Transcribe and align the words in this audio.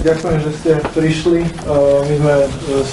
ďakujem, 0.00 0.38
že 0.40 0.50
ste 0.60 0.70
prišli. 0.96 1.40
My 2.08 2.14
sme 2.16 2.34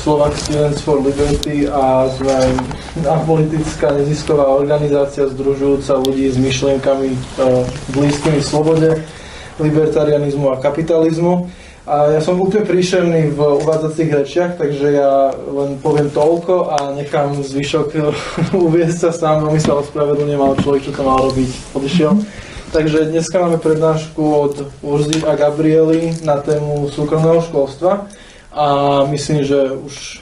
Slovak 0.03 0.35
Students 0.35 0.79
for 0.83 0.99
Liberty 0.99 1.67
a 1.67 2.11
sme 2.11 2.35
apolitická 3.17 3.95
nezisková 3.95 4.47
organizácia 4.51 5.27
združujúca 5.31 6.03
ľudí 6.03 6.27
s 6.27 6.37
myšlienkami 6.37 7.15
blízkymi 7.95 8.41
slobode, 8.43 8.99
libertarianizmu 9.57 10.51
a 10.53 10.61
kapitalizmu. 10.61 11.47
A 11.87 12.11
ja 12.11 12.19
som 12.19 12.35
úplne 12.35 12.67
príšerný 12.67 13.31
v 13.31 13.39
uvádzacích 13.63 14.11
rečiach, 14.11 14.51
takže 14.59 14.99
ja 14.99 15.31
len 15.31 15.79
poviem 15.79 16.11
toľko 16.11 16.75
a 16.75 16.77
nechám 16.91 17.39
zvyšok 17.39 17.87
uviezť 18.67 18.97
sa 19.07 19.11
sám, 19.15 19.47
veľmi 19.47 19.61
sa 19.63 19.79
ospravedlňujem, 19.79 20.41
ale 20.43 20.59
človek, 20.59 20.81
čo 20.83 20.91
to 20.91 21.07
mal 21.07 21.23
robiť, 21.23 21.47
odišiel. 21.71 22.11
Takže 22.77 23.09
dneska 23.09 23.41
máme 23.41 23.57
prednášku 23.57 24.35
od 24.35 24.69
Urzy 24.81 25.25
a 25.25 25.35
Gabriely 25.35 26.13
na 26.21 26.37
tému 26.37 26.89
súkromného 26.93 27.41
školstva 27.41 28.05
a 28.53 28.65
myslím, 29.09 29.43
že 29.43 29.57
už 29.81 30.21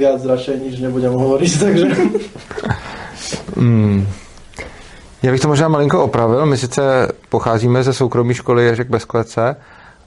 viac 0.00 0.24
radšej 0.24 0.56
nič 0.56 0.80
nebudem 0.80 1.12
hovoriť, 1.12 1.52
takže... 1.60 1.86
Hmm. 3.56 4.08
Já 5.22 5.32
bych 5.32 5.40
to 5.40 5.48
možná 5.48 5.68
malinko 5.68 6.04
opravil. 6.04 6.46
My 6.46 6.56
sice 6.56 7.08
pocházíme 7.28 7.82
ze 7.82 7.92
soukromé 7.92 8.34
školy 8.34 8.64
Ježek 8.64 8.88
bez 8.88 9.04
klece, 9.04 9.56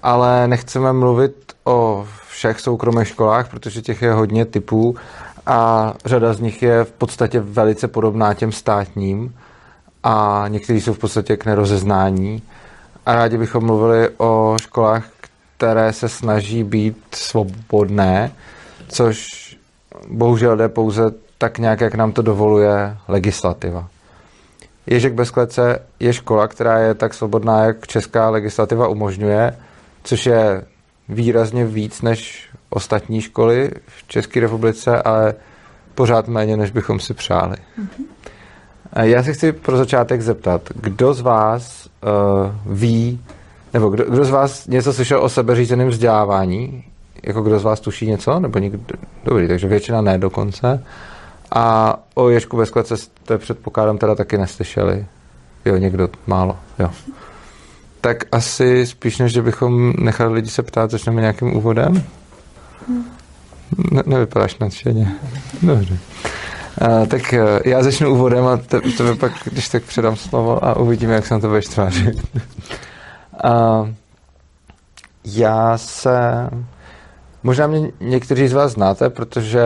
ale 0.03 0.47
nechceme 0.47 0.93
mluvit 0.93 1.53
o 1.63 2.07
všech 2.29 2.59
soukromých 2.59 3.07
školách, 3.07 3.49
protože 3.49 3.81
těch 3.81 4.01
je 4.01 4.13
hodně 4.13 4.45
typů 4.45 4.95
a 5.45 5.93
řada 6.05 6.33
z 6.33 6.39
nich 6.39 6.63
je 6.63 6.83
v 6.83 6.91
podstatě 6.91 7.39
velice 7.39 7.87
podobná 7.87 8.33
těm 8.33 8.51
státním 8.51 9.33
a 10.07 10.45
někteří 10.47 10.81
jsou 10.81 10.93
v 10.93 10.99
podstatě 10.99 11.37
k 11.37 11.45
nerozeznání. 11.45 12.41
A 13.05 13.15
rádi 13.15 13.37
bychom 13.37 13.65
mluvili 13.65 14.09
o 14.17 14.55
školách, 14.61 15.05
které 15.57 15.93
se 15.93 16.09
snaží 16.09 16.63
být 16.63 16.97
svobodné, 17.11 18.31
což 18.87 19.27
bohužel 20.09 20.57
jde 20.57 20.69
pouze 20.69 21.03
tak 21.37 21.57
nějak, 21.57 21.81
jak 21.81 21.95
nám 21.95 22.11
to 22.11 22.21
dovoluje 22.21 22.97
legislativa. 23.07 23.87
Ježek 24.87 25.13
bez 25.13 25.31
klece 25.31 25.79
je 25.99 26.13
škola, 26.13 26.47
která 26.47 26.79
je 26.79 26.93
tak 26.93 27.13
svobodná, 27.13 27.63
jak 27.63 27.87
česká 27.87 28.29
legislativa 28.29 28.87
umožňuje, 28.87 29.57
což 30.03 30.25
je 30.25 30.63
výrazně 31.09 31.65
víc 31.65 32.01
než 32.01 32.49
ostatní 32.69 33.21
školy 33.21 33.71
v 33.87 34.07
České 34.07 34.39
republice, 34.39 35.01
ale 35.01 35.35
pořád 35.95 36.27
méně, 36.27 36.57
než 36.57 36.71
bychom 36.71 36.99
si 36.99 37.13
přáli. 37.13 37.55
Mm-hmm. 37.55 38.14
Já 39.01 39.23
se 39.23 39.33
chci 39.33 39.51
pro 39.51 39.77
začátek 39.77 40.21
zeptat, 40.21 40.61
kdo 40.75 41.13
z 41.13 41.21
vás 41.21 41.89
uh, 42.65 42.75
ví, 42.77 43.19
nebo 43.73 43.89
kdo, 43.89 44.03
kdo 44.03 44.25
z 44.25 44.29
vás 44.29 44.67
něco 44.67 44.93
slyšel 44.93 45.23
o 45.23 45.29
sebeřízeném 45.29 45.87
vzdělávání? 45.87 46.83
Jako 47.23 47.41
kdo 47.41 47.59
z 47.59 47.63
vás 47.63 47.79
tuší 47.79 48.07
něco? 48.07 48.39
Nebo 48.39 48.59
někdo? 48.59 48.79
Dobrý, 49.25 49.47
takže 49.47 49.67
většina 49.67 50.01
ne 50.01 50.17
dokonce. 50.17 50.83
A 51.51 51.95
o 52.15 52.29
Ježku 52.29 52.57
ve 52.57 52.65
skladce 52.65 52.97
jste 52.97 53.37
předpokládám 53.37 53.97
teda 53.97 54.15
taky 54.15 54.37
neslyšeli. 54.37 55.05
Jo, 55.65 55.77
někdo 55.77 56.09
málo, 56.27 56.57
jo 56.79 56.89
tak 58.05 58.23
asi 58.31 58.85
spíš, 58.85 59.17
než 59.17 59.31
že 59.31 59.41
bychom 59.41 59.93
nechali 59.99 60.33
lidi 60.33 60.49
se 60.49 60.63
ptát, 60.63 60.91
začneme 60.91 61.21
nějakým 61.21 61.55
úvodem. 61.55 62.03
Ne, 63.91 64.03
nevypadáš 64.05 64.57
nadšeně. 64.57 65.11
Dobře. 65.61 65.97
A, 66.81 67.05
tak 67.05 67.33
e, 67.33 67.59
já 67.65 67.83
začnu 67.83 68.13
úvodem 68.13 68.47
a 68.47 68.57
te, 68.57 68.81
tebe 68.81 69.15
pak, 69.15 69.31
když 69.43 69.69
tak 69.69 69.83
předám 69.83 70.15
slovo 70.15 70.65
a 70.65 70.77
uvidíme, 70.77 71.13
jak 71.13 71.25
se 71.25 71.33
na 71.33 71.39
to 71.39 71.47
budeš 71.47 71.65
tvářit. 71.65 72.15
a, 73.43 73.89
já 75.25 75.77
se... 75.77 76.49
Možná 77.43 77.67
mě 77.67 77.91
někteří 77.99 78.47
z 78.47 78.53
vás 78.53 78.71
znáte, 78.71 79.09
protože 79.09 79.65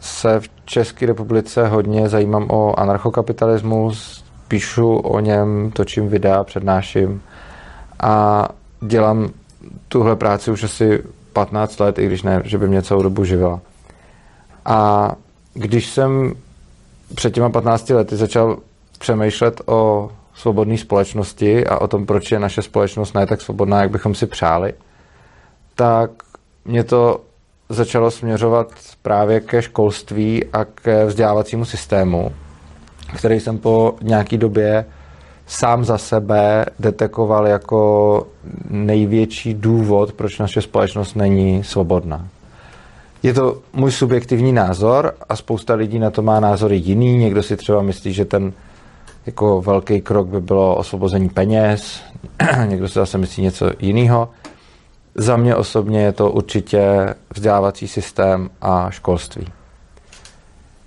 se 0.00 0.40
v 0.40 0.48
České 0.64 1.06
republice 1.06 1.68
hodně 1.68 2.08
zajímám 2.08 2.46
o 2.50 2.80
anarchokapitalismus, 2.80 4.24
píšu 4.48 4.96
o 4.96 5.20
něm, 5.20 5.70
točím 5.70 6.08
videa, 6.08 6.44
přednáším 6.44 7.22
a 8.00 8.48
dělám 8.80 9.28
tuhle 9.88 10.16
práci 10.16 10.50
už 10.50 10.64
asi 10.64 11.02
15 11.32 11.80
let, 11.80 11.98
i 11.98 12.06
když 12.06 12.22
ne, 12.22 12.42
že 12.44 12.58
by 12.58 12.68
mě 12.68 12.82
celou 12.82 13.02
dobu 13.02 13.24
živila. 13.24 13.60
A 14.64 15.10
když 15.54 15.90
jsem 15.90 16.34
před 17.14 17.34
těma 17.34 17.50
15 17.50 17.90
lety 17.90 18.16
začal 18.16 18.58
přemýšlet 18.98 19.60
o 19.66 20.10
svobodné 20.34 20.78
společnosti 20.78 21.66
a 21.66 21.80
o 21.80 21.88
tom, 21.88 22.06
proč 22.06 22.32
je 22.32 22.38
naše 22.38 22.62
společnost 22.62 23.12
ne 23.12 23.26
tak 23.26 23.40
svobodná, 23.40 23.80
jak 23.80 23.90
bychom 23.90 24.14
si 24.14 24.26
přáli, 24.26 24.74
tak 25.74 26.10
mě 26.64 26.84
to 26.84 27.20
začalo 27.68 28.10
směřovat 28.10 28.72
právě 29.02 29.40
ke 29.40 29.62
školství 29.62 30.44
a 30.52 30.64
ke 30.64 31.04
vzdělávacímu 31.04 31.64
systému, 31.64 32.32
který 33.16 33.40
jsem 33.40 33.58
po 33.58 33.94
nějaký 34.02 34.38
době 34.38 34.84
sám 35.46 35.84
za 35.84 35.98
sebe 35.98 36.66
detekoval 36.78 37.46
jako 37.46 38.26
největší 38.70 39.54
důvod, 39.54 40.12
proč 40.12 40.38
naše 40.38 40.62
společnost 40.62 41.14
není 41.14 41.64
svobodná. 41.64 42.28
Je 43.24 43.34
to 43.34 43.58
můj 43.72 43.92
subjektivní 43.92 44.52
názor 44.52 45.14
a 45.28 45.36
spousta 45.36 45.74
lidí 45.74 45.98
na 45.98 46.10
to 46.10 46.22
má 46.22 46.40
názory 46.40 46.76
jiný. 46.76 47.18
Někdo 47.18 47.42
si 47.42 47.56
třeba 47.56 47.82
myslí, 47.82 48.12
že 48.12 48.24
ten 48.24 48.52
jako 49.26 49.62
velký 49.62 50.00
krok 50.00 50.26
by 50.26 50.40
bylo 50.40 50.76
osvobození 50.76 51.28
peněz, 51.28 52.02
někdo 52.66 52.88
si 52.88 52.94
zase 52.94 53.18
myslí 53.18 53.42
něco 53.42 53.70
jiného. 53.78 54.28
Za 55.14 55.36
mě 55.36 55.56
osobně 55.56 56.00
je 56.00 56.12
to 56.12 56.30
určitě 56.30 57.14
vzdělávací 57.34 57.88
systém 57.88 58.50
a 58.60 58.90
školství. 58.90 59.46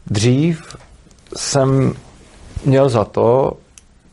Dřív 0.08 0.78
jsem 1.36 1.94
měl 2.66 2.90
za 2.90 3.06
to, 3.06 3.58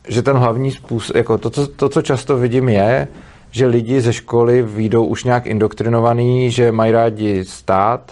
že 0.07 0.21
ten 0.21 0.37
hlavní 0.37 0.71
způsob, 0.71 1.15
jako 1.15 1.37
to, 1.37 1.49
to, 1.49 1.67
to, 1.67 1.89
co 1.89 2.01
často 2.01 2.37
vidím, 2.37 2.69
je, 2.69 3.07
že 3.55 3.65
lidi 3.65 4.01
ze 4.01 4.13
školy 4.13 4.61
výjdou 4.61 5.05
už 5.05 5.23
nějak 5.23 5.45
indoktrinovaný, 5.45 6.51
že 6.51 6.71
mají 6.71 6.91
rádi 6.91 7.45
stát, 7.45 8.11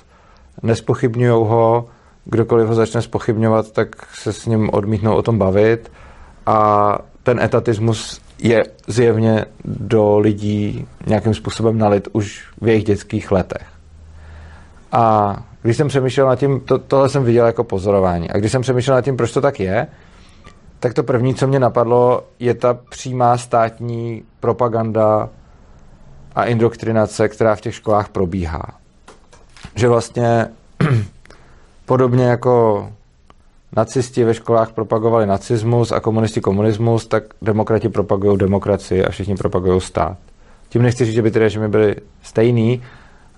nespochybňují 0.63 1.47
ho, 1.47 1.85
kdokoliv 2.25 2.67
ho 2.67 2.75
začne 2.75 3.01
spochybňovat, 3.01 3.71
tak 3.71 3.95
se 4.13 4.33
s 4.33 4.45
ním 4.45 4.69
odmítnou 4.73 5.15
o 5.15 5.21
tom 5.21 5.37
bavit 5.37 5.91
a 6.45 6.97
ten 7.23 7.39
etatismus 7.39 8.21
je 8.39 8.63
zjevně 8.87 9.45
do 9.65 10.19
lidí 10.19 10.87
nějakým 11.07 11.33
způsobem 11.33 11.77
nalit 11.77 12.07
už 12.11 12.47
v 12.61 12.67
jejich 12.67 12.83
dětských 12.83 13.31
letech. 13.31 13.67
A 14.91 15.35
když 15.61 15.77
jsem 15.77 15.87
přemýšlel 15.87 16.27
nad 16.27 16.39
tím, 16.39 16.59
to, 16.59 16.77
tohle 16.77 17.09
jsem 17.09 17.23
viděl 17.23 17.45
jako 17.45 17.63
pozorování, 17.63 18.29
a 18.29 18.37
když 18.37 18.51
jsem 18.51 18.61
přemýšlel 18.61 18.95
nad 18.95 19.01
tím, 19.01 19.17
proč 19.17 19.31
to 19.31 19.41
tak 19.41 19.59
je, 19.59 19.87
tak 20.83 20.93
to 20.93 21.03
první, 21.03 21.35
co 21.35 21.47
mě 21.47 21.59
napadlo, 21.59 22.23
je 22.39 22.53
ta 22.53 22.73
přímá 22.73 23.37
státní 23.37 24.23
propaganda 24.39 25.29
a 26.35 26.43
indoktrinace, 26.43 27.29
která 27.29 27.55
v 27.55 27.61
těch 27.61 27.75
školách 27.75 28.09
probíhá. 28.09 28.63
Že 29.75 29.87
vlastně 29.87 30.47
podobně 31.85 32.25
jako 32.25 32.87
nacisti 33.75 34.23
ve 34.23 34.33
školách 34.33 34.71
propagovali 34.71 35.25
nacismus 35.25 35.91
a 35.91 35.99
komunisti 35.99 36.41
komunismus, 36.41 37.07
tak 37.07 37.23
demokrati 37.41 37.89
propagují 37.89 38.37
demokracii 38.37 39.05
a 39.05 39.11
všichni 39.11 39.35
propagují 39.35 39.81
stát. 39.81 40.17
Tím 40.69 40.81
nechci 40.81 41.05
říct, 41.05 41.15
že 41.15 41.21
by 41.21 41.31
ty 41.31 41.39
režimy 41.39 41.67
byly 41.67 41.95
stejný, 42.23 42.83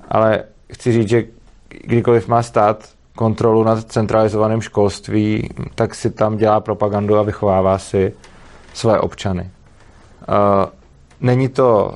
ale 0.09 0.44
chci 0.73 0.91
říct, 0.91 1.09
že 1.09 1.23
kdykoliv 1.69 2.28
má 2.28 2.44
stát 2.44 2.89
kontrolu 3.15 3.63
nad 3.63 3.83
centralizovaným 3.83 4.61
školství, 4.61 5.49
tak 5.75 5.95
si 5.95 6.11
tam 6.11 6.37
dělá 6.37 6.59
propagandu 6.59 7.17
a 7.17 7.23
vychovává 7.23 7.77
si 7.77 8.13
své 8.73 8.99
občany. 8.99 9.49
Není 11.21 11.49
to 11.49 11.93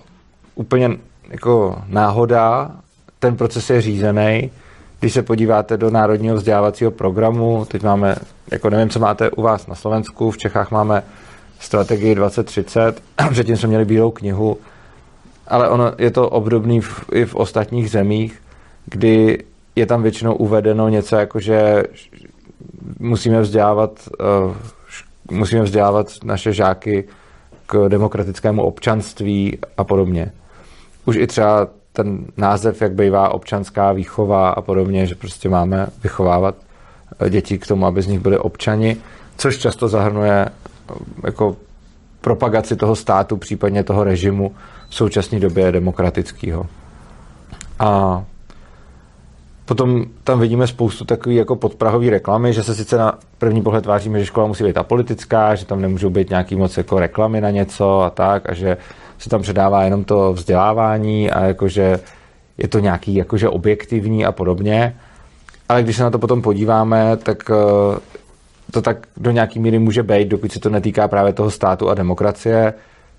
úplně 0.56 0.90
jako 1.30 1.82
náhoda, 1.88 2.72
ten 3.20 3.38
proces 3.38 3.70
je 3.70 3.82
řízený. 3.82 4.52
Když 5.00 5.14
se 5.14 5.22
podíváte 5.22 5.78
do 5.78 5.90
Národního 5.90 6.36
vzdělávacího 6.36 6.92
programu, 6.92 7.66
teď 7.66 7.84
máme, 7.84 8.16
jako 8.52 8.70
nevím, 8.70 8.90
co 8.90 9.00
máte 9.00 9.32
u 9.32 9.42
vás 9.42 9.68
na 9.68 9.76
Slovensku, 9.76 10.32
v 10.32 10.38
Čechách 10.38 10.72
máme 10.72 11.04
strategii 11.60 12.16
2030, 12.16 13.02
předtím 13.32 13.58
jsme 13.58 13.68
měli 13.68 13.86
bílou 13.86 14.12
knihu, 14.12 14.58
ale 15.48 15.70
ono 15.70 15.92
je 15.98 16.12
to 16.12 16.30
obdobný 16.30 16.82
v, 16.82 17.06
i 17.12 17.26
v 17.26 17.36
ostatních 17.36 17.92
zemích, 17.92 18.42
kdy 18.86 19.44
je 19.76 19.86
tam 19.86 20.04
většinou 20.04 20.36
uvedeno 20.36 20.90
něco 20.90 21.16
jako, 21.16 21.40
že 21.40 21.84
musíme 23.00 23.42
vzdělávat, 23.42 24.10
uh, 24.48 24.56
musíme 25.32 25.62
vzdělávat 25.62 26.08
naše 26.24 26.54
žáky 26.54 27.08
k 27.66 27.90
demokratickému 27.90 28.64
občanství 28.64 29.58
a 29.78 29.84
podobně. 29.84 30.32
Už 31.06 31.16
i 31.16 31.28
třeba 31.28 31.68
ten 31.94 32.26
název, 32.38 32.82
jak 32.82 32.94
bývá 32.94 33.30
občanská 33.30 33.92
výchova 33.92 34.50
a 34.50 34.62
podobně, 34.62 35.06
že 35.06 35.16
prostě 35.16 35.50
máme 35.50 35.88
vychovávat 36.04 36.56
eh, 37.20 37.30
děti 37.30 37.58
k 37.58 37.68
tomu, 37.68 37.86
aby 37.86 38.02
z 38.02 38.08
nich 38.08 38.20
byli 38.20 38.38
občani, 38.38 38.98
což 39.38 39.58
často 39.58 39.88
zahrnuje 39.88 40.46
eh, 40.46 40.94
jako 41.24 41.56
propagaci 42.22 42.76
toho 42.76 42.96
státu, 42.96 43.38
případně 43.38 43.84
toho 43.84 44.04
režimu 44.04 44.56
v 44.90 44.96
současné 44.96 45.40
době 45.40 45.72
demokratického. 45.72 46.66
A 47.80 48.24
Potom 49.70 50.06
tam 50.24 50.40
vidíme 50.40 50.68
spoustu 50.68 51.06
takových 51.06 51.38
jako 51.38 51.56
podprahový 51.56 52.10
reklamy, 52.10 52.54
že 52.54 52.64
se 52.64 52.76
sice 52.76 52.98
na 52.98 53.20
první 53.38 53.62
pohled 53.62 53.82
tváříme, 53.82 54.20
že 54.20 54.26
škola 54.26 54.48
musí 54.48 54.64
být 54.64 54.78
apolitická, 54.78 55.56
že 55.56 55.66
tam 55.66 55.82
nemůžou 55.82 56.10
být 56.10 56.30
nějaký 56.30 56.56
moc 56.56 56.78
jako 56.78 57.00
reklamy 57.00 57.42
na 57.42 57.50
něco 57.50 58.02
a 58.02 58.10
tak, 58.10 58.50
a 58.50 58.54
že 58.54 58.78
se 59.18 59.30
tam 59.30 59.42
předává 59.42 59.84
jenom 59.84 60.04
to 60.04 60.34
vzdělávání 60.34 61.32
a 61.32 61.46
jakože 61.46 62.00
je 62.58 62.68
to 62.68 62.80
nějaký 62.80 63.16
jakože 63.16 63.50
objektivní 63.50 64.26
a 64.26 64.32
podobně. 64.32 64.96
Ale 65.70 65.84
když 65.84 65.96
se 65.96 66.04
na 66.04 66.10
to 66.10 66.20
potom 66.20 66.42
podíváme, 66.42 67.18
tak 67.18 67.52
eh, 67.52 68.00
to 68.72 68.82
tak 68.82 69.08
do 69.18 69.32
nějaký 69.32 69.60
míry 69.60 69.80
může 69.80 70.04
být, 70.04 70.28
dokud 70.28 70.52
se 70.52 70.60
to 70.60 70.70
netýká 70.70 71.08
právě 71.08 71.34
toho 71.34 71.52
státu 71.52 71.90
a 71.90 71.94
demokracie, 71.94 72.74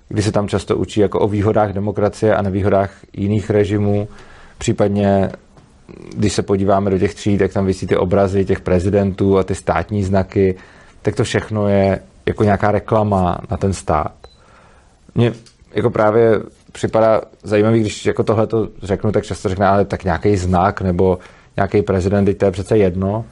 kdy 0.09 0.21
se 0.21 0.31
tam 0.31 0.47
často 0.47 0.77
učí 0.77 0.99
jako 0.99 1.19
o 1.19 1.27
výhodách 1.27 1.73
demokracie 1.73 2.35
a 2.35 2.41
nevýhodách 2.41 2.91
jiných 3.13 3.49
režimů, 3.49 4.07
případně 4.57 5.31
když 6.15 6.33
se 6.33 6.41
podíváme 6.41 6.89
do 6.89 6.99
těch 6.99 7.15
tří, 7.15 7.37
tak 7.37 7.53
tam 7.53 7.65
vysí 7.65 7.87
ty 7.87 7.97
obrazy 7.97 8.45
těch 8.45 8.59
prezidentů 8.59 9.37
a 9.37 9.43
ty 9.43 9.55
státní 9.55 10.03
znaky, 10.03 10.55
tak 11.01 11.15
to 11.15 11.23
všechno 11.23 11.67
je 11.67 11.99
jako 12.25 12.43
nějaká 12.43 12.71
reklama 12.71 13.37
na 13.51 13.57
ten 13.57 13.73
stát. 13.73 14.13
Mně 15.15 15.33
jako 15.73 15.89
právě 15.89 16.39
připadá 16.71 17.21
zajímavý, 17.43 17.79
když 17.79 18.05
jako 18.05 18.23
tohle 18.23 18.47
to 18.47 18.67
řeknu, 18.83 19.11
tak 19.11 19.23
často 19.23 19.49
řekne, 19.49 19.67
ale 19.67 19.85
tak 19.85 20.03
nějaký 20.03 20.37
znak 20.37 20.81
nebo 20.81 21.17
nějaký 21.55 21.81
prezident, 21.81 22.37
to 22.37 22.45
je 22.45 22.51
přece 22.51 22.77
jedno. 22.77 23.25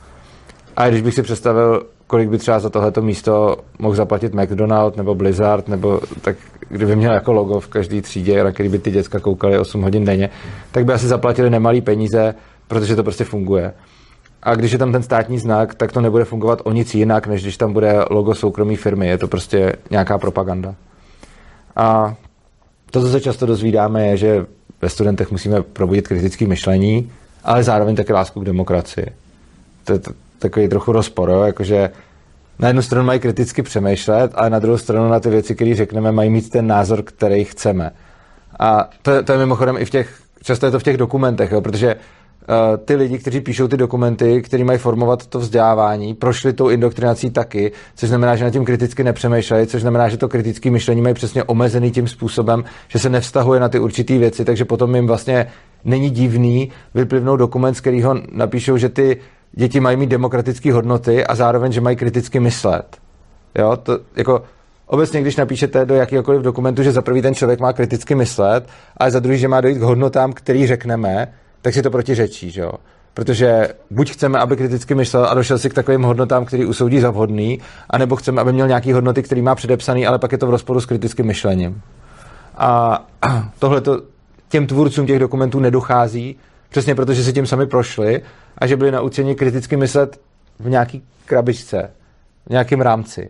A 0.76 0.90
když 0.90 1.02
bych 1.02 1.14
si 1.14 1.22
představil, 1.22 1.86
kolik 2.08 2.30
by 2.30 2.38
třeba 2.38 2.60
za 2.60 2.70
tohleto 2.70 3.02
místo 3.02 3.58
mohl 3.80 3.96
zaplatit 3.96 4.34
McDonald 4.34 4.98
nebo 4.98 5.16
Blizzard, 5.16 5.68
nebo 5.68 6.02
tak 6.22 6.36
kdyby 6.70 6.96
měl 6.96 7.14
jako 7.14 7.32
logo 7.32 7.60
v 7.60 7.68
každé 7.68 8.02
třídě, 8.02 8.44
na 8.44 8.52
který 8.52 8.70
by 8.70 8.80
ty 8.80 8.92
děcka 8.92 9.20
koukali 9.20 9.60
8 9.60 9.82
hodin 9.82 10.06
denně, 10.06 10.30
tak 10.72 10.86
by 10.86 10.94
asi 10.94 11.08
zaplatili 11.08 11.50
nemalý 11.50 11.82
peníze, 11.82 12.36
protože 12.70 12.96
to 12.96 13.04
prostě 13.04 13.24
funguje. 13.24 13.74
A 14.44 14.56
když 14.56 14.72
je 14.72 14.78
tam 14.78 14.92
ten 14.92 15.04
státní 15.04 15.40
znak, 15.40 15.76
tak 15.76 15.92
to 15.92 16.02
nebude 16.02 16.26
fungovat 16.26 16.62
o 16.64 16.72
nic 16.72 16.96
jinak, 16.96 17.28
než 17.28 17.42
když 17.42 17.58
tam 17.58 17.74
bude 17.74 18.06
logo 18.10 18.36
soukromé 18.36 18.76
firmy. 18.76 19.08
Je 19.08 19.18
to 19.18 19.28
prostě 19.28 19.74
nějaká 19.92 20.18
propaganda. 20.18 20.76
A 21.76 22.16
to, 22.92 23.02
co 23.02 23.12
se 23.12 23.22
často 23.22 23.46
dozvídáme, 23.46 24.08
je, 24.08 24.18
že 24.18 24.46
ve 24.82 24.90
studentech 24.90 25.32
musíme 25.32 25.62
probudit 25.62 26.08
kritické 26.08 26.48
myšlení, 26.48 27.12
ale 27.44 27.64
zároveň 27.64 27.96
také 27.96 28.14
lásku 28.14 28.42
k 28.42 28.46
demokracii. 28.46 29.06
To 29.84 29.94
je 29.94 30.00
takový 30.40 30.68
trochu 30.68 30.92
rozpor, 30.92 31.30
jo? 31.30 31.44
jakože 31.44 31.90
na 32.60 32.68
jednu 32.68 32.82
stranu 32.82 33.06
mají 33.06 33.20
kriticky 33.20 33.62
přemýšlet, 33.62 34.32
ale 34.36 34.50
na 34.50 34.60
druhou 34.60 34.78
stranu 34.78 35.10
na 35.10 35.20
ty 35.20 35.30
věci, 35.30 35.56
které 35.56 35.76
řekneme, 35.76 36.12
mají 36.12 36.30
mít 36.30 36.50
ten 36.50 36.68
názor, 36.68 37.04
který 37.04 37.44
chceme. 37.44 37.92
A 38.60 38.90
to, 39.02 39.24
to 39.24 39.32
je 39.32 39.38
mimochodem 39.38 39.78
i 39.78 39.86
v 39.86 39.90
těch, 39.90 40.22
často 40.44 40.66
je 40.66 40.72
to 40.72 40.80
v 40.80 40.84
těch 40.84 40.98
dokumentech, 40.98 41.52
jo? 41.52 41.62
protože 41.62 41.96
ty 42.86 42.96
lidi, 42.96 43.18
kteří 43.18 43.42
píšou 43.42 43.68
ty 43.68 43.78
dokumenty, 43.78 44.42
kteří 44.42 44.64
mají 44.64 44.80
formovat 44.80 45.28
to 45.28 45.40
vzdělávání, 45.40 46.14
prošli 46.14 46.54
tou 46.54 46.70
indoktrinací 46.70 47.30
taky, 47.30 47.72
což 47.96 48.10
znamená, 48.10 48.36
že 48.36 48.44
na 48.44 48.50
tím 48.50 48.66
kriticky 48.66 49.04
nepřemýšlejí, 49.04 49.68
což 49.68 49.82
znamená, 49.82 50.10
že 50.10 50.18
to 50.18 50.30
kritické 50.30 50.72
myšlení 50.72 51.02
mají 51.02 51.16
přesně 51.16 51.44
omezený 51.44 51.92
tím 51.92 52.08
způsobem, 52.08 52.64
že 52.88 53.00
se 53.00 53.10
nevztahuje 53.10 53.60
na 53.60 53.70
ty 53.70 53.80
určité 53.80 54.18
věci, 54.18 54.46
takže 54.46 54.66
potom 54.66 54.96
jim 54.96 55.08
vlastně 55.08 55.48
není 55.86 56.10
divný 56.10 56.72
vyplivnout 56.94 57.40
dokument, 57.40 57.74
z 57.74 57.82
kterého 57.82 58.16
napíšou, 58.32 58.78
že 58.78 58.90
ty 58.90 59.18
děti 59.52 59.80
mají 59.80 59.98
mít 59.98 60.10
demokratické 60.10 60.74
hodnoty 60.74 61.26
a 61.26 61.36
zároveň, 61.36 61.72
že 61.72 61.82
mají 61.82 61.96
kriticky 61.98 62.40
myslet. 62.40 62.98
Jo, 63.60 63.78
to 63.84 64.00
jako 64.16 64.44
obecně, 64.86 65.22
když 65.22 65.36
napíšete 65.36 65.86
do 65.86 65.96
jakýkoliv 65.96 66.42
dokumentu, 66.42 66.84
že 66.84 66.92
za 66.92 67.02
prvý 67.02 67.22
ten 67.22 67.36
člověk 67.36 67.60
má 67.60 67.74
kriticky 67.74 68.16
myslet, 68.16 68.68
a 68.98 69.10
za 69.10 69.20
druhý, 69.20 69.38
že 69.38 69.48
má 69.48 69.62
dojít 69.62 69.78
k 69.78 69.82
hodnotám, 69.82 70.34
který 70.34 70.68
řekneme, 70.68 71.34
tak 71.62 71.74
si 71.74 71.82
to 71.82 71.92
protiřečí, 71.92 72.52
že 72.52 72.62
jo. 72.62 72.72
Protože 73.14 73.68
buď 73.92 74.12
chceme, 74.12 74.40
aby 74.40 74.58
kriticky 74.58 74.96
myslel 74.96 75.26
a 75.26 75.34
došel 75.34 75.58
si 75.58 75.70
k 75.70 75.74
takovým 75.74 76.04
hodnotám, 76.04 76.46
který 76.46 76.66
usoudí 76.66 77.00
za 77.00 77.12
vhodný, 77.12 77.60
anebo 77.90 78.16
chceme, 78.16 78.42
aby 78.42 78.54
měl 78.54 78.68
nějaký 78.68 78.94
hodnoty, 78.94 79.24
který 79.24 79.42
má 79.42 79.56
předepsaný, 79.56 80.08
ale 80.08 80.20
pak 80.20 80.32
je 80.32 80.38
to 80.38 80.48
v 80.48 80.50
rozporu 80.50 80.82
s 80.82 80.86
kritickým 80.86 81.26
myšlením. 81.26 81.82
A 82.58 83.06
tohle 83.60 83.82
to 83.82 84.02
těm 84.50 84.68
tvůrcům 84.68 85.08
těch 85.08 85.20
dokumentů 85.20 85.60
nedochází, 85.60 86.36
přesně 86.70 86.96
protože 86.96 87.24
si 87.24 87.34
tím 87.34 87.46
sami 87.46 87.68
prošli 87.68 88.22
a 88.58 88.68
že 88.68 88.78
byli 88.78 88.92
naučeni 88.92 89.36
kriticky 89.36 89.78
myslet 89.78 90.20
v 90.60 90.70
nějaký 90.70 91.04
krabičce, 91.26 91.92
v 92.46 92.50
nějakém 92.50 92.82
rámci. 92.82 93.30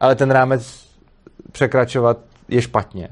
Ale 0.00 0.14
ten 0.14 0.30
rámec 0.30 0.86
překračovat 1.52 2.18
je 2.48 2.62
špatně. 2.62 3.08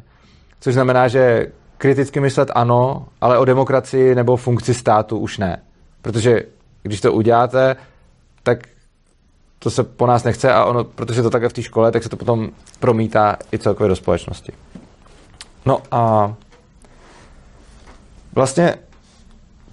Což 0.61 0.75
znamená, 0.75 1.08
že 1.08 1.47
kriticky 1.78 2.20
myslet 2.20 2.50
ano, 2.55 3.06
ale 3.20 3.38
o 3.38 3.44
demokracii 3.44 4.14
nebo 4.14 4.37
funkci 4.37 4.75
státu 4.75 5.19
už 5.19 5.38
ne. 5.38 5.62
Protože 6.02 6.43
když 6.82 7.00
to 7.00 7.12
uděláte, 7.12 7.76
tak 8.43 8.58
to 9.58 9.70
se 9.70 9.84
po 9.84 10.06
nás 10.06 10.25
nechce 10.25 10.52
a 10.52 10.64
ono, 10.64 10.84
protože 10.84 11.23
to 11.23 11.31
také 11.31 11.49
v 11.49 11.52
té 11.52 11.62
škole, 11.62 11.93
tak 11.93 12.02
se 12.02 12.08
to 12.08 12.17
potom 12.17 12.50
promítá 12.81 13.37
i 13.52 13.58
celkově 13.58 13.88
do 13.88 13.96
společnosti. 13.96 14.52
No 15.67 15.82
a 15.90 16.34
vlastně 18.34 18.75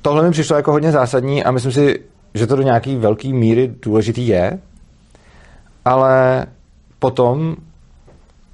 tohle 0.02 0.24
mi 0.24 0.32
přišlo 0.32 0.56
jako 0.56 0.72
hodně 0.72 0.92
zásadní 0.92 1.44
a 1.44 1.52
myslím 1.52 1.72
si, 1.72 2.00
že 2.34 2.48
to 2.48 2.56
do 2.56 2.62
nějaký 2.62 2.96
velký 2.96 3.34
míry 3.34 3.76
důležitý 3.82 4.28
je, 4.28 4.60
ale 5.86 6.46
potom, 7.00 7.56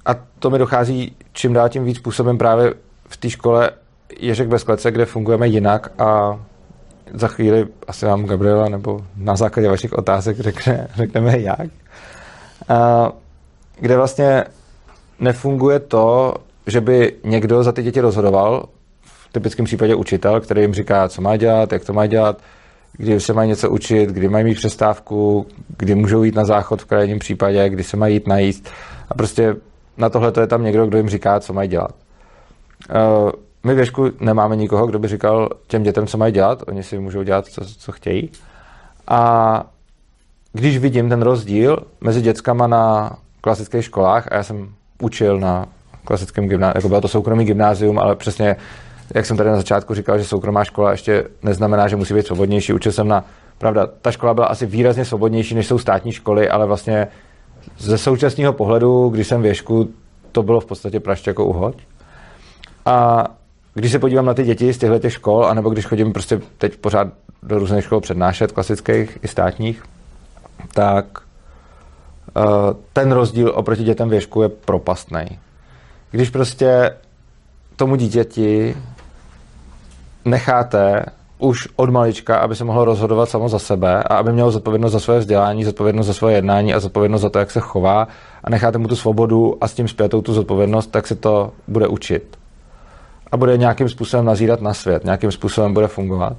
a 0.06 0.14
to 0.38 0.50
mi 0.50 0.58
dochází 0.58 1.16
čím 1.32 1.52
dál 1.52 1.68
tím 1.68 1.84
víc 1.84 1.96
způsobem 1.96 2.38
právě 2.38 2.74
v 3.10 3.16
té 3.16 3.30
škole 3.30 3.70
Ježek 4.18 4.48
bez 4.48 4.64
klece, 4.64 4.90
kde 4.90 5.04
fungujeme 5.04 5.48
jinak 5.48 5.92
a 5.98 6.40
za 7.14 7.28
chvíli 7.28 7.66
asi 7.86 8.06
vám 8.06 8.24
Gabriela 8.24 8.68
nebo 8.68 9.00
na 9.16 9.36
základě 9.36 9.68
vašich 9.68 9.92
otázek 9.92 10.40
řekne, 10.40 10.88
řekneme 10.94 11.38
jak. 11.40 11.70
A, 12.68 13.12
kde 13.80 13.96
vlastně 13.96 14.44
nefunguje 15.20 15.78
to, 15.78 16.34
že 16.66 16.80
by 16.80 17.12
někdo 17.24 17.62
za 17.62 17.72
ty 17.72 17.82
děti 17.82 18.00
rozhodoval, 18.00 18.68
v 19.02 19.32
typickém 19.32 19.64
případě 19.64 19.94
učitel, 19.94 20.40
který 20.40 20.60
jim 20.60 20.74
říká, 20.74 21.08
co 21.08 21.22
má 21.22 21.36
dělat, 21.36 21.72
jak 21.72 21.84
to 21.84 21.92
má 21.92 22.06
dělat, 22.06 22.38
kdy 22.92 23.20
se 23.20 23.32
mají 23.32 23.48
něco 23.48 23.70
učit, 23.70 24.10
kdy 24.10 24.28
mají 24.28 24.44
mít 24.44 24.54
přestávku, 24.54 25.46
kdy 25.78 25.94
můžou 25.94 26.22
jít 26.22 26.34
na 26.34 26.44
záchod 26.44 26.82
v 26.82 26.84
krajním 26.84 27.18
případě, 27.18 27.68
kdy 27.68 27.84
se 27.84 27.96
mají 27.96 28.14
jít 28.14 28.26
najíst. 28.26 28.68
A 29.08 29.14
prostě 29.14 29.56
na 29.96 30.08
tohle 30.08 30.32
to 30.32 30.40
je 30.40 30.46
tam 30.46 30.64
někdo, 30.64 30.86
kdo 30.86 30.98
jim 30.98 31.08
říká, 31.08 31.40
co 31.40 31.52
mají 31.52 31.68
dělat. 31.68 31.94
Uh, 32.90 33.30
my 33.64 33.74
věšku 33.74 34.10
nemáme 34.20 34.56
nikoho, 34.56 34.86
kdo 34.86 34.98
by 34.98 35.08
říkal 35.08 35.48
těm 35.66 35.82
dětem, 35.82 36.06
co 36.06 36.18
mají 36.18 36.32
dělat. 36.32 36.62
Oni 36.68 36.82
si 36.82 36.98
můžou 36.98 37.22
dělat, 37.22 37.46
co, 37.46 37.64
co 37.64 37.92
chtějí. 37.92 38.30
A 39.08 39.62
když 40.52 40.78
vidím 40.78 41.08
ten 41.08 41.22
rozdíl 41.22 41.78
mezi 42.00 42.20
dětskama 42.20 42.66
na 42.66 43.12
klasických 43.40 43.84
školách, 43.84 44.32
a 44.32 44.36
já 44.36 44.42
jsem 44.42 44.68
učil 45.02 45.38
na 45.38 45.66
klasickém 46.04 46.48
gymnáziu, 46.48 46.78
jako 46.78 46.88
bylo 46.88 47.00
to 47.00 47.08
soukromý 47.08 47.44
gymnázium, 47.44 47.98
ale 47.98 48.16
přesně, 48.16 48.56
jak 49.14 49.26
jsem 49.26 49.36
tady 49.36 49.50
na 49.50 49.56
začátku 49.56 49.94
říkal, 49.94 50.18
že 50.18 50.24
soukromá 50.24 50.64
škola 50.64 50.90
ještě 50.90 51.24
neznamená, 51.42 51.88
že 51.88 51.96
musí 51.96 52.14
být 52.14 52.26
svobodnější. 52.26 52.72
Učil 52.72 52.92
jsem 52.92 53.08
na, 53.08 53.24
pravda, 53.58 53.86
ta 53.86 54.10
škola 54.10 54.34
byla 54.34 54.46
asi 54.46 54.66
výrazně 54.66 55.04
svobodnější, 55.04 55.54
než 55.54 55.66
jsou 55.66 55.78
státní 55.78 56.12
školy, 56.12 56.48
ale 56.48 56.66
vlastně 56.66 57.08
ze 57.78 57.98
současného 57.98 58.52
pohledu, 58.52 59.08
když 59.08 59.26
jsem 59.26 59.42
věšku, 59.42 59.88
to 60.32 60.42
bylo 60.42 60.60
v 60.60 60.66
podstatě 60.66 61.00
praště 61.00 61.30
jako 61.30 61.44
uhoď. 61.44 61.76
A 62.86 63.26
když 63.74 63.92
se 63.92 63.98
podívám 63.98 64.24
na 64.24 64.34
ty 64.34 64.44
děti 64.44 64.72
z 64.72 64.78
těchto 64.78 64.98
těch 64.98 65.12
škol, 65.12 65.46
anebo 65.46 65.70
když 65.70 65.86
chodím 65.86 66.12
prostě 66.12 66.40
teď 66.58 66.76
pořád 66.76 67.08
do 67.42 67.58
různých 67.58 67.84
škol 67.84 68.00
přednášet, 68.00 68.52
klasických 68.52 69.18
i 69.22 69.28
státních, 69.28 69.82
tak 70.74 71.06
uh, 71.18 72.44
ten 72.92 73.12
rozdíl 73.12 73.52
oproti 73.54 73.84
dětem 73.84 74.08
věšku 74.08 74.42
je 74.42 74.48
propastný. 74.48 75.24
Když 76.10 76.30
prostě 76.30 76.96
tomu 77.76 77.96
dítěti 77.96 78.76
necháte 80.24 81.04
už 81.38 81.68
od 81.76 81.90
malička, 81.90 82.36
aby 82.36 82.56
se 82.56 82.64
mohlo 82.64 82.84
rozhodovat 82.84 83.28
samo 83.28 83.48
za 83.48 83.58
sebe 83.58 84.02
a 84.02 84.16
aby 84.16 84.32
mělo 84.32 84.50
zodpovědnost 84.50 84.92
za 84.92 85.00
své 85.00 85.18
vzdělání, 85.18 85.64
zodpovědnost 85.64 86.06
za 86.06 86.14
svoje 86.14 86.34
jednání 86.34 86.74
a 86.74 86.80
zodpovědnost 86.80 87.20
za 87.20 87.30
to, 87.30 87.38
jak 87.38 87.50
se 87.50 87.60
chová 87.60 88.08
a 88.44 88.50
necháte 88.50 88.78
mu 88.78 88.88
tu 88.88 88.96
svobodu 88.96 89.56
a 89.60 89.68
s 89.68 89.74
tím 89.74 89.88
zpětou 89.88 90.22
tu 90.22 90.32
zodpovědnost, 90.32 90.86
tak 90.86 91.06
se 91.06 91.14
to 91.14 91.52
bude 91.68 91.88
učit 91.88 92.39
a 93.32 93.36
bude 93.36 93.56
nějakým 93.56 93.88
způsobem 93.88 94.26
nazírat 94.26 94.60
na 94.60 94.74
svět, 94.74 95.04
nějakým 95.04 95.32
způsobem 95.32 95.74
bude 95.74 95.86
fungovat. 95.86 96.36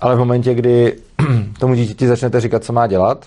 Ale 0.00 0.16
v 0.16 0.18
momentě, 0.18 0.54
kdy 0.54 0.96
tomu 1.58 1.74
dítěti 1.74 2.08
začnete 2.08 2.40
říkat, 2.40 2.64
co 2.64 2.72
má 2.72 2.86
dělat, 2.86 3.26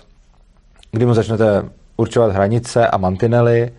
kdy 0.92 1.06
mu 1.06 1.14
začnete 1.14 1.62
určovat 1.96 2.32
hranice 2.32 2.86
a 2.86 2.96
mantinely 2.96 3.72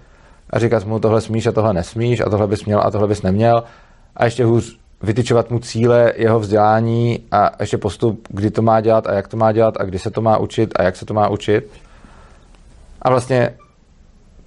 a 0.49 0.59
říkat 0.59 0.85
mu, 0.85 0.99
tohle 0.99 1.21
smíš 1.21 1.47
a 1.47 1.51
tohle 1.51 1.73
nesmíš 1.73 2.19
a 2.19 2.29
tohle 2.29 2.47
bys 2.47 2.65
měl 2.65 2.81
a 2.81 2.91
tohle 2.91 3.07
bys 3.07 3.21
neměl 3.21 3.63
a 4.15 4.25
ještě 4.25 4.45
hůř 4.45 4.77
vytyčovat 5.01 5.51
mu 5.51 5.59
cíle 5.59 6.13
jeho 6.15 6.39
vzdělání 6.39 7.19
a 7.31 7.51
ještě 7.59 7.77
postup, 7.77 8.27
kdy 8.29 8.51
to 8.51 8.61
má 8.61 8.81
dělat 8.81 9.07
a 9.07 9.13
jak 9.13 9.27
to 9.27 9.37
má 9.37 9.51
dělat 9.51 9.73
a 9.79 9.83
kdy 9.83 9.99
se 9.99 10.11
to 10.11 10.21
má 10.21 10.37
učit 10.37 10.73
a 10.75 10.83
jak 10.83 10.95
se 10.95 11.05
to 11.05 11.13
má 11.13 11.29
učit. 11.29 11.71
A 13.01 13.09
vlastně 13.09 13.53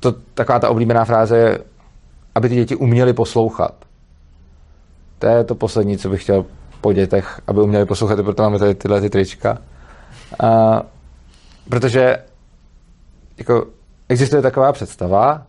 to 0.01 0.13
taková 0.35 0.59
ta 0.59 0.69
oblíbená 0.69 1.05
fráze 1.05 1.37
je, 1.39 1.59
aby 2.35 2.49
ty 2.49 2.55
děti 2.55 2.77
uměly 2.77 3.13
poslouchat. 3.13 3.75
To 5.21 5.27
je 5.27 5.45
to 5.45 5.55
poslední, 5.55 5.99
co 5.99 6.09
bych 6.09 6.23
chtěl 6.23 6.45
po 6.81 6.93
dětech, 6.93 7.41
aby 7.47 7.61
uměli 7.61 7.87
poslouchat, 7.87 8.23
proto 8.23 8.43
máme 8.43 8.59
tady 8.59 8.75
tyhle 8.75 9.01
ty 9.01 9.11
trička. 9.11 9.59
A, 10.43 10.83
protože 11.69 12.17
jako, 13.39 13.67
existuje 14.09 14.43
taková 14.43 14.73
představa, 14.73 15.43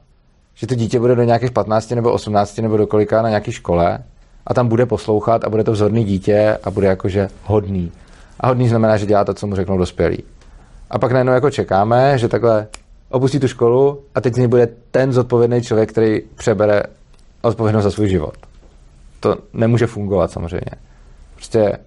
že 0.55 0.67
to 0.67 0.75
dítě 0.75 0.99
bude 0.99 1.15
do 1.15 1.23
nějakých 1.23 1.51
15 1.51 1.89
nebo 1.89 2.11
18 2.11 2.57
nebo 2.57 2.77
do 2.77 2.87
kolika 2.87 3.21
na 3.21 3.29
nějaké 3.29 3.51
škole 3.51 3.99
a 4.47 4.53
tam 4.53 4.67
bude 4.67 4.85
poslouchat 4.85 5.43
a 5.43 5.49
bude 5.49 5.63
to 5.63 5.71
vzorný 5.71 6.03
dítě 6.03 6.57
a 6.63 6.71
bude 6.71 6.87
jakože 6.87 7.29
hodný. 7.43 7.91
A 8.39 8.47
hodný 8.47 8.69
znamená, 8.69 8.97
že 8.97 9.05
dělá 9.05 9.23
to, 9.23 9.33
co 9.33 9.47
mu 9.47 9.55
řeknou 9.55 9.77
dospělí. 9.77 10.23
A 10.89 10.99
pak 10.99 11.11
najednou 11.11 11.33
jako 11.33 11.51
čekáme, 11.51 12.17
že 12.17 12.27
takhle 12.27 12.67
opustí 13.09 13.39
tu 13.39 13.47
školu 13.47 14.01
a 14.15 14.21
teď 14.21 14.33
z 14.33 14.37
něj 14.37 14.47
bude 14.47 14.67
ten 14.91 15.13
zodpovědný 15.13 15.61
člověk, 15.61 15.89
který 15.89 16.21
přebere 16.35 16.83
odpovědnost 17.41 17.83
za 17.83 17.91
svůj 17.91 18.09
život. 18.09 18.50
To 19.21 19.37
nemůže 19.53 19.87
fungovat 19.87 20.31
samozřejmě. 20.31 20.71
Prostě 21.35 21.77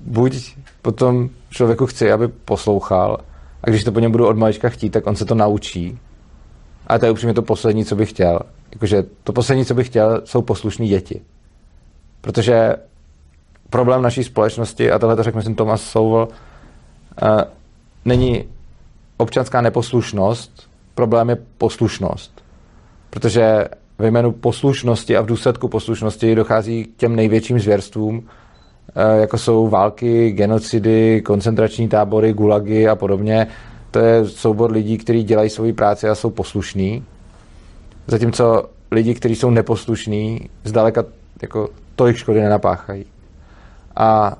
buď 0.00 0.56
potom 0.82 1.30
člověku 1.50 1.86
chci, 1.86 2.12
aby 2.12 2.28
poslouchal 2.28 3.18
a 3.64 3.70
když 3.70 3.84
to 3.84 3.92
po 3.92 4.00
něm 4.00 4.12
budu 4.12 4.26
od 4.26 4.36
malička 4.36 4.68
chtít, 4.68 4.90
tak 4.90 5.06
on 5.06 5.16
se 5.16 5.24
to 5.24 5.34
naučí. 5.34 5.98
A 6.86 6.98
to 6.98 7.06
je 7.06 7.12
upřímně 7.12 7.34
to 7.34 7.42
poslední, 7.42 7.84
co 7.84 7.96
bych 7.96 8.10
chtěl. 8.10 8.40
Jakože 8.72 9.04
to 9.24 9.32
poslední, 9.32 9.64
co 9.64 9.74
bych 9.74 9.86
chtěl, 9.86 10.22
jsou 10.24 10.42
poslušní 10.42 10.88
děti. 10.88 11.20
Protože 12.20 12.76
problém 13.70 14.02
naší 14.02 14.24
společnosti, 14.24 14.92
a 14.92 14.98
tohle 14.98 15.16
to 15.16 15.22
řekl 15.22 15.36
myslím 15.36 15.54
Thomas 15.54 15.82
Sowell, 15.82 16.28
uh, 17.22 17.28
není 18.04 18.44
občanská 19.16 19.60
neposlušnost, 19.60 20.70
problém 20.94 21.30
je 21.30 21.36
poslušnost. 21.58 22.44
Protože 23.10 23.64
ve 24.02 24.08
jménu 24.08 24.32
poslušnosti 24.32 25.16
a 25.16 25.20
v 25.20 25.26
důsledku 25.26 25.68
poslušnosti 25.68 26.34
dochází 26.34 26.84
k 26.84 26.96
těm 26.96 27.16
největším 27.16 27.60
zvěrstvům, 27.60 28.28
eh, 28.96 29.20
jako 29.20 29.38
jsou 29.38 29.68
války, 29.68 30.30
genocidy, 30.30 31.22
koncentrační 31.24 31.88
tábory, 31.88 32.32
gulagy 32.32 32.88
a 32.88 32.96
podobně. 32.96 33.46
To 33.90 33.98
je 33.98 34.28
soubor 34.28 34.72
lidí, 34.72 34.98
kteří 34.98 35.22
dělají 35.22 35.50
svoji 35.50 35.72
práci 35.72 36.08
a 36.08 36.14
jsou 36.14 36.30
poslušní. 36.30 37.04
Zatímco 38.06 38.64
lidi, 38.90 39.14
kteří 39.14 39.36
jsou 39.36 39.50
neposlušní, 39.50 40.40
zdaleka 40.64 41.04
jako 41.42 41.68
tolik 41.96 42.16
škody 42.16 42.40
nenapáchají. 42.40 43.04
A 43.96 44.36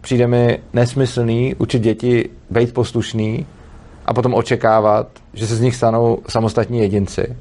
přijde 0.00 0.26
mi 0.26 0.58
nesmyslný 0.72 1.54
učit 1.58 1.78
děti 1.78 2.30
být 2.50 2.74
poslušný 2.74 3.46
a 4.06 4.14
potom 4.14 4.34
očekávat, 4.34 5.06
že 5.34 5.46
se 5.46 5.56
z 5.56 5.60
nich 5.60 5.76
stanou 5.76 6.18
samostatní 6.28 6.78
jedinci, 6.78 7.36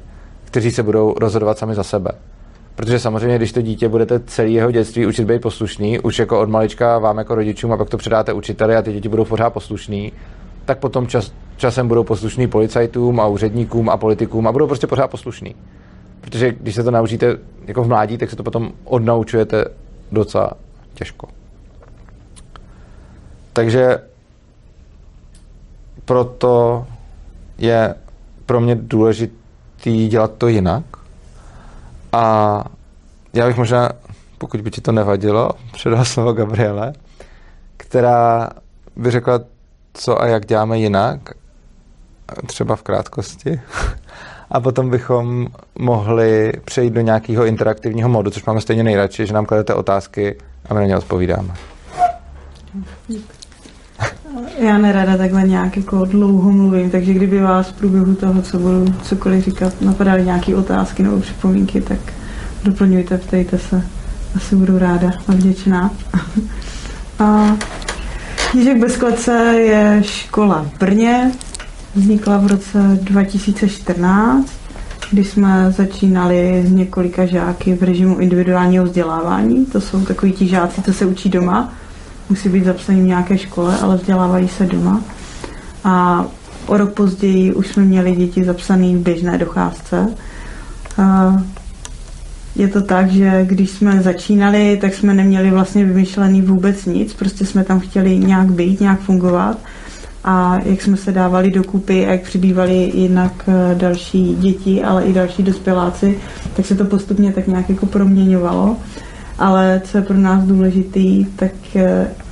kteří 0.54 0.72
se 0.72 0.84
budou 0.84 1.14
rozhodovat 1.18 1.58
sami 1.58 1.76
za 1.76 1.84
sebe. 1.84 2.12
Protože 2.76 3.00
samozřejmě, 3.00 3.38
když 3.38 3.52
to 3.52 3.62
dítě 3.62 3.90
budete 3.90 4.20
celý 4.20 4.54
jeho 4.54 4.72
dětství 4.72 5.06
učit 5.06 5.26
být 5.26 5.42
poslušný, 5.42 6.00
už 6.00 6.20
jako 6.20 6.42
od 6.42 6.50
malička 6.50 7.00
vám 7.00 7.18
jako 7.18 7.36
rodičům 7.36 7.72
a 7.72 7.78
pak 7.78 7.90
to 7.90 7.98
předáte 7.98 8.34
učiteli 8.34 8.76
a 8.76 8.82
ty 8.82 8.94
děti 8.94 9.10
budou 9.10 9.26
pořád 9.26 9.50
poslušný, 9.50 10.12
tak 10.66 10.80
potom 10.80 11.08
čas, 11.08 11.34
časem 11.58 11.88
budou 11.88 12.04
poslušní 12.04 12.48
policajtům 12.48 13.20
a 13.20 13.28
úředníkům 13.28 13.90
a 13.90 13.98
politikům 13.98 14.48
a 14.48 14.52
budou 14.52 14.68
prostě 14.68 14.88
pořád 14.88 15.08
poslušní. 15.08 15.56
Protože 16.22 16.52
když 16.52 16.76
se 16.76 16.84
to 16.84 16.92
naučíte 16.92 17.38
jako 17.66 17.84
v 17.84 17.88
mládí, 17.88 18.18
tak 18.18 18.30
se 18.30 18.36
to 18.36 18.44
potom 18.44 18.72
odnaučujete 18.84 19.66
docela 20.12 20.52
těžko. 20.94 21.28
Takže 23.54 23.98
proto 26.06 26.86
je 27.58 27.96
pro 28.46 28.62
mě 28.62 28.76
důležitý 29.84 30.08
dělat 30.08 30.32
to 30.38 30.48
jinak. 30.48 30.84
A 32.12 32.64
já 33.34 33.48
bych 33.48 33.58
možná, 33.58 33.90
pokud 34.38 34.62
by 34.62 34.72
ti 34.72 34.82
to 34.82 34.92
nevadilo, 34.92 35.50
předal 35.74 36.06
slovo 36.06 36.34
Gabriele, 36.34 36.94
která 37.78 38.50
by 38.96 39.12
řekla, 39.12 39.40
co 39.94 40.22
a 40.22 40.28
jak 40.28 40.46
děláme 40.46 40.80
jinak, 40.80 41.20
třeba 42.46 42.76
v 42.76 42.84
krátkosti. 42.84 43.62
A 44.52 44.60
potom 44.60 44.90
bychom 44.90 45.48
mohli 45.80 46.54
přejít 46.66 46.94
do 46.94 47.02
nějakého 47.02 47.46
interaktivního 47.46 48.10
modu, 48.10 48.32
což 48.32 48.46
máme 48.46 48.62
stejně 48.62 48.84
nejradši, 48.84 49.26
že 49.26 49.34
nám 49.34 49.46
kladete 49.46 49.74
otázky 49.74 50.38
a 50.70 50.74
my 50.74 50.80
na 50.80 50.86
ně 50.86 50.98
odpovídáme. 50.98 51.54
Já 54.58 54.78
nerada 54.78 55.18
takhle 55.18 55.44
nějak 55.44 55.78
jako 55.78 56.06
dlouho 56.06 56.52
mluvím, 56.52 56.90
takže 56.90 57.14
kdyby 57.14 57.42
vás 57.42 57.68
v 57.68 57.74
průběhu 57.74 58.16
toho, 58.16 58.42
co 58.42 58.60
budu 58.60 58.86
cokoliv 59.02 59.46
říkat, 59.46 59.82
napadaly 59.82 60.26
nějaké 60.26 60.56
otázky 60.56 61.04
nebo 61.04 61.20
připomínky, 61.20 61.82
tak 61.82 62.00
doplňujte, 62.64 63.18
ptejte 63.18 63.58
se. 63.58 63.84
Asi 64.36 64.56
budu 64.56 64.78
ráda 64.78 65.12
a 65.28 65.32
vděčná. 65.32 65.92
a 67.20 67.58
Ježek 68.54 68.78
bez 68.78 68.98
klece 68.98 69.32
je 69.58 70.02
škola 70.06 70.66
v 70.76 70.80
Brně. 70.80 71.32
Vznikla 71.96 72.38
v 72.38 72.48
roce 72.48 73.00
2014, 73.02 74.54
kdy 75.12 75.24
jsme 75.24 75.72
začínali 75.78 76.64
s 76.68 76.72
několika 76.72 77.26
žáky 77.26 77.76
v 77.76 77.84
režimu 77.84 78.18
individuálního 78.18 78.86
vzdělávání. 78.86 79.66
To 79.66 79.82
jsou 79.82 80.06
takový 80.06 80.32
ti 80.32 80.48
žáci, 80.48 80.82
co 80.82 80.94
se 80.94 81.06
učí 81.06 81.30
doma 81.30 81.74
musí 82.30 82.50
být 82.50 82.66
zapsaný 82.66 83.02
v 83.02 83.06
nějaké 83.06 83.38
škole, 83.38 83.78
ale 83.82 83.96
vzdělávají 83.96 84.48
se 84.48 84.66
doma. 84.66 85.02
A 85.84 86.26
o 86.68 86.78
rok 86.78 86.94
později 86.94 87.54
už 87.54 87.68
jsme 87.68 87.84
měli 87.84 88.16
děti 88.16 88.44
zapsané 88.44 88.88
v 88.88 89.00
běžné 89.00 89.38
docházce. 89.38 90.08
Je 92.56 92.68
to 92.68 92.82
tak, 92.82 93.12
že 93.12 93.46
když 93.46 93.70
jsme 93.70 94.02
začínali, 94.02 94.78
tak 94.82 94.94
jsme 94.94 95.14
neměli 95.14 95.52
vlastně 95.52 95.86
vymyšlený 95.86 96.42
vůbec 96.42 96.86
nic, 96.86 97.14
prostě 97.14 97.46
jsme 97.46 97.64
tam 97.64 97.80
chtěli 97.80 98.18
nějak 98.18 98.52
být, 98.52 98.80
nějak 98.80 99.00
fungovat. 99.00 99.58
A 100.24 100.60
jak 100.66 100.82
jsme 100.82 100.98
se 100.98 101.12
dávali 101.12 101.52
dokupy 101.52 102.06
a 102.06 102.12
jak 102.12 102.22
přibývali 102.22 102.92
jednak 102.94 103.34
eh, 103.48 103.76
další 103.76 104.36
děti, 104.36 104.84
ale 104.84 105.04
i 105.04 105.14
další 105.14 105.44
dospěláci, 105.44 106.20
tak 106.56 106.66
se 106.66 106.76
to 106.76 106.86
postupně 106.86 107.34
tak 107.34 107.48
nějak 107.48 107.70
jako 107.70 107.86
proměňovalo 107.86 108.78
ale 109.40 109.82
co 109.84 109.98
je 109.98 110.04
pro 110.04 110.18
nás 110.18 110.44
důležitý, 110.44 111.26
tak 111.26 111.52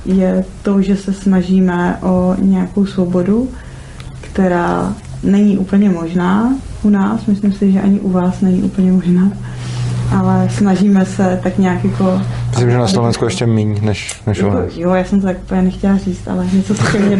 je 0.04 0.44
to, 0.62 0.82
že 0.82 0.96
se 0.96 1.12
snažíme 1.12 1.98
o 2.02 2.34
nějakou 2.38 2.86
svobodu, 2.86 3.48
která 4.20 4.94
není 5.22 5.58
úplně 5.58 5.90
možná 5.90 6.54
u 6.82 6.90
nás, 6.90 7.26
myslím 7.26 7.52
si, 7.52 7.72
že 7.72 7.80
ani 7.80 8.00
u 8.00 8.10
vás 8.10 8.40
není 8.40 8.62
úplně 8.62 8.92
možná, 8.92 9.32
ale 10.18 10.48
snažíme 10.50 11.06
se 11.06 11.40
tak 11.42 11.58
nějak 11.58 11.84
jako... 11.84 12.20
Myslím, 12.50 12.70
že 12.70 12.78
na 12.78 12.88
Slovensku 12.88 13.24
ještě 13.24 13.46
méně 13.46 13.80
než, 13.80 14.20
než 14.26 14.42
u 14.42 14.46
jako, 14.46 14.58
nás. 14.58 14.76
Jo, 14.76 14.90
já 14.90 15.04
jsem 15.04 15.20
to 15.20 15.26
tak 15.26 15.36
úplně 15.42 15.62
nechtěla 15.62 15.96
říct, 15.96 16.28
ale 16.28 16.46
něco 16.52 16.74
se 16.74 16.98
mě 16.98 17.16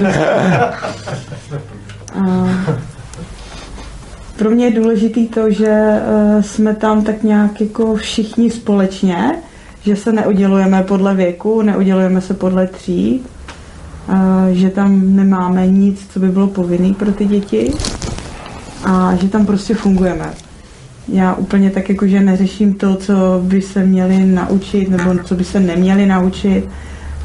pro 4.36 4.50
mě 4.50 4.64
je 4.64 4.70
důležitý 4.70 5.28
to, 5.28 5.50
že 5.50 5.70
eh, 5.70 6.42
jsme 6.42 6.74
tam 6.74 7.04
tak 7.04 7.22
nějak 7.22 7.60
jako 7.60 7.94
všichni 7.94 8.50
společně, 8.50 9.32
že 9.84 9.96
se 9.96 10.12
neoddělujeme 10.12 10.82
podle 10.82 11.14
věku, 11.14 11.62
neoddělujeme 11.62 12.20
se 12.20 12.34
podle 12.34 12.66
tříd, 12.66 13.28
že 14.52 14.70
tam 14.70 15.16
nemáme 15.16 15.66
nic, 15.66 16.06
co 16.12 16.20
by 16.20 16.28
bylo 16.28 16.46
povinné 16.46 16.94
pro 16.94 17.12
ty 17.12 17.24
děti 17.24 17.72
a 18.84 19.14
že 19.16 19.28
tam 19.28 19.46
prostě 19.46 19.74
fungujeme. 19.74 20.34
Já 21.08 21.34
úplně 21.34 21.70
tak 21.70 21.88
jako, 21.88 22.06
že 22.06 22.20
neřeším 22.20 22.74
to, 22.74 22.94
co 22.96 23.14
by 23.42 23.62
se 23.62 23.84
měli 23.84 24.24
naučit 24.26 24.90
nebo 24.90 25.18
co 25.24 25.34
by 25.34 25.44
se 25.44 25.60
neměli 25.60 26.06
naučit, 26.06 26.68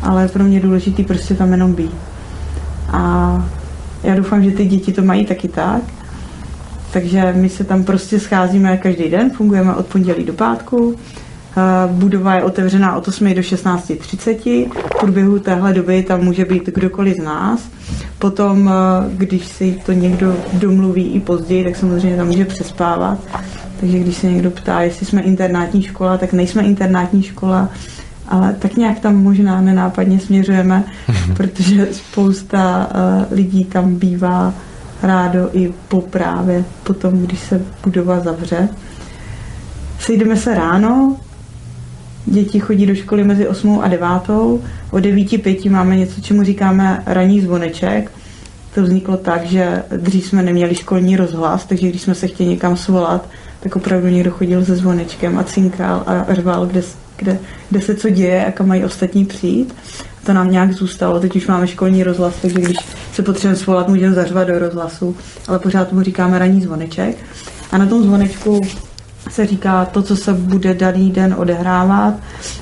ale 0.01 0.27
pro 0.27 0.43
mě 0.43 0.57
je 0.57 0.63
důležitý 0.63 1.03
prostě 1.03 1.33
tam 1.33 1.51
jenom 1.51 1.73
být. 1.73 1.95
A 2.91 3.45
já 4.03 4.15
doufám, 4.15 4.43
že 4.43 4.51
ty 4.51 4.65
děti 4.65 4.93
to 4.93 5.01
mají 5.01 5.25
taky 5.25 5.47
tak. 5.47 5.81
Takže 6.93 7.33
my 7.35 7.49
se 7.49 7.63
tam 7.63 7.83
prostě 7.83 8.19
scházíme 8.19 8.77
každý 8.77 9.09
den, 9.09 9.29
fungujeme 9.29 9.75
od 9.75 9.85
pondělí 9.85 10.23
do 10.23 10.33
pátku. 10.33 10.95
Budova 11.87 12.35
je 12.35 12.43
otevřená 12.43 12.95
od 12.95 13.07
8 13.07 13.33
do 13.33 13.41
16.30. 13.41 14.69
V 14.69 14.99
průběhu 14.99 15.39
téhle 15.39 15.73
doby 15.73 16.03
tam 16.03 16.21
může 16.21 16.45
být 16.45 16.65
kdokoliv 16.65 17.15
z 17.15 17.23
nás. 17.23 17.69
Potom, 18.19 18.69
eh, 18.69 19.09
když 19.17 19.45
si 19.45 19.79
to 19.85 19.91
někdo 19.91 20.35
domluví 20.53 21.13
i 21.13 21.19
později, 21.19 21.63
tak 21.63 21.75
samozřejmě 21.75 22.17
tam 22.17 22.27
může 22.27 22.45
přespávat. 22.45 23.19
Takže 23.79 23.99
když 23.99 24.17
se 24.17 24.27
někdo 24.27 24.51
ptá, 24.51 24.81
jestli 24.81 25.05
jsme 25.05 25.21
internátní 25.21 25.81
škola, 25.81 26.17
tak 26.17 26.33
nejsme 26.33 26.63
internátní 26.63 27.23
škola, 27.23 27.69
ale 28.27 28.55
tak 28.59 28.77
nějak 28.77 28.99
tam 28.99 29.15
možná 29.15 29.61
nenápadně 29.61 30.19
směřujeme, 30.19 30.83
protože 31.37 31.87
spousta 31.91 32.89
uh, 32.89 33.37
lidí 33.37 33.65
tam 33.65 33.95
bývá 33.95 34.53
rádo 35.03 35.49
i 35.53 35.73
po 35.87 36.01
právě 36.01 36.63
potom, 36.83 37.13
když 37.13 37.39
se 37.39 37.61
budova 37.83 38.19
zavře. 38.19 38.69
Sejdeme 39.99 40.37
se 40.37 40.55
ráno, 40.55 41.17
Děti 42.27 42.59
chodí 42.59 42.85
do 42.85 42.95
školy 42.95 43.23
mezi 43.23 43.47
8 43.47 43.79
a 43.83 43.87
9. 43.87 44.07
O 44.29 44.97
9.5 44.97 45.71
máme 45.71 45.95
něco, 45.95 46.21
čemu 46.21 46.43
říkáme 46.43 47.03
ranní 47.05 47.41
zvoneček. 47.41 48.11
To 48.75 48.83
vzniklo 48.83 49.17
tak, 49.17 49.45
že 49.45 49.83
dřív 49.97 50.25
jsme 50.25 50.43
neměli 50.43 50.75
školní 50.75 51.17
rozhlas, 51.17 51.65
takže 51.65 51.89
když 51.89 52.01
jsme 52.01 52.15
se 52.15 52.27
chtěli 52.27 52.49
někam 52.49 52.77
svolat, 52.77 53.29
tak 53.59 53.75
opravdu 53.75 54.07
někdo 54.07 54.31
chodil 54.31 54.65
se 54.65 54.75
zvonečkem 54.75 55.37
a 55.37 55.43
cinkal 55.43 56.03
a 56.05 56.33
řval, 56.33 56.65
kde 56.65 56.81
kde, 57.17 57.39
kde 57.69 57.81
se 57.81 57.95
co 57.95 58.09
děje 58.09 58.45
a 58.45 58.51
kam 58.51 58.67
mají 58.67 58.85
ostatní 58.85 59.25
přijít. 59.25 59.75
To 60.25 60.33
nám 60.33 60.51
nějak 60.51 60.73
zůstalo. 60.73 61.19
Teď 61.19 61.35
už 61.35 61.47
máme 61.47 61.67
školní 61.67 62.03
rozhlas, 62.03 62.33
takže 62.41 62.59
když 62.59 62.77
se 63.13 63.23
potřebujeme 63.23 63.59
svolat, 63.59 63.87
můžeme 63.87 64.13
zařvat 64.13 64.47
do 64.47 64.59
rozhlasu, 64.59 65.15
ale 65.47 65.59
pořád 65.59 65.87
tomu 65.87 66.01
říkáme 66.01 66.39
ranní 66.39 66.61
zvoneček. 66.61 67.17
A 67.71 67.77
na 67.77 67.85
tom 67.85 68.03
zvonečku 68.03 68.61
se 69.29 69.45
říká 69.45 69.85
to, 69.85 70.01
co 70.01 70.15
se 70.15 70.33
bude 70.33 70.73
daný 70.73 71.11
den 71.11 71.35
odehrávat, 71.37 72.13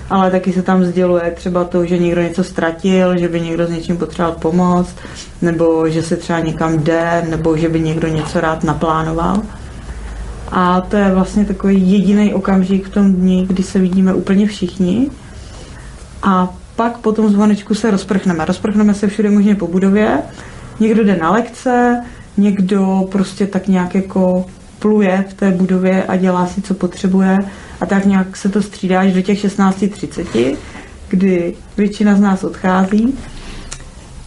ale 0.09 0.31
taky 0.31 0.53
se 0.53 0.61
tam 0.61 0.83
sděluje 0.83 1.31
třeba 1.35 1.63
to, 1.63 1.85
že 1.85 1.97
někdo 1.97 2.21
něco 2.21 2.43
ztratil, 2.43 3.17
že 3.17 3.27
by 3.27 3.41
někdo 3.41 3.67
s 3.67 3.69
něčím 3.69 3.97
potřeboval 3.97 4.35
pomoct, 4.39 4.95
nebo 5.41 5.89
že 5.89 6.03
se 6.03 6.17
třeba 6.17 6.39
někam 6.39 6.83
jde, 6.83 7.25
nebo 7.29 7.57
že 7.57 7.69
by 7.69 7.79
někdo 7.79 8.07
něco 8.07 8.41
rád 8.41 8.63
naplánoval. 8.63 9.41
A 10.51 10.81
to 10.81 10.97
je 10.97 11.11
vlastně 11.13 11.45
takový 11.45 11.91
jediný 11.91 12.33
okamžik 12.33 12.87
v 12.87 12.89
tom 12.89 13.13
dni, 13.13 13.45
kdy 13.47 13.63
se 13.63 13.79
vidíme 13.79 14.13
úplně 14.13 14.47
všichni. 14.47 15.09
A 16.23 16.53
pak 16.75 16.97
po 16.97 17.11
tom 17.11 17.29
zvonečku 17.29 17.75
se 17.75 17.91
rozprchneme. 17.91 18.45
Rozprchneme 18.45 18.93
se 18.93 19.07
všude 19.07 19.29
možně 19.29 19.55
po 19.55 19.67
budově. 19.67 20.21
Někdo 20.79 21.03
jde 21.03 21.17
na 21.17 21.31
lekce, 21.31 22.01
někdo 22.37 23.07
prostě 23.11 23.47
tak 23.47 23.67
nějak 23.67 23.95
jako 23.95 24.45
pluje 24.85 25.25
v 25.29 25.33
té 25.33 25.51
budově 25.51 26.03
a 26.03 26.15
dělá 26.15 26.47
si, 26.47 26.61
co 26.61 26.73
potřebuje. 26.73 27.39
A 27.81 27.85
tak 27.85 28.05
nějak 28.05 28.37
se 28.37 28.49
to 28.49 28.61
střídá 28.61 28.99
až 28.99 29.13
do 29.13 29.21
těch 29.21 29.45
16.30, 29.45 30.57
kdy 31.09 31.53
většina 31.77 32.15
z 32.15 32.19
nás 32.19 32.43
odchází. 32.43 33.13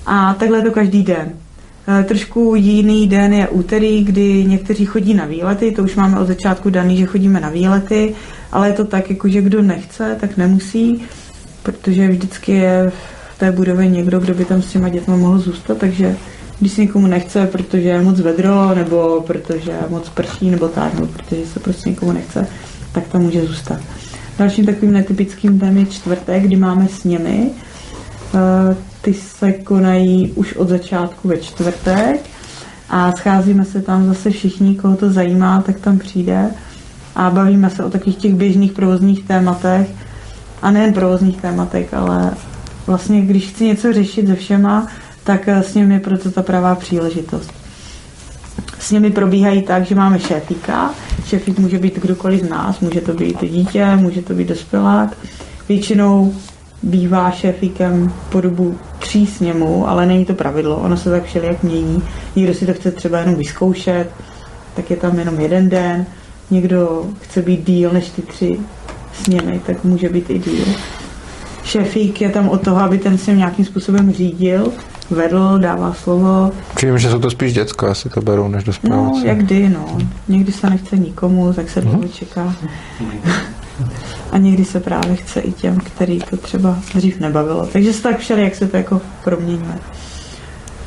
A 0.06 0.34
takhle 0.34 0.62
to 0.62 0.70
každý 0.70 1.02
den. 1.02 1.32
E, 2.00 2.04
trošku 2.04 2.54
jiný 2.54 3.06
den 3.06 3.32
je 3.32 3.48
úterý, 3.48 4.04
kdy 4.04 4.44
někteří 4.44 4.84
chodí 4.84 5.14
na 5.14 5.24
výlety, 5.24 5.72
to 5.72 5.82
už 5.82 5.96
máme 5.96 6.20
od 6.20 6.26
začátku 6.26 6.70
daný, 6.70 6.96
že 6.96 7.06
chodíme 7.06 7.40
na 7.40 7.48
výlety, 7.48 8.14
ale 8.52 8.68
je 8.68 8.72
to 8.72 8.84
tak, 8.84 9.10
jako 9.10 9.28
že 9.28 9.42
kdo 9.42 9.62
nechce, 9.62 10.16
tak 10.20 10.36
nemusí, 10.36 11.02
protože 11.62 12.08
vždycky 12.08 12.52
je 12.52 12.92
v 13.34 13.38
té 13.38 13.52
budově 13.52 13.88
někdo, 13.88 14.20
kdo 14.20 14.34
by 14.34 14.44
tam 14.44 14.62
s 14.62 14.72
těma 14.72 14.88
dětmi 14.88 15.16
mohl 15.16 15.38
zůstat, 15.38 15.78
takže 15.78 16.16
když 16.60 16.72
se 16.72 16.80
někomu 16.80 17.06
nechce, 17.06 17.46
protože 17.46 17.88
je 17.88 18.02
moc 18.02 18.20
vedro, 18.20 18.74
nebo 18.74 19.24
protože 19.26 19.78
moc 19.88 20.08
prší, 20.08 20.50
nebo 20.50 20.68
tak, 20.68 20.94
nebo 20.94 21.06
protože 21.06 21.46
se 21.46 21.60
prostě 21.60 21.90
někomu 21.90 22.12
nechce, 22.12 22.46
tak 22.92 23.08
tam 23.08 23.22
může 23.22 23.46
zůstat. 23.46 23.80
Dalším 24.38 24.66
takovým 24.66 24.94
netypickým 24.94 25.58
dnem 25.58 25.78
je 25.78 25.86
čtvrtek, 25.86 26.42
kdy 26.42 26.56
máme 26.56 26.88
sněmy. 26.88 27.50
E, 27.50 28.76
ty 29.00 29.14
se 29.14 29.52
konají 29.52 30.32
už 30.34 30.52
od 30.52 30.68
začátku 30.68 31.28
ve 31.28 31.36
čtvrtek 31.36 32.20
a 32.90 33.12
scházíme 33.12 33.64
se 33.64 33.82
tam 33.82 34.06
zase 34.06 34.30
všichni, 34.30 34.74
koho 34.74 34.96
to 34.96 35.10
zajímá, 35.10 35.62
tak 35.62 35.80
tam 35.80 35.98
přijde 35.98 36.50
a 37.16 37.30
bavíme 37.30 37.70
se 37.70 37.84
o 37.84 37.90
takových 37.90 38.16
těch 38.16 38.34
běžných 38.34 38.72
provozních 38.72 39.24
tématech 39.24 39.88
a 40.62 40.70
nejen 40.70 40.92
provozních 40.92 41.40
tématech, 41.40 41.94
ale 41.94 42.30
vlastně 42.86 43.20
když 43.20 43.48
chci 43.48 43.64
něco 43.64 43.92
řešit 43.92 44.26
se 44.26 44.34
všema, 44.34 44.86
tak 45.28 45.49
eh, 45.49 45.62
s 45.62 45.75
nimi 45.75 45.94
je 45.94 46.00
proto 46.00 46.30
ta 46.30 46.42
pravá 46.42 46.75
příležitost. 46.75 47.52
S 48.78 48.90
nimi 48.90 49.11
probíhají 49.11 49.62
tak, 49.62 49.87
že 49.87 49.94
máme 49.94 50.18
šéfíka. 50.18 50.94
Šéfík 51.25 51.58
může 51.58 51.78
být 51.78 51.99
kdokoliv 51.99 52.40
z 52.40 52.49
nás, 52.49 52.80
může 52.80 53.00
to 53.00 53.12
být 53.12 53.44
dítě, 53.50 53.97
může 53.97 54.23
to 54.23 54.35
být 54.35 54.49
dospělák. 54.49 55.16
Většinou 55.68 56.35
bývá 56.82 57.30
šéfíkem 57.30 58.12
po 58.28 58.40
dobu 58.40 58.78
tří 58.99 59.26
sněmů, 59.26 59.88
ale 59.88 60.06
není 60.06 60.25
to 60.25 60.35
pravidlo, 60.35 60.76
ono 60.76 60.97
se 60.97 61.11
tak 61.11 61.25
všelijak 61.25 61.62
mění. 61.62 62.02
Někdo 62.37 62.54
si 62.54 62.66
to 62.66 62.75
chce 62.75 62.90
třeba 62.90 63.18
jenom 63.18 63.35
vyzkoušet, 63.35 64.11
tak 64.76 64.90
je 64.90 64.97
tam 64.97 65.18
jenom 65.18 65.40
jeden 65.40 65.68
den. 65.68 66.06
Někdo 66.50 67.06
chce 67.20 67.42
být 67.42 67.66
díl 67.66 67.90
než 67.92 68.11
ty 68.11 68.23
tři 68.23 68.61
sněmy, 69.12 69.61
tak 69.66 69.85
může 69.85 70.08
být 70.08 70.30
i 70.30 70.38
díl. 70.38 70.64
Šéfík 71.64 72.20
je 72.20 72.28
tam 72.28 72.49
od 72.49 72.62
toho, 72.62 72.80
aby 72.80 72.99
ten 72.99 73.18
sněm 73.18 73.38
nějakým 73.38 73.64
způsobem 73.64 74.12
řídil, 74.12 74.73
vedl, 75.10 75.58
dává 75.58 75.92
slovo. 75.92 76.52
Přijím, 76.74 76.98
že 76.98 77.11
jsou 77.11 77.18
to 77.18 77.30
spíš 77.30 77.52
děcka, 77.52 77.90
asi 77.90 78.09
to 78.09 78.20
berou, 78.20 78.48
než 78.48 78.64
dospěláci. 78.64 79.20
No, 79.20 79.22
jak 79.24 79.38
kdy, 79.38 79.68
no. 79.68 79.98
Někdy 80.28 80.52
se 80.52 80.70
nechce 80.70 80.96
nikomu, 80.96 81.52
tak 81.52 81.70
se 81.70 81.80
dlouho 81.80 82.09
čeká. 82.09 82.54
A 84.33 84.38
někdy 84.38 84.64
se 84.64 84.80
právě 84.80 85.16
chce 85.16 85.40
i 85.40 85.52
těm, 85.52 85.76
který 85.76 86.18
to 86.18 86.37
třeba 86.37 86.78
dřív 86.94 87.20
nebavilo. 87.20 87.66
Takže 87.72 87.92
se 87.92 88.02
tak 88.02 88.18
všeli, 88.18 88.42
jak 88.42 88.54
se 88.54 88.68
to 88.68 88.76
jako 88.76 89.00
proměňuje. 89.24 89.78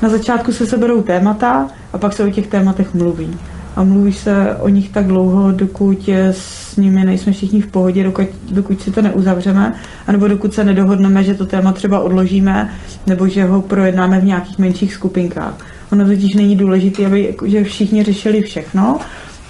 Na 0.02 0.10
začátku 0.10 0.52
se 0.52 0.65
seberou 0.65 1.02
témata 1.02 1.67
a 1.93 1.98
pak 1.98 2.13
se 2.13 2.24
o 2.24 2.30
těch 2.30 2.48
tématech 2.48 2.93
mluví. 2.93 3.38
A 3.76 3.84
mluví 3.84 4.14
se 4.14 4.56
o 4.56 4.70
nich 4.70 4.90
tak 4.90 5.08
dlouho, 5.08 5.52
dokud 5.52 6.10
s 6.32 6.76
nimi 6.78 7.06
nejsme 7.06 7.32
všichni 7.32 7.62
v 7.62 7.68
pohodě, 7.68 8.04
dokud, 8.04 8.28
dokud 8.52 8.82
si 8.82 8.92
to 8.92 9.02
neuzavřeme, 9.02 9.74
anebo 10.08 10.28
dokud 10.28 10.54
se 10.54 10.64
nedohodneme, 10.64 11.24
že 11.24 11.34
to 11.34 11.46
téma 11.46 11.72
třeba 11.72 12.00
odložíme, 12.00 12.70
nebo 13.08 13.28
že 13.28 13.46
ho 13.46 13.62
projednáme 13.62 14.20
v 14.20 14.26
nějakých 14.26 14.60
menších 14.60 14.94
skupinkách. 14.94 15.54
Ono 15.92 16.06
totiž 16.06 16.34
není 16.34 16.56
důležité, 16.56 17.06
aby 17.06 17.24
jako, 17.24 17.48
že 17.48 17.64
všichni 17.64 18.04
řešili 18.04 18.42
všechno, 18.42 19.00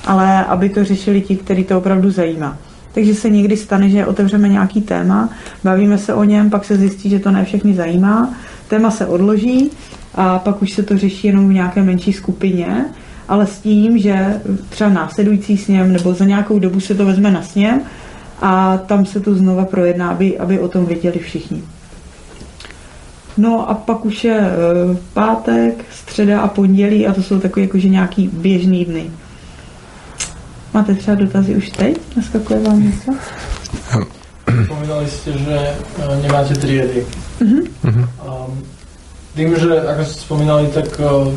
ale 0.05 0.45
aby 0.45 0.69
to 0.69 0.83
řešili 0.83 1.21
ti, 1.21 1.35
který 1.35 1.63
to 1.63 1.77
opravdu 1.77 2.11
zajímá. 2.11 2.57
Takže 2.93 3.15
se 3.15 3.29
někdy 3.29 3.57
stane, 3.57 3.89
že 3.89 4.05
otevřeme 4.05 4.49
nějaký 4.49 4.81
téma, 4.81 5.29
bavíme 5.63 5.97
se 5.97 6.13
o 6.13 6.23
něm, 6.23 6.49
pak 6.49 6.65
se 6.65 6.77
zjistí, 6.77 7.09
že 7.09 7.19
to 7.19 7.31
ne 7.31 7.45
všechny 7.45 7.73
zajímá, 7.73 8.33
téma 8.67 8.91
se 8.91 9.05
odloží 9.05 9.69
a 10.15 10.39
pak 10.39 10.61
už 10.61 10.71
se 10.71 10.83
to 10.83 10.97
řeší 10.97 11.27
jenom 11.27 11.49
v 11.49 11.53
nějaké 11.53 11.83
menší 11.83 12.13
skupině, 12.13 12.85
ale 13.31 13.47
s 13.47 13.59
tím, 13.59 13.97
že 13.97 14.41
třeba 14.69 14.89
následující 14.89 15.57
sněm 15.57 15.93
nebo 15.93 16.13
za 16.13 16.25
nějakou 16.25 16.59
dobu 16.59 16.79
se 16.79 16.95
to 16.95 17.05
vezme 17.05 17.31
na 17.31 17.41
sněm 17.41 17.81
a 18.41 18.77
tam 18.77 19.05
se 19.05 19.19
to 19.19 19.35
znova 19.35 19.65
projedná, 19.65 20.09
aby, 20.09 20.39
aby 20.39 20.59
o 20.59 20.67
tom 20.67 20.85
věděli 20.85 21.19
všichni. 21.19 21.63
No 23.37 23.69
a 23.69 23.73
pak 23.73 24.05
už 24.05 24.23
je 24.23 24.39
e, 24.39 24.51
pátek, 25.13 25.85
středa 25.91 26.41
a 26.41 26.47
pondělí 26.47 27.07
a 27.07 27.13
to 27.13 27.23
jsou 27.23 27.39
takové 27.39 27.61
jakože 27.61 27.89
nějaký 27.89 28.27
běžný 28.33 28.85
dny. 28.85 29.11
Máte 30.73 30.95
třeba 30.95 31.15
dotazy 31.15 31.55
už 31.55 31.69
teď? 31.69 31.97
Naskakuje 32.17 32.59
vám 32.59 32.83
něco? 32.83 33.11
Spomínali 34.65 35.07
ste, 35.07 35.31
že 35.31 35.57
uh, 35.97 36.21
nemáte 36.21 36.55
triedy. 36.55 37.05
Mhm. 37.39 37.63
Um, 38.27 38.63
tým, 39.35 39.55
že 39.55 39.79
ako 39.79 40.03
ste 40.03 40.19
spomínali, 40.27 40.67
tak 40.75 40.91
uh, 40.99 41.31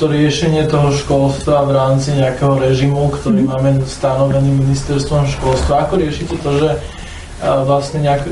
to 0.00 0.08
riešenie 0.08 0.64
toho 0.64 0.88
školstva 0.90 1.68
v 1.68 1.76
rámci 1.76 2.16
nejakého 2.16 2.56
režimu, 2.56 3.12
ktorý 3.12 3.44
Mhm. 3.44 3.48
máme 3.52 3.70
stanovený 3.84 4.48
ministerstvom 4.56 5.28
školstva, 5.28 5.84
ako 5.84 6.00
riešite 6.00 6.40
to, 6.40 6.50
že 6.56 6.70
vlastne 7.68 8.00
nejak 8.00 8.24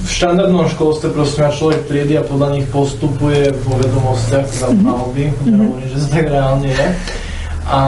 v 0.00 0.08
štandardnom 0.08 0.66
školstve 0.66 1.14
proste 1.14 1.42
má 1.42 1.50
človek 1.50 1.86
triedy 1.86 2.18
a 2.18 2.26
podľa 2.26 2.58
nich 2.58 2.66
postupuje 2.66 3.54
vo 3.62 3.78
vedomostiach, 3.78 4.46
teda 4.50 4.66
Mhm. 4.66 4.82
mal 4.82 5.06
by, 5.14 5.24
nehovorím, 5.46 5.86
že 5.86 5.98
to 6.00 6.08
tak 6.10 6.26
reálne 6.26 6.68
je. 6.68 6.86
A 7.70 7.80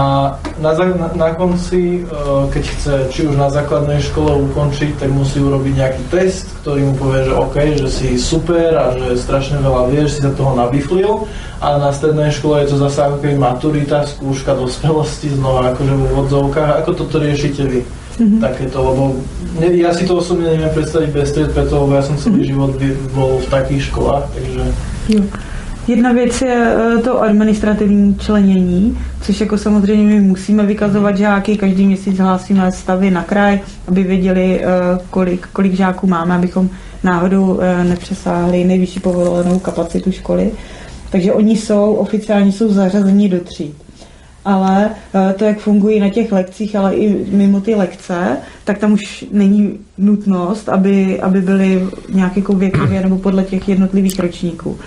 na, 0.63 0.71
na, 0.79 1.09
na 1.19 1.29
konci, 1.35 2.07
uh, 2.07 2.47
keď 2.55 2.65
chce 2.71 2.95
či 3.11 3.21
už 3.27 3.35
na 3.35 3.51
základnej 3.51 3.99
škole 3.99 4.31
ukončiť, 4.31 4.95
tak 4.95 5.11
musí 5.11 5.43
urobiť 5.43 5.75
nejaký 5.75 6.03
test, 6.07 6.47
ktorý 6.63 6.87
mu 6.87 6.95
povie, 6.95 7.27
že 7.27 7.35
OK, 7.35 7.57
že 7.83 7.89
si 7.91 8.09
super 8.15 8.79
a 8.79 8.95
že 8.95 9.19
strašne 9.19 9.59
veľa 9.59 9.91
vieš, 9.91 10.15
si 10.15 10.21
sa 10.23 10.31
toho 10.31 10.55
nabiflil. 10.55 11.27
A 11.59 11.83
na 11.83 11.91
strednej 11.91 12.31
škole 12.31 12.63
je 12.63 12.71
to 12.71 12.77
zase 12.79 12.99
ako 13.03 13.27
keby 13.27 13.35
maturita, 13.35 14.07
skúška 14.07 14.55
dospelosti, 14.55 15.35
znova 15.35 15.75
akože 15.75 15.95
v 15.99 16.03
úvodzovkách. 16.15 16.71
Ako 16.87 16.91
toto 16.95 17.19
riešite 17.19 17.63
vy? 17.67 17.81
Mhm. 18.23 18.39
Takéto, 18.39 18.79
lebo 18.87 19.03
ne, 19.59 19.69
ja 19.83 19.91
si 19.91 20.07
to 20.07 20.23
osobne 20.23 20.47
neviem 20.47 20.71
predstaviť 20.71 21.11
bez 21.11 21.35
tried, 21.35 21.51
preto, 21.51 21.75
lebo 21.83 21.99
ja 21.99 22.07
som 22.07 22.15
celý 22.23 22.47
život 22.47 22.79
by- 22.79 23.03
bol 23.11 23.43
v 23.43 23.49
takých 23.51 23.83
školách, 23.91 24.31
takže... 24.31 24.63
Jo. 25.11 25.23
Jedna 25.89 26.13
věc 26.13 26.43
je 26.43 26.77
eh, 26.77 26.99
to 26.99 27.23
administrativní 27.23 28.15
členění, 28.15 28.99
což 29.23 29.41
jako 29.41 29.59
samozřejmě 29.59 30.15
my 30.15 30.21
musíme 30.21 30.67
vykazovat 30.67 31.17
žáky, 31.17 31.57
každý 31.57 31.87
měsíc 31.87 32.19
hlásíme 32.19 32.73
stavy 32.73 33.11
na 33.11 33.23
kraj, 33.23 33.61
aby 33.89 34.03
věděli, 34.03 34.61
eh, 34.61 34.69
kolik, 35.11 35.47
kolik 35.53 35.75
žáků 35.75 36.07
máme, 36.07 36.35
abychom 36.35 36.71
náhodou 37.05 37.61
eh, 37.61 37.85
nepřesáhli 37.85 38.65
nejvyšší 38.65 39.01
povolenou 39.01 39.59
kapacitu 39.59 40.13
školy. 40.13 40.51
Takže 41.11 41.33
oni 41.33 41.57
jsou, 41.57 41.95
oficiálně 41.95 42.53
jsou 42.53 42.73
zařazeni 42.73 43.29
do 43.29 43.41
tříd. 43.41 43.75
Ale 44.45 44.91
to, 45.37 45.45
jak 45.45 45.59
fungují 45.59 46.01
na 46.01 46.09
těch 46.09 46.33
lekcích, 46.33 46.77
ale 46.77 46.95
i 46.95 47.27
mimo 47.31 47.61
ty 47.61 47.75
lekce, 47.75 48.37
tak 48.65 48.79
tam 48.79 48.93
už 48.93 49.25
není 49.33 49.79
nutnost, 49.99 50.69
aby, 50.69 51.21
aby 51.21 51.41
byly 51.41 51.89
nějak 52.13 52.37
jako 52.37 52.53
věkově 52.53 53.01
nebo 53.01 53.19
podle 53.19 53.45
těch 53.45 53.69
jednotlivých 53.69 54.19
ročníků. 54.19 54.79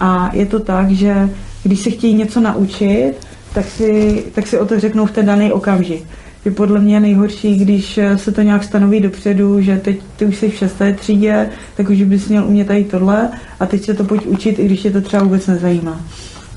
A 0.00 0.30
je 0.32 0.46
to 0.46 0.60
tak, 0.60 0.90
že 0.90 1.28
když 1.62 1.80
se 1.80 1.90
chtějí 1.90 2.14
něco 2.14 2.40
naučit, 2.40 3.12
tak 3.54 3.64
si, 3.66 4.22
tak 4.34 4.46
si 4.46 4.58
o 4.58 4.66
to 4.66 4.80
řeknou 4.80 5.06
v 5.06 5.10
ten 5.10 5.26
daný 5.26 5.52
okamžik. 5.52 6.04
Je 6.44 6.50
podle 6.50 6.80
mě 6.80 7.00
nejhorší, 7.00 7.56
když 7.58 8.00
se 8.16 8.32
to 8.32 8.42
nějak 8.42 8.64
stanoví 8.64 9.00
dopředu, 9.00 9.60
že 9.60 9.76
teď 9.76 10.00
ty 10.16 10.24
už 10.24 10.36
jsi 10.36 10.50
v 10.50 10.54
šesté 10.54 10.92
třídě, 10.92 11.48
tak 11.76 11.90
už 11.90 12.02
bys 12.02 12.28
měl 12.28 12.44
umět 12.46 12.66
tady 12.66 12.84
tohle 12.84 13.28
a 13.60 13.66
teď 13.66 13.84
se 13.84 13.94
to 13.94 14.04
pojď 14.04 14.26
učit, 14.26 14.58
i 14.58 14.64
když 14.64 14.80
tě 14.80 14.90
to 14.90 15.00
třeba 15.00 15.22
vůbec 15.22 15.46
nezajímá. 15.46 16.00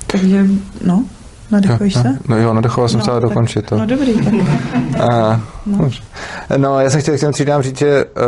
Takže, 0.08 0.46
no, 0.86 1.04
nadechuješ 1.52 1.94
se? 1.94 2.18
No 2.30 2.38
jo, 2.38 2.54
nadechoval 2.54 2.90
jsem 2.90 3.00
No, 3.00 3.06
se 3.06 3.12
ale 3.12 3.22
dokončit 3.22 3.66
to. 3.66 3.78
No 3.78 3.86
dobrý, 3.86 4.14
tak 4.14 4.34
A, 5.00 5.42
No. 5.66 5.90
no, 6.58 6.80
já 6.80 6.90
jsem 6.90 7.02
chtěl 7.02 7.18
k 7.18 7.20
těm 7.20 7.32
třídám 7.34 7.62
říct, 7.62 7.78
že 7.78 8.06
uh, 8.06 8.22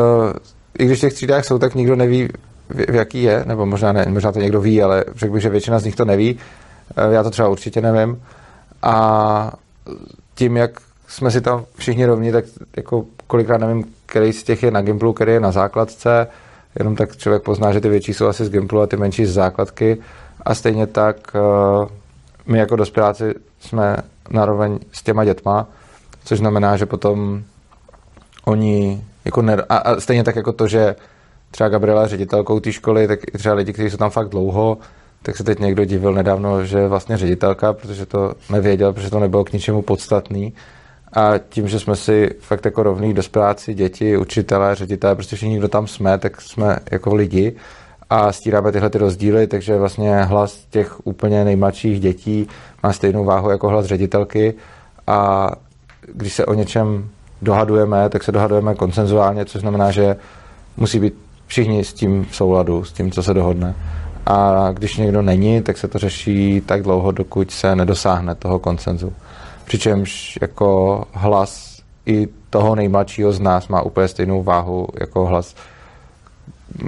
i 0.80 0.86
když 0.86 0.98
v 0.98 1.02
těch 1.02 1.14
třídách 1.14 1.46
jsou, 1.46 1.58
tak 1.60 1.76
nikdo 1.76 1.96
neví, 1.96 2.28
v, 2.70 2.96
jaký 2.96 3.24
je, 3.24 3.44
nebo 3.46 3.66
možná, 3.66 3.92
ne, 3.92 4.06
možná 4.10 4.32
to 4.32 4.40
někdo 4.40 4.62
ví, 4.62 4.84
ale 4.84 5.06
řekl 5.16 5.34
bych, 5.34 5.42
že 5.42 5.50
většina 5.50 5.80
z 5.80 5.86
nich 5.86 5.96
to 5.96 6.06
neví. 6.06 6.40
Eh, 6.98 7.14
já 7.14 7.24
to 7.24 7.30
třeba 7.30 7.48
určitě 7.48 7.82
nevím. 7.82 8.22
A 8.82 9.54
tím, 10.36 10.58
jak 10.58 10.72
jsme 11.08 11.32
si 11.32 11.42
tam 11.42 11.66
všichni 11.78 12.06
rovni, 12.06 12.32
tak 12.32 12.46
jako 12.78 13.06
kolikrát 13.28 13.58
nevím, 13.58 13.86
který 14.06 14.34
z 14.34 14.44
těch 14.44 14.64
je 14.64 14.72
na 14.72 14.82
Gimplu, 14.82 15.14
který 15.14 15.32
je 15.32 15.40
na 15.40 15.52
základce, 15.52 16.28
jenom 16.80 16.96
tak 16.96 17.18
člověk 17.18 17.44
pozná, 17.44 17.74
že 17.74 17.82
ty 17.82 17.90
větší 17.90 18.14
jsou 18.14 18.28
asi 18.28 18.46
z 18.46 18.50
Gimplu 18.50 18.82
a 18.82 18.88
ty 18.88 18.98
menší 18.98 19.26
z 19.26 19.34
základky. 19.34 19.98
A 20.46 20.56
stejně 20.56 20.88
tak 20.88 21.16
eh, 21.36 21.88
my 22.46 22.58
jako 22.58 22.76
dospěláci 22.76 23.34
jsme 23.60 23.98
naroveň 24.30 24.80
s 24.92 25.04
těma 25.04 25.26
dětma, 25.26 25.68
což 26.26 26.38
znamená, 26.38 26.78
že 26.78 26.86
potom 26.86 27.44
oni 28.46 29.04
jako 29.26 29.42
ne, 29.42 29.56
a, 29.70 29.78
a 29.78 30.00
stejně 30.00 30.24
tak 30.24 30.36
jako 30.36 30.54
to, 30.54 30.68
že 30.68 30.96
třeba 31.56 31.70
Gabriela 31.70 32.08
ředitelkou 32.08 32.60
té 32.60 32.72
školy, 32.72 33.08
tak 33.08 33.20
i 33.34 33.38
třeba 33.38 33.56
lidi, 33.56 33.74
kteří 33.74 33.90
jsou 33.90 33.98
tam 33.98 34.10
fakt 34.10 34.30
dlouho, 34.30 34.78
tak 35.22 35.38
se 35.38 35.44
teď 35.44 35.60
někdo 35.60 35.86
divil 35.86 36.14
nedávno, 36.14 36.66
že 36.66 36.88
vlastně 36.88 37.18
ředitelka, 37.18 37.74
protože 37.74 38.06
to 38.06 38.34
nevěděl, 38.50 38.94
protože 38.94 39.10
to 39.10 39.20
nebylo 39.20 39.44
k 39.44 39.54
ničemu 39.54 39.82
podstatný. 39.82 40.54
A 41.14 41.38
tím, 41.50 41.68
že 41.68 41.80
jsme 41.80 41.96
si 41.96 42.36
fakt 42.40 42.66
jako 42.66 42.84
rovný 42.84 43.14
dospěláci, 43.14 43.74
děti, 43.74 44.18
učitelé, 44.18 44.76
ředitelé, 44.76 45.16
prostě 45.16 45.36
všichni, 45.36 45.58
kdo 45.58 45.68
tam 45.68 45.88
jsme, 45.88 46.18
tak 46.18 46.42
jsme 46.42 46.80
jako 46.92 47.16
lidi 47.16 47.56
a 48.10 48.32
stíráme 48.32 48.72
tyhle 48.72 48.90
ty 48.90 48.98
rozdíly, 48.98 49.48
takže 49.48 49.78
vlastně 49.78 50.24
hlas 50.24 50.66
těch 50.70 51.08
úplně 51.08 51.44
nejmladších 51.44 52.00
dětí 52.00 52.48
má 52.84 52.94
stejnou 52.94 53.26
váhu 53.26 53.50
jako 53.50 53.70
hlas 53.70 53.86
ředitelky 53.86 54.54
a 55.08 55.52
když 56.14 56.34
se 56.34 56.46
o 56.46 56.54
něčem 56.54 57.10
dohadujeme, 57.42 58.10
tak 58.10 58.24
se 58.24 58.32
dohadujeme 58.32 58.76
konsenzuálně, 58.76 59.46
což 59.46 59.62
znamená, 59.62 59.92
že 59.92 60.16
musí 60.78 61.00
být 61.00 61.25
všichni 61.48 61.84
s 61.84 61.94
tím 61.94 62.26
v 62.26 62.36
souladu, 62.36 62.84
s 62.84 62.92
tím, 62.92 63.12
co 63.12 63.24
se 63.24 63.34
dohodne. 63.34 63.76
A 64.26 64.70
když 64.74 64.98
někdo 64.98 65.22
není, 65.22 65.62
tak 65.62 65.78
se 65.78 65.88
to 65.88 66.00
řeší 66.00 66.62
tak 66.66 66.84
dlouho, 66.84 67.12
dokud 67.12 67.52
se 67.52 67.76
nedosáhne 67.76 68.36
toho 68.36 68.60
konsenzu. 68.60 69.14
Přičemž 69.66 70.38
jako 70.42 71.04
hlas 71.14 71.82
i 72.06 72.28
toho 72.50 72.76
nejmladšího 72.76 73.32
z 73.32 73.40
nás 73.40 73.68
má 73.68 73.82
úplně 73.82 74.08
stejnou 74.08 74.44
váhu 74.44 74.88
jako 75.00 75.26
hlas 75.26 75.56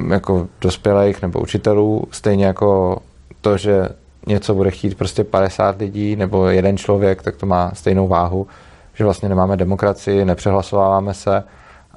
jako 0.10 0.48
dospělých 0.62 1.22
nebo 1.22 1.39
učitelů, 1.39 2.08
stejně 2.12 2.46
jako 2.46 2.98
to, 3.41 3.58
že 3.58 3.89
něco 4.28 4.56
bude 4.56 4.72
chtít 4.72 4.98
prostě 4.98 5.24
50 5.24 5.80
lidí 5.80 6.15
nebo 6.15 6.48
jeden 6.48 6.78
člověk, 6.78 7.22
tak 7.22 7.36
to 7.36 7.46
má 7.46 7.72
stejnou 7.74 8.08
váhu, 8.08 8.48
že 8.93 9.04
vlastně 9.04 9.30
nemáme 9.30 9.58
demokracii, 9.58 10.26
nepřehlasováváme 10.26 11.13
se 11.13 11.43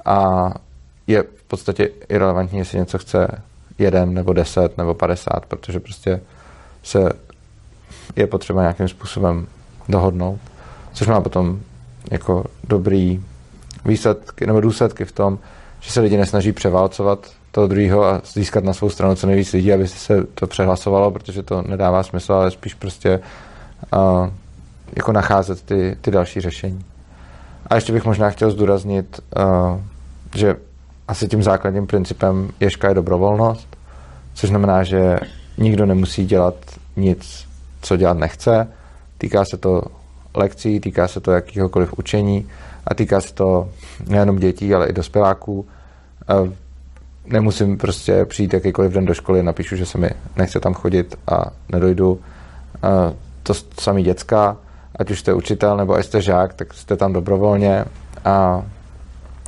a 0.05 0.49
je 1.07 1.23
podstatě 1.51 1.89
irrelevantní, 2.09 2.59
jestli 2.59 2.79
něco 2.79 2.97
chce 2.97 3.27
jeden 3.77 4.13
nebo 4.13 4.33
deset 4.33 4.77
nebo 4.77 4.93
padesát, 4.93 5.45
protože 5.47 5.79
prostě 5.79 6.21
se 6.83 7.09
je 8.15 8.27
potřeba 8.27 8.61
nějakým 8.61 8.87
způsobem 8.87 9.47
dohodnout, 9.89 10.39
což 10.93 11.07
má 11.07 11.21
potom 11.21 11.59
jako 12.11 12.45
dobrý 12.63 13.23
výsledky 13.85 14.47
nebo 14.47 14.61
důsledky 14.61 15.05
v 15.05 15.11
tom, 15.11 15.39
že 15.79 15.91
se 15.91 16.01
lidi 16.01 16.17
nesnaží 16.17 16.51
převálcovat 16.51 17.31
toho 17.51 17.67
druhého 17.67 18.05
a 18.05 18.21
získat 18.33 18.63
na 18.63 18.73
svou 18.73 18.89
stranu 18.89 19.15
co 19.15 19.27
nejvíc 19.27 19.53
lidí, 19.53 19.73
aby 19.73 19.87
se 19.87 20.23
to 20.23 20.47
přehlasovalo, 20.47 21.11
protože 21.11 21.43
to 21.43 21.61
nedává 21.61 22.03
smysl, 22.03 22.33
ale 22.33 22.51
spíš 22.51 22.73
prostě 22.73 23.19
uh, 23.93 24.29
jako 24.95 25.11
nacházet 25.11 25.61
ty, 25.61 25.97
ty 26.01 26.11
další 26.11 26.41
řešení. 26.41 26.85
A 27.67 27.75
ještě 27.75 27.93
bych 27.93 28.05
možná 28.05 28.29
chtěl 28.29 28.51
zdůraznit, 28.51 29.19
uh, 29.37 29.79
že 30.35 30.55
asi 31.11 31.27
tím 31.27 31.43
základním 31.43 31.87
principem 31.87 32.49
ješka 32.59 32.87
je 32.87 32.93
dobrovolnost, 32.93 33.77
což 34.33 34.49
znamená, 34.49 34.83
že 34.83 35.19
nikdo 35.57 35.85
nemusí 35.85 36.25
dělat 36.25 36.55
nic, 36.95 37.47
co 37.81 37.97
dělat 37.97 38.17
nechce. 38.17 38.67
Týká 39.17 39.45
se 39.45 39.57
to 39.57 39.81
lekcí, 40.33 40.79
týká 40.79 41.07
se 41.07 41.19
to 41.19 41.31
jakýhokoliv 41.31 41.93
učení 41.97 42.47
a 42.87 42.93
týká 42.93 43.21
se 43.21 43.33
to 43.33 43.69
nejenom 44.07 44.39
dětí, 44.39 44.73
ale 44.73 44.87
i 44.87 44.93
dospěláků. 44.93 45.65
Nemusím 47.25 47.77
prostě 47.77 48.25
přijít 48.25 48.53
jakýkoliv 48.53 48.91
den 48.91 49.05
do 49.05 49.13
školy, 49.13 49.43
napíšu, 49.43 49.75
že 49.75 49.85
se 49.85 49.97
mi 49.97 50.09
nechce 50.37 50.59
tam 50.59 50.73
chodit 50.73 51.15
a 51.27 51.45
nedojdu. 51.69 52.19
To 53.43 53.53
samý 53.79 54.03
děcka, 54.03 54.57
ať 54.95 55.11
už 55.11 55.19
jste 55.19 55.33
učitel 55.33 55.77
nebo 55.77 55.97
jste 55.97 56.21
žák, 56.21 56.53
tak 56.53 56.73
jste 56.73 56.97
tam 56.97 57.13
dobrovolně 57.13 57.85
a 58.25 58.65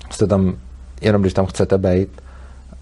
jste 0.09 0.27
tam 0.27 0.55
jenom 1.03 1.21
když 1.21 1.33
tam 1.33 1.45
chcete 1.45 1.77
být 1.77 2.21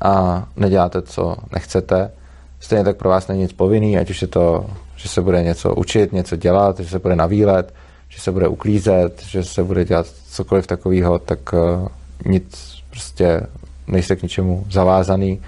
a 0.02 0.46
neděláte, 0.56 1.02
co 1.02 1.36
nechcete. 1.54 2.12
Stejně 2.60 2.84
tak 2.84 2.98
pro 2.98 3.10
vás 3.10 3.28
není 3.28 3.42
nic 3.42 3.54
povinný, 3.54 3.98
ať 3.98 4.10
už 4.10 4.22
je 4.22 4.28
to, 4.28 4.66
že 4.96 5.10
se 5.10 5.22
bude 5.22 5.44
něco 5.44 5.76
učit, 5.76 6.14
něco 6.14 6.36
dělat, 6.36 6.80
že 6.80 6.90
se 6.90 7.00
bude 7.00 7.16
na 7.16 7.26
výlet, 7.26 7.74
že 8.10 8.22
se 8.22 8.32
bude 8.32 8.48
uklízet, 8.48 9.22
že 9.26 9.44
se 9.44 9.64
bude 9.64 9.86
dělat 9.86 10.06
cokoliv 10.32 10.68
takového, 10.68 11.20
tak 11.20 11.54
uh, 11.54 11.88
nic 12.26 12.78
prostě 12.90 13.42
nejste 13.88 14.16
k 14.16 14.24
ničemu 14.24 14.66
zavázaný 14.72 15.42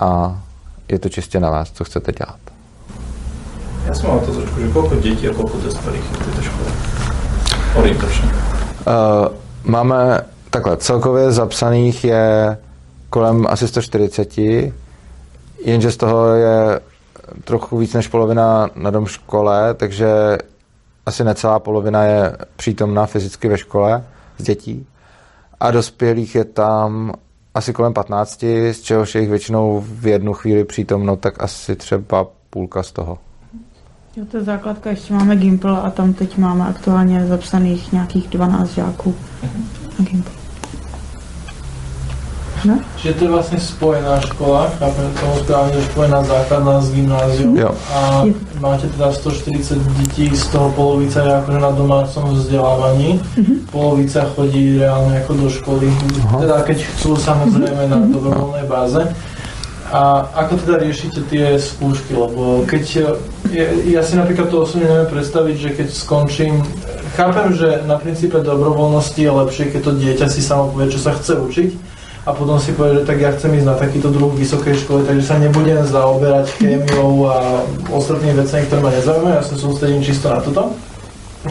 a 0.00 0.42
je 0.88 0.98
to 0.98 1.08
čistě 1.08 1.40
na 1.40 1.50
vás, 1.50 1.72
co 1.72 1.84
chcete 1.84 2.12
dělat. 2.12 2.38
Já 3.86 3.94
jsem 3.94 4.08
mal 4.08 4.20
to 4.20 4.32
trošku, 4.34 4.60
že 4.60 4.68
koľko 4.68 4.94
dětí 5.00 5.28
a 5.28 5.32
koľko 5.32 5.56
dospělých 5.64 6.04
je 6.04 6.16
v 6.16 6.24
této 6.24 6.42
škole? 6.42 6.70
Orientačně. 7.76 8.28
Uh, 8.28 9.28
máme 9.64 10.20
takhle, 10.50 10.76
celkově 10.76 11.32
zapsaných 11.32 12.04
je 12.04 12.58
kolem 13.10 13.46
asi 13.48 13.68
140, 13.68 14.38
jenže 15.64 15.92
z 15.92 15.96
toho 15.96 16.26
je 16.26 16.80
trochu 17.44 17.78
víc 17.78 17.94
než 17.94 18.08
polovina 18.08 18.68
na 18.74 18.90
dom 18.90 19.06
škole, 19.06 19.74
takže 19.74 20.38
asi 21.06 21.24
necelá 21.24 21.58
polovina 21.58 22.04
je 22.04 22.36
přítomná 22.56 23.06
fyzicky 23.06 23.48
ve 23.48 23.58
škole 23.58 24.04
z 24.38 24.44
dětí. 24.44 24.86
A 25.60 25.70
dospělých 25.70 26.34
je 26.34 26.44
tam 26.44 27.12
asi 27.54 27.72
kolem 27.72 27.94
15, 27.94 28.44
z 28.72 28.80
čehož 28.80 29.14
je 29.14 29.20
jich 29.20 29.30
většinou 29.30 29.84
v 29.86 30.06
jednu 30.06 30.32
chvíli 30.32 30.64
přítomno, 30.64 31.16
tak 31.16 31.42
asi 31.42 31.76
třeba 31.76 32.26
půlka 32.50 32.82
z 32.82 32.92
toho. 32.92 33.18
Jo, 34.16 34.24
to 34.30 34.36
je 34.36 34.44
základka, 34.44 34.90
ještě 34.90 35.14
máme 35.14 35.36
Gimple 35.36 35.80
a 35.80 35.90
tam 35.90 36.12
teď 36.12 36.38
máme 36.38 36.64
aktuálně 36.64 37.26
zapsaných 37.26 37.92
nějakých 37.92 38.28
12 38.28 38.70
žáků 38.70 39.14
na 39.98 40.04
Gimple. 40.04 40.37
Ne? 42.64 42.78
Že 42.96 43.14
to 43.14 43.24
je 43.24 43.30
vlastně 43.30 43.60
spojená 43.60 44.20
škola, 44.20 44.70
chápem 44.78 45.10
tomu 45.20 45.34
správně, 45.38 45.72
že 45.74 45.82
spojená 45.84 46.22
základná 46.22 46.80
s 46.80 46.92
gymnázium. 46.92 47.56
Jo. 47.56 47.70
A 47.94 48.24
máte 48.60 48.88
teda 48.88 49.12
140 49.12 49.78
dětí, 49.78 50.36
z 50.36 50.46
toho 50.46 50.70
polovica 50.70 51.22
je 51.22 51.34
akože 51.34 51.58
na 51.58 51.70
domácom 51.70 52.24
vzdelávaní, 52.34 53.20
mm-hmm. 53.20 53.58
polovica 53.70 54.24
chodí 54.34 54.78
reálne 54.78 55.16
jako 55.16 55.32
do 55.34 55.50
školy, 55.50 55.92
Aha. 56.24 56.38
teda 56.40 56.62
keď 56.62 56.78
chcú 56.84 57.16
samozrejme 57.16 57.88
na 57.88 57.96
mhm. 57.96 58.12
dobrovoľnej 58.12 58.66
báze. 58.68 59.02
A 59.88 60.28
ako 60.44 60.68
teda 60.68 60.84
riešite 60.84 61.24
tie 61.32 61.56
skúšky, 61.56 62.12
lebo 62.12 62.60
keď, 62.68 63.08
ja, 63.48 63.66
ja 63.88 64.02
si 64.04 64.20
napríklad 64.20 64.52
to 64.52 64.68
osobne 64.68 64.84
neviem 64.84 65.08
predstaviť, 65.08 65.56
že 65.56 65.70
keď 65.80 65.88
skončím, 65.88 66.60
chápem, 67.16 67.56
že 67.56 67.88
na 67.88 67.96
princípe 67.96 68.36
dobrovoľnosti 68.36 69.16
je 69.16 69.32
lepšie, 69.32 69.64
keď 69.72 69.80
to 69.80 69.92
dieťa 69.96 70.26
si 70.28 70.44
samo 70.44 70.76
povie, 70.76 70.92
čo 70.92 71.00
sa 71.00 71.16
chce 71.16 71.40
učiť, 71.40 71.70
a 72.28 72.36
potom 72.36 72.60
si 72.60 72.76
povie, 72.76 73.00
že 73.00 73.08
tak 73.08 73.24
ja 73.24 73.32
chcem 73.32 73.56
ísť 73.56 73.68
na 73.72 73.76
takýto 73.80 74.12
druh 74.12 74.28
vysokej 74.36 74.84
školy, 74.84 75.08
takže 75.08 75.24
sa 75.24 75.40
nebudem 75.40 75.80
zaoberať 75.80 76.60
chémiou 76.60 77.24
a 77.24 77.64
ostatnými 77.88 78.44
vecami, 78.44 78.68
ktoré 78.68 78.80
ma 78.84 78.92
nezaujímajú, 78.92 79.32
ja 79.32 79.48
sa 79.48 79.56
sústredím 79.56 80.04
čisto 80.04 80.28
na 80.28 80.44
toto. 80.44 80.76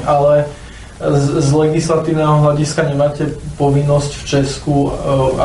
Ale 0.06 0.46
z, 1.02 1.26
z 1.42 1.50
legislatívneho 1.50 2.46
hľadiska 2.46 2.94
nemáte 2.94 3.26
povinnosť 3.58 4.12
v 4.22 4.24
Česku 4.30 4.76
uh, 4.86 4.94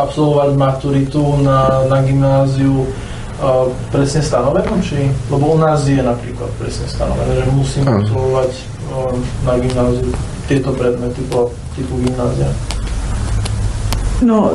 absolvovať 0.05 0.53
maturitu 0.53 1.25
na, 1.41 1.89
na 1.89 2.05
gymnáziu 2.05 2.85
uh, 2.85 3.73
presne 3.89 4.21
stanovenú? 4.21 4.85
Či, 4.85 5.09
lebo 5.33 5.57
u 5.57 5.59
nás 5.61 5.89
je 5.89 6.01
napríklad 6.01 6.53
presne 6.61 6.85
stanovené, 6.93 7.41
že 7.41 7.57
musím 7.57 7.85
absolvovať 7.89 8.53
uh, 8.53 9.17
na 9.49 9.55
gymnáziu 9.57 10.13
tieto 10.45 10.77
predmety 10.77 11.25
po 11.33 11.49
typu 11.73 11.97
gymnázia. 12.05 12.53
No, 14.21 14.53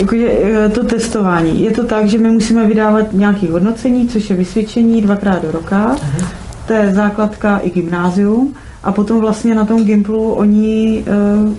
Jakože 0.00 0.28
eh, 0.28 0.68
to 0.68 0.84
testování. 0.84 1.64
Je 1.64 1.70
to 1.70 1.84
tak, 1.84 2.06
že 2.06 2.18
my 2.18 2.30
musíme 2.30 2.66
vydávat 2.66 3.12
nějaké 3.12 3.46
hodnocení, 3.46 4.08
což 4.08 4.30
je 4.30 4.36
vysvědčení 4.36 5.02
dvakrát 5.02 5.42
do 5.42 5.50
roka. 5.50 5.96
Uh-huh. 5.96 6.26
To 6.66 6.72
je 6.72 6.94
základka 6.94 7.58
i 7.58 7.70
gymnázium. 7.70 8.54
A 8.82 8.92
potom 8.92 9.20
vlastně 9.20 9.54
na 9.54 9.64
tom 9.64 9.84
Gimplu 9.84 10.32
oni, 10.32 11.04
uh, 11.44 11.54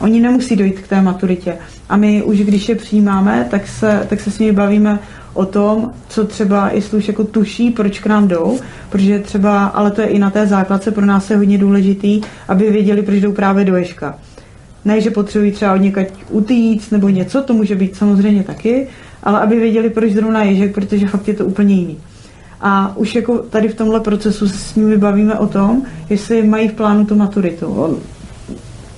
oni 0.00 0.20
nemusí 0.20 0.56
dojít 0.56 0.80
k 0.80 0.88
té 0.88 1.02
maturitě. 1.02 1.58
A 1.88 1.96
my 1.96 2.22
už 2.22 2.38
když 2.38 2.68
je 2.68 2.74
přijímáme, 2.74 3.46
tak 3.50 3.68
se, 3.68 4.06
tak 4.08 4.20
se 4.20 4.30
s 4.30 4.38
nimi 4.38 4.52
bavíme 4.52 4.98
o 5.34 5.46
tom, 5.46 5.92
co 6.08 6.24
třeba 6.24 6.70
jestli 6.72 6.98
už 6.98 7.08
jako 7.08 7.24
tuší, 7.24 7.70
proč 7.70 7.98
k 7.98 8.06
nám 8.06 8.28
jdou, 8.28 8.58
protože 8.90 9.18
třeba, 9.18 9.66
ale 9.66 9.90
to 9.90 10.00
je 10.00 10.06
i 10.06 10.18
na 10.18 10.30
té 10.30 10.46
základce, 10.46 10.90
pro 10.90 11.06
nás 11.06 11.30
je 11.30 11.36
hodně 11.36 11.58
důležitý, 11.58 12.20
aby 12.48 12.70
věděli, 12.70 13.02
proč 13.02 13.20
jdou 13.20 13.32
právě 13.32 13.64
do 13.64 13.76
Ješka 13.76 14.18
Ne, 14.88 15.00
že 15.00 15.10
potřebují 15.10 15.52
třeba 15.52 15.74
od 15.74 15.76
někaď 15.76 16.08
utíct 16.30 16.92
nebo 16.92 17.08
něco, 17.08 17.42
to 17.42 17.54
může 17.54 17.74
být 17.74 17.96
samozřejmě 17.96 18.42
taky, 18.42 18.86
ale 19.22 19.40
aby 19.40 19.58
věděli, 19.58 19.90
proč 19.90 20.12
zrovna 20.12 20.42
ježek, 20.42 20.74
protože 20.74 21.06
fakt 21.06 21.28
je 21.28 21.34
to 21.34 21.44
úplně 21.44 21.74
jiný. 21.74 21.98
A 22.60 22.96
už 22.96 23.14
jako 23.14 23.38
tady 23.38 23.68
v 23.68 23.74
tomhle 23.74 24.00
procesu 24.00 24.48
s 24.48 24.74
nimi 24.74 24.96
bavíme 24.96 25.38
o 25.38 25.46
tom, 25.46 25.82
jestli 26.10 26.42
mají 26.42 26.68
v 26.68 26.72
plánu 26.72 27.04
tu 27.04 27.14
maturitu. 27.14 27.98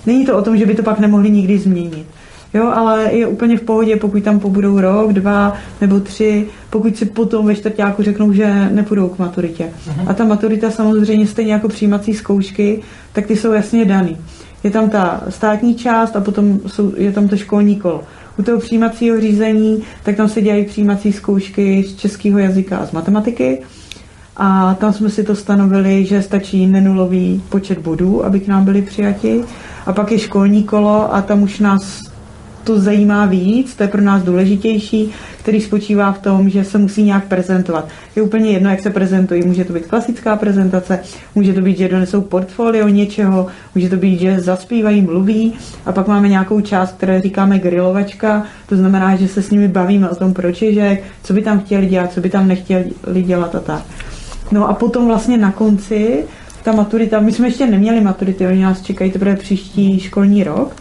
Není 0.07 0.27
to 0.27 0.39
o 0.39 0.43
tom, 0.43 0.57
že 0.57 0.67
by 0.67 0.75
to 0.75 0.83
pak 0.83 0.99
nemohli 0.99 1.31
nikdy 1.31 1.59
změnit. 1.59 2.07
Jo, 2.55 2.67
ale 2.75 3.15
je 3.15 3.27
úplně 3.27 3.59
v 3.59 3.63
pohodě, 3.63 3.97
pokud 3.97 4.23
tam 4.23 4.41
pobudou 4.41 4.81
rok, 4.81 5.13
dva 5.13 5.55
nebo 5.81 6.01
tři, 6.01 6.47
pokud 6.71 6.97
si 6.97 7.05
potom 7.05 7.47
ve 7.47 7.55
čtvrtáku 7.55 8.03
řeknou, 8.03 8.33
že 8.33 8.69
nepůjdou 8.73 9.09
k 9.09 9.19
maturitě. 9.19 9.65
Uh-huh. 9.65 10.11
A 10.11 10.15
ta 10.15 10.25
maturita 10.25 10.71
samozřejmě 10.71 11.27
stejně 11.27 11.53
jako 11.53 11.69
přijímací 11.69 12.15
zkoušky, 12.15 12.83
tak 13.13 13.27
ty 13.27 13.37
jsou 13.37 13.53
jasně 13.53 13.85
daný. 13.85 14.17
Je 14.65 14.71
tam 14.71 14.91
ta 14.91 15.23
státní 15.29 15.75
část 15.75 16.17
a 16.17 16.21
potom 16.21 16.61
jsou, 16.67 16.93
je 16.97 17.13
tam 17.13 17.29
to 17.29 17.37
školní 17.37 17.77
kolo. 17.77 18.05
U 18.39 18.43
toho 18.43 18.59
přijímacího 18.59 19.21
řízení, 19.21 19.83
tak 20.03 20.17
tam 20.17 20.29
se 20.29 20.43
dělají 20.43 20.65
přijímací 20.65 21.13
zkoušky 21.13 21.85
z 21.89 21.97
českého 21.97 22.39
jazyka 22.39 22.79
a 22.79 22.87
z 22.87 22.93
matematiky. 22.93 23.63
A 24.37 24.75
tam 24.75 24.93
jsme 24.93 25.11
si 25.11 25.25
to 25.25 25.37
stanovili, 25.37 26.05
že 26.05 26.23
stačí 26.23 26.67
nenulový 26.67 27.43
počet 27.49 27.79
bodů, 27.79 28.25
aby 28.25 28.41
k 28.41 28.49
nám 28.49 28.65
byli 28.65 28.83
přijati. 28.83 29.45
A 29.87 29.93
pak 29.93 30.13
je 30.13 30.19
školní 30.19 30.63
kolo 30.63 31.15
a 31.15 31.23
tam 31.23 31.43
už 31.43 31.59
nás 31.59 32.10
to 32.65 32.81
zajímá 32.81 33.27
víc, 33.27 33.75
to 33.75 33.83
je 33.83 33.89
pro 33.89 34.01
nás 34.01 34.23
důležitější, 34.23 35.11
který 35.39 35.61
spočívá 35.61 36.13
v 36.13 36.19
tom, 36.19 36.51
že 36.51 36.65
se 36.65 36.79
musí 36.79 37.03
nějak 37.03 37.25
prezentovat. 37.25 37.89
Je 38.17 38.23
úplně 38.23 38.51
jedno, 38.51 38.71
jak 38.71 38.81
se 38.81 38.91
prezentují. 38.91 39.43
Může 39.47 39.65
to 39.65 39.73
být 39.73 39.87
klasická 39.87 40.37
prezentace, 40.37 40.99
může 41.35 41.53
to 41.53 41.61
být, 41.61 41.79
že 41.79 41.89
donesou 41.89 42.21
portfolio 42.21 42.89
něčeho, 42.89 43.47
může 43.75 43.89
to 43.89 43.97
být, 43.97 44.21
že 44.21 44.41
zaspívají, 44.41 45.03
mluví 45.03 45.53
a 45.87 45.93
pak 45.93 46.09
máme 46.09 46.29
nějakou 46.29 46.61
část, 46.61 46.93
které 46.93 47.21
říkáme 47.21 47.59
grilovačka, 47.59 48.45
to 48.69 48.77
znamená, 48.77 49.17
že 49.17 49.29
se 49.29 49.43
s 49.43 49.51
nimi 49.51 49.69
bavíme 49.69 50.09
o 50.09 50.15
tom, 50.15 50.35
proč 50.35 50.63
je, 50.63 50.99
co 51.23 51.33
by 51.33 51.43
tam 51.43 51.61
chtěli 51.61 51.87
dělat, 51.87 52.13
co 52.13 52.21
by 52.21 52.31
tam 52.31 52.49
nechtěli 52.49 53.23
dělat 53.23 53.55
a 53.55 53.61
tak. 53.61 53.83
No 54.53 54.69
a 54.69 54.75
potom 54.75 55.07
vlastně 55.07 55.39
na 55.39 55.53
konci 55.53 56.25
ta 56.63 56.73
maturita, 56.73 57.21
my 57.21 57.33
jsme 57.33 57.49
ještě 57.49 57.67
neměli 57.67 58.01
maturity, 58.01 58.47
oni 58.47 58.63
nás 58.63 58.83
čekají 58.83 59.11
teprve 59.11 59.37
příští 59.37 60.01
školní 60.01 60.45
rok, 60.45 60.75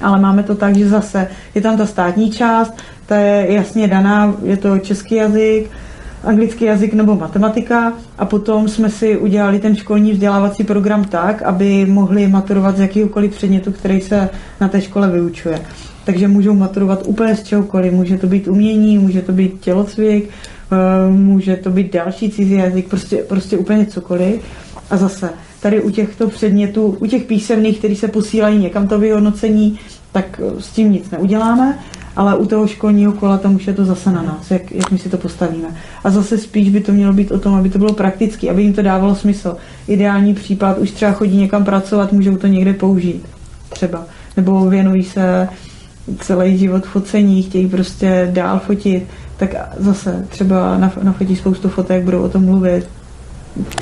ale 0.00 0.20
máme 0.20 0.42
to 0.42 0.54
tak, 0.54 0.76
že 0.76 0.88
zase 0.88 1.28
je 1.54 1.60
tam 1.60 1.76
ta 1.76 1.86
státní 1.86 2.30
část, 2.30 2.74
ta 3.06 3.16
je 3.16 3.52
jasně 3.52 3.88
daná, 3.88 4.34
je 4.42 4.56
to 4.56 4.78
český 4.78 5.14
jazyk, 5.14 5.70
anglický 6.24 6.64
jazyk 6.64 6.94
nebo 6.94 7.16
matematika 7.16 7.92
a 8.18 8.24
potom 8.24 8.68
jsme 8.68 8.90
si 8.90 9.16
udělali 9.16 9.58
ten 9.58 9.76
školní 9.76 10.12
vzdělávací 10.12 10.64
program 10.64 11.04
tak, 11.04 11.42
aby 11.42 11.86
mohli 11.86 12.28
maturovat 12.28 12.76
z 12.76 12.80
jakýkoliv 12.80 13.36
předmětu, 13.36 13.72
který 13.72 14.00
se 14.00 14.28
na 14.60 14.68
té 14.68 14.80
škole 14.80 15.10
vyučuje. 15.10 15.60
Takže 16.04 16.28
můžou 16.28 16.54
maturovat 16.54 17.02
úplně 17.06 17.36
z 17.36 17.42
čehokoliv. 17.42 17.92
Může 17.92 18.18
to 18.18 18.26
být 18.26 18.48
umění, 18.48 18.98
může 18.98 19.22
to 19.22 19.32
být 19.32 19.60
tělocvik, 19.60 20.28
eh, 20.28 21.10
může 21.10 21.56
to 21.56 21.70
být 21.70 21.92
další 21.92 22.30
cizí 22.30 22.52
jazyk, 22.52 22.88
prostě, 22.88 23.16
prostě 23.16 23.58
úplně 23.58 23.86
cokoliv. 23.86 24.40
A 24.90 24.96
zase 24.96 25.30
tady 25.60 25.82
u 25.82 25.90
těchto 25.90 26.28
předmětů, 26.28 26.96
u 27.00 27.06
těch 27.06 27.24
písemných, 27.24 27.78
který 27.78 27.96
se 27.96 28.08
posílají 28.08 28.58
někam 28.58 28.88
to 28.88 28.98
vyhodnocení, 28.98 29.78
tak 30.12 30.40
s 30.58 30.68
tím 30.68 30.92
nic 30.92 31.10
neuděláme, 31.10 31.78
ale 32.16 32.36
u 32.36 32.46
toho 32.46 32.66
školního 32.66 33.12
kola 33.12 33.38
tam 33.38 33.54
už 33.54 33.66
je 33.66 33.72
to 33.72 33.84
zase 33.84 34.10
na 34.10 34.22
nás, 34.22 34.50
jak, 34.50 34.72
jak 34.72 34.90
my 34.90 34.98
si 34.98 35.08
to 35.08 35.18
postavíme. 35.18 35.68
A 36.04 36.10
zase 36.10 36.38
spíš 36.38 36.70
by 36.70 36.80
to 36.80 36.92
mělo 36.92 37.12
být 37.12 37.32
o 37.32 37.38
tom, 37.38 37.54
aby 37.54 37.70
to 37.70 37.78
bylo 37.78 37.92
prakticky, 37.92 38.50
aby 38.50 38.62
jim 38.62 38.72
to 38.72 38.82
dávalo 38.82 39.14
smysl. 39.14 39.56
Ideální 39.88 40.34
případ, 40.34 40.78
už 40.78 40.90
třeba 40.90 41.12
chodí 41.12 41.36
někam 41.36 41.64
pracovat, 41.64 42.12
můžou 42.12 42.36
to 42.36 42.46
někde 42.46 42.72
použít 42.72 43.26
třeba. 43.68 44.04
Nebo 44.36 44.70
věnují 44.70 45.02
se 45.02 45.48
celý 46.20 46.58
život 46.58 46.86
focení, 46.86 47.42
chtějí 47.42 47.68
prostě 47.68 48.28
dál 48.32 48.58
fotit, 48.66 49.04
tak 49.36 49.54
zase 49.76 50.26
třeba 50.28 50.78
nafotí 51.02 51.36
spoustu 51.36 51.68
fotek, 51.68 52.04
budou 52.04 52.22
o 52.22 52.28
tom 52.28 52.44
mluvit, 52.44 52.88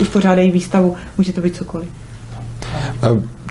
uspořádají 0.03 0.51
výstavu, 0.51 0.97
může 1.19 1.33
to 1.33 1.41
být 1.41 1.57
cokoliv. 1.57 1.89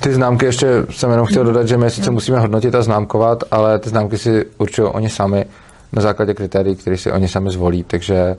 Ty 0.01 0.13
známky 0.13 0.45
ještě 0.45 0.67
jsem 0.89 1.11
jenom 1.11 1.25
chtěl 1.25 1.43
dodat, 1.43 1.67
že 1.67 1.77
my 1.77 1.89
sice 1.89 2.11
musíme 2.11 2.39
hodnotit 2.39 2.75
a 2.75 2.81
známkovat, 2.81 3.43
ale 3.51 3.79
ty 3.79 3.89
známky 3.89 4.17
si 4.17 4.45
určují 4.57 4.87
oni 4.87 5.09
sami 5.09 5.45
na 5.93 6.01
základě 6.01 6.33
kritérií, 6.33 6.75
které 6.75 6.97
si 6.97 7.11
oni 7.11 7.27
sami 7.27 7.51
zvolí, 7.51 7.83
takže 7.83 8.35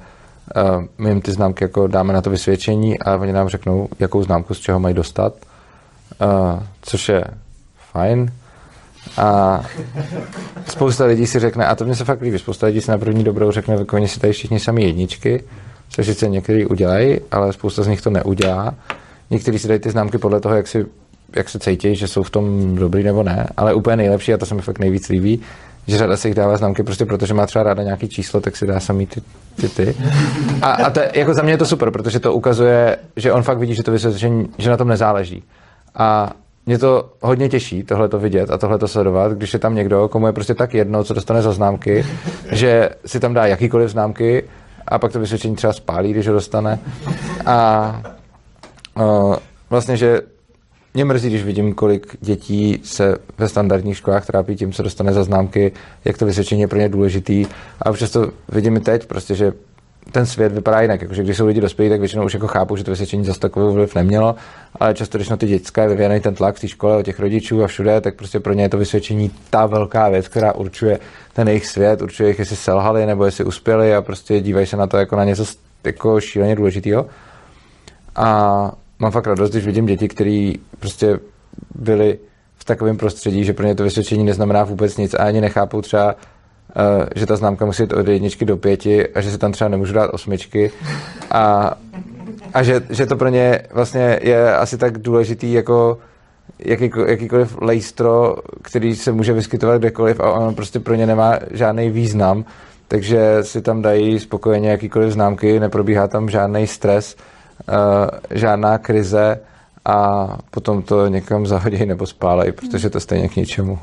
uh, 0.57 0.85
my 0.99 1.09
jim 1.09 1.21
ty 1.21 1.33
známky 1.33 1.65
jako 1.65 1.87
dáme 1.87 2.13
na 2.13 2.21
to 2.21 2.31
vysvědčení 2.31 2.99
a 2.99 3.17
oni 3.17 3.33
nám 3.33 3.49
řeknou, 3.49 3.89
jakou 3.99 4.23
známku 4.23 4.55
z 4.55 4.61
čeho 4.61 4.81
mají 4.81 4.95
dostat, 4.95 5.35
uh, 6.21 6.63
což 6.83 7.09
je 7.09 7.25
fajn. 7.93 8.33
A 9.17 9.61
spousta 10.67 11.05
lidí 11.05 11.27
si 11.27 11.39
řekne, 11.39 11.67
a 11.67 11.75
to 11.75 11.85
mě 11.85 11.95
se 11.95 12.05
fakt 12.05 12.21
líbí, 12.21 12.39
spousta 12.39 12.67
lidí 12.67 12.81
si 12.81 12.91
na 12.91 12.99
první 12.99 13.25
dobrou 13.25 13.51
řekne, 13.51 13.77
že 13.77 13.85
oni 13.93 14.09
si 14.09 14.21
tady 14.21 14.33
všichni 14.33 14.61
sami 14.61 14.85
jedničky, 14.85 15.45
což 15.89 16.07
sice 16.07 16.29
někteří 16.29 16.67
udělají, 16.67 17.21
ale 17.31 17.53
spousta 17.53 17.83
z 17.83 17.87
nich 17.87 18.03
to 18.03 18.11
neudělá. 18.11 18.75
Někteří 19.31 19.59
si 19.59 19.69
dají 19.69 19.81
ty 19.81 19.91
známky 19.91 20.19
podle 20.19 20.41
toho, 20.41 20.55
jak, 20.55 20.67
si, 20.67 20.87
jak 21.37 21.49
se 21.49 21.59
cítí, 21.59 21.97
že 21.97 22.09
jsou 22.09 22.23
v 22.23 22.31
tom 22.31 22.77
dobrý 22.77 23.03
nebo 23.03 23.23
ne, 23.23 23.49
ale 23.57 23.75
úplně 23.75 23.97
nejlepší, 23.97 24.35
a 24.35 24.39
to 24.39 24.47
se 24.47 24.55
mi 24.55 24.63
fakt 24.63 24.79
nejvíc 24.79 25.09
líbí, 25.09 25.41
že 25.87 25.99
řada 25.99 26.17
si 26.17 26.29
jich 26.29 26.35
dává 26.35 26.57
známky 26.57 26.83
prostě 26.83 27.07
protože 27.07 27.35
má 27.35 27.47
třeba 27.47 27.63
ráda 27.63 27.83
nějaký 27.83 28.09
číslo, 28.09 28.41
tak 28.41 28.57
si 28.57 28.67
dá 28.67 28.81
samý 28.81 29.07
ty, 29.07 29.23
ty, 29.61 29.69
ty. 29.69 29.95
A, 30.63 30.71
a 30.71 30.91
to, 30.91 31.01
jako 31.15 31.35
za 31.35 31.43
mě 31.43 31.53
je 31.53 31.59
to 31.59 31.67
super, 31.67 31.91
protože 31.91 32.21
to 32.21 32.33
ukazuje, 32.33 32.97
že 33.17 33.33
on 33.33 33.43
fakt 33.43 33.59
vidí, 33.59 33.75
že 33.75 33.83
to 33.83 33.93
vysvětlení, 33.93 34.49
že 34.59 34.71
na 34.71 34.77
tom 34.77 34.89
nezáleží. 34.89 35.43
A 35.95 36.33
mě 36.67 36.79
to 36.79 37.11
hodně 37.21 37.49
těší, 37.49 37.83
tohle 37.83 38.09
to 38.09 38.19
vidět 38.19 38.51
a 38.51 38.59
tohle 38.59 38.79
to 38.79 38.89
sledovat, 38.89 39.33
když 39.33 39.53
je 39.53 39.59
tam 39.59 39.75
někdo, 39.75 40.09
komu 40.09 40.27
je 40.27 40.33
prostě 40.33 40.55
tak 40.55 40.75
jedno, 40.75 41.05
co 41.05 41.15
dostane 41.15 41.43
za 41.43 41.53
známky, 41.53 42.07
že 42.53 42.91
si 43.07 43.21
tam 43.21 43.35
dá 43.35 43.47
jakýkoliv 43.47 43.91
známky 43.91 44.45
a 44.89 44.99
pak 44.99 45.13
to 45.13 45.21
vysvětlení 45.21 45.57
třeba 45.57 45.73
spálí, 45.73 46.11
když 46.11 46.27
ho 46.27 46.33
dostane. 46.33 46.79
A 47.47 48.03
uh, 48.97 49.37
vlastně, 49.71 49.97
že 49.97 50.21
mě 50.95 51.05
mrzí, 51.05 51.29
když 51.29 51.43
vidím, 51.43 51.75
kolik 51.75 52.17
dětí 52.21 52.81
se 52.85 53.17
ve 53.39 53.49
standardních 53.49 53.97
školách 53.97 54.27
trápí 54.27 54.57
tím, 54.57 54.73
co 54.73 54.83
dostane 54.83 55.13
za 55.13 55.25
známky, 55.25 55.73
jak 56.05 56.19
to 56.19 56.27
vysvětlení 56.27 56.61
je 56.61 56.69
pro 56.69 56.79
ně 56.79 56.89
důležitý. 56.89 57.47
A 57.83 57.91
občas 57.91 58.11
to 58.11 58.31
vidím 58.49 58.77
i 58.77 58.81
teď, 58.81 59.07
prostě, 59.07 59.35
že 59.35 59.53
ten 60.13 60.27
svět 60.27 60.53
vypadá 60.53 60.81
jinak. 60.81 61.03
Jakože 61.03 61.23
když 61.23 61.37
jsou 61.37 61.47
lidi 61.47 61.61
dospělí, 61.61 61.91
tak 61.91 62.01
většinou 62.01 62.25
už 62.25 62.35
jako 62.35 62.47
chápu, 62.47 62.77
že 62.77 62.85
to 62.85 62.91
vysvětlení 62.91 63.25
zase 63.25 63.41
takový 63.41 63.75
vliv 63.75 63.95
nemělo, 63.95 64.35
ale 64.81 64.95
často, 64.95 65.19
když 65.19 65.29
na 65.29 65.37
ty 65.37 65.47
dětská 65.47 65.83
je 65.83 66.21
ten 66.21 66.35
tlak 66.35 66.57
v 66.57 66.61
té 66.61 66.69
škole 66.69 66.97
od 66.97 67.03
těch 67.03 67.21
rodičů 67.21 67.65
a 67.65 67.67
všude, 67.67 68.01
tak 68.01 68.15
prostě 68.15 68.41
pro 68.41 68.53
ně 68.53 68.63
je 68.63 68.69
to 68.69 68.79
vysvětlení 68.79 69.31
ta 69.51 69.67
velká 69.67 70.09
věc, 70.09 70.29
která 70.29 70.55
určuje 70.55 70.99
ten 71.33 71.49
jejich 71.49 71.67
svět, 71.67 72.03
určuje 72.03 72.29
jich, 72.29 72.39
jestli 72.39 72.57
selhali 72.57 73.07
nebo 73.07 73.25
jestli 73.25 73.45
uspěli 73.45 73.95
a 73.95 74.03
prostě 74.03 74.41
dívají 74.41 74.67
se 74.67 74.77
na 74.77 74.87
to 74.87 74.97
jako 74.97 75.17
na 75.17 75.25
něco 75.25 75.45
jako 75.85 76.21
šíleně 76.21 76.57
důležitého. 76.57 77.07
A 78.17 78.73
mám 78.99 79.13
fakt 79.13 79.27
radost, 79.27 79.51
když 79.51 79.67
vidím 79.67 79.87
děti, 79.87 80.09
které 80.09 80.53
prostě 80.79 81.19
byly 81.75 82.19
v 82.57 82.65
takovém 82.65 82.97
prostředí, 82.97 83.45
že 83.45 83.53
pro 83.53 83.67
ně 83.67 83.75
to 83.75 83.83
vysvětlení 83.83 84.25
neznamená 84.25 84.65
vůbec 84.65 84.97
nic 84.97 85.15
a 85.15 85.25
ani 85.25 85.41
nechápou 85.41 85.83
třeba, 85.83 86.15
že 87.15 87.27
ta 87.27 87.37
známka 87.37 87.67
musí 87.67 87.83
jít 87.83 87.93
od 87.93 88.09
jedničky 88.09 88.45
do 88.45 88.57
pěti 88.57 89.09
a 89.09 89.21
že 89.21 89.31
si 89.31 89.39
tam 89.39 89.53
třeba 89.53 89.69
nemůžu 89.69 89.93
dát 89.93 90.11
osmičky 90.15 90.71
a, 91.31 91.75
a 92.55 92.63
že, 92.63 92.83
že 92.91 93.07
to 93.07 93.17
pro 93.17 93.29
ně 93.29 93.61
vlastně 93.73 94.19
je 94.23 94.57
asi 94.57 94.79
tak 94.79 94.99
důležitý 94.99 95.53
jako 95.53 95.99
jaký, 96.59 96.91
jakýkoliv 97.07 97.57
lejstro, 97.61 98.37
který 98.63 98.97
se 98.97 99.13
může 99.13 99.33
vyskytovat 99.33 99.79
kdekoliv 99.79 100.21
a 100.21 100.33
on 100.33 100.55
prostě 100.55 100.81
pro 100.81 100.95
ně 100.95 101.07
nemá 101.07 101.39
žádný 101.51 101.91
význam, 101.91 102.45
takže 102.89 103.39
si 103.43 103.63
tam 103.63 103.83
dají 103.83 104.19
spokojeně 104.19 104.71
jakýkoliv 104.71 105.13
známky, 105.13 105.61
neprobíhá 105.61 106.09
tam 106.09 106.31
žádný 106.31 106.67
stres, 106.67 107.17
uh, 107.69 107.75
žádná 108.31 108.79
krize 108.79 109.41
a 109.85 110.29
potom 110.51 110.83
to 110.83 111.07
někam 111.07 111.47
zahodí 111.47 111.87
nebo 111.87 112.07
spálejí, 112.07 112.53
protože 112.53 112.91
to 112.91 113.01
stejně 113.01 113.29
k 113.29 113.37
ničemu. 113.37 113.79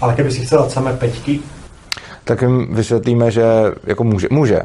Ale 0.00 0.14
kdyby 0.14 0.30
si 0.32 0.46
chcel 0.46 0.70
samé 0.70 0.92
peťky? 0.92 1.40
Tak 2.24 2.42
jim 2.42 2.74
vysvětlíme, 2.74 3.30
že 3.30 3.44
jako 3.84 4.04
může, 4.04 4.28
může, 4.30 4.60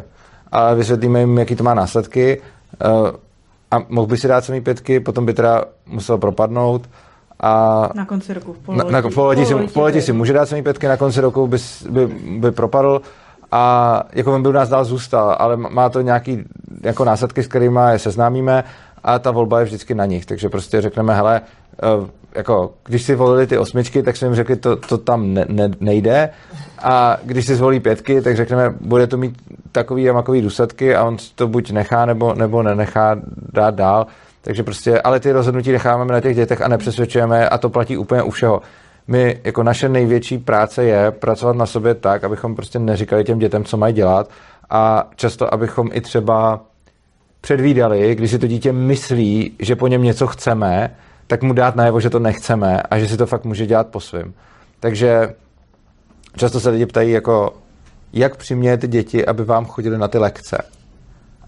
ale 0.51 0.75
vysvětlíme 0.75 1.19
jim, 1.19 1.37
jaký 1.37 1.55
to 1.55 1.63
má 1.63 1.73
následky. 1.73 2.41
Uh, 2.85 3.09
a 3.71 3.79
mohl 3.89 4.07
by 4.07 4.17
si 4.17 4.27
dát 4.27 4.45
samý 4.45 4.61
pětky, 4.61 4.99
potom 4.99 5.25
by 5.25 5.33
teda 5.33 5.63
musel 5.85 6.17
propadnout. 6.17 6.89
A 7.39 7.89
na 7.93 8.05
konci 8.05 8.33
roku, 8.33 8.53
v 8.53 8.57
pololetí. 8.57 8.91
Na, 8.91 9.01
na, 9.01 9.09
v 9.09 9.13
pololetí, 9.13 9.45
si, 9.45 9.53
v 9.53 9.73
pololetí 9.73 10.01
si 10.01 10.13
může 10.13 10.33
dát 10.33 10.45
samý 10.49 10.63
pětky, 10.63 10.87
na 10.87 10.97
konci 10.97 11.21
roku 11.21 11.47
by, 11.47 11.57
by, 11.89 12.07
by 12.39 12.51
propadl. 12.51 13.01
A 13.51 14.03
jako 14.13 14.39
by 14.39 14.49
u 14.49 14.51
nás 14.51 14.69
dál 14.69 14.85
zůstal, 14.85 15.35
ale 15.39 15.57
má 15.57 15.89
to 15.89 16.01
nějaký 16.01 16.43
jako 16.83 17.05
následky, 17.05 17.43
s 17.43 17.47
kterými 17.47 17.79
je 17.91 17.99
seznámíme 17.99 18.63
a 19.03 19.19
ta 19.19 19.31
volba 19.31 19.59
je 19.59 19.65
vždycky 19.65 19.95
na 19.95 20.05
nich, 20.05 20.25
takže 20.25 20.49
prostě 20.49 20.81
řekneme, 20.81 21.15
hele, 21.15 21.41
eh, 21.83 22.09
jako, 22.35 22.73
když 22.85 23.03
si 23.03 23.15
volili 23.15 23.47
ty 23.47 23.57
osmičky, 23.57 24.03
tak 24.03 24.17
jsme 24.17 24.27
jim 24.27 24.35
řekli, 24.35 24.55
to, 24.55 24.75
to 24.75 24.97
tam 24.97 25.33
ne, 25.33 25.45
ne, 25.49 25.69
nejde 25.79 26.29
a 26.79 27.17
když 27.23 27.45
si 27.45 27.55
zvolí 27.55 27.79
pětky, 27.79 28.21
tak 28.21 28.35
řekneme, 28.35 28.73
bude 28.81 29.07
to 29.07 29.17
mít 29.17 29.37
takový 29.71 30.09
a 30.09 30.13
makový 30.13 30.41
důsledky 30.41 30.95
a 30.95 31.03
on 31.03 31.17
to 31.35 31.47
buď 31.47 31.71
nechá 31.71 32.05
nebo, 32.05 32.33
nebo 32.33 32.63
nenechá 32.63 33.15
dát 33.53 33.75
dál. 33.75 34.07
Takže 34.41 34.63
prostě, 34.63 35.01
ale 35.01 35.19
ty 35.19 35.31
rozhodnutí 35.31 35.71
necháváme 35.71 36.13
na 36.13 36.21
těch 36.21 36.35
dětech 36.35 36.61
a 36.61 36.67
nepřesvědčujeme 36.67 37.49
a 37.49 37.57
to 37.57 37.69
platí 37.69 37.97
úplně 37.97 38.23
u 38.23 38.29
všeho. 38.29 38.61
My, 39.07 39.39
jako 39.43 39.63
naše 39.63 39.89
největší 39.89 40.37
práce 40.37 40.83
je 40.83 41.11
pracovat 41.11 41.55
na 41.55 41.65
sobě 41.65 41.95
tak, 41.95 42.23
abychom 42.23 42.55
prostě 42.55 42.79
neříkali 42.79 43.23
těm 43.23 43.39
dětem, 43.39 43.63
co 43.63 43.77
mají 43.77 43.93
dělat 43.93 44.29
a 44.69 45.09
často, 45.15 45.53
abychom 45.53 45.89
i 45.93 46.01
třeba 46.01 46.59
předvídali, 47.41 48.15
když 48.15 48.31
si 48.31 48.39
to 48.39 48.47
dítě 48.47 48.73
myslí, 48.73 49.51
že 49.59 49.75
po 49.75 49.87
něm 49.87 50.03
něco 50.03 50.27
chceme, 50.27 50.95
tak 51.27 51.43
mu 51.43 51.53
dát 51.53 51.75
najevo, 51.75 51.99
že 51.99 52.09
to 52.09 52.19
nechceme 52.19 52.81
a 52.81 52.99
že 52.99 53.07
si 53.07 53.17
to 53.17 53.25
fakt 53.25 53.45
může 53.45 53.65
dělat 53.65 53.87
po 53.87 53.99
svém. 53.99 54.33
Takže 54.79 55.33
často 56.37 56.59
se 56.59 56.69
lidi 56.69 56.85
ptají, 56.85 57.11
jako, 57.11 57.53
jak 58.13 58.37
přimějete 58.37 58.87
děti, 58.87 59.25
aby 59.25 59.43
vám 59.43 59.65
chodili 59.65 59.97
na 59.97 60.07
ty 60.07 60.17
lekce. 60.17 60.57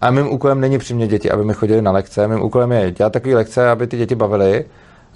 A 0.00 0.10
mým 0.10 0.32
úkolem 0.32 0.60
není 0.60 0.78
přimět 0.78 1.10
děti, 1.10 1.30
aby 1.30 1.44
mi 1.44 1.54
chodili 1.54 1.82
na 1.82 1.92
lekce. 1.92 2.28
Mým 2.28 2.42
úkolem 2.42 2.72
je 2.72 2.90
dělat 2.90 3.12
takové 3.12 3.34
lekce, 3.34 3.70
aby 3.70 3.86
ty 3.86 3.96
děti 3.96 4.14
bavily. 4.14 4.64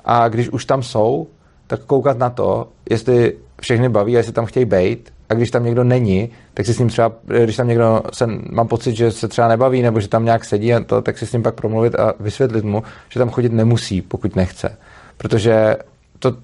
A 0.05 0.29
když 0.29 0.49
už 0.49 0.65
tam 0.65 0.83
jsou, 0.83 1.27
tak 1.67 1.81
koukat 1.81 2.19
na 2.19 2.31
to, 2.31 2.69
jestli 2.91 3.37
všechny 3.61 3.89
baví 3.89 4.15
a 4.15 4.19
jestli 4.19 4.33
tam 4.33 4.47
chtějí 4.47 4.67
být. 4.67 5.13
A 5.29 5.35
když 5.35 5.51
tam 5.51 5.65
někdo 5.65 5.85
není, 5.85 6.31
tak 6.55 6.67
si 6.67 6.75
s 6.75 6.79
ním 6.79 6.89
třeba, 6.89 7.13
když 7.25 7.57
tam 7.57 7.69
někdo 7.69 8.03
se, 8.13 8.27
mám 8.51 8.69
pocit, 8.69 8.97
že 8.97 9.13
se 9.13 9.29
třeba 9.29 9.49
nebaví 9.49 9.83
nebo 9.83 10.01
že 10.01 10.09
tam 10.09 10.25
nějak 10.25 10.45
sedí 10.45 10.75
a 10.75 10.81
to, 10.81 11.03
tak 11.03 11.19
si 11.19 11.27
s 11.27 11.33
ním 11.33 11.43
pak 11.43 11.55
promluvit 11.55 11.95
a 11.95 12.15
vysvětlit 12.21 12.65
mu, 12.65 12.83
že 13.09 13.21
tam 13.21 13.31
chodit 13.31 13.53
nemusí, 13.53 14.03
pokud 14.03 14.37
nechce. 14.37 14.77
Protože 15.17 15.77
to, 16.19 16.35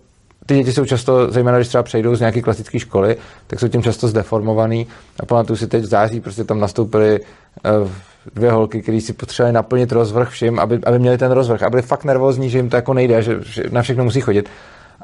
ty 0.47 0.55
děti 0.55 0.73
jsou 0.73 0.85
často, 0.85 1.31
zejména 1.31 1.59
když 1.59 1.69
třeba 1.69 1.83
přejdou 1.83 2.15
z 2.15 2.21
nějaké 2.21 2.43
klasické 2.43 2.79
školy, 2.79 3.17
tak 3.47 3.61
jsou 3.61 3.69
tím 3.69 3.83
často 3.83 4.09
zdeformovaný. 4.09 4.87
A 5.21 5.27
pamatuju 5.27 5.57
si 5.57 5.67
teď 5.67 5.83
v 5.83 5.87
září, 5.87 6.21
prostě 6.21 6.45
tam 6.45 6.61
nastoupili 6.61 7.21
uh, 7.21 7.91
dvě 8.35 8.51
holky, 8.51 8.83
které 8.83 9.01
si 9.01 9.13
potřebovali 9.13 9.53
naplnit 9.53 9.93
rozvrh 9.93 10.29
všim, 10.29 10.59
aby, 10.59 10.81
aby 10.87 10.99
měli 10.99 11.19
ten 11.19 11.33
rozvrh 11.33 11.63
a 11.63 11.71
byli 11.71 11.83
fakt 11.83 12.05
nervózní, 12.05 12.51
že 12.51 12.59
jim 12.59 12.71
to 12.71 12.77
jako 12.77 12.95
nejde, 12.95 13.23
že, 13.23 13.37
že 13.43 13.63
na 13.71 13.83
všechno 13.83 14.05
musí 14.05 14.21
chodit. 14.21 14.49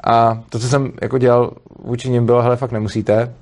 A 0.03 0.43
to, 0.49 0.59
co 0.59 0.67
jsem 0.67 0.91
jako 1.01 1.17
dělal 1.17 1.51
vůči 1.83 2.09
nim, 2.09 2.25
bylo, 2.25 2.41
hele, 2.41 2.57
fakt 2.57 2.71
nemusíte, 2.71 3.33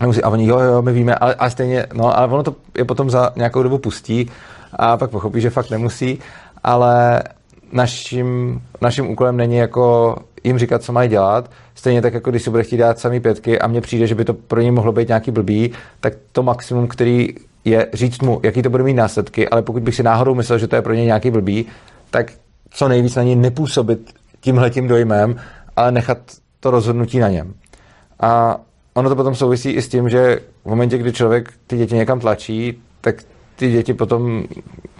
nemusí, 0.00 0.22
a 0.22 0.28
oni, 0.28 0.46
jo, 0.46 0.58
jo, 0.58 0.82
my 0.82 0.92
víme, 0.92 1.14
ale, 1.14 1.34
ale 1.34 1.50
stejně, 1.50 1.86
no, 1.94 2.18
ale 2.18 2.26
ono 2.26 2.42
to 2.42 2.54
je 2.78 2.84
potom 2.84 3.10
za 3.10 3.32
nějakou 3.36 3.62
dobu 3.62 3.78
pustí 3.78 4.30
a 4.72 4.96
pak 4.96 5.10
pochopí, 5.10 5.40
že 5.40 5.50
fakt 5.50 5.70
nemusí, 5.70 6.18
ale 6.64 7.22
naším, 7.72 8.60
naším 8.80 9.10
úkolem 9.10 9.36
není 9.36 9.56
jako 9.56 10.16
jim 10.44 10.58
říkat, 10.58 10.82
co 10.82 10.92
mají 10.92 11.08
dělat. 11.08 11.50
Stejně 11.74 12.02
tak, 12.02 12.14
jako 12.14 12.30
když 12.30 12.42
si 12.42 12.50
bude 12.50 12.62
chtít 12.62 12.76
dát 12.76 12.98
samý 12.98 13.20
pětky 13.20 13.58
a 13.58 13.66
mně 13.66 13.80
přijde, 13.80 14.06
že 14.06 14.14
by 14.14 14.24
to 14.24 14.34
pro 14.34 14.60
ně 14.60 14.72
mohlo 14.72 14.92
být 14.92 15.08
nějaký 15.08 15.30
blbý, 15.30 15.72
tak 16.00 16.12
to 16.32 16.42
maximum, 16.42 16.88
který 16.88 17.28
je 17.64 17.86
říct 17.92 18.22
mu, 18.22 18.40
jaký 18.42 18.62
to 18.62 18.70
bude 18.70 18.82
mít 18.82 18.94
následky, 18.94 19.48
ale 19.48 19.62
pokud 19.62 19.82
bych 19.82 19.94
si 19.94 20.02
náhodou 20.02 20.34
myslel, 20.34 20.58
že 20.58 20.66
to 20.66 20.76
je 20.76 20.82
pro 20.82 20.94
ně 20.94 21.04
nějaký 21.04 21.30
blbý, 21.30 21.66
tak 22.10 22.32
co 22.70 22.88
nejvíc 22.88 23.14
na 23.14 23.22
něj 23.22 23.36
nepůsobit 23.36 24.14
tímhletím 24.40 24.88
dojmem, 24.88 25.36
ale 25.76 25.92
nechat 25.92 26.18
to 26.60 26.70
rozhodnutí 26.70 27.18
na 27.18 27.28
něm. 27.28 27.54
A 28.20 28.60
ono 28.94 29.08
to 29.08 29.16
potom 29.16 29.34
souvisí 29.34 29.70
i 29.70 29.82
s 29.82 29.88
tím, 29.88 30.08
že 30.08 30.40
v 30.64 30.68
momentě, 30.68 30.98
kdy 30.98 31.12
člověk 31.12 31.52
ty 31.66 31.76
děti 31.76 31.94
někam 31.94 32.20
tlačí, 32.20 32.82
tak 33.00 33.14
ty 33.56 33.72
děti 33.72 33.94
potom 33.94 34.44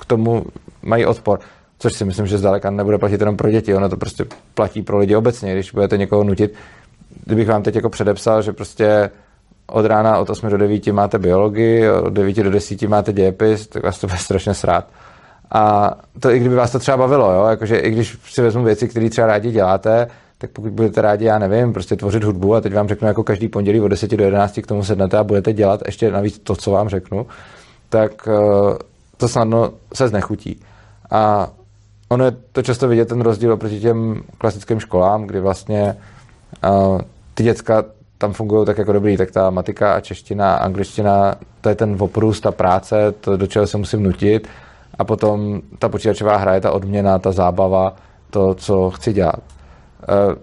k 0.00 0.04
tomu 0.04 0.44
mají 0.82 1.06
odpor. 1.06 1.40
Což 1.78 1.92
si 1.92 2.04
myslím, 2.04 2.26
že 2.26 2.38
zdaleka 2.38 2.70
nebude 2.70 2.98
platit 2.98 3.20
jenom 3.20 3.36
pro 3.36 3.50
děti, 3.50 3.74
ono 3.74 3.88
to 3.88 3.96
prostě 3.96 4.24
platí 4.54 4.82
pro 4.82 4.98
lidi 4.98 5.16
obecně, 5.16 5.52
když 5.52 5.70
budete 5.70 5.96
někoho 5.96 6.24
nutit. 6.24 6.54
Kdybych 7.24 7.48
vám 7.48 7.62
teď 7.62 7.74
jako 7.74 7.88
předepsal, 7.88 8.42
že 8.42 8.52
prostě 8.52 9.10
od 9.66 9.86
rána 9.86 10.18
od 10.18 10.30
8 10.30 10.50
do 10.50 10.56
9 10.58 10.86
máte 10.86 11.18
biologii, 11.18 11.90
od 11.90 12.12
9 12.12 12.36
do 12.36 12.50
10 12.50 12.82
máte 12.82 13.12
dějepis, 13.12 13.66
tak 13.66 13.82
vás 13.82 13.98
to 13.98 14.06
bude 14.06 14.18
strašně 14.18 14.54
srát. 14.54 14.88
A 15.50 15.94
to 16.20 16.30
i 16.30 16.38
kdyby 16.38 16.54
vás 16.54 16.72
to 16.72 16.78
třeba 16.78 16.96
bavilo, 16.96 17.32
jo? 17.32 17.44
Jakože 17.44 17.76
i 17.76 17.90
když 17.90 18.18
si 18.24 18.42
vezmu 18.42 18.64
věci, 18.64 18.88
které 18.88 19.10
třeba 19.10 19.26
rádi 19.26 19.50
děláte, 19.50 20.06
tak 20.38 20.50
pokud 20.50 20.70
budete 20.72 21.02
rádi, 21.02 21.24
já 21.24 21.38
nevím, 21.38 21.72
prostě 21.72 21.96
tvořit 21.96 22.24
hudbu 22.24 22.54
a 22.54 22.60
teď 22.60 22.74
vám 22.74 22.88
řeknu 22.88 23.08
jako 23.08 23.24
každý 23.24 23.48
pondělí 23.48 23.80
od 23.80 23.88
10 23.88 24.10
do 24.10 24.24
11 24.24 24.60
k 24.62 24.66
tomu 24.66 24.84
sednete 24.84 25.18
a 25.18 25.24
budete 25.24 25.52
dělat 25.52 25.80
ještě 25.86 26.10
navíc 26.10 26.38
to, 26.38 26.56
co 26.56 26.70
vám 26.70 26.88
řeknu, 26.88 27.26
tak 27.88 28.26
uh, 28.26 28.76
to 29.16 29.28
snadno 29.28 29.72
se 29.94 30.08
znechutí. 30.08 30.60
A 31.10 31.50
ono 32.08 32.24
je 32.24 32.32
to 32.52 32.62
často 32.62 32.88
vidět 32.88 33.08
ten 33.08 33.20
rozdíl 33.20 33.52
oproti 33.52 33.80
těm 33.80 34.22
klasickým 34.38 34.80
školám, 34.80 35.26
kdy 35.26 35.40
vlastně 35.40 35.96
uh, 36.68 37.00
ty 37.34 37.42
děcka 37.42 37.84
tam 38.18 38.32
fungují 38.32 38.66
tak 38.66 38.78
jako 38.78 38.92
dobrý, 38.92 39.16
tak 39.16 39.30
ta 39.30 39.50
matika 39.50 39.94
a 39.94 40.00
čeština, 40.00 40.54
angličtina, 40.54 41.34
to 41.60 41.68
je 41.68 41.74
ten 41.74 41.96
oprůst, 41.98 42.42
ta 42.42 42.52
práce, 42.52 43.12
to, 43.20 43.36
do 43.36 43.46
čeho 43.46 43.66
se 43.66 43.78
musím 43.78 44.02
nutit 44.02 44.48
a 44.98 45.04
potom 45.04 45.60
ta 45.78 45.88
počítačová 45.88 46.36
hra 46.36 46.54
je 46.54 46.60
ta 46.60 46.72
odměna, 46.72 47.18
ta 47.18 47.32
zábava, 47.32 47.96
to, 48.30 48.54
co 48.54 48.90
chci 48.90 49.12
dělat. 49.12 49.53
Eh, 50.08 50.36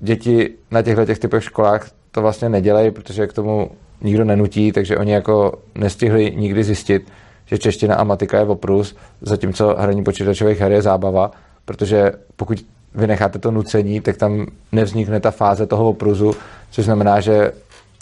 děti 0.00 0.54
na 0.70 0.82
těchto 0.82 1.06
těch 1.06 1.18
typech 1.18 1.44
školách 1.44 1.90
to 2.10 2.22
vlastně 2.22 2.48
nedělají, 2.48 2.90
protože 2.90 3.26
k 3.26 3.32
tomu 3.32 3.70
nikdo 4.00 4.24
nenutí, 4.24 4.72
takže 4.72 4.96
oni 4.96 5.12
jako 5.12 5.52
nestihli 5.74 6.32
nikdy 6.36 6.64
zjistit, 6.64 7.12
že 7.46 7.58
čeština 7.58 7.94
a 7.94 8.04
matika 8.04 8.38
je 8.38 8.44
oprus, 8.44 8.96
zatímco 9.20 9.76
hraní 9.78 10.04
počítačových 10.04 10.60
her 10.60 10.72
je 10.72 10.82
zábava, 10.82 11.30
protože 11.64 12.12
pokud 12.36 12.64
vynecháte 12.94 13.38
to 13.38 13.50
nucení, 13.50 14.00
tak 14.00 14.16
tam 14.16 14.46
nevznikne 14.72 15.20
ta 15.20 15.30
fáze 15.30 15.66
toho 15.66 15.88
opruzu, 15.88 16.34
což 16.70 16.84
znamená, 16.84 17.20
že 17.20 17.52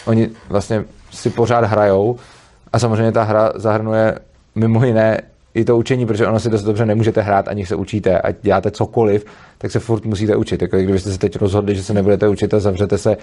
oni 0.05 0.29
vlastně 0.49 0.85
si 1.11 1.29
pořád 1.29 1.63
hrajou. 1.65 2.17
A 2.73 2.79
samozřejmě 2.79 3.11
ta 3.11 3.23
hra 3.23 3.51
zahrnuje 3.55 4.19
mimo 4.55 4.85
jiné 4.85 5.21
i 5.57 5.65
to 5.65 5.77
učení, 5.77 6.05
protože 6.05 6.27
ono 6.27 6.39
si 6.39 6.49
dost 6.49 6.63
dobře 6.63 6.85
nemůžete 6.85 7.21
hrát, 7.21 7.47
ani 7.47 7.65
se 7.65 7.75
učíte, 7.75 8.21
ať 8.21 8.35
děláte 8.41 8.71
cokoliv, 8.71 9.25
tak 9.57 9.71
se 9.71 9.79
furt 9.79 10.05
musíte 10.05 10.35
učit. 10.35 10.61
Jako 10.61 10.77
kdybyste 10.77 11.11
se 11.11 11.17
teď 11.17 11.35
rozhodli, 11.35 11.75
že 11.75 11.83
se 11.83 11.93
nebudete 11.93 12.27
učit 12.27 12.53
a 12.53 12.59
zavřete 12.59 12.97
se 12.97 13.17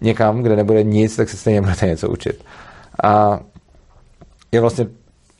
někam, 0.00 0.42
kde 0.42 0.56
nebude 0.56 0.82
nic, 0.82 1.16
tak 1.16 1.28
se 1.28 1.36
stejně 1.36 1.60
budete 1.60 1.86
něco 1.86 2.10
učit. 2.10 2.44
A 3.02 3.40
je 4.52 4.60
vlastně 4.60 4.86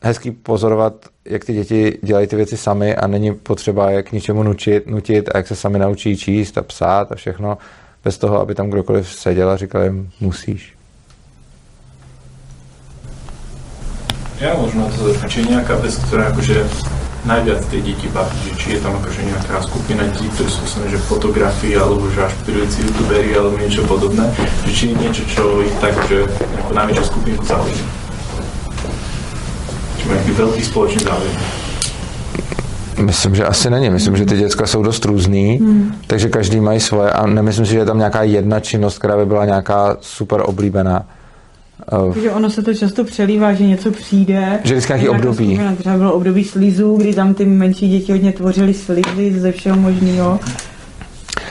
hezký 0.03 0.31
pozorovat, 0.31 0.95
jak 1.25 1.45
ty 1.45 1.53
děti 1.53 1.99
dělají 2.03 2.27
ty 2.27 2.37
věci 2.37 2.57
sami 2.57 2.97
a 2.97 3.07
není 3.07 3.35
potřeba 3.35 3.91
je 3.91 4.03
k 4.03 4.13
ničemu 4.13 4.43
nutit, 4.43 4.87
nutit 4.87 5.31
a 5.35 5.39
jak 5.39 5.47
se 5.47 5.57
sami 5.57 5.79
naučí 5.79 6.17
číst 6.17 6.59
a 6.59 6.63
psát 6.63 7.13
a 7.13 7.15
všechno, 7.15 7.59
bez 8.05 8.19
toho, 8.19 8.41
aby 8.41 8.55
tam 8.55 8.71
kdokoliv 8.71 9.09
seděl 9.09 9.51
a 9.51 9.57
říkal 9.57 9.83
jim, 9.83 10.11
musíš. 10.21 10.78
Ja 14.39 14.55
možno 14.55 14.87
to 14.95 15.11
či 15.27 15.43
je 15.43 15.51
nejaká 15.51 15.83
vec, 15.83 15.99
ktorá 16.07 16.31
akože 16.31 16.63
najviac 17.27 17.59
tie 17.75 17.83
deti 17.83 18.07
baví, 18.15 18.39
že 18.47 18.53
či 18.55 18.67
je 18.75 18.81
tam 18.87 18.95
akože 19.03 19.27
nejaká 19.27 19.67
skupina 19.67 20.07
detí, 20.07 20.31
ktorí 20.31 20.47
sú 20.47 20.63
som, 20.63 20.87
že 20.87 20.95
fotografii, 21.11 21.75
alebo 21.75 22.07
že 22.15 22.23
ašpirujúci 22.23 22.87
youtuberi, 22.87 23.35
alebo 23.35 23.59
niečo 23.59 23.83
podobné, 23.91 24.31
že 24.63 24.71
či 24.71 24.85
je 24.91 24.95
niečo, 24.95 25.23
čo 25.27 25.43
ich 25.59 25.75
tak, 25.83 25.91
že 26.07 26.23
nejakú 26.55 26.71
najväčšiu 26.71 27.05
skupinku 27.11 27.43
zaujíma. 27.51 27.87
Či 29.99 30.03
mají 30.07 30.17
nejaký 30.23 30.33
veľký 30.39 30.63
spoločný 30.63 31.01
záujem. 31.03 31.37
Myslím, 32.99 33.35
že 33.35 33.45
asi 33.47 33.71
není. 33.71 33.91
Myslím, 33.91 34.17
že 34.17 34.25
ty 34.25 34.37
děcka 34.37 34.67
jsou 34.67 34.83
dost 34.83 35.05
různý, 35.05 35.59
hmm. 35.59 35.95
takže 36.07 36.29
každý 36.29 36.61
mají 36.61 36.81
svoje 36.81 37.11
a 37.11 37.27
nemyslím 37.27 37.67
si, 37.67 37.73
že 37.73 37.79
je 37.79 37.91
tam 37.91 37.99
nějaká 37.99 38.23
jedna 38.23 38.61
činnost, 38.61 38.99
která 38.99 39.17
by 39.17 39.27
byla 39.27 39.45
nějaká 39.45 39.97
super 40.01 40.43
oblíbená. 40.47 41.18
Takže 42.13 42.31
ono 42.33 42.51
se 42.51 42.63
to 42.63 42.75
často 42.75 43.05
přelívá, 43.05 43.53
že 43.53 43.67
něco 43.67 43.91
přijde. 43.91 44.61
Že 44.65 44.75
vždycky 44.75 44.93
nějaký 44.93 45.09
období. 45.09 45.55
Skupina, 45.55 45.75
třeba 45.75 45.97
bylo 45.97 46.13
období 46.13 46.45
slizů, 46.45 46.97
kdy 46.97 47.15
tam 47.15 47.35
ty 47.35 47.45
menší 47.45 47.89
děti 47.89 48.13
hodně 48.13 48.33
tvořily 48.33 48.75
slizy 48.75 49.41
ze 49.41 49.53
všeho 49.53 49.77
možného. 49.77 50.41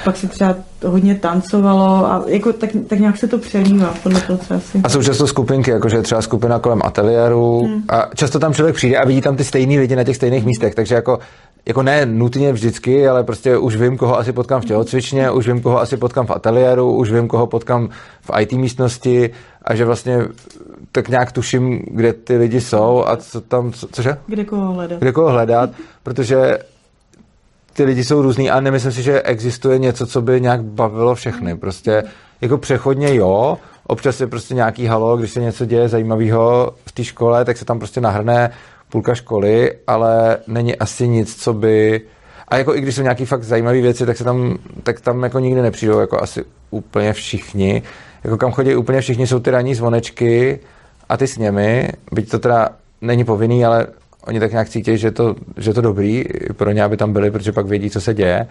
Pak 0.03 0.17
se 0.17 0.27
třeba 0.27 0.55
hodně 0.85 1.15
tancovalo 1.15 2.11
a 2.11 2.23
jako 2.27 2.53
tak, 2.53 2.69
tak 2.87 2.99
nějak 2.99 3.17
se 3.17 3.27
to 3.27 3.37
přelívá 3.37 3.93
podle 4.03 4.21
toho, 4.21 4.39
co 4.47 4.53
asi. 4.53 4.81
A 4.83 4.89
jsou 4.89 5.03
často 5.03 5.27
skupinky, 5.27 5.71
jakože 5.71 6.01
třeba 6.01 6.21
skupina 6.21 6.59
kolem 6.59 6.81
ateliéru 6.83 7.63
hmm. 7.63 7.83
a 7.89 8.09
často 8.15 8.39
tam 8.39 8.53
člověk 8.53 8.75
přijde 8.75 8.97
a 8.97 9.05
vidí 9.05 9.21
tam 9.21 9.35
ty 9.35 9.43
stejný 9.43 9.79
lidi 9.79 9.95
na 9.95 10.03
těch 10.03 10.15
stejných 10.15 10.45
místech, 10.45 10.75
takže 10.75 10.95
jako 10.95 11.19
jako 11.67 11.83
ne 11.83 12.05
nutně 12.05 12.53
vždycky, 12.53 13.07
ale 13.07 13.23
prostě 13.23 13.57
už 13.57 13.75
vím, 13.75 13.97
koho 13.97 14.19
asi 14.19 14.33
potkám 14.33 14.61
v 14.61 14.65
tělocvičně, 14.65 15.31
už 15.31 15.47
vím, 15.47 15.62
koho 15.62 15.81
asi 15.81 15.97
potkám 15.97 16.25
v 16.25 16.31
ateliéru, 16.31 16.95
už 16.95 17.12
vím, 17.12 17.27
koho 17.27 17.47
potkám 17.47 17.89
v 18.21 18.41
IT 18.41 18.52
místnosti 18.52 19.29
a 19.62 19.75
že 19.75 19.85
vlastně 19.85 20.19
tak 20.91 21.10
nějak 21.10 21.31
tuším, 21.31 21.81
kde 21.91 22.13
ty 22.13 22.37
lidi 22.37 22.62
jsou 22.62 23.04
a 23.08 23.15
co 23.15 23.41
tam, 23.41 23.71
co, 23.71 23.87
cože? 23.87 24.17
Kde 24.27 24.45
koho 24.45 24.73
hledat. 24.73 24.99
Kde 24.99 25.12
koho 25.12 25.29
hledat, 25.29 25.69
protože 26.04 26.58
ty 27.78 27.84
lidi 27.84 28.04
jsou 28.04 28.21
různý 28.21 28.50
a 28.50 28.60
nemyslím 28.60 28.92
si, 28.92 29.04
že 29.04 29.21
existuje 29.21 29.80
něco, 29.80 30.08
co 30.08 30.21
by 30.21 30.42
nějak 30.42 30.63
bavilo 30.63 31.15
všechny. 31.15 31.58
Prostě 31.58 32.04
jako 32.42 32.58
přechodně 32.58 33.15
jo, 33.15 33.58
občas 33.88 34.21
je 34.21 34.28
prostě 34.28 34.54
nějaký 34.54 34.86
halo, 34.86 35.17
když 35.17 35.32
se 35.32 35.42
něco 35.42 35.65
děje 35.65 35.90
zajímavého 35.90 36.71
v 36.86 36.92
té 36.92 37.04
škole, 37.04 37.46
tak 37.46 37.58
se 37.58 37.65
tam 37.65 37.80
prostě 37.80 38.02
nahrne 38.02 38.50
půlka 38.90 39.15
školy, 39.15 39.71
ale 39.88 40.38
není 40.48 40.75
asi 40.75 41.08
nic, 41.08 41.36
co 41.36 41.54
by... 41.54 42.02
A 42.48 42.58
jako 42.58 42.75
i 42.75 42.82
když 42.82 42.96
jsou 42.96 43.02
nějaký 43.02 43.25
fakt 43.25 43.44
zajímavé 43.44 43.82
věci, 43.82 44.06
tak 44.06 44.17
se 44.17 44.23
tam, 44.23 44.58
tak 44.84 45.02
tam 45.02 45.23
jako 45.23 45.40
nikdy 45.40 45.62
nepřijdou 45.62 46.00
jako 46.00 46.23
asi 46.23 46.44
úplně 46.69 47.13
všichni. 47.13 47.84
Jako 48.23 48.38
kam 48.38 48.52
chodí 48.52 48.75
úplně 48.75 49.02
všichni, 49.02 49.28
jsou 49.28 49.40
ty 49.40 49.52
ranní 49.52 49.75
zvonečky 49.75 50.60
a 51.10 51.17
ty 51.17 51.28
s 51.28 51.38
němi, 51.38 51.90
byť 52.12 52.32
to 52.32 52.40
teda 52.40 52.69
není 53.02 53.23
povinný, 53.23 53.65
ale 53.65 53.88
oni 54.28 54.40
tak 54.40 54.52
nějak 54.52 54.69
cítí, 54.69 54.98
že 54.98 55.12
to, 55.12 55.36
že 55.58 55.73
to 55.73 55.82
dobrý 55.82 56.23
pro 56.54 56.71
ně, 56.71 56.84
aby 56.84 56.98
tam 56.98 57.13
byli, 57.13 57.32
protože 57.32 57.52
pak 57.52 57.65
vědí, 57.65 57.90
co 57.90 58.02
se 58.02 58.13
děje. 58.13 58.48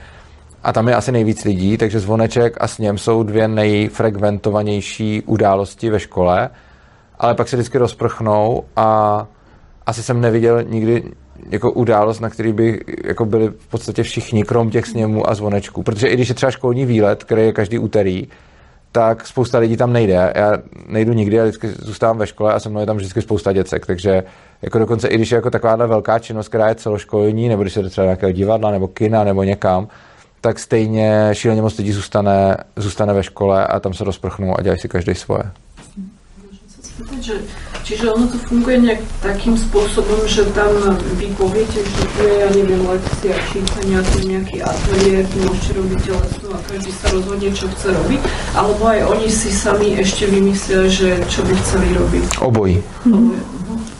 A 0.62 0.72
tam 0.72 0.88
je 0.88 0.94
asi 0.94 1.12
nejvíc 1.12 1.44
lidí, 1.44 1.76
takže 1.76 2.00
zvoneček 2.00 2.56
a 2.60 2.68
sněm 2.68 2.98
jsou 2.98 3.22
dvě 3.22 3.48
nejfrekventovanější 3.48 5.22
události 5.26 5.90
ve 5.90 6.00
škole, 6.00 6.50
ale 7.18 7.34
pak 7.34 7.48
se 7.48 7.56
vždycky 7.56 7.78
rozprchnou 7.78 8.62
a 8.76 9.26
asi 9.86 10.02
jsem 10.02 10.20
neviděl 10.20 10.62
nikdy 10.62 11.02
jako 11.50 11.72
událost, 11.72 12.20
na 12.20 12.30
který 12.30 12.52
by 12.52 12.80
jako 13.04 13.24
byli 13.24 13.48
v 13.48 13.68
podstatě 13.68 14.02
všichni, 14.02 14.44
krom 14.44 14.70
těch 14.70 14.86
sněmů 14.86 15.30
a 15.30 15.34
zvonečků. 15.34 15.82
Protože 15.82 16.08
i 16.08 16.14
když 16.14 16.28
je 16.28 16.34
třeba 16.34 16.50
školní 16.50 16.86
výlet, 16.86 17.24
který 17.24 17.42
je 17.42 17.52
každý 17.52 17.78
úterý, 17.78 18.28
tak 18.96 19.26
spousta 19.26 19.58
lidí 19.58 19.76
tam 19.76 19.92
nejde. 19.92 20.32
Já 20.34 20.52
nejdu 20.88 21.12
nikdy, 21.12 21.36
já 21.36 21.44
vždycky 21.44 21.68
zůstávám 21.68 22.18
ve 22.18 22.26
škole 22.26 22.54
a 22.54 22.60
se 22.60 22.68
mnou 22.68 22.80
je 22.80 22.86
tam 22.86 22.96
vždycky 22.96 23.22
spousta 23.22 23.52
děcek, 23.52 23.86
takže 23.86 24.24
jako 24.62 24.78
dokonce 24.78 25.08
i 25.08 25.14
když 25.14 25.30
je 25.30 25.36
jako 25.36 25.50
taková 25.50 25.76
velká 25.76 26.18
činnost, 26.18 26.48
která 26.48 26.68
je 26.68 26.74
celoškolní, 26.74 27.48
nebo 27.48 27.62
když 27.62 27.74
se 27.74 27.82
jde 27.82 27.88
třeba 27.88 28.04
nějakého 28.04 28.32
divadla 28.32 28.70
nebo 28.70 28.88
kina 28.88 29.24
nebo 29.24 29.42
někam, 29.42 29.88
tak 30.40 30.58
stejně 30.58 31.28
šíleně 31.32 31.62
moc 31.62 31.78
lidí 31.78 31.92
zůstane, 31.92 32.56
zůstane 32.76 33.12
ve 33.12 33.22
škole 33.22 33.66
a 33.66 33.80
tam 33.80 33.94
se 33.94 34.04
rozprchnou 34.04 34.58
a 34.58 34.62
dělají 34.62 34.80
si 34.80 34.88
každý 34.88 35.14
svoje. 35.14 35.42
Že, 37.20 37.36
čiže 37.84 38.08
ono 38.08 38.24
to 38.26 38.38
funguje 38.48 38.80
nejak 38.80 39.04
takým 39.20 39.52
spôsobom, 39.52 40.16
že 40.24 40.48
tam 40.56 40.72
vy 41.20 41.28
poviete, 41.36 41.84
že 41.84 42.02
tu 42.16 42.24
je, 42.24 42.34
ja 42.40 42.48
neviem, 42.56 42.88
lekcia 42.88 43.36
čítania, 43.52 44.00
tu 44.00 44.24
nejaký 44.24 44.64
ateliér, 44.64 45.28
tu 45.28 45.36
môžete 45.44 45.70
robiť 45.76 45.98
telesnú 46.08 46.48
a 46.56 46.58
každý 46.64 46.92
sa 46.96 47.06
rozhodne, 47.12 47.48
čo 47.52 47.68
chce 47.68 47.88
robiť, 47.92 48.20
alebo 48.56 48.82
aj 48.88 49.00
oni 49.12 49.28
si 49.28 49.50
sami 49.52 49.92
ešte 50.00 50.24
vymyslia, 50.24 50.88
že 50.88 51.20
čo 51.28 51.44
by 51.44 51.52
chceli 51.60 51.88
robiť. 52.00 52.24
Obojí. 52.40 52.76
Mm. 53.04 53.36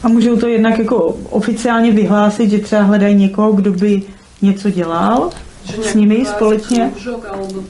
A 0.03 0.09
můžou 0.09 0.37
to 0.37 0.49
jednak 0.49 0.79
jako 0.79 1.17
oficiálně 1.31 1.93
vyhlásit, 1.93 2.51
že 2.51 2.59
třeba 2.59 2.83
hledají 2.83 3.15
někoho, 3.15 3.53
kdo 3.53 3.73
by 3.73 4.03
něco 4.43 4.71
dělal 4.71 5.31
Že 5.65 5.83
s 5.83 5.95
nimi 5.95 6.25
společně. 6.25 6.91
krúžok, 6.95 7.27
alebo 7.29 7.65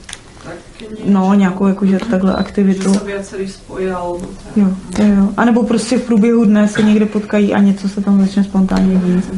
No, 1.05 1.33
nějakou 1.33 1.67
jakože 1.67 1.99
takhle 2.11 2.31
že 2.31 2.35
aktivitu. 2.37 2.93
viacerí 3.05 3.47
spoja, 3.47 3.97
alebo 3.97 4.25
tak. 4.25 4.57
Jo, 4.57 4.67
jo, 4.99 5.05
jo. 5.17 5.29
A 5.37 5.45
nebo 5.45 5.63
prostě 5.63 5.97
v 5.97 6.01
průběhu 6.01 6.45
dne 6.45 6.67
se 6.67 6.81
někde 6.81 7.05
potkají 7.05 7.53
a 7.53 7.59
něco 7.59 7.89
se 7.89 8.01
tam 8.01 8.21
začne 8.21 8.43
spontánně 8.43 8.95
dít. 8.95 9.33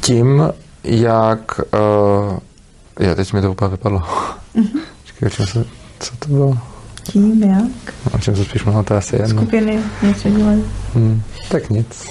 Tím, 0.00 0.42
jak... 0.84 1.60
Uh, 2.30 2.38
já 2.98 3.14
teď 3.14 3.32
mi 3.32 3.40
to 3.40 3.50
úplně 3.50 3.70
vypadlo. 3.70 4.02
Počkej, 5.02 5.26
o 5.26 5.30
čem 5.30 5.46
se, 5.46 5.64
co 6.00 6.16
to 6.18 6.28
bylo? 6.28 6.58
Tím, 7.02 7.42
jak 7.42 7.94
O 8.14 8.18
čem 8.18 8.36
se 8.36 8.44
spíš 8.44 8.64
mluvil, 8.64 8.82
to 8.82 8.96
asi 8.96 9.16
jedno. 9.16 9.28
skupiny 9.42 9.78
něco 10.02 10.30
dělají. 10.30 10.64
Hmm, 10.94 11.22
tak 11.48 11.70
nic. 11.70 12.08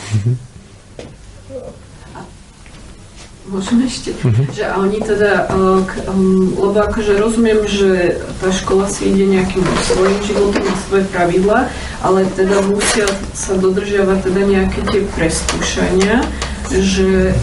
Môžem 3.49 3.81
ešte? 3.89 4.13
Že 4.53 4.63
a 4.69 4.77
oni 4.77 5.01
teda, 5.01 5.49
uh, 5.49 5.81
k, 5.81 6.05
um, 6.05 6.53
lebo 6.53 6.85
akože 6.85 7.17
rozumiem, 7.17 7.65
že 7.65 8.21
tá 8.37 8.53
škola 8.53 8.85
si 8.85 9.09
ide 9.09 9.25
nejakým 9.25 9.65
svojím 9.89 10.19
životom, 10.21 10.61
má 10.61 10.75
svoje 10.85 11.05
pravidla, 11.09 11.59
ale 12.05 12.29
teda 12.37 12.61
musia 12.69 13.09
sa 13.33 13.57
dodržiavať 13.57 14.29
teda 14.29 14.41
nejaké 14.45 14.79
tie 14.93 15.01
preskúšania, 15.17 16.21
že 16.69 17.33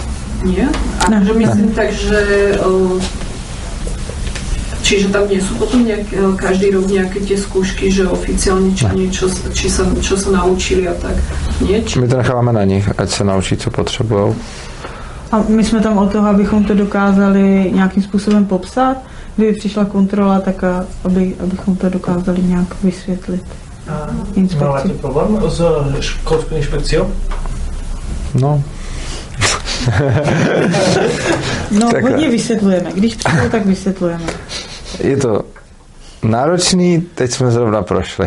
nie? 0.47 0.63
A 1.03 1.05
Ne, 1.11 1.27
že 1.27 1.35
ne. 1.35 1.39
myslím 1.43 1.71
tak, 1.75 1.91
že 1.91 2.19
uh, 2.63 3.03
Čiže 4.87 5.11
tam 5.11 5.27
nie 5.27 5.43
sú 5.43 5.59
potom 5.59 5.83
nejak, 5.83 6.07
uh, 6.15 6.39
každý 6.39 6.71
rok 6.71 6.87
nejaké 6.87 7.19
tie 7.19 7.35
skúšky, 7.35 7.91
že 7.91 8.07
oficiálne 8.07 8.71
čo, 8.79 8.87
niečo, 8.95 9.27
či 9.51 9.67
sa, 9.67 9.83
čo 9.99 10.15
sa 10.15 10.31
naučili 10.31 10.87
a 10.87 10.95
tak. 10.95 11.19
Nie? 11.67 11.83
Či, 11.83 11.99
My 11.99 12.07
to 12.07 12.23
necháváme 12.23 12.55
na 12.55 12.63
nich, 12.63 12.87
ať 12.95 13.09
se 13.11 13.25
naučí, 13.27 13.59
co 13.59 13.71
potřebují. 13.75 14.35
A 15.33 15.39
my 15.49 15.65
jsme 15.65 15.81
tam 15.81 15.99
od 15.99 16.13
toho, 16.13 16.29
abychom 16.29 16.65
to 16.65 16.75
dokázali 16.75 17.71
nějakým 17.75 18.03
způsobem 18.03 18.47
popsat. 18.47 18.97
Kdyby 19.37 19.53
přišla 19.53 19.85
kontrola, 19.85 20.41
tak 20.41 20.65
a, 20.65 20.85
aby, 21.05 21.35
abychom 21.43 21.77
to 21.77 21.89
dokázali 21.89 22.43
nějak 22.43 22.83
vysvětlit. 22.83 23.45
Inspekci. 24.35 24.65
Máte 24.65 24.89
problém 24.89 25.39
s 25.51 25.63
školskou 26.01 26.55
inšpekciou? 26.57 27.11
No, 28.35 28.63
No, 31.71 31.93
Tak- 31.93 32.03
hodně 32.03 32.31
vysvětlujeme. 32.31 32.93
Když 32.93 33.15
přijdou, 33.17 33.49
tak 33.49 33.67
vysvětlujeme. 33.67 34.25
je 35.01 35.17
to 35.17 35.43
náročný, 36.23 37.01
teď 37.01 37.31
jsme 37.31 37.51
zrovna 37.51 37.83
prošli. 37.83 38.27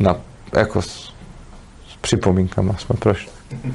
Na, 0.00 0.16
jako 0.56 0.82
s, 0.82 0.88
s 1.92 1.96
připomínkama 2.00 2.74
jsme 2.78 2.96
prošli. 2.98 3.30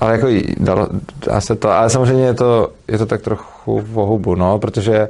Ale 0.00 0.12
jako 0.12 0.26
dalo, 0.58 0.88
dá 1.26 1.40
se 1.40 1.56
to, 1.56 1.70
ale 1.70 1.90
samozřejmě 1.90 2.24
je 2.24 2.34
to, 2.34 2.72
je 2.88 2.98
to 2.98 3.06
tak 3.06 3.22
trochu 3.22 3.80
v 3.80 3.92
hubu, 3.92 4.34
no, 4.34 4.58
protože 4.58 5.08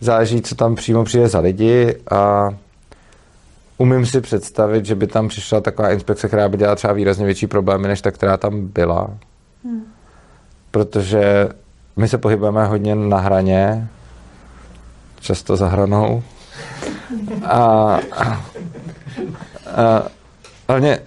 záleží, 0.00 0.42
co 0.42 0.54
tam 0.54 0.74
přímo 0.74 1.04
přijde 1.04 1.28
za 1.28 1.40
lidi 1.40 1.96
a 2.10 2.50
umím 3.78 4.06
si 4.06 4.20
představit, 4.20 4.86
že 4.86 4.94
by 4.94 5.06
tam 5.06 5.28
přišla 5.28 5.60
taková 5.60 5.90
inspekce, 5.90 6.28
která 6.28 6.48
by 6.48 6.56
dělala 6.56 6.76
třeba 6.76 6.92
výrazně 6.92 7.26
větší 7.26 7.46
problémy, 7.46 7.88
než 7.88 8.00
ta, 8.00 8.10
která 8.10 8.36
tam 8.36 8.66
byla. 8.66 9.10
Protože 10.70 11.48
my 11.96 12.08
se 12.08 12.18
pohybujeme 12.18 12.66
hodně 12.66 12.94
na 12.94 13.18
hraně, 13.18 13.88
často 15.20 15.56
za 15.56 15.68
hranou. 15.68 16.22
A, 17.44 17.58
a, 18.12 18.44
a 19.76 20.02
hlavně, 20.68 20.98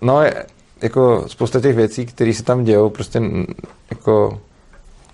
no, 0.00 0.22
je, 0.22 0.46
jako 0.82 1.24
spousta 1.28 1.60
těch 1.60 1.76
věcí, 1.76 2.06
které 2.06 2.34
se 2.34 2.42
tam 2.42 2.64
dějou, 2.64 2.90
prostě 2.90 3.20
jako 3.90 4.40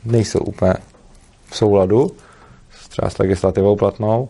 nejsou 0.05 0.39
úplně 0.39 0.75
v 1.51 1.57
souladu 1.57 2.11
s- 2.71 2.89
třeba 2.89 3.11
s 3.11 3.19
legislativou 3.19 3.77
platnou, 3.77 4.29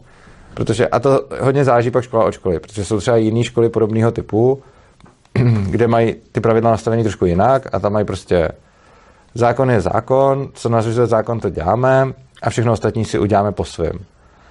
protože, 0.55 0.89
a 0.89 0.99
to 1.01 1.25
hodně 1.41 1.65
záleží 1.65 1.91
pak 1.91 2.05
škola 2.05 2.25
od 2.25 2.33
školy, 2.33 2.61
protože 2.61 2.85
jsou 2.85 3.01
třeba 3.01 3.17
jiné 3.17 3.45
školy 3.45 3.69
podobného 3.69 4.11
typu, 4.13 4.63
kde 5.71 5.89
mají 5.89 6.15
ty 6.33 6.41
pravidla 6.41 6.71
nastavené 6.71 7.03
trošku 7.03 7.27
jinak 7.27 7.75
a 7.75 7.79
tam 7.79 7.93
mají 7.93 8.07
prostě 8.07 8.49
zákon 9.35 9.71
je 9.71 9.81
zákon, 9.81 10.49
co 10.55 10.69
vyžaduje 10.69 11.07
zákon, 11.07 11.41
to 11.41 11.51
děláme 11.51 12.13
a 12.43 12.51
všechno 12.51 12.73
ostatní 12.73 13.05
si 13.05 13.19
uděláme 13.19 13.53
po 13.53 13.65
svém. 13.65 13.93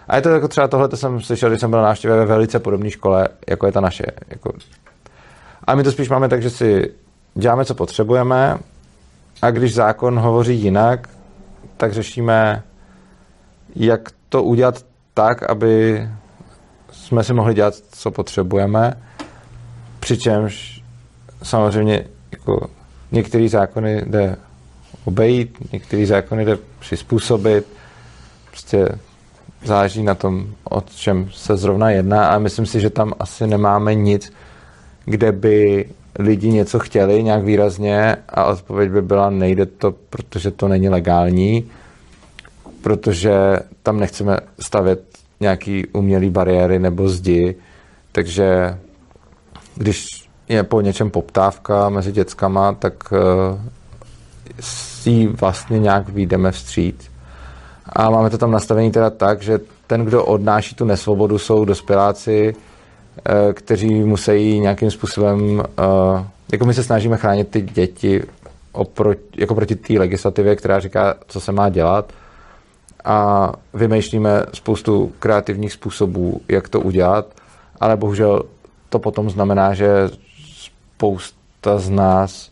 A 0.07 0.15
je 0.15 0.21
to 0.21 0.29
jako 0.29 0.47
třeba 0.47 0.67
tohle, 0.67 0.87
to 0.87 0.97
jsem 0.97 1.21
slyšel, 1.21 1.49
když 1.49 1.59
jsem 1.61 1.69
byl 1.69 1.79
na 1.79 1.85
návštěvě 1.85 2.17
ve 2.17 2.25
velice 2.25 2.59
podobné 2.59 2.91
škole, 2.91 3.27
jako 3.49 3.65
je 3.65 3.71
ta 3.71 3.81
naše. 3.81 4.03
Jako. 4.29 4.51
A 5.67 5.75
my 5.75 5.83
to 5.83 5.91
spíš 5.91 6.09
máme 6.09 6.29
tak, 6.29 6.41
že 6.41 6.49
si 6.49 6.93
děláme, 7.35 7.65
co 7.65 7.75
potřebujeme. 7.75 8.57
A 9.41 9.51
když 9.51 9.73
zákon 9.73 10.19
hovoří 10.19 10.55
jinak, 10.61 11.09
tak 11.77 11.93
řešíme, 11.93 12.63
jak 13.75 14.09
to 14.29 14.43
udělat 14.43 14.85
tak, 15.13 15.49
aby 15.49 16.01
jsme 16.91 17.23
si 17.23 17.33
mohli 17.33 17.53
dělat, 17.53 17.73
co 17.91 18.11
potřebujeme, 18.11 18.93
přičemž 19.99 20.83
samozřejmě 21.43 22.05
jako 22.31 22.69
některé 23.11 23.49
zákony 23.49 24.01
jde 24.05 24.35
obejít, 25.05 25.71
některé 25.73 26.05
zákony 26.05 26.45
jde 26.45 26.57
přizpůsobit, 26.79 27.67
prostě 28.49 28.89
záleží 29.63 30.03
na 30.03 30.15
tom, 30.15 30.47
o 30.69 30.81
čem 30.81 31.29
se 31.33 31.57
zrovna 31.57 31.89
jedná. 31.89 32.27
A 32.27 32.39
myslím 32.39 32.65
si, 32.65 32.81
že 32.81 32.89
tam 32.89 33.13
asi 33.19 33.47
nemáme 33.47 33.95
nic, 33.95 34.31
kde 35.07 35.31
by 35.31 35.85
lidi 36.19 36.49
něco 36.51 36.79
chtěli 36.79 37.23
nějak 37.23 37.43
výrazně 37.43 38.15
a 38.29 38.45
odpověď 38.45 38.91
by 38.91 39.01
byla 39.01 39.29
nejde 39.29 39.65
to, 39.65 39.93
protože 40.09 40.51
to 40.51 40.67
není 40.67 40.89
legální, 40.89 41.71
protože 42.81 43.59
tam 43.83 43.99
nechceme 43.99 44.37
stavět 44.59 45.03
nějaký 45.39 45.87
umělý 45.87 46.29
bariéry 46.29 46.79
nebo 46.79 47.09
zdi, 47.09 47.55
takže 48.11 48.77
když 49.75 50.07
je 50.49 50.63
po 50.63 50.81
něčem 50.81 51.09
poptávka 51.09 51.89
mezi 51.89 52.11
dětskama, 52.11 52.73
tak 52.73 52.93
uh, 53.11 53.19
si 54.59 55.27
vlastně 55.27 55.79
nějak 55.79 56.09
výjdeme 56.09 56.51
vstříc. 56.51 57.11
A 57.85 58.09
máme 58.09 58.29
to 58.29 58.37
tam 58.37 58.51
nastavení 58.51 58.91
teda 58.91 59.09
tak, 59.09 59.41
že 59.41 59.59
ten, 59.87 60.05
kdo 60.05 60.25
odnáší 60.25 60.75
tu 60.75 60.85
nesvobodu, 60.85 61.37
jsou 61.37 61.65
dospěláci, 61.65 62.55
eh, 62.57 62.76
kteří 63.53 63.89
musí 63.93 64.59
nějakým 64.59 64.91
způsobem, 64.91 65.63
eh, 65.63 66.25
jako 66.51 66.65
my 66.65 66.73
se 66.73 66.83
snažíme 66.83 67.17
chránit 67.17 67.47
ty 67.47 67.61
děti 67.61 68.23
oproti, 68.71 69.21
jako 69.37 69.55
proti 69.55 69.75
té 69.75 69.93
legislativě, 69.93 70.55
která 70.55 70.79
říká, 70.79 71.15
co 71.27 71.39
se 71.39 71.51
má 71.51 71.69
dělat 71.69 72.13
a 73.05 73.51
vymýšlíme 73.73 74.43
spoustu 74.53 75.13
kreativních 75.19 75.73
způsobů, 75.73 76.41
jak 76.47 76.69
to 76.69 76.81
udělat, 76.81 77.25
ale 77.79 77.97
bohužel 77.97 78.43
to 78.89 78.99
potom 78.99 79.29
znamená, 79.29 79.73
že 79.73 80.09
spousta 80.95 81.79
z 81.79 81.89
nás 81.89 82.51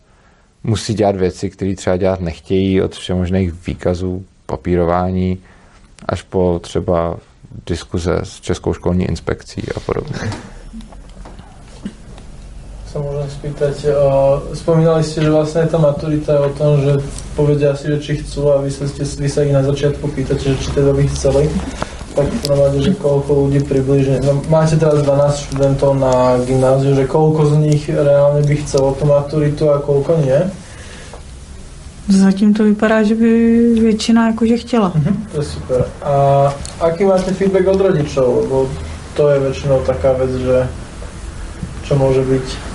musí 0.63 0.93
dělat 0.93 1.15
věci, 1.15 1.49
které 1.49 1.75
třeba 1.75 1.97
dělat 1.97 2.19
nechtějí, 2.19 2.81
od 2.81 2.95
všemožných 2.95 3.67
výkazů, 3.67 4.25
papírování, 4.45 5.37
až 6.05 6.21
po 6.21 6.59
třeba 6.63 7.17
diskuze 7.65 8.19
s 8.23 8.39
Českou 8.39 8.73
školní 8.73 9.05
inspekcí 9.05 9.61
a 9.75 9.79
podobně. 9.79 10.19
Sa 12.95 13.03
môžem 13.03 13.27
spýtať. 13.27 13.91
Uh, 13.91 14.55
spomínali 14.55 15.03
ste, 15.03 15.27
že 15.27 15.27
vlastne 15.27 15.67
tá 15.67 15.75
maturita 15.75 16.31
je 16.31 16.41
o 16.47 16.51
tom, 16.55 16.71
že 16.79 17.03
povedia 17.35 17.75
si, 17.75 17.91
že 17.91 17.99
či 17.99 18.23
chcú 18.23 18.55
a 18.55 18.63
vy 18.63 18.71
sa, 18.71 18.87
ste, 18.87 19.03
vy 19.03 19.27
sa 19.27 19.43
ich 19.43 19.51
na 19.51 19.67
začiatku 19.67 20.15
pýtate, 20.15 20.55
že 20.55 20.55
či 20.55 20.71
teda 20.71 20.95
by 20.95 21.03
chceli. 21.11 21.51
Tak 22.15 22.23
rade, 22.47 22.79
že 22.79 22.95
koľko 22.95 23.51
ľudí 23.51 23.67
približne. 23.67 24.23
No, 24.23 24.39
máte 24.47 24.79
teraz 24.79 25.03
12 25.03 25.11
študentov 25.43 25.91
na 25.99 26.39
gymnáziu, 26.47 26.95
že 26.95 27.03
koľko 27.03 27.51
z 27.51 27.55
nich 27.67 27.83
reálne 27.91 28.39
by 28.47 28.55
chcelo 28.63 28.95
tú 28.95 29.03
maturitu 29.11 29.67
a 29.75 29.83
koľko 29.83 30.15
nie? 30.23 30.39
Zatím 32.07 32.55
to 32.55 32.63
vypadá, 32.63 33.03
že 33.03 33.19
by 33.19 33.29
většina 33.91 34.27
jakože 34.31 34.57
chtěla. 34.57 34.95
Mhm, 34.95 35.27
to 35.35 35.37
je 35.43 35.43
super. 35.43 35.79
A 35.99 36.13
aký 36.79 37.03
máte 37.03 37.35
feedback 37.35 37.67
od 37.67 37.91
rodičov? 37.91 38.47
Lebo 38.47 38.71
to 39.19 39.35
je 39.35 39.51
väčšinou 39.51 39.83
taká 39.83 40.15
vec, 40.15 40.31
že 40.31 40.63
čo 41.83 41.99
môže 41.99 42.23
byť 42.23 42.74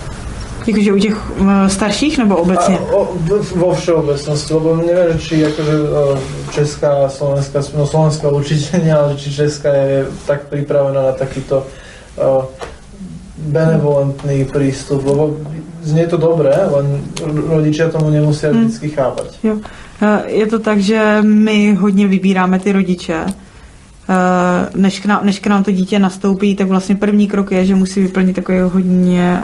Jakože 0.70 0.92
u 0.92 0.98
těch 0.98 1.16
uh, 1.40 1.66
starších 1.66 2.18
nebo 2.18 2.36
obecně? 2.36 2.78
A, 2.78 2.94
o, 2.94 3.14
vo 3.54 3.74
všeobecnosti, 3.74 4.54
lebo 4.54 4.76
neviem, 4.76 5.12
že 5.12 5.18
či 5.18 5.34
akože 5.46 5.74
o, 5.82 6.18
česká 6.54 6.90
a 7.04 7.08
slovenská, 7.08 7.58
no 7.76 7.86
slovenská 7.86 8.28
určite 8.30 8.78
nie, 8.78 8.94
ale 8.94 9.18
či 9.18 9.34
česká 9.34 9.74
je 9.74 10.06
tak 10.26 10.46
pripravená 10.46 11.02
na 11.02 11.12
takýto 11.12 11.66
o, 12.16 12.48
benevolentný 13.40 14.44
prístup, 14.44 15.04
lebo 15.04 15.36
znie 15.82 16.06
to 16.06 16.16
dobré, 16.16 16.52
len 16.52 17.00
r- 17.24 17.56
rodičia 17.56 17.88
tomu 17.88 18.10
nemusia 18.10 18.52
Hmm. 18.52 18.64
vždycky 18.68 18.88
chápať. 18.88 19.38
Jo. 19.42 19.56
Je 20.26 20.46
to 20.46 20.58
tak, 20.58 20.80
že 20.80 21.18
my 21.22 21.74
hodně 21.74 22.06
vybíráme 22.08 22.58
ty 22.58 22.72
rodiče. 22.72 23.26
Než 24.74 25.00
k, 25.00 25.06
nám, 25.06 25.20
než 25.24 25.38
k 25.38 25.46
nám 25.46 25.64
to 25.64 25.70
dítě 25.70 25.98
nastoupí, 25.98 26.56
tak 26.56 26.68
vlastně 26.68 26.96
první 26.96 27.28
krok 27.28 27.52
je, 27.52 27.64
že 27.64 27.74
musí 27.74 28.00
vyplnit 28.02 28.36
takový 28.36 28.58
hodně 28.60 29.38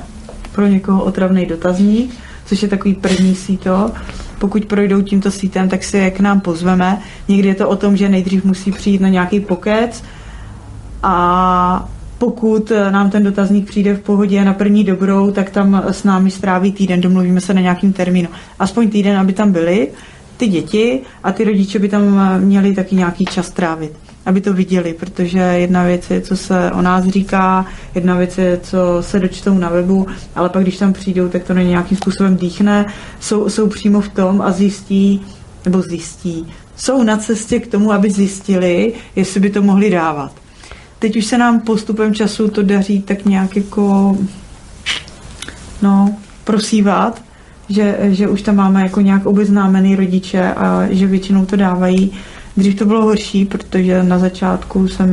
pro 0.56 0.66
někoho 0.66 1.04
otravný 1.04 1.46
dotazník, 1.46 2.14
což 2.46 2.62
je 2.62 2.68
takový 2.68 2.94
první 2.94 3.34
síto. 3.34 3.90
Pokud 4.38 4.64
projdou 4.64 5.02
tímto 5.02 5.30
sítem, 5.30 5.68
tak 5.68 5.84
si 5.84 5.96
je 5.96 6.10
k 6.10 6.20
nám 6.20 6.40
pozveme. 6.40 6.98
Někdy 7.28 7.48
je 7.48 7.54
to 7.54 7.68
o 7.68 7.76
tom, 7.76 7.96
že 7.96 8.08
nejdřív 8.08 8.44
musí 8.44 8.72
přijít 8.72 9.00
na 9.00 9.08
nějaký 9.08 9.40
pokec 9.40 10.02
a 11.02 11.88
pokud 12.18 12.72
nám 12.90 13.10
ten 13.10 13.24
dotazník 13.24 13.66
přijde 13.66 13.94
v 13.94 14.00
pohodě 14.00 14.44
na 14.44 14.52
první 14.52 14.84
dobrou, 14.84 15.30
tak 15.30 15.50
tam 15.50 15.82
s 15.86 16.04
námi 16.04 16.30
stráví 16.30 16.72
týden, 16.72 17.00
domluvíme 17.00 17.40
se 17.40 17.54
na 17.54 17.60
nějakým 17.60 17.92
termínu. 17.92 18.28
Aspoň 18.58 18.90
týden, 18.90 19.18
aby 19.18 19.32
tam 19.32 19.52
byli 19.52 19.88
ty 20.36 20.48
děti 20.48 21.00
a 21.24 21.32
ty 21.32 21.44
rodiče 21.44 21.78
by 21.78 21.88
tam 21.88 22.02
měli 22.40 22.74
taky 22.74 22.96
nějaký 22.96 23.24
čas 23.24 23.50
trávit, 23.50 23.92
aby 24.26 24.40
to 24.40 24.52
viděli, 24.52 24.94
protože 24.94 25.38
jedna 25.38 25.84
věc 25.84 26.10
je, 26.10 26.20
co 26.20 26.36
se 26.36 26.70
o 26.72 26.82
nás 26.82 27.04
říká, 27.04 27.66
jedna 27.94 28.14
věc 28.14 28.38
je, 28.38 28.60
co 28.62 28.78
se 29.00 29.20
dočtou 29.20 29.58
na 29.58 29.68
webu, 29.68 30.06
ale 30.34 30.48
pak, 30.48 30.62
když 30.62 30.78
tam 30.78 30.92
přijdou, 30.92 31.28
tak 31.28 31.44
to 31.44 31.54
na 31.54 31.62
nějakým 31.62 31.96
způsobem 31.96 32.36
dýchne, 32.36 32.86
jsou, 33.20 33.48
jsou 33.48 33.66
přímo 33.66 34.00
v 34.00 34.08
tom 34.08 34.42
a 34.42 34.52
zjistí, 34.52 35.20
nebo 35.64 35.82
zjistí, 35.82 36.46
jsou 36.76 37.02
na 37.02 37.16
cestě 37.16 37.60
k 37.60 37.66
tomu, 37.66 37.92
aby 37.92 38.10
zjistili, 38.10 38.92
jestli 39.16 39.40
by 39.40 39.50
to 39.50 39.62
mohli 39.62 39.90
dávat. 39.90 40.32
Teď 40.98 41.16
už 41.16 41.24
se 41.24 41.38
nám 41.38 41.60
postupem 41.60 42.14
času 42.14 42.48
to 42.48 42.62
daří 42.62 43.02
tak 43.02 43.24
nějak 43.24 43.56
jako 43.56 44.16
no, 45.82 46.16
prosívat, 46.44 47.22
že, 47.68 47.98
že 48.02 48.28
už 48.28 48.42
tam 48.42 48.56
máme 48.56 48.82
jako 48.82 49.00
nějak 49.00 49.26
obeznámený 49.26 49.96
rodiče 49.96 50.52
a 50.52 50.86
že 50.90 51.06
většinou 51.06 51.46
to 51.46 51.56
dávají. 51.56 52.12
Dřív 52.56 52.74
to 52.74 52.84
bylo 52.84 53.02
horší, 53.02 53.44
protože 53.44 54.02
na 54.02 54.18
začátku 54.18 54.88
jsem 54.88 55.08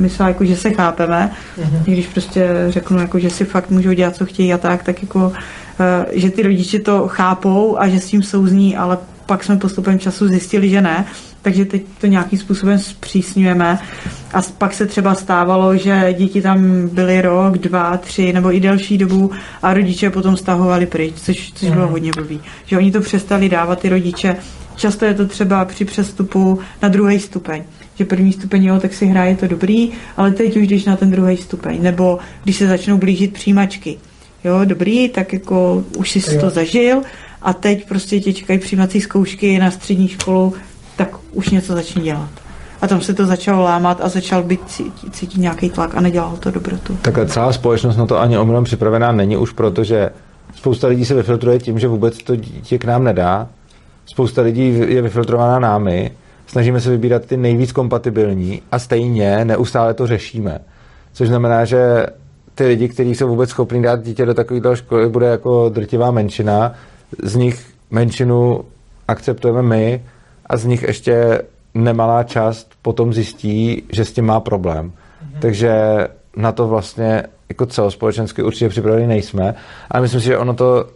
myslela, 0.00 0.28
jako, 0.28 0.44
že 0.44 0.56
se 0.56 0.70
chápeme. 0.70 1.30
Mhm. 1.64 1.82
I 1.86 1.92
Když 1.92 2.06
prostě 2.06 2.48
řeknu, 2.68 2.98
jako, 2.98 3.18
že 3.18 3.30
si 3.30 3.44
fakt 3.44 3.70
můžou 3.70 3.92
dělat, 3.92 4.16
co 4.16 4.26
chtějí 4.26 4.52
a 4.54 4.58
tak, 4.58 4.82
tak 4.82 5.02
jako, 5.02 5.32
eh, 5.80 6.06
že 6.12 6.30
ty 6.30 6.42
rodiče 6.42 6.78
to 6.78 7.08
chápou 7.08 7.78
a 7.80 7.88
že 7.88 8.00
s 8.00 8.06
tím 8.06 8.22
souzní, 8.22 8.76
ale 8.76 8.98
pak 9.26 9.44
jsme 9.44 9.56
postupem 9.56 9.98
času 9.98 10.28
zjistili, 10.28 10.68
že 10.70 10.80
ne. 10.82 11.04
Takže 11.42 11.64
teď 11.64 11.82
to 12.00 12.06
nějakým 12.06 12.38
způsobem 12.38 12.78
zpřísňujeme. 12.78 13.78
A 14.34 14.42
pak 14.58 14.74
se 14.74 14.86
třeba 14.86 15.14
stávalo, 15.14 15.76
že 15.76 16.14
děti 16.18 16.42
tam 16.42 16.88
byly 16.88 17.20
rok, 17.22 17.58
dva, 17.58 17.96
tři 17.96 18.32
nebo 18.32 18.54
i 18.54 18.60
delší 18.60 18.98
dobu 18.98 19.30
a 19.62 19.74
rodiče 19.74 20.10
potom 20.10 20.36
stahovali 20.36 20.86
pryč, 20.86 21.14
což, 21.16 21.52
což 21.54 21.70
bylo 21.70 21.82
Mhm. 21.82 21.92
hodně 21.92 22.10
blbý. 22.16 22.40
Že 22.66 22.76
oni 22.78 22.92
to 22.92 23.00
přestali 23.00 23.48
dávat 23.48 23.78
ty 23.78 23.88
rodiče. 23.88 24.36
Často 24.76 25.04
je 25.04 25.14
to 25.14 25.26
třeba 25.26 25.64
při 25.64 25.84
přestupu 25.84 26.58
na 26.82 26.88
druhý 26.88 27.20
stupeň. 27.20 27.62
Že 27.94 28.04
první 28.04 28.32
stupeň, 28.32 28.64
jo, 28.64 28.80
tak 28.80 28.94
si 28.94 29.06
hraje 29.06 29.36
to 29.36 29.46
dobrý, 29.46 29.90
ale 30.16 30.30
teď 30.30 30.56
už 30.56 30.66
jdeš 30.68 30.84
na 30.84 30.96
ten 30.96 31.10
druhý 31.10 31.36
stupeň. 31.36 31.82
Nebo 31.82 32.18
když 32.44 32.56
se 32.56 32.66
začnou 32.66 32.98
blížit 32.98 33.32
přijímačky. 33.32 33.98
Jo, 34.44 34.60
dobrý, 34.64 35.08
tak 35.08 35.32
jako 35.32 35.84
už 35.98 36.10
jsi 36.10 36.34
Jo. 36.34 36.40
to 36.40 36.50
zažil 36.50 37.02
a 37.42 37.52
teď 37.52 37.88
prostě 37.88 38.20
tě 38.20 38.32
čekají 38.32 38.58
přijímací 38.58 39.00
zkoušky 39.00 39.58
na 39.58 39.70
střední 39.70 40.08
školu, 40.08 40.54
tak 40.96 41.16
už 41.32 41.50
něco 41.50 41.74
začni 41.74 42.02
dělat. 42.02 42.28
A 42.82 42.86
tam 42.86 43.00
se 43.00 43.14
to 43.14 43.26
začalo 43.26 43.62
lámat 43.62 44.00
a 44.02 44.08
začal 44.08 44.42
být 44.42 44.60
cítit, 44.66 45.14
cítit 45.14 45.40
nějaký 45.40 45.70
tlak 45.70 45.94
a 45.94 46.00
nedělal 46.00 46.36
to 46.36 46.50
dobrotu. 46.50 46.98
Takhle 47.02 47.26
celá 47.26 47.52
společnost 47.52 47.96
na 47.96 48.06
to 48.06 48.20
ani 48.20 48.38
omylem 48.38 48.64
připravená 48.64 49.12
není 49.12 49.36
už 49.36 49.52
proto, 49.52 49.84
že 49.84 50.10
spousta 50.54 50.86
lidí 50.86 51.04
se 51.04 51.14
vyfiltruje 51.14 51.58
tím, 51.58 51.78
že 51.78 51.88
vůbec 51.88 52.18
to 52.18 52.36
dítě 52.36 52.78
k 52.78 52.84
nám 52.84 53.04
nedá. 53.04 53.48
Spousta 54.06 54.42
lidí 54.42 54.78
je 54.86 55.02
vyfiltrovaná 55.02 55.58
námi. 55.58 56.10
Snažíme 56.46 56.80
se 56.80 56.90
vybírat 56.90 57.24
ty 57.24 57.36
nejvíc 57.36 57.72
kompatibilní 57.72 58.62
a 58.72 58.78
stejně 58.78 59.44
neustále 59.44 59.94
to 59.94 60.06
řešíme. 60.06 60.58
Což 61.12 61.28
znamená, 61.28 61.64
že 61.64 62.06
ty 62.54 62.66
lidi, 62.66 62.88
kteří 62.88 63.14
jsou 63.14 63.28
vůbec 63.28 63.50
schopní 63.50 63.82
dát 63.82 64.02
dítě 64.02 64.26
do 64.26 64.34
takovéhle 64.34 64.76
školy, 64.76 65.08
bude 65.08 65.26
jako 65.26 65.68
drtivá 65.68 66.10
menšina. 66.10 66.74
Z 67.22 67.36
nich 67.36 67.66
menšinu 67.90 68.64
akceptujeme 69.08 69.62
my 69.62 70.04
a 70.46 70.56
z 70.56 70.64
nich 70.64 70.82
ještě 70.82 71.42
nemalá 71.74 72.22
část 72.22 72.70
potom 72.82 73.12
zjistí, 73.12 73.82
že 73.92 74.04
s 74.04 74.12
tím 74.12 74.24
má 74.24 74.40
problém. 74.40 74.92
Takže 75.40 75.72
na 76.36 76.52
to 76.52 76.68
vlastně 76.68 77.22
jako 77.48 77.66
celospolečensky 77.66 78.42
určitě 78.42 78.68
připraveni 78.68 79.06
nejsme. 79.06 79.54
Ale 79.90 80.02
myslím 80.02 80.20
si, 80.20 80.26
že 80.26 80.38
ono 80.38 80.54
to 80.54 80.86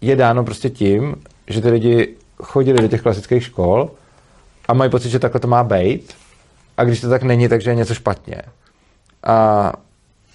je 0.00 0.16
dáno 0.16 0.44
prostě 0.44 0.70
tím, 0.70 1.14
že 1.46 1.60
ty 1.60 1.70
lidi 1.70 2.14
chodili 2.42 2.82
do 2.82 2.88
těch 2.88 3.02
klasických 3.02 3.44
škol 3.44 3.90
a 4.68 4.74
mají 4.74 4.90
pocit, 4.90 5.08
že 5.08 5.18
takhle 5.18 5.40
to 5.40 5.48
má 5.48 5.64
být. 5.64 6.14
A 6.76 6.84
když 6.84 7.00
to 7.00 7.08
tak 7.08 7.22
není, 7.22 7.48
takže 7.48 7.70
je 7.70 7.74
něco 7.74 7.94
špatně. 7.94 8.42
A 9.22 9.72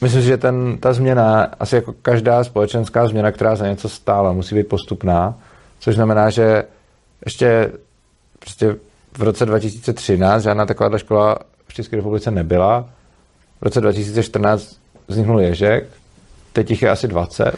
myslím 0.01 0.21
si, 0.21 0.27
že 0.27 0.37
ten, 0.37 0.77
ta 0.77 0.93
změna, 0.93 1.43
asi 1.59 1.75
jako 1.75 1.93
každá 2.01 2.43
společenská 2.43 3.07
změna, 3.07 3.31
která 3.31 3.55
za 3.55 3.67
něco 3.67 3.89
stála, 3.89 4.33
musí 4.33 4.55
být 4.55 4.67
postupná, 4.67 5.35
což 5.79 5.95
znamená, 5.95 6.29
že 6.29 6.63
ještě 7.25 7.71
prostě 8.39 8.75
v 9.17 9.21
roce 9.21 9.45
2013 9.45 10.43
žádná 10.43 10.65
takováhle 10.65 10.99
škola 10.99 11.37
v 11.67 11.73
České 11.73 11.95
republice 11.95 12.31
nebyla. 12.31 12.89
V 13.61 13.63
roce 13.63 13.81
2014 13.81 14.77
vzniknul 15.07 15.41
Ježek, 15.41 15.87
teď 16.53 16.69
jich 16.69 16.81
je 16.81 16.89
asi 16.89 17.07
20, 17.07 17.55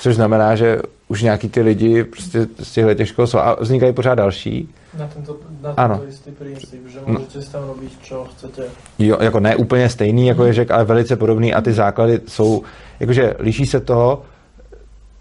což 0.00 0.14
znamená, 0.14 0.56
že 0.56 0.78
už 1.08 1.22
nějaký 1.22 1.48
ty 1.48 1.60
lidi 1.60 2.04
prostě 2.04 2.46
z 2.62 2.72
těchto 2.72 2.94
těch 2.94 3.08
škol 3.08 3.26
jsou 3.26 3.38
a 3.38 3.56
vznikají 3.60 3.92
pořád 3.92 4.14
další. 4.14 4.68
Na 4.98 5.06
tento, 5.06 5.36
na 5.62 5.74
Ano. 5.76 5.94
tento 5.98 6.08
istý 6.10 6.30
princíp, 6.30 6.88
že 6.88 6.98
No. 7.06 7.14
môžete 7.20 7.42
si 7.44 7.50
tam 7.52 7.62
robiť, 7.68 7.92
čo 8.02 8.24
chcete. 8.32 8.62
Jo, 8.98 9.16
jako 9.20 9.40
ne 9.40 9.56
úplně 9.56 9.88
stejný 9.88 10.26
jako 10.26 10.44
Ježek, 10.44 10.70
ale 10.70 10.84
velice 10.84 11.16
podobný 11.16 11.54
a 11.54 11.60
ty 11.60 11.72
základy 11.72 12.20
jsou, 12.28 12.62
jakože 13.00 13.34
liší 13.38 13.66
se 13.66 13.80
toho, 13.80 14.22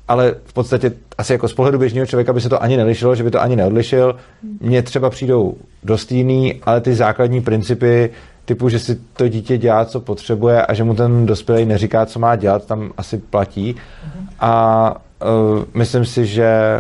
ale 0.08 0.36
v 0.46 0.54
podstatě 0.54 0.92
asi 1.18 1.34
jako 1.34 1.48
z 1.48 1.54
pohledu 1.54 1.80
běžného 1.80 2.06
člověka 2.06 2.34
by 2.34 2.42
se 2.42 2.50
to 2.50 2.64
ani 2.64 2.78
nelišilo, 2.78 3.16
že 3.16 3.24
by 3.24 3.32
to 3.32 3.42
ani 3.42 3.56
neodlišil. 3.56 4.16
Mně 4.60 4.82
třeba 4.82 5.10
přijdou 5.10 5.54
dost 5.84 6.12
jiný, 6.12 6.62
ale 6.64 6.82
ty 6.82 6.96
základní 6.96 7.42
principy 7.42 8.10
typu, 8.46 8.70
že 8.70 8.80
si 8.80 8.96
to 9.14 9.28
dítě 9.28 9.58
dělá, 9.58 9.86
co 9.86 10.00
potřebuje 10.00 10.66
a 10.66 10.74
že 10.74 10.84
mu 10.84 10.96
ten 10.96 11.26
dospělý 11.26 11.66
neříká, 11.66 12.06
co 12.06 12.20
má 12.20 12.36
dělat, 12.36 12.66
tam 12.66 12.92
asi 12.98 13.18
platí. 13.18 13.76
A 14.40 14.96
uh, 15.22 15.64
myslím 15.74 16.06
si, 16.06 16.26
že 16.26 16.80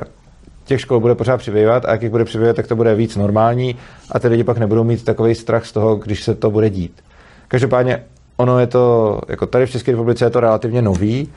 těch 0.65 0.81
škol 0.81 0.99
bude 0.99 1.15
pořád 1.15 1.37
přibývat 1.37 1.85
a 1.85 1.91
jak 1.91 2.01
jich 2.01 2.11
bude 2.11 2.25
přibývat, 2.25 2.55
tak 2.55 2.67
to 2.67 2.75
bude 2.75 2.95
víc 2.95 3.15
normální 3.15 3.75
a 4.11 4.19
ty 4.19 4.27
lidi 4.27 4.43
pak 4.43 4.57
nebudou 4.57 4.83
mít 4.83 5.05
takový 5.05 5.35
strach 5.35 5.65
z 5.65 5.71
toho, 5.71 5.95
když 5.95 6.23
se 6.23 6.35
to 6.35 6.51
bude 6.51 6.69
dít. 6.69 7.01
Každopádně 7.47 8.03
ono 8.37 8.59
je 8.59 8.67
to, 8.67 9.19
jako 9.27 9.45
tady 9.45 9.65
v 9.65 9.71
České 9.71 9.91
republice 9.91 10.25
je 10.25 10.29
to 10.29 10.39
relativně 10.39 10.81
nový, 10.81 11.29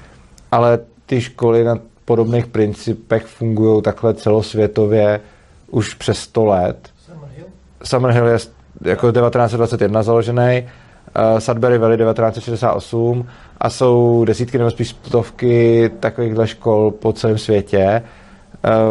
ale 0.53 0.79
ty 1.07 1.21
školy 1.21 1.65
na 1.65 1.79
podobných 2.05 2.47
principech 2.47 3.27
fungují 3.27 3.83
takhle 3.83 4.15
celosvětově 4.15 5.21
už 5.71 5.95
přes 5.95 6.19
100 6.19 6.45
let. 6.45 6.89
Summerhill 7.85 8.27
je 8.27 8.39
jako 8.85 9.13
1921 9.13 10.03
založený, 10.03 10.69
uh, 11.17 11.39
Sudbury 11.39 11.79
Valley 11.79 11.97
1968 11.97 13.27
a 13.59 13.71
jsou 13.71 14.25
desítky 14.25 14.59
nebo 14.59 14.71
spíš 14.71 14.89
stovky 14.89 15.91
takovýchhle 16.01 16.47
škol 16.47 16.91
po 16.91 17.13
celém 17.13 17.39
světě, 17.39 18.03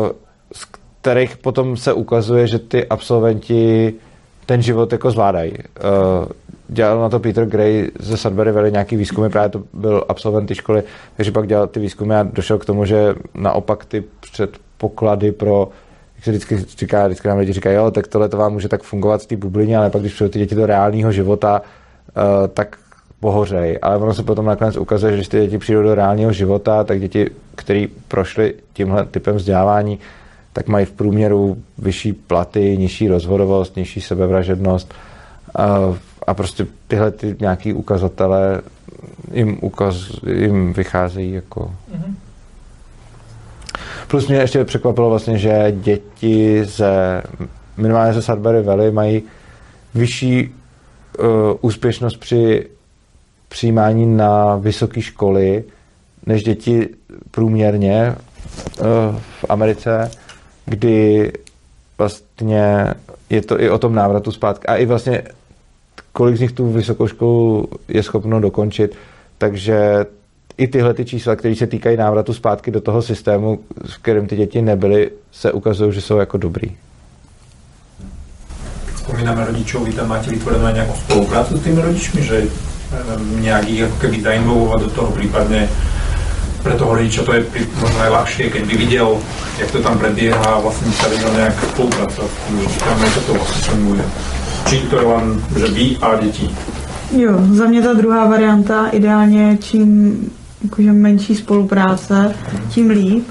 uh, 0.01 0.09
z 0.53 0.65
kterých 1.01 1.38
potom 1.38 1.78
se 1.78 1.93
ukazuje, 1.93 2.47
že 2.47 2.59
ty 2.59 2.88
absolventi 2.88 3.93
ten 4.45 4.61
život 4.61 4.91
jako 4.91 5.11
zvládají. 5.11 5.53
Uh, 5.53 6.26
dělal 6.68 6.99
na 6.99 7.09
to 7.09 7.20
Peter 7.20 7.45
Gray 7.45 7.91
ze 7.99 8.18
Sudbury 8.18 8.51
Valley 8.51 8.72
nějaký 8.72 8.95
výzkumy, 8.95 9.30
právě 9.30 9.49
to 9.49 9.63
byl 9.74 10.05
absolvent 10.09 10.47
té 10.47 10.55
školy, 10.55 10.84
takže 11.18 11.32
pak 11.32 11.47
dělal 11.47 11.68
ty 11.68 11.80
výzkumy 11.80 12.15
a 12.15 12.24
došel 12.24 12.57
k 12.57 12.65
tomu, 12.65 12.86
že 12.86 13.15
naopak 13.36 13.86
ty 13.86 14.03
předpoklady 14.32 15.32
pro 15.32 15.70
jak 16.18 16.24
se 16.24 16.32
vždycky 16.32 16.57
říká, 16.57 17.05
vždycky 17.05 17.28
nám 17.28 17.38
lidi 17.38 17.53
říkají, 17.53 17.76
jo, 17.76 17.91
tak 17.91 18.07
tohle 18.07 18.30
to 18.30 18.38
vám 18.38 18.53
může 18.53 18.70
tak 18.70 18.84
fungovat 18.84 19.22
v 19.22 19.26
té 19.26 19.36
bublině, 19.36 19.78
ale 19.78 19.89
pak 19.89 20.01
když 20.01 20.13
přijdou 20.13 20.30
ty 20.32 20.39
děti 20.39 20.55
do 20.55 20.65
reálného 20.65 21.11
života, 21.11 21.61
tak 22.53 22.77
pohořej. 23.19 23.79
Ale 23.81 23.97
ono 23.97 24.13
se 24.13 24.23
potom 24.23 24.45
nakonec 24.45 24.77
ukazuje, 24.77 25.11
že 25.11 25.17
když 25.17 25.27
ty 25.27 25.39
děti 25.39 25.57
přijdou 25.57 25.81
do 25.81 25.95
reálného 25.95 26.31
života, 26.31 26.83
tak 26.83 26.99
děti, 26.99 27.29
které 27.55 27.85
prošly 28.07 28.53
tímhle 28.73 29.05
typem 29.05 29.35
vzdělávání, 29.35 29.99
tak 30.53 30.67
mají 30.67 30.85
v 30.85 30.91
průměru 30.91 31.57
vyšší 31.77 32.13
platy, 32.13 32.77
nižší 32.77 33.07
rozvodovost, 33.07 33.75
nižší 33.75 34.01
sebevražednost 34.01 34.93
a, 35.55 35.93
a 36.27 36.33
prostě 36.33 36.67
tyhle 36.87 37.11
ty 37.11 37.35
nějaký 37.39 37.73
ukazatele 37.73 38.61
jim, 39.33 39.57
ukaz, 39.61 39.95
jim 40.33 40.73
vycházejí 40.73 41.31
jako... 41.33 41.61
Mm-hmm. 41.61 42.13
Plus 44.07 44.27
mě 44.27 44.37
ještě 44.37 44.63
překvapilo 44.63 45.09
vlastně, 45.09 45.37
že 45.37 45.73
děti 45.75 46.65
ze 46.65 47.21
minimálně 47.77 48.13
ze 48.13 48.21
Sudbury 48.21 48.61
Valley 48.61 48.91
mají 48.91 49.23
vyšší 49.95 50.55
úspěšnost 51.61 52.18
při 52.18 52.68
přijímání 53.49 54.18
na 54.18 54.55
vysoké 54.55 55.01
školy 55.01 55.63
než 56.26 56.43
děti 56.43 56.89
průměrně 57.32 58.15
uh, 58.80 58.86
v 59.20 59.45
Americe 59.49 60.11
kdy 60.68 61.32
vlastně 61.97 62.93
je 63.30 63.41
to 63.41 63.61
i 63.61 63.70
o 63.70 63.78
tom 63.78 63.95
návratu 63.95 64.32
zpátky 64.32 64.68
a 64.68 64.76
i 64.76 64.86
vlastně 64.86 65.24
kolik 66.11 66.38
z 66.38 66.39
nich 66.39 66.51
tu 66.51 66.72
vysokou 66.72 67.07
školu 67.07 67.68
je 67.88 68.03
schopno 68.03 68.39
dokončit, 68.39 68.95
takže 69.38 70.05
i 70.57 70.68
tyhle 70.68 70.93
ty 70.93 71.05
čísla, 71.05 71.36
které 71.36 71.55
se 71.55 71.68
týkají 71.68 71.97
návratu 71.97 72.34
zpátky 72.34 72.72
do 72.72 72.82
toho 72.82 73.01
systému, 73.01 73.59
v 73.86 73.97
kterém 73.97 74.28
ty 74.28 74.36
děti 74.36 74.61
nebyly, 74.61 75.11
se 75.32 75.51
ukazují, 75.51 75.93
že 75.93 76.01
jsou 76.01 76.18
jako 76.18 76.38
dobrý. 76.38 76.76
Spomínáme 79.07 79.47
rodičov, 79.47 79.87
vy 79.87 79.95
tam 79.95 80.11
máte 80.11 80.27
vytvorenú 80.27 80.67
nějakou 80.67 80.95
spoluprácu 81.07 81.57
s 81.57 81.63
tými 81.63 81.79
rodičmi, 81.81 82.21
že 82.23 82.43
nějak 83.39 83.69
ich 83.69 83.83
ako 83.83 83.95
keby 84.03 84.21
zainvolvovať 84.21 84.79
do 84.83 84.89
toho, 84.89 85.09
prípadne 85.11 85.67
pre 86.63 86.75
toho 86.75 86.95
rodiča 86.95 87.23
to 87.23 87.31
je 87.33 87.47
možno 87.79 87.99
aj 88.03 88.11
ľahšie, 88.11 88.51
keď 88.51 88.63
by 88.67 88.75
videl, 88.75 89.07
jak 89.59 89.71
to 89.71 89.79
tam 89.79 89.95
prebieha 89.99 90.43
a 90.43 90.59
vlastne 90.59 90.91
sa 90.91 91.07
vedel 91.07 91.31
nejak 91.33 91.55
spolupracovať 91.55 92.27
s 92.27 92.39
tým 92.47 92.55
tam 92.83 92.99
ako 92.99 93.19
to 93.23 93.31
vlastne 93.39 93.61
funguje. 93.71 94.03
Či 94.67 94.75
to 94.91 94.95
je 94.99 95.05
len, 95.07 95.25
že 95.55 95.67
vy 95.67 95.85
a 96.01 96.07
děti. 96.19 96.47
Jo, 97.11 97.33
za 97.53 97.65
mě 97.65 97.81
ta 97.81 97.93
druhá 97.93 98.27
varianta, 98.27 98.87
ideálně 98.87 99.57
čím 99.57 100.19
jakože 100.63 100.93
menší 100.93 101.35
spolupráce, 101.35 102.35
tím 102.69 102.89
líp. 102.89 103.27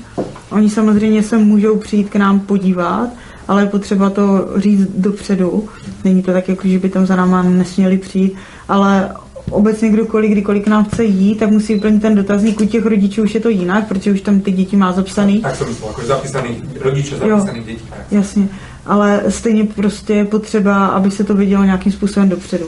Oni 0.50 0.70
samozřejmě 0.70 1.22
se 1.22 1.38
můžou 1.38 1.76
přijít 1.76 2.10
k 2.10 2.16
nám 2.16 2.40
podívat, 2.40 3.08
ale 3.48 3.62
je 3.62 3.66
potřeba 3.66 4.10
to 4.10 4.48
říct 4.56 4.88
dopředu. 4.96 5.68
Není 6.04 6.22
to 6.22 6.32
tak, 6.32 6.48
jako, 6.48 6.68
že 6.68 6.78
by 6.78 6.88
tam 6.88 7.06
za 7.06 7.16
náma 7.16 7.42
nesměli 7.42 7.98
přijít, 7.98 8.34
ale 8.68 9.10
obecně 9.50 9.88
kdokoliv, 9.88 10.30
kdykoliv 10.30 10.64
k 10.64 10.68
nám 10.68 10.84
chce 10.84 11.04
jít, 11.04 11.38
tak 11.38 11.50
musí 11.50 11.74
vyplnit 11.74 12.02
ten 12.02 12.14
dotazník. 12.14 12.60
U 12.60 12.66
těch 12.66 12.86
rodičů 12.86 13.22
už 13.22 13.34
je 13.34 13.40
to 13.40 13.48
jinak, 13.48 13.88
protože 13.88 14.12
už 14.12 14.20
tam 14.20 14.40
ty 14.40 14.52
děti 14.52 14.76
má 14.76 14.92
zapsaný. 14.92 15.40
Tak 15.40 15.56
jsem 15.56 15.68
myslel, 15.68 15.90
jako 15.90 16.02
zapísaný, 16.02 16.62
rodiče 16.80 17.16
zapísaný 17.16 17.60
děti. 17.60 17.82
Tak. 17.90 17.98
Jasně, 18.10 18.48
ale 18.86 19.22
stejně 19.28 19.64
prostě 19.64 20.14
je 20.14 20.24
potřeba, 20.24 20.86
aby 20.86 21.10
se 21.10 21.24
to 21.24 21.34
vidělo 21.34 21.64
nějakým 21.64 21.92
způsobem 21.92 22.28
dopředu. 22.28 22.66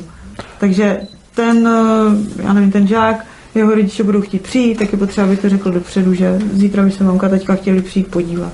Takže 0.61 1.01
ten, 1.35 1.69
eh, 1.69 2.43
já 2.43 2.53
nevím, 2.53 2.71
ten 2.71 2.87
žák, 2.87 3.27
jeho 3.55 3.75
rodiče 3.75 4.03
budou 4.03 4.21
chtít 4.21 4.43
přijít, 4.43 4.79
tak 4.79 4.93
je 4.93 4.99
potřeba, 4.99 5.27
aby 5.27 5.37
to 5.37 5.49
řekl 5.49 5.71
dopředu, 5.71 6.15
že 6.15 6.39
zítra 6.53 6.83
by 6.83 6.91
se 6.91 7.05
mamka 7.05 7.29
teďka 7.29 7.55
chtěli 7.55 7.83
přijít 7.83 8.09
podívat. 8.09 8.53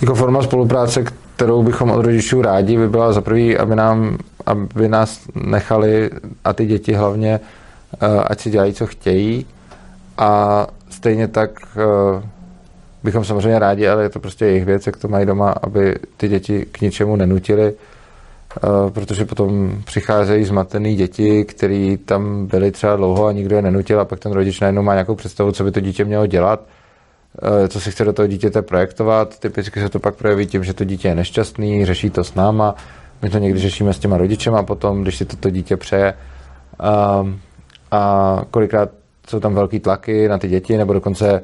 Jako 0.00 0.14
forma 0.14 0.42
spolupráce, 0.42 1.04
kterou 1.40 1.62
bychom 1.62 1.90
od 1.90 2.04
rodičů 2.04 2.42
rádi, 2.42 2.76
by 2.76 2.88
byla 2.88 3.12
za 3.12 3.20
prvý, 3.20 3.56
aby, 3.56 3.76
nám, 3.76 4.18
aby 4.46 4.88
nás 4.88 5.20
nechali 5.34 6.10
a 6.44 6.52
ty 6.52 6.66
děti 6.66 6.92
hlavně, 6.92 7.40
eh, 8.00 8.06
ať 8.26 8.40
si 8.40 8.50
dělají, 8.50 8.72
co 8.72 8.86
chtějí. 8.86 9.46
A 10.18 10.66
stejně 10.90 11.28
tak 11.28 11.50
eh, 11.76 12.22
bychom 13.02 13.24
samozřejmě 13.24 13.58
rádi, 13.58 13.88
ale 13.88 14.02
je 14.02 14.08
to 14.08 14.20
prostě 14.20 14.44
jejich 14.46 14.64
věc, 14.64 14.86
jak 14.86 14.96
to 14.96 15.08
mají 15.08 15.26
doma, 15.26 15.54
aby 15.62 15.94
ty 16.16 16.28
děti 16.28 16.66
k 16.72 16.80
ničemu 16.80 17.16
nenutili, 17.16 17.72
eh, 17.72 18.90
protože 18.90 19.24
potom 19.24 19.72
přicházejí 19.84 20.44
zmatený 20.44 20.96
děti, 20.96 21.44
který 21.44 21.96
tam 21.96 22.46
byli 22.46 22.70
třeba 22.70 22.96
dlouho 22.96 23.26
a 23.26 23.32
nikdo 23.32 23.56
je 23.56 23.62
nenutil 23.62 24.00
a 24.00 24.04
pak 24.04 24.18
ten 24.18 24.32
rodič 24.32 24.60
najednou 24.60 24.82
má 24.82 24.92
nějakou 24.92 25.14
představu, 25.14 25.52
co 25.52 25.64
by 25.64 25.70
to 25.70 25.80
dítě 25.80 26.04
mělo 26.04 26.26
dělat 26.26 26.60
co 27.68 27.80
si 27.80 27.90
chce 27.90 28.04
do 28.04 28.12
toho 28.12 28.26
dítěte 28.26 28.62
projektovat. 28.62 29.38
Typicky 29.38 29.80
se 29.80 29.88
to 29.88 29.98
pak 29.98 30.14
projeví 30.14 30.46
tím, 30.46 30.64
že 30.64 30.74
to 30.74 30.84
dítě 30.84 31.08
je 31.08 31.14
nešťastný, 31.14 31.84
řeší 31.84 32.10
to 32.10 32.24
s 32.24 32.34
náma. 32.34 32.74
My 33.22 33.30
to 33.30 33.38
někdy 33.38 33.60
řešíme 33.60 33.92
s 33.92 33.98
těma 33.98 34.18
rodičema 34.18 34.62
potom, 34.62 35.02
když 35.02 35.16
si 35.16 35.24
toto 35.24 35.50
dítě 35.50 35.76
přeje. 35.76 36.14
A, 36.78 37.20
ehm, 37.20 37.38
a 37.90 38.42
kolikrát 38.50 38.90
jsou 39.28 39.40
tam 39.40 39.54
velký 39.54 39.80
tlaky 39.80 40.28
na 40.28 40.38
ty 40.38 40.48
děti, 40.48 40.76
nebo 40.76 40.92
dokonce 40.92 41.42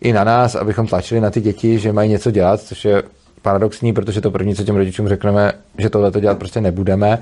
i 0.00 0.12
na 0.12 0.24
nás, 0.24 0.54
abychom 0.54 0.86
tlačili 0.86 1.20
na 1.20 1.30
ty 1.30 1.40
děti, 1.40 1.78
že 1.78 1.92
mají 1.92 2.10
něco 2.10 2.30
dělat, 2.30 2.60
což 2.60 2.84
je 2.84 3.02
paradoxní, 3.42 3.92
protože 3.92 4.20
to 4.20 4.30
první, 4.30 4.54
co 4.54 4.64
těm 4.64 4.76
rodičům 4.76 5.08
řekneme, 5.08 5.52
že 5.78 5.90
tohle 5.90 6.10
to 6.10 6.20
dělat 6.20 6.38
prostě 6.38 6.60
nebudeme. 6.60 7.18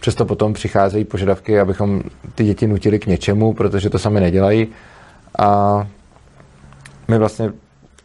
Přesto 0.00 0.24
potom 0.24 0.52
přicházejí 0.52 1.04
požadavky, 1.04 1.60
abychom 1.60 2.02
ty 2.34 2.44
děti 2.44 2.66
nutili 2.66 2.98
k 2.98 3.06
něčemu, 3.06 3.52
protože 3.54 3.90
to 3.90 3.98
sami 3.98 4.20
nedělají. 4.20 4.68
A 5.38 5.86
my 7.10 7.18
vlastně 7.18 7.52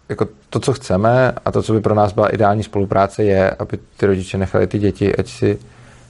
jako 0.10 0.28
to, 0.50 0.60
co 0.60 0.74
chceme 0.74 1.34
a 1.46 1.52
to, 1.52 1.64
co 1.64 1.74
by 1.74 1.82
pro 1.82 1.96
nás 1.96 2.14
byla 2.14 2.30
ideální 2.30 2.64
spolupráce, 2.64 3.24
je, 3.24 3.52
aby 3.52 3.80
ty 3.98 4.06
rodiče 4.06 4.38
nechali 4.38 4.68
ty 4.68 4.80
děti, 4.80 5.16
ať 5.16 5.28
si 5.28 5.60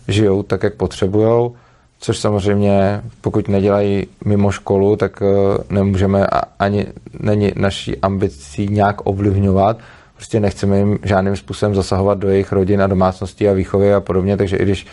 žijou 0.08 0.43
tak, 0.43 0.64
jak 0.64 0.74
potřebují, 0.74 1.52
což 2.00 2.18
samozřejmě, 2.18 3.02
pokud 3.22 3.48
nedělají 3.48 4.08
mimo 4.26 4.52
školu, 4.52 4.96
tak 4.96 5.22
eh, 5.22 5.64
nemůžeme 5.70 6.28
ani 6.60 6.88
není 7.20 7.52
naší 7.56 7.98
ambicí 7.98 8.68
nějak 8.68 9.08
ovlivňovat. 9.08 9.78
Prostě 10.16 10.39
nechceme 10.39 10.78
jim 10.78 11.00
žádným 11.04 11.36
způsobem 11.36 11.76
zasahovat 11.76 12.18
do 12.18 12.30
jejich 12.30 12.52
rodin 12.52 12.82
a 12.82 12.88
domácností 12.88 13.50
a 13.50 13.54
výchovy 13.54 13.93
a 13.93 14.00
podobně, 14.00 14.38
takže 14.38 14.58
i 14.58 14.64
když 14.64 14.88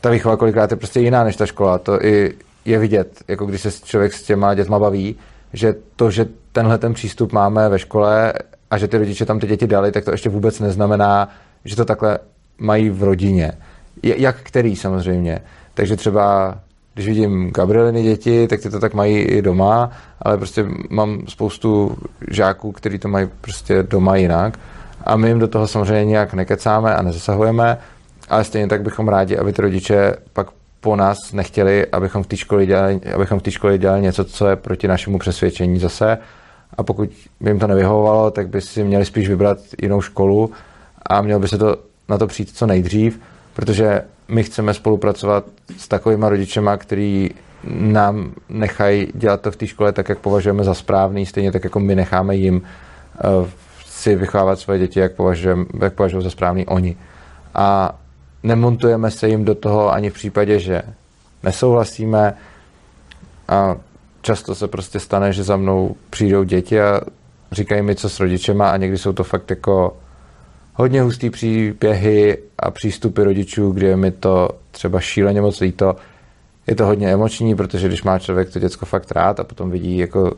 ta 0.00 0.10
výchova 0.10 0.36
kolikrát 0.36 0.70
je 0.70 0.76
prostě 0.76 1.00
jiná 1.00 1.24
než 1.24 1.36
ta 1.36 1.46
škola, 1.46 1.78
to 1.78 2.04
i 2.04 2.34
je 2.64 2.78
vidět, 2.78 3.22
jako 3.28 3.46
když 3.46 3.60
se 3.60 3.70
člověk 3.70 4.12
s 4.12 4.22
těma 4.22 4.54
dětma 4.54 4.78
baví, 4.78 5.16
že 5.54 5.74
to, 5.96 6.10
že 6.10 6.26
tenhle 6.52 6.78
ten 6.78 6.94
přístup 6.94 7.32
máme 7.32 7.68
ve 7.68 7.78
škole 7.78 8.32
a 8.70 8.78
že 8.78 8.88
ty 8.88 8.98
rodiče 8.98 9.26
tam 9.26 9.40
ty 9.40 9.46
děti 9.46 9.66
dali, 9.66 9.92
tak 9.92 10.04
to 10.04 10.10
ještě 10.10 10.28
vůbec 10.28 10.60
neznamená, 10.60 11.28
že 11.64 11.76
to 11.76 11.84
takhle 11.84 12.18
mají 12.58 12.90
v 12.90 13.02
rodině. 13.02 13.52
Jak 14.02 14.36
který 14.42 14.76
samozřejmě. 14.76 15.40
Takže 15.74 15.96
třeba 15.96 16.54
když 16.94 17.06
vidím 17.06 17.50
Gabrieliny 17.50 18.02
děti, 18.02 18.48
tak 18.48 18.60
ty 18.60 18.70
to 18.70 18.80
tak 18.80 18.94
mají 18.94 19.16
i 19.16 19.42
doma, 19.42 19.90
ale 20.22 20.36
prostě 20.36 20.66
mám 20.90 21.22
spoustu 21.28 21.96
žáků, 22.30 22.72
kteří 22.72 22.98
to 22.98 23.08
mají 23.08 23.28
prostě 23.40 23.82
doma 23.82 24.16
jinak 24.16 24.58
a 25.04 25.16
my 25.16 25.28
jim 25.28 25.38
do 25.38 25.48
toho 25.48 25.68
samozřejmě 25.68 26.04
nějak 26.04 26.34
nekecáme 26.34 26.94
a 26.94 27.02
nezasahujeme, 27.02 27.78
ale 28.28 28.44
stejně 28.44 28.68
tak 28.68 28.82
bychom 28.82 29.08
rádi, 29.08 29.36
aby 29.36 29.52
ty 29.52 29.62
rodiče 29.62 30.16
pak 30.32 30.46
po 30.84 30.96
nás 30.96 31.32
nechtěli, 31.32 31.86
abychom 31.86 32.22
v 32.22 32.26
té 32.26 32.36
škole 32.36 32.66
dělali, 32.66 33.00
abychom 33.14 33.38
v 33.38 33.42
té 33.42 33.50
škole 33.50 33.78
dělali 33.78 34.02
něco, 34.02 34.24
co 34.24 34.48
je 34.48 34.56
proti 34.56 34.88
našemu 34.88 35.18
přesvědčení 35.18 35.78
zase. 35.78 36.18
A 36.76 36.82
pokud 36.82 37.10
by 37.40 37.50
jim 37.50 37.58
to 37.58 37.66
nevyhovovalo, 37.66 38.30
tak 38.30 38.48
by 38.48 38.60
si 38.60 38.84
měli 38.84 39.04
spíš 39.04 39.28
vybrat 39.28 39.58
jinou 39.82 40.00
školu 40.00 40.50
a 41.06 41.22
mělo 41.22 41.40
by 41.40 41.48
se 41.48 41.58
to 41.58 41.76
na 42.08 42.18
to 42.18 42.26
přijít 42.26 42.56
co 42.56 42.66
nejdřív, 42.66 43.20
protože 43.54 44.02
my 44.28 44.42
chceme 44.42 44.74
spolupracovat 44.74 45.44
s 45.76 45.88
takovými 45.88 46.26
rodičema, 46.28 46.76
který 46.76 47.30
nám 47.68 48.32
nechají 48.48 49.08
dělat 49.14 49.40
to 49.40 49.50
v 49.50 49.56
té 49.56 49.66
škole 49.66 49.92
tak, 49.92 50.08
jak 50.08 50.18
považujeme 50.18 50.64
za 50.64 50.74
správný, 50.74 51.26
stejně 51.26 51.52
tak, 51.52 51.64
jako 51.64 51.80
my 51.80 51.94
necháme 51.94 52.36
jim 52.36 52.56
uh, 52.56 53.48
si 53.86 54.16
vychovávat 54.16 54.58
svoje 54.58 54.78
děti, 54.78 55.00
jak, 55.00 55.12
považujeme, 55.12 55.64
jak 55.80 55.94
považují 55.94 56.24
za 56.24 56.30
správný 56.30 56.66
oni. 56.66 56.96
A 57.54 57.98
nemontujeme 58.44 59.10
se 59.10 59.28
jim 59.28 59.44
do 59.44 59.54
toho 59.54 59.92
ani 59.92 60.10
v 60.10 60.14
případě, 60.14 60.58
že 60.58 60.82
nesouhlasíme 61.42 62.34
a 63.48 63.76
často 64.22 64.54
se 64.54 64.68
prostě 64.68 65.00
stane, 65.00 65.32
že 65.32 65.42
za 65.42 65.56
mnou 65.56 65.96
přijdou 66.10 66.44
děti 66.44 66.80
a 66.80 67.00
říkají 67.52 67.82
mi, 67.82 67.94
co 67.94 68.08
s 68.08 68.20
rodičema 68.20 68.70
a 68.70 68.76
někdy 68.76 68.98
jsou 68.98 69.12
to 69.12 69.24
fakt 69.24 69.50
jako 69.50 69.96
hodně 70.74 71.02
hustý 71.02 71.30
příběhy 71.30 72.38
a 72.58 72.70
přístupy 72.70 73.22
rodičů, 73.22 73.70
kde 73.70 73.86
je 73.86 73.96
mi 73.96 74.10
to 74.10 74.48
třeba 74.70 75.00
šíleně 75.00 75.40
moc 75.40 75.60
líto. 75.60 75.96
Je 76.66 76.74
to 76.74 76.86
hodně 76.86 77.12
emoční, 77.12 77.54
protože 77.54 77.88
když 77.88 78.02
má 78.02 78.18
člověk 78.18 78.52
to 78.52 78.58
děcko 78.58 78.86
fakt 78.86 79.12
rád 79.12 79.40
a 79.40 79.44
potom 79.44 79.70
vidí, 79.70 79.98
jako, 79.98 80.32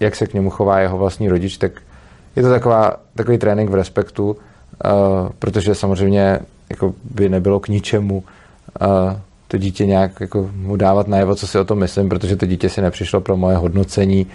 jak 0.00 0.16
se 0.16 0.26
k 0.26 0.34
němu 0.34 0.50
chová 0.50 0.80
jeho 0.80 0.98
vlastní 0.98 1.28
rodič, 1.28 1.56
tak 1.56 1.72
je 2.36 2.42
to 2.42 2.48
taková, 2.48 2.96
takový 3.14 3.38
trénink 3.38 3.70
v 3.70 3.74
respektu, 3.74 4.30
uh, 4.30 4.36
protože 5.38 5.74
samozřejmě 5.74 6.40
jako 6.72 6.94
by 7.04 7.28
nebylo 7.28 7.60
k 7.60 7.68
ničemu 7.68 8.24
to 9.48 9.58
dítě 9.58 9.86
nějak 9.86 10.20
jako 10.20 10.50
mu 10.54 10.76
dávat 10.76 11.08
najevo, 11.08 11.34
co 11.34 11.46
si 11.46 11.58
o 11.58 11.64
tom 11.64 11.78
myslím, 11.78 12.08
protože 12.08 12.36
to 12.36 12.46
dítě 12.46 12.68
si 12.68 12.82
nepřišlo 12.82 13.20
pro 13.20 13.36
moje 13.36 13.56
hodnocení 13.56 14.26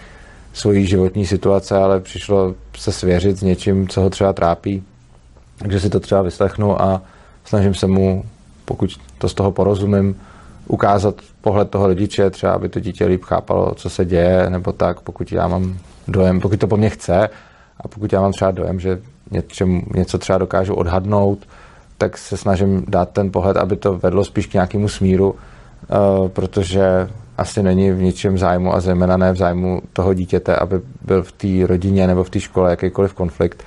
svojí 0.53 0.85
životní 0.85 1.25
situace, 1.25 1.77
ale 1.77 1.99
přišlo 1.99 2.55
se 2.77 2.91
svěřit 2.91 3.37
s 3.37 3.41
něčím, 3.41 3.87
co 3.87 4.01
ho 4.01 4.09
třeba 4.09 4.33
trápí. 4.33 4.83
Takže 5.57 5.79
si 5.79 5.89
to 5.89 5.99
třeba 5.99 6.21
vyslechnu 6.21 6.81
a 6.81 7.01
snažím 7.45 7.73
se 7.73 7.87
mu, 7.87 8.23
pokud 8.65 8.89
to 9.17 9.29
z 9.29 9.33
toho 9.33 9.51
porozumím, 9.51 10.15
ukázat 10.67 11.15
pohled 11.41 11.69
toho 11.69 11.87
rodiče, 11.87 12.29
třeba 12.29 12.53
aby 12.53 12.69
to 12.69 12.79
dítě 12.79 13.05
líp 13.05 13.23
chápalo, 13.23 13.73
co 13.75 13.89
se 13.89 14.05
děje, 14.05 14.49
nebo 14.49 14.71
tak, 14.71 15.01
pokud 15.01 15.31
já 15.31 15.47
mám 15.47 15.77
dojem, 16.07 16.39
pokud 16.39 16.59
to 16.59 16.67
po 16.67 16.77
mně 16.77 16.89
chce 16.89 17.29
a 17.81 17.87
pokud 17.87 18.13
já 18.13 18.21
mám 18.21 18.31
třeba 18.31 18.51
dojem, 18.51 18.79
že 18.79 18.99
něčem, 19.31 19.81
něco 19.95 20.17
třeba 20.17 20.37
dokážu 20.37 20.73
odhadnout, 20.73 21.39
tak 21.97 22.17
se 22.17 22.37
snažím 22.37 22.85
dát 22.87 23.09
ten 23.09 23.31
pohled, 23.31 23.57
aby 23.57 23.75
to 23.75 23.97
vedlo 23.97 24.23
spíš 24.23 24.47
k 24.47 24.53
nějakému 24.53 24.89
smíru, 24.89 25.31
uh, 25.31 26.29
protože 26.29 27.09
asi 27.37 27.63
není 27.63 27.91
v 27.91 28.01
ničem 28.01 28.37
zájmu 28.37 28.73
a 28.73 28.79
zejména 28.79 29.17
ne 29.17 29.31
v 29.31 29.35
zájmu 29.35 29.81
toho 29.93 30.13
dítěte, 30.13 30.55
aby 30.55 30.81
byl 31.01 31.23
v 31.23 31.31
té 31.31 31.67
rodině 31.67 32.07
nebo 32.07 32.23
v 32.23 32.29
té 32.29 32.39
škole 32.39 32.69
jakýkoliv 32.69 33.13
konflikt, 33.13 33.63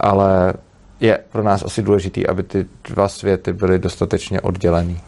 ale 0.00 0.54
je 1.00 1.18
pro 1.32 1.42
nás 1.42 1.62
asi 1.62 1.82
důležitý, 1.82 2.26
aby 2.26 2.42
ty 2.42 2.66
dva 2.84 3.08
světy 3.08 3.52
byly 3.52 3.78
dostatečně 3.78 4.40
oddělený. 4.40 5.00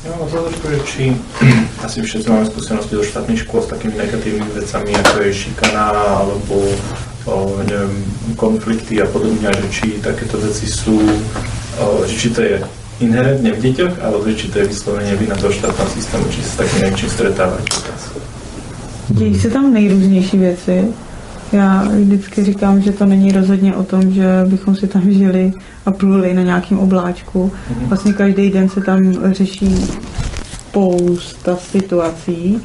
Mám 0.00 0.20
otázku, 0.20 0.64
že 0.64 0.80
či 0.88 1.02
asi 1.84 2.00
všetci 2.00 2.28
máme 2.32 2.48
skúsenosti 2.48 2.96
do 2.96 3.04
štátnych 3.04 3.44
škôl 3.44 3.60
s 3.60 3.68
takými 3.68 4.00
negatívnymi 4.00 4.52
vecami, 4.56 4.96
ako 4.96 5.16
je 5.28 5.32
šikana 5.44 5.92
alebo 6.24 6.56
o, 7.28 7.60
neviem, 7.68 8.00
konflikty 8.32 8.96
a 8.96 9.06
podobne, 9.06 9.52
že 9.52 9.66
či 9.68 9.86
takéto 10.00 10.40
veci 10.40 10.64
sú, 10.64 11.04
o, 11.76 12.00
že 12.08 12.16
či 12.16 12.28
to 12.32 12.40
je 12.40 12.56
inherentne 13.04 13.52
v 13.52 13.60
deťoch, 13.60 14.00
alebo 14.00 14.24
či 14.32 14.48
to 14.48 14.64
je 14.64 14.72
vyslovene 14.72 15.12
vina 15.20 15.36
toho 15.36 15.52
štátneho 15.52 15.88
systému, 15.92 16.24
či 16.32 16.40
sa 16.44 16.48
s 16.48 16.56
takým 16.64 16.80
niečím 16.88 17.08
stretávajú. 17.12 17.64
Dějí 19.08 19.40
se 19.40 19.50
tam 19.50 19.72
nejrůznější 19.72 20.38
věci. 20.38 20.84
Já 21.52 21.82
vždycky 21.82 22.44
říkám, 22.44 22.80
že 22.80 22.92
to 22.92 23.06
není 23.06 23.32
rozhodně 23.32 23.76
o 23.76 23.84
tom, 23.84 24.10
že 24.12 24.26
bychom 24.46 24.76
si 24.76 24.86
tam 24.86 25.10
žili 25.10 25.52
a 25.86 25.90
pluli 25.90 26.34
na 26.34 26.42
nějakým 26.42 26.78
obláčku. 26.78 27.52
Mhm. 27.70 27.88
Vlastně 27.88 28.12
každý 28.12 28.50
den 28.50 28.68
se 28.68 28.80
tam 28.80 29.32
řeší 29.32 29.76
spousta 30.52 31.56
situací, 31.56 32.60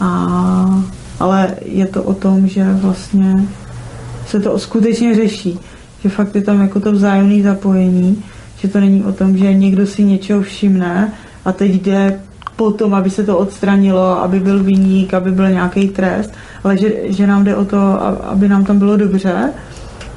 a, 0.00 0.84
ale 1.20 1.56
je 1.64 1.86
to 1.86 2.02
o 2.02 2.14
tom, 2.14 2.48
že 2.48 2.64
vlastně 2.72 3.44
se 4.26 4.40
to 4.40 4.58
skutečně 4.58 5.14
řeší. 5.14 5.58
Že 6.02 6.08
fakt 6.08 6.34
je 6.34 6.42
tam 6.42 6.60
jako 6.60 6.80
to 6.80 6.92
vzájemné 6.92 7.42
zapojení, 7.42 8.22
že 8.58 8.68
to 8.68 8.80
není 8.80 9.04
o 9.04 9.12
tom, 9.12 9.36
že 9.36 9.54
někdo 9.54 9.86
si 9.86 10.04
něčeho 10.04 10.42
všimne 10.42 11.12
a 11.44 11.52
teď 11.52 11.70
jde 11.70 12.20
po 12.60 12.70
tom, 12.70 12.94
aby 12.94 13.10
se 13.10 13.24
to 13.24 13.38
odstranilo, 13.38 14.22
aby 14.22 14.40
byl 14.40 14.62
vyník, 14.62 15.14
aby 15.14 15.30
byl 15.32 15.50
nějaký 15.50 15.88
trest, 15.88 16.30
ale 16.64 16.76
že, 16.76 16.92
že 17.04 17.26
nám 17.26 17.44
jde 17.44 17.56
o 17.56 17.64
to, 17.64 17.78
aby 18.24 18.48
nám 18.48 18.64
tam 18.64 18.78
bylo 18.78 18.96
dobře 18.96 19.52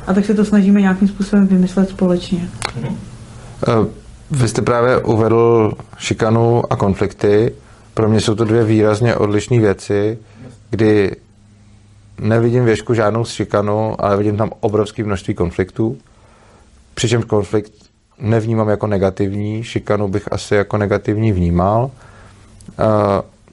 a 0.07 0.13
tak 0.13 0.25
se 0.25 0.33
to 0.33 0.45
snažíme 0.45 0.81
nějakým 0.81 1.07
způsobem 1.07 1.47
vymyslet 1.47 1.89
společně. 1.89 2.49
Eh, 2.83 2.91
vy 4.31 4.47
jste 4.47 4.61
právě 4.61 4.97
uvedl 4.97 5.71
šikanu 5.97 6.63
a 6.69 6.75
konflikty. 6.75 7.55
Pro 7.93 8.09
mě 8.09 8.21
jsou 8.21 8.35
to 8.35 8.45
dvě 8.45 8.63
výrazně 8.63 9.15
odlišné 9.15 9.59
věci, 9.59 10.17
kdy 10.69 11.15
nevidím 12.19 12.65
věšku 12.65 12.93
žádnou 12.93 13.25
šikanu, 13.25 13.95
ale 13.99 14.17
vidím 14.17 14.37
tam 14.37 14.51
obrovské 14.59 15.03
množství 15.03 15.33
konfliktů. 15.33 15.97
Přičemž 16.93 17.25
konflikt 17.25 17.71
nevnímám 18.19 18.69
jako 18.69 18.87
negativní, 18.87 19.63
šikanu 19.63 20.07
bych 20.07 20.31
asi 20.31 20.55
jako 20.55 20.77
negativní 20.77 21.31
vnímal. 21.31 21.91
Uh, 22.67 22.85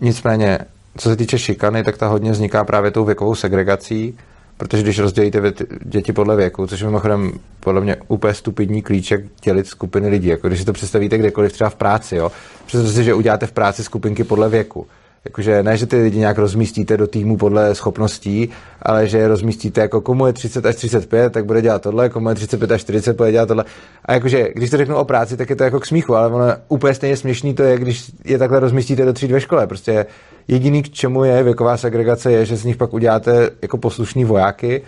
nicméně, 0.00 0.58
co 0.96 1.08
se 1.08 1.16
týče 1.16 1.38
šikany, 1.38 1.84
tak 1.84 1.96
ta 1.96 2.06
hodně 2.06 2.30
vzniká 2.30 2.64
právě 2.64 2.90
tou 2.90 3.04
věkovou 3.04 3.34
segregací, 3.34 4.18
protože 4.56 4.82
když 4.82 4.98
rozdělíte 4.98 5.52
děti 5.84 6.12
podle 6.12 6.36
věku, 6.36 6.66
což 6.66 6.80
je 6.80 6.86
mimochodem 6.86 7.32
podle 7.60 7.80
mě 7.80 7.96
úplně 8.08 8.34
stupidní 8.34 8.82
klíček 8.82 9.24
dělit 9.44 9.66
skupiny 9.66 10.08
lidí, 10.08 10.28
jako 10.28 10.48
když 10.48 10.60
si 10.60 10.64
to 10.64 10.72
představíte 10.72 11.18
kdekoliv 11.18 11.52
třeba 11.52 11.70
v 11.70 11.74
práci, 11.74 12.16
jo. 12.16 12.32
Představte 12.66 12.94
si, 12.94 13.04
že 13.04 13.14
uděláte 13.14 13.46
v 13.46 13.52
práci 13.52 13.84
skupinky 13.84 14.24
podle 14.24 14.48
věku. 14.48 14.86
Jakože 15.24 15.62
ne, 15.62 15.76
že 15.76 15.86
ty 15.86 15.96
lidi 15.96 16.18
nějak 16.18 16.38
rozmístíte 16.38 16.96
do 16.96 17.06
týmu 17.06 17.36
podle 17.36 17.74
schopností, 17.74 18.48
ale 18.82 19.06
že 19.06 19.18
je 19.18 19.28
rozmístíte 19.28 19.80
jako 19.80 20.00
komu 20.00 20.26
je 20.26 20.32
30 20.32 20.66
až 20.66 20.76
35, 20.76 21.32
tak 21.32 21.44
bude 21.44 21.62
dělat 21.62 21.82
tohle, 21.82 22.08
komu 22.08 22.28
je 22.28 22.34
35 22.34 22.72
až 22.72 22.80
40, 22.80 23.16
bude 23.16 23.32
dělat 23.32 23.46
tohle. 23.46 23.64
A 24.04 24.12
jakože, 24.12 24.48
když 24.54 24.70
to 24.70 24.76
řeknu 24.76 24.96
o 24.96 25.04
práci, 25.04 25.36
tak 25.36 25.50
je 25.50 25.56
to 25.56 25.64
jako 25.64 25.80
k 25.80 25.86
smíchu, 25.86 26.14
ale 26.14 26.28
ono 26.28 26.44
úplně 26.68 26.94
stejně 26.94 27.16
směšný 27.16 27.54
to 27.54 27.62
je, 27.62 27.78
když 27.78 28.12
je 28.24 28.38
takhle 28.38 28.60
rozmístíte 28.60 29.04
do 29.04 29.12
tříd 29.12 29.30
ve 29.30 29.40
škole. 29.40 29.66
Prostě 29.66 30.06
jediný, 30.48 30.82
k 30.82 30.90
čemu 30.90 31.24
je 31.24 31.42
věková 31.42 31.76
segregace, 31.76 32.32
je, 32.32 32.44
že 32.44 32.56
z 32.56 32.64
nich 32.64 32.76
pak 32.76 32.92
uděláte 32.92 33.50
jako 33.62 33.78
poslušní 33.78 34.24
vojáky 34.24 34.82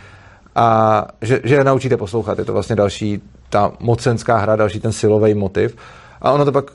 a 0.55 1.07
že, 1.23 1.41
že 1.45 1.55
je 1.55 1.65
naučíte 1.65 1.97
poslouchat. 1.97 2.39
Je 2.39 2.45
to 2.45 2.53
vlastně 2.53 2.77
další 2.77 3.23
ta 3.51 3.73
mocenská 3.81 4.37
hra, 4.37 4.57
další 4.57 4.81
ten 4.81 4.93
silový 4.93 5.35
motiv. 5.35 5.77
A 6.21 6.33
ono 6.33 6.45
to 6.45 6.53
pak 6.53 6.71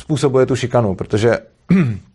způsobuje 0.00 0.46
tu 0.46 0.56
šikanu, 0.56 0.94
protože 0.94 1.38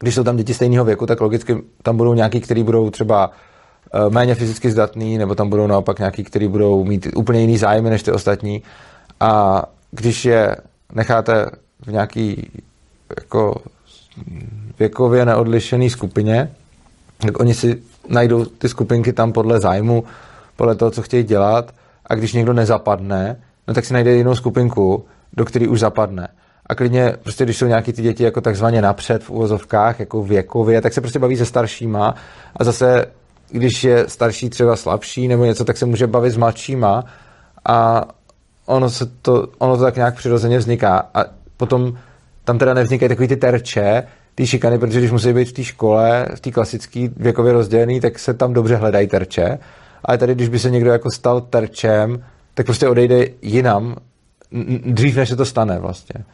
když 0.00 0.14
jsou 0.14 0.24
tam 0.24 0.36
děti 0.36 0.54
stejného 0.54 0.84
věku, 0.84 1.06
tak 1.06 1.20
logicky 1.20 1.62
tam 1.82 1.96
budou 1.96 2.14
nějaký, 2.14 2.40
kteří 2.40 2.62
budou 2.62 2.90
třeba 2.90 3.30
eh, 3.94 4.10
méně 4.10 4.34
fyzicky 4.34 4.70
zdatný, 4.70 5.18
nebo 5.18 5.34
tam 5.34 5.48
budou 5.48 5.66
naopak 5.66 5.98
nějaký, 5.98 6.24
kteří 6.24 6.48
budou 6.48 6.84
mít 6.84 7.08
úplně 7.16 7.40
jiný 7.40 7.58
zájmy 7.58 7.90
než 7.90 8.02
ty 8.02 8.12
ostatní. 8.12 8.62
A 9.20 9.62
když 9.90 10.24
je 10.24 10.56
necháte 10.94 11.50
v 11.86 11.92
nějaký 11.92 12.50
jako 13.20 13.54
věkově 14.78 15.24
neodlišený 15.24 15.90
skupině, 15.90 16.50
tak 17.18 17.40
oni 17.40 17.54
si 17.54 17.82
najdou 18.08 18.44
ty 18.44 18.68
skupinky 18.68 19.12
tam 19.12 19.32
podle 19.32 19.60
zájmu, 19.60 20.04
podle 20.56 20.74
toho, 20.74 20.90
co 20.90 21.02
chtějí 21.02 21.24
dělat 21.24 21.74
a 22.06 22.14
když 22.14 22.32
někdo 22.32 22.52
nezapadne, 22.52 23.40
no 23.68 23.74
tak 23.74 23.84
si 23.84 23.92
najde 23.92 24.12
jinou 24.12 24.34
skupinku, 24.34 25.04
do 25.32 25.44
které 25.44 25.68
už 25.68 25.80
zapadne 25.80 26.28
a 26.68 26.74
klidně, 26.74 27.14
prostě 27.22 27.44
když 27.44 27.56
jsou 27.56 27.66
nějaký 27.66 27.92
ty 27.92 28.02
děti 28.02 28.24
jako 28.24 28.40
takzvaně 28.40 28.82
napřed 28.82 29.24
v 29.24 29.30
uvozovkách, 29.30 30.00
jako 30.00 30.22
věkově, 30.22 30.80
tak 30.80 30.92
se 30.92 31.00
prostě 31.00 31.18
baví 31.18 31.36
se 31.36 31.44
staršíma. 31.44 32.14
A 32.56 32.64
zase, 32.64 33.06
když 33.50 33.84
je 33.84 34.04
starší 34.08 34.50
třeba 34.50 34.76
slabší 34.76 35.28
nebo 35.28 35.44
něco, 35.44 35.64
tak 35.64 35.76
se 35.76 35.86
může 35.86 36.06
bavit 36.06 36.30
s 36.30 36.36
mladšíma. 36.36 37.04
A 37.68 38.08
ono, 38.66 38.90
se 38.90 39.06
to, 39.06 39.48
ono 39.58 39.76
to 39.76 39.82
tak 39.82 39.96
nějak 39.96 40.16
přirozeně 40.16 40.58
vzniká. 40.58 41.08
A 41.14 41.24
potom 41.56 41.98
tam 42.44 42.58
teda 42.58 42.74
nevznikají 42.74 43.08
takový 43.08 43.28
ty 43.28 43.36
terče, 43.36 44.02
ty 44.34 44.46
šikany, 44.46 44.78
protože 44.78 44.98
když 44.98 45.10
musí 45.10 45.32
být 45.32 45.48
v 45.48 45.52
té 45.52 45.64
škole, 45.64 46.26
v 46.34 46.40
té 46.40 46.50
klasické 46.50 47.08
věkově 47.16 47.52
rozdělený, 47.52 48.00
tak 48.00 48.18
se 48.18 48.34
tam 48.34 48.52
dobře 48.52 48.76
hledají 48.76 49.08
terče. 49.08 49.58
Ale 50.04 50.18
tady, 50.18 50.34
když 50.34 50.48
by 50.48 50.58
se 50.58 50.70
někdo 50.70 50.90
jako 50.90 51.10
stal 51.10 51.40
terčem, 51.40 52.24
tak 52.54 52.66
prostě 52.66 52.88
odejde 52.88 53.26
jinam, 53.42 53.96
dřív 54.86 55.16
než 55.16 55.28
se 55.28 55.36
to 55.36 55.44
stane 55.44 55.78
vlastně 55.78 56.24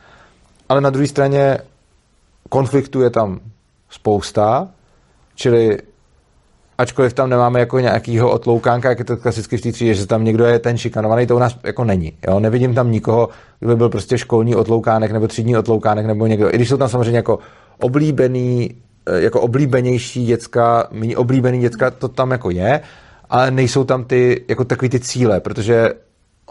ale 0.69 0.81
na 0.81 0.91
druhé 0.91 1.07
straně 1.07 1.59
konfliktu 2.49 3.01
je 3.01 3.11
tam 3.11 3.41
spousta, 3.91 4.69
čili 5.35 5.79
ačkoliv 6.79 7.13
tam 7.13 7.31
nemáme 7.31 7.61
jako 7.61 7.79
nějakýho 7.79 8.31
otloukánka, 8.31 8.89
jak 8.89 8.99
je 8.99 9.05
to 9.05 9.17
klasicky 9.17 9.57
v 9.57 9.61
té 9.61 9.73
třídě, 9.73 9.95
že 9.95 10.07
tam 10.07 10.25
někdo 10.25 10.45
je 10.45 10.59
ten 10.59 10.79
šikanovaný, 10.79 11.27
to 11.27 11.37
u 11.37 11.39
nás 11.39 11.57
jako 11.65 11.85
není. 11.85 12.13
Jo? 12.29 12.41
Nevidím 12.41 12.75
tam 12.75 12.91
nikoho, 12.91 13.29
kdo 13.61 13.69
by 13.69 13.77
byl 13.77 13.89
prostě 13.89 14.19
školní 14.19 14.55
otloukánek 14.55 15.11
nebo 15.11 15.29
třídní 15.29 15.57
otloukánek 15.57 16.07
nebo 16.07 16.27
někdo. 16.27 16.55
I 16.55 16.57
když 16.57 16.69
jsou 16.69 16.77
tam 16.77 16.89
samozřejmě 16.89 17.17
jako 17.17 17.39
oblíbený, 17.81 18.75
eh, 19.07 19.21
jako 19.21 19.41
oblíbenější 19.41 20.27
děcka, 20.27 20.89
méně 20.91 21.17
oblíbený 21.17 21.61
děcka, 21.61 21.91
to 21.91 22.09
tam 22.09 22.31
jako 22.31 22.51
je, 22.51 22.81
ale 23.31 23.51
nejsou 23.51 23.85
tam 23.85 24.05
ty, 24.05 24.45
jako 24.49 24.65
takový 24.65 24.89
ty 24.89 25.01
cíle, 25.01 25.41
protože 25.41 25.93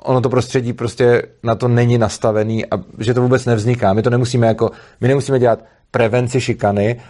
ono 0.03 0.21
to 0.21 0.29
prostředí 0.29 0.73
prostě 0.73 1.21
na 1.43 1.55
to 1.55 1.67
není 1.67 1.97
nastavený 1.97 2.65
a 2.65 2.75
že 2.99 3.13
to 3.13 3.21
vůbec 3.21 3.45
nevzniká. 3.45 3.93
My 3.93 4.01
to 4.01 4.09
nemusíme 4.09 4.47
jako, 4.47 4.71
my 5.01 5.07
nemusíme 5.07 5.39
dělat 5.39 5.63
prevenci 5.91 6.41
šikany, 6.41 7.01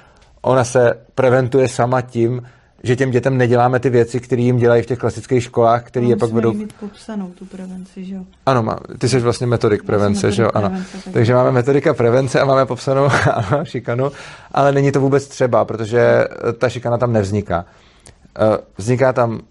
ona 0.41 0.63
se 0.63 0.93
preventuje 1.15 1.67
sama 1.67 2.01
tím, 2.01 2.41
že 2.83 2.95
těm 2.95 3.11
dětem 3.11 3.37
neděláme 3.37 3.79
ty 3.79 3.89
věci, 3.89 4.19
které 4.19 4.41
jim 4.41 4.57
dělají 4.57 4.83
v 4.83 4.85
těch 4.85 4.99
klasických 4.99 5.43
školách, 5.43 5.83
které 5.83 6.05
je 6.05 6.15
pak 6.15 6.31
vedou... 6.31 6.53
mít 6.53 6.73
popsanou 6.79 7.27
tu 7.27 7.45
prevenci, 7.45 8.05
že 8.05 8.15
jo? 8.15 8.21
Ano, 8.45 8.63
má, 8.63 8.79
ty 8.97 9.09
jsi 9.09 9.19
vlastně 9.19 9.47
metodik 9.47 9.83
prevence, 9.83 10.31
že 10.31 10.43
jo? 10.43 10.49
Ano. 10.53 10.69
Prevence, 10.69 10.97
tak 11.03 11.13
Takže 11.13 11.33
máme 11.33 11.51
metodika 11.51 11.93
prevence 11.93 12.39
a 12.39 12.45
máme 12.45 12.65
popsanou 12.65 13.09
ano, 13.31 13.59
šikanu, 13.65 14.11
ale 14.51 14.71
není 14.71 14.91
to 14.91 15.01
vůbec 15.01 15.27
třeba, 15.27 15.65
protože 15.65 16.27
ta 16.57 16.69
šikana 16.69 16.97
tam 16.97 17.13
nevzniká. 17.13 17.65
Eh, 18.39 18.57
vzniká 18.77 19.13
tam 19.13 19.41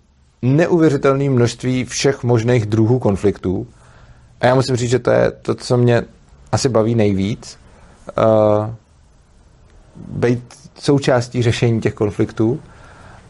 neuvěřitelné 0.42 1.30
množství 1.30 1.84
všech 1.84 2.22
možných 2.22 2.66
druhů 2.66 2.98
konfliktů. 2.98 3.66
A 4.40 4.46
já 4.46 4.54
musím 4.54 4.76
říct, 4.76 4.90
že 4.90 4.98
to 4.98 5.10
je 5.10 5.30
to, 5.30 5.54
co 5.54 5.76
mě 5.76 6.02
asi 6.52 6.68
baví 6.68 6.94
nejvíc. 6.94 7.58
Uh, 8.18 8.70
být 9.96 10.54
součástí 10.78 11.42
řešení 11.42 11.80
těch 11.80 11.94
konfliktů. 11.94 12.60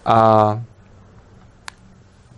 A 0.07 0.61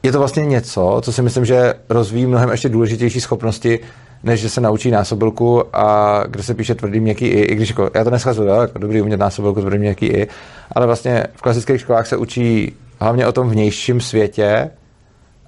je 0.02 0.12
to 0.12 0.18
vlastně 0.18 0.46
něco, 0.46 1.00
co 1.04 1.12
si 1.12 1.22
myslím, 1.22 1.44
že 1.44 1.74
rozvíjí 1.88 2.26
mnohem 2.26 2.50
ještě 2.50 2.68
důležitější 2.68 3.20
schopnosti, 3.20 3.80
než 4.22 4.40
že 4.40 4.48
se 4.48 4.60
naučí 4.60 4.90
násobilku 4.90 5.76
a 5.76 6.22
kde 6.26 6.42
se 6.42 6.54
píše 6.54 6.74
tvrdý 6.74 7.00
měkký 7.00 7.26
i, 7.26 7.40
i 7.40 7.54
když 7.54 7.68
jako, 7.68 7.90
já 7.94 8.04
to 8.04 8.10
neschazuju, 8.10 8.48
jako 8.48 8.78
dobrý 8.78 9.02
umět 9.02 9.16
násobilku 9.16 9.60
tvrdý 9.60 9.78
měkký 9.78 10.06
i, 10.06 10.28
ale 10.72 10.86
vlastně 10.86 11.26
v 11.34 11.42
klasických 11.42 11.80
školách 11.80 12.06
se 12.06 12.16
učí 12.16 12.76
hlavně 13.04 13.26
o 13.26 13.32
tom 13.32 13.50
vnějším 13.50 14.00
světě, 14.00 14.70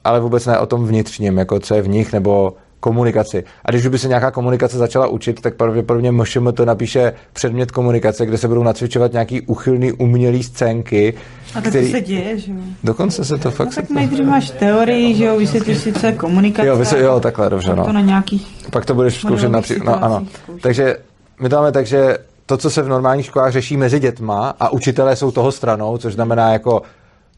ale 0.04 0.20
vůbec 0.20 0.46
ne 0.46 0.58
o 0.58 0.66
tom 0.66 0.86
vnitřním, 0.86 1.38
jako 1.38 1.60
co 1.60 1.74
je 1.74 1.82
v 1.82 1.88
nich, 1.88 2.12
nebo 2.12 2.54
komunikaci. 2.80 3.44
A 3.64 3.70
když 3.70 3.86
by 3.86 3.98
se 3.98 4.08
nějaká 4.08 4.30
komunikace 4.30 4.78
začala 4.78 5.06
učit, 5.06 5.40
tak 5.40 5.54
pravděpodobně 5.54 6.12
MŠM 6.12 6.52
to 6.52 6.64
napíše 6.64 7.12
předmět 7.32 7.70
komunikace, 7.70 8.26
kde 8.26 8.38
se 8.38 8.48
budou 8.48 8.62
nacvičovat 8.62 9.12
nějaký 9.12 9.40
uchylný 9.40 9.92
umělý 9.92 10.42
scénky. 10.42 11.14
A 11.50 11.60
tak 11.60 11.66
který... 11.68 11.86
to 11.86 11.92
se 11.92 12.00
děje, 12.00 12.38
že 12.38 12.52
jo? 12.52 12.58
Dokonce 12.84 13.24
se 13.24 13.38
to 13.38 13.50
fakt... 13.50 13.66
No 13.66 13.72
tak 13.74 13.90
nejdřív 13.90 14.26
máš 14.26 14.50
teorii, 14.50 15.14
že 15.14 15.24
jo, 15.24 15.38
vysvětlíš 15.38 15.78
si, 15.78 15.92
co 15.92 16.06
je 16.06 16.12
komunikace. 16.12 16.68
Jo, 16.68 16.76
vysvět... 16.76 17.02
jo, 17.02 17.20
takhle, 17.20 17.50
dobře, 17.50 17.68
pak 17.68 17.76
no. 17.78 17.84
to 17.84 17.92
na 17.92 18.00
nějakých 18.00 18.46
Pak 18.70 18.84
to 18.84 18.94
budeš 18.94 19.20
zkoušet 19.20 19.48
například, 19.48 20.00
no 20.00 20.04
ano. 20.04 20.26
zkoušet. 20.34 20.62
Takže 20.62 20.96
my 21.40 21.48
to 21.48 21.56
máme 21.56 21.72
tak, 21.72 21.86
že 21.86 22.18
to, 22.46 22.56
co 22.56 22.70
se 22.70 22.82
v 22.82 22.88
normálních 22.88 23.26
školách 23.26 23.52
řeší 23.52 23.76
mezi 23.76 24.00
dětma 24.00 24.54
a 24.60 24.68
učitelé 24.72 25.16
jsou 25.16 25.30
toho 25.30 25.52
stranou, 25.52 25.98
což 25.98 26.14
znamená 26.14 26.52
jako 26.52 26.82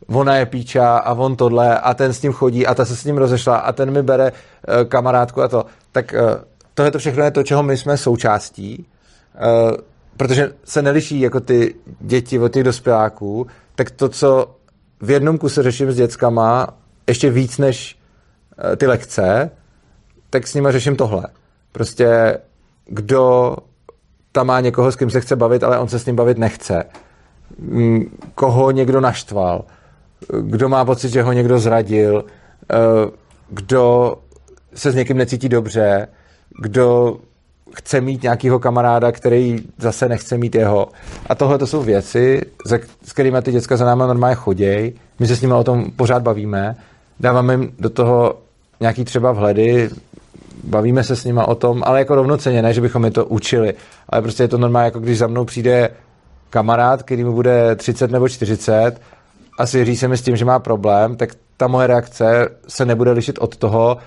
ona 0.07 0.37
je 0.37 0.47
píča 0.47 0.99
a 0.99 1.13
on 1.15 1.37
tohle 1.37 1.79
a 1.79 1.95
ten 1.95 2.13
s 2.13 2.23
ním 2.23 2.33
chodí 2.33 2.67
a 2.67 2.75
ta 2.75 2.85
se 2.85 2.97
s 2.97 3.05
ním 3.05 3.19
rozešla 3.19 3.57
a 3.57 3.73
ten 3.73 3.91
mi 3.91 4.03
bere 4.03 4.33
uh, 4.33 4.85
kamarádku 4.89 5.43
a 5.43 5.49
to. 5.49 5.67
Tak 5.93 6.15
uh, 6.15 6.43
tohle 6.75 6.91
to 6.91 6.99
všechno 6.99 7.25
je 7.25 7.31
to, 7.31 7.43
čeho 7.43 7.63
my 7.63 7.77
jsme 7.77 7.97
součástí, 7.97 8.87
uh, 9.67 9.77
protože 10.17 10.53
se 10.65 10.83
neliší 10.83 11.21
jako 11.21 11.41
ty 11.41 11.75
děti 12.01 12.39
od 12.39 12.53
těch 12.53 12.65
dospěláků, 12.65 13.47
tak 13.75 13.91
to, 13.91 14.09
co 14.09 14.57
v 15.01 15.11
jednom 15.11 15.39
kuse 15.39 15.63
řeším 15.63 15.93
s 15.93 15.97
dětskama, 15.97 16.67
ještě 17.07 17.31
víc 17.31 17.59
než 17.59 17.99
uh, 18.71 18.77
ty 18.77 18.87
lekce, 18.87 19.51
tak 20.31 20.47
s 20.47 20.55
nima 20.55 20.73
řeším 20.73 20.97
tohle. 20.97 21.25
Prostě 21.73 22.39
kdo 22.87 23.57
tam 24.33 24.47
má 24.47 24.61
někoho, 24.61 24.93
s 24.93 24.97
kým 24.97 25.11
se 25.11 25.21
chce 25.21 25.37
bavit, 25.37 25.65
ale 25.65 25.79
on 25.79 25.89
se 25.89 25.99
s 25.99 26.07
ním 26.07 26.17
bavit 26.17 26.39
nechce. 26.39 26.85
Mm, 27.59 28.19
Koho 28.35 28.71
někdo 28.71 29.01
naštval. 29.01 29.65
Kdo 30.41 30.69
má 30.69 30.85
pocit, 30.85 31.09
že 31.09 31.23
ho 31.23 31.33
někdo 31.33 31.59
zradil. 31.59 32.25
eh, 32.73 32.77
Kdo 33.51 34.15
se 34.75 34.91
s 34.91 34.95
někým 34.95 35.17
necítí 35.17 35.49
dobře. 35.49 36.09
Kdo 36.61 37.17
chce 37.75 38.01
mít 38.01 38.23
nějakého 38.23 38.59
kamaráda, 38.59 39.13
který 39.13 39.59
zase 39.79 40.09
nechce 40.09 40.39
mít 40.39 40.55
jeho. 40.55 40.89
A 41.27 41.35
tohle 41.35 41.59
to 41.59 41.67
jsou 41.67 41.83
věci, 41.83 42.43
s 43.05 43.13
kterými 43.13 43.43
ty 43.43 43.53
děcka 43.53 43.77
za 43.77 43.85
náma 43.85 44.07
normálně 44.07 44.35
chodějí. 44.37 44.93
My 45.19 45.27
se 45.27 45.37
s 45.37 45.41
nimi 45.41 45.55
o 45.55 45.65
tom 45.65 45.91
pořád 45.97 46.23
bavíme. 46.23 46.77
Dáváme 47.21 47.53
jim 47.55 47.73
do 47.79 47.91
toho 47.91 48.35
nějaký 48.81 49.05
třeba 49.05 49.33
vhledy, 49.33 49.91
bavíme 50.65 51.05
se 51.05 51.17
s 51.17 51.25
nima 51.25 51.49
o 51.49 51.55
tom, 51.55 51.83
ale 51.87 51.99
jako 51.99 52.15
rovnoceně, 52.15 52.63
ne, 52.63 52.75
že 52.75 52.81
bychom 52.81 53.05
je 53.05 53.11
to 53.11 53.27
učili, 53.27 53.75
ale 54.09 54.23
prostě 54.23 54.43
je 54.43 54.49
to 54.49 54.59
normálně, 54.59 54.85
jako 54.85 55.01
když 55.01 55.19
za 55.19 55.27
mnou 55.27 55.45
přijde 55.45 55.91
kamarád, 56.51 57.03
který 57.03 57.25
mu 57.25 57.33
bude 57.33 57.77
30 57.77 58.11
nebo 58.11 58.29
40 58.29 59.01
a 59.59 59.67
svěří 59.67 59.97
se 59.97 60.09
mi 60.09 60.17
s 60.17 60.23
tím, 60.23 60.37
že 60.37 60.45
má 60.45 60.59
problém, 60.59 61.17
tak 61.17 61.31
ta 61.57 61.67
moje 61.67 61.87
reakce 61.87 62.49
se 62.69 62.85
nebude 62.85 63.11
lišit 63.11 63.39
od 63.39 63.57
toho, 63.57 63.99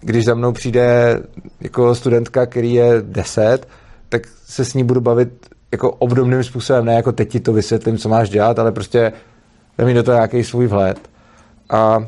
když 0.00 0.24
za 0.24 0.34
mnou 0.34 0.52
přijde 0.52 1.18
jako 1.60 1.94
studentka, 1.94 2.46
který 2.46 2.72
je 2.72 3.02
10, 3.02 3.68
tak 4.08 4.22
se 4.46 4.64
s 4.64 4.74
ní 4.74 4.84
budu 4.84 5.00
bavit 5.00 5.28
jako 5.72 5.90
obdobným 5.90 6.44
způsobem, 6.44 6.84
ne 6.84 6.94
jako 6.94 7.12
teď 7.12 7.28
ti 7.28 7.40
to 7.40 7.52
vysvětlím, 7.52 7.98
co 7.98 8.08
máš 8.08 8.28
dělat, 8.28 8.58
ale 8.58 8.72
prostě 8.72 9.12
mít 9.84 9.94
do 9.94 10.02
toho 10.02 10.14
nějaký 10.14 10.44
svůj 10.44 10.66
vhled. 10.66 11.10
A 11.70 12.06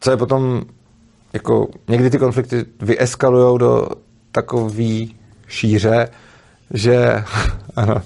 co 0.00 0.10
je 0.10 0.16
potom 0.16 0.62
jako 1.32 1.68
někdy 1.88 2.10
ty 2.10 2.18
konflikty 2.18 2.64
vyeskalují 2.80 3.58
do 3.58 3.88
takový 4.32 5.16
šíře, 5.46 6.08
že, 6.74 7.24
ano, 7.76 8.02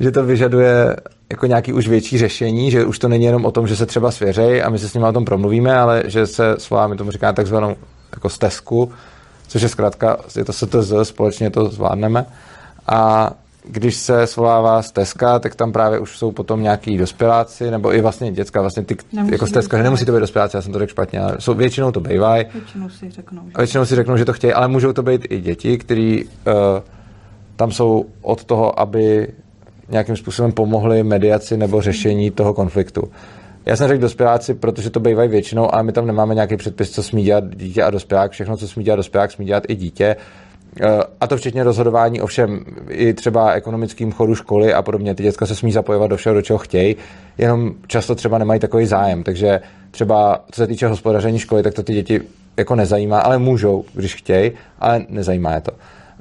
že 0.00 0.10
to 0.10 0.24
vyžaduje 0.24 0.96
jako 1.34 1.46
nějaký 1.46 1.72
už 1.72 1.88
větší 1.88 2.18
řešení, 2.18 2.70
že 2.70 2.84
už 2.84 2.98
to 2.98 3.08
není 3.08 3.24
jenom 3.24 3.44
o 3.44 3.50
tom, 3.50 3.66
že 3.66 3.76
se 3.76 3.86
třeba 3.86 4.10
svěřej 4.10 4.62
a 4.62 4.70
my 4.70 4.78
se 4.78 4.88
s 4.88 4.94
nimi 4.94 5.06
o 5.06 5.12
tom 5.12 5.24
promluvíme, 5.24 5.76
ale 5.76 6.02
že 6.06 6.26
se 6.26 6.54
svoláme, 6.58 6.96
tomu 6.96 7.10
říká 7.10 7.32
takzvanou 7.32 7.76
jako 8.12 8.28
stezku, 8.28 8.92
což 9.48 9.62
je 9.62 9.68
zkrátka, 9.68 10.16
je 10.36 10.44
to 10.44 10.52
STZ, 10.52 10.92
společně 11.02 11.50
to 11.50 11.68
zvládneme. 11.68 12.26
A 12.86 13.30
když 13.68 13.94
se 13.96 14.26
svolává 14.26 14.82
stezka, 14.82 15.38
tak 15.38 15.54
tam 15.54 15.72
právě 15.72 15.98
už 15.98 16.18
jsou 16.18 16.32
potom 16.32 16.62
nějaký 16.62 16.98
dospěláci, 16.98 17.70
nebo 17.70 17.94
i 17.94 18.00
vlastně 18.00 18.32
děcka, 18.32 18.60
vlastně 18.60 18.84
ty, 18.84 18.96
Nemusí 19.12 19.32
jako 19.32 19.46
stezka, 19.46 19.76
že 19.76 19.82
nemusí 19.82 20.04
to 20.04 20.12
být 20.12 20.20
dospěláci, 20.20 20.56
já 20.56 20.62
jsem 20.62 20.72
to 20.72 20.78
řekl 20.78 20.90
špatně, 20.90 21.20
ale 21.20 21.36
jsou, 21.38 21.54
většinou 21.54 21.92
to 21.92 22.00
bývají. 22.00 22.44
Většinou 22.52 22.88
si 22.88 23.10
řeknou, 23.10 23.42
že 23.46 23.52
většinou 23.56 23.84
si 23.84 23.94
řeknou, 23.94 24.16
že 24.16 24.24
to 24.24 24.32
chtějí, 24.32 24.52
ale 24.52 24.68
můžou 24.68 24.92
to 24.92 25.02
být 25.02 25.26
i 25.30 25.40
děti, 25.40 25.78
který 25.78 26.24
uh, 26.24 26.30
tam 27.56 27.72
jsou 27.72 28.06
od 28.22 28.44
toho, 28.44 28.80
aby 28.80 29.28
nějakým 29.88 30.16
způsobem 30.16 30.52
pomohli 30.52 31.02
mediaci 31.02 31.56
nebo 31.56 31.80
řešení 31.80 32.30
toho 32.30 32.54
konfliktu. 32.54 33.02
Já 33.66 33.76
jsem 33.76 33.88
řekl 33.88 34.00
dospěláci, 34.00 34.54
protože 34.54 34.90
to 34.90 35.00
bývají 35.00 35.28
většinou, 35.28 35.74
ale 35.74 35.82
my 35.82 35.92
tam 35.92 36.06
nemáme 36.06 36.34
nějaký 36.34 36.56
předpis, 36.56 36.90
co 36.90 37.02
smí 37.02 37.22
dělat 37.22 37.44
dítě 37.56 37.82
a 37.82 37.90
dospělák. 37.90 38.32
Všechno, 38.32 38.56
co 38.56 38.68
smí 38.68 38.84
dělat 38.84 38.96
dospělák, 38.96 39.32
smí 39.32 39.46
dělat 39.46 39.64
i 39.68 39.74
dítě. 39.74 40.16
Eh, 40.82 41.00
A 41.20 41.26
to 41.26 41.36
včetně 41.36 41.64
rozhodování 41.64 42.20
o 42.20 42.26
všem, 42.26 42.64
i 42.88 43.14
třeba 43.14 43.52
ekonomickým 43.52 44.12
chodu 44.12 44.34
školy 44.34 44.74
a 44.74 44.82
podobně. 44.82 45.14
Ty 45.14 45.22
děcka 45.22 45.46
se 45.46 45.54
smí 45.54 45.72
zapojovat 45.72 46.10
do 46.10 46.16
všeho, 46.16 46.34
do 46.34 46.42
čeho 46.42 46.58
chtějí, 46.58 46.96
jenom 47.38 47.72
často 47.86 48.14
třeba 48.14 48.38
nemají 48.38 48.60
takový 48.60 48.86
zájem. 48.86 49.22
Takže 49.22 49.60
třeba 49.90 50.44
co 50.52 50.60
se 50.60 50.66
týče 50.66 50.86
hospodaření 50.86 51.38
školy, 51.38 51.62
tak 51.62 51.74
to 51.74 51.82
ty 51.82 51.94
děti 51.94 52.20
jako 52.56 52.74
nezajímá, 52.74 53.18
ale 53.18 53.38
můžou, 53.38 53.84
když 53.94 54.14
chtějí, 54.14 54.52
ale 54.78 55.06
nezajímá 55.08 55.54
je 55.54 55.60
to. 55.60 55.72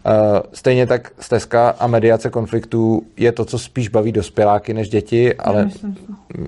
Uh, 0.05 0.39
stejně 0.53 0.87
tak 0.87 1.11
stezka 1.19 1.69
a 1.69 1.87
mediace 1.87 2.29
konfliktů 2.29 3.03
je 3.17 3.31
to, 3.31 3.45
co 3.45 3.59
spíš 3.59 3.89
baví 3.89 4.11
dospěláky 4.11 4.73
než 4.73 4.89
děti, 4.89 5.35
ale 5.35 5.59
Nemyslím 5.59 5.97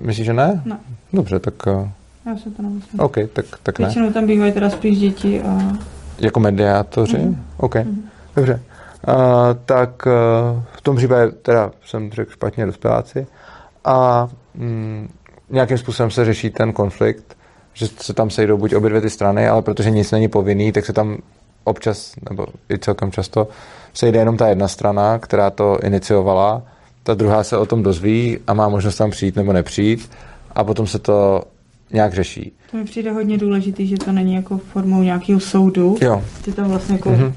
myslíš, 0.02 0.26
že 0.26 0.32
ne? 0.32 0.62
Ne. 0.64 0.78
Dobře, 1.12 1.38
tak 1.38 1.54
uh, 1.66 1.88
Já 2.26 2.36
si 2.36 2.50
to 2.50 2.62
nemyslím. 2.62 3.00
OK, 3.00 3.16
tak, 3.32 3.44
tak 3.62 3.78
ne. 3.78 3.86
Většinou 3.86 4.12
tam 4.12 4.26
bývají 4.26 4.52
teda 4.52 4.70
spíš 4.70 4.98
děti 4.98 5.42
a 5.42 5.72
Jako 6.18 6.40
mediátoři? 6.40 7.18
Mhm. 7.18 7.42
OK, 7.56 7.74
dobře. 8.36 8.60
Uh, 9.08 9.14
tak 9.64 10.06
uh, 10.06 10.62
v 10.72 10.80
tom 10.80 10.96
případě 10.96 11.32
teda 11.32 11.70
jsem 11.84 12.12
řekl 12.12 12.32
špatně 12.32 12.66
dospěláci 12.66 13.26
a 13.84 14.28
mm, 14.54 15.08
nějakým 15.50 15.78
způsobem 15.78 16.10
se 16.10 16.24
řeší 16.24 16.50
ten 16.50 16.72
konflikt, 16.72 17.36
že 17.74 17.86
se 17.86 18.14
tam 18.14 18.30
sejdou 18.30 18.56
buď 18.56 18.74
obě 18.74 18.90
dvě 18.90 19.00
ty 19.00 19.10
strany, 19.10 19.48
ale 19.48 19.62
protože 19.62 19.90
nic 19.90 20.10
není 20.10 20.28
povinný, 20.28 20.72
tak 20.72 20.86
se 20.86 20.92
tam 20.92 21.18
občas, 21.66 22.12
nebo 22.30 22.46
i 22.70 22.78
celkem 22.78 23.12
často, 23.12 23.48
sejde 23.94 24.18
jenom 24.18 24.36
ta 24.36 24.48
jedna 24.48 24.68
strana, 24.68 25.18
která 25.18 25.50
to 25.50 25.78
iniciovala, 25.84 26.62
ta 27.02 27.14
druhá 27.14 27.44
se 27.44 27.56
o 27.56 27.66
tom 27.66 27.82
dozví 27.82 28.38
a 28.46 28.54
má 28.54 28.68
možnost 28.68 28.96
tam 28.96 29.10
přijít 29.10 29.36
nebo 29.36 29.52
nepřijít 29.52 30.10
a 30.54 30.64
potom 30.64 30.86
se 30.86 30.98
to 30.98 31.42
nějak 31.92 32.14
řeší. 32.14 32.52
to 32.70 32.76
mi 32.76 32.84
přijde 32.84 33.12
hodně 33.12 33.38
důležitý, 33.38 33.86
že 33.86 33.96
to 33.96 34.12
není 34.12 34.34
jako 34.34 34.58
formou 34.58 35.02
nějakého 35.02 35.40
soudu, 35.40 35.96
Jo, 36.00 36.22
že 36.46 36.52
tam 36.52 36.68
vlastně 36.68 36.94
jako 36.94 37.10
Mhm. 37.10 37.32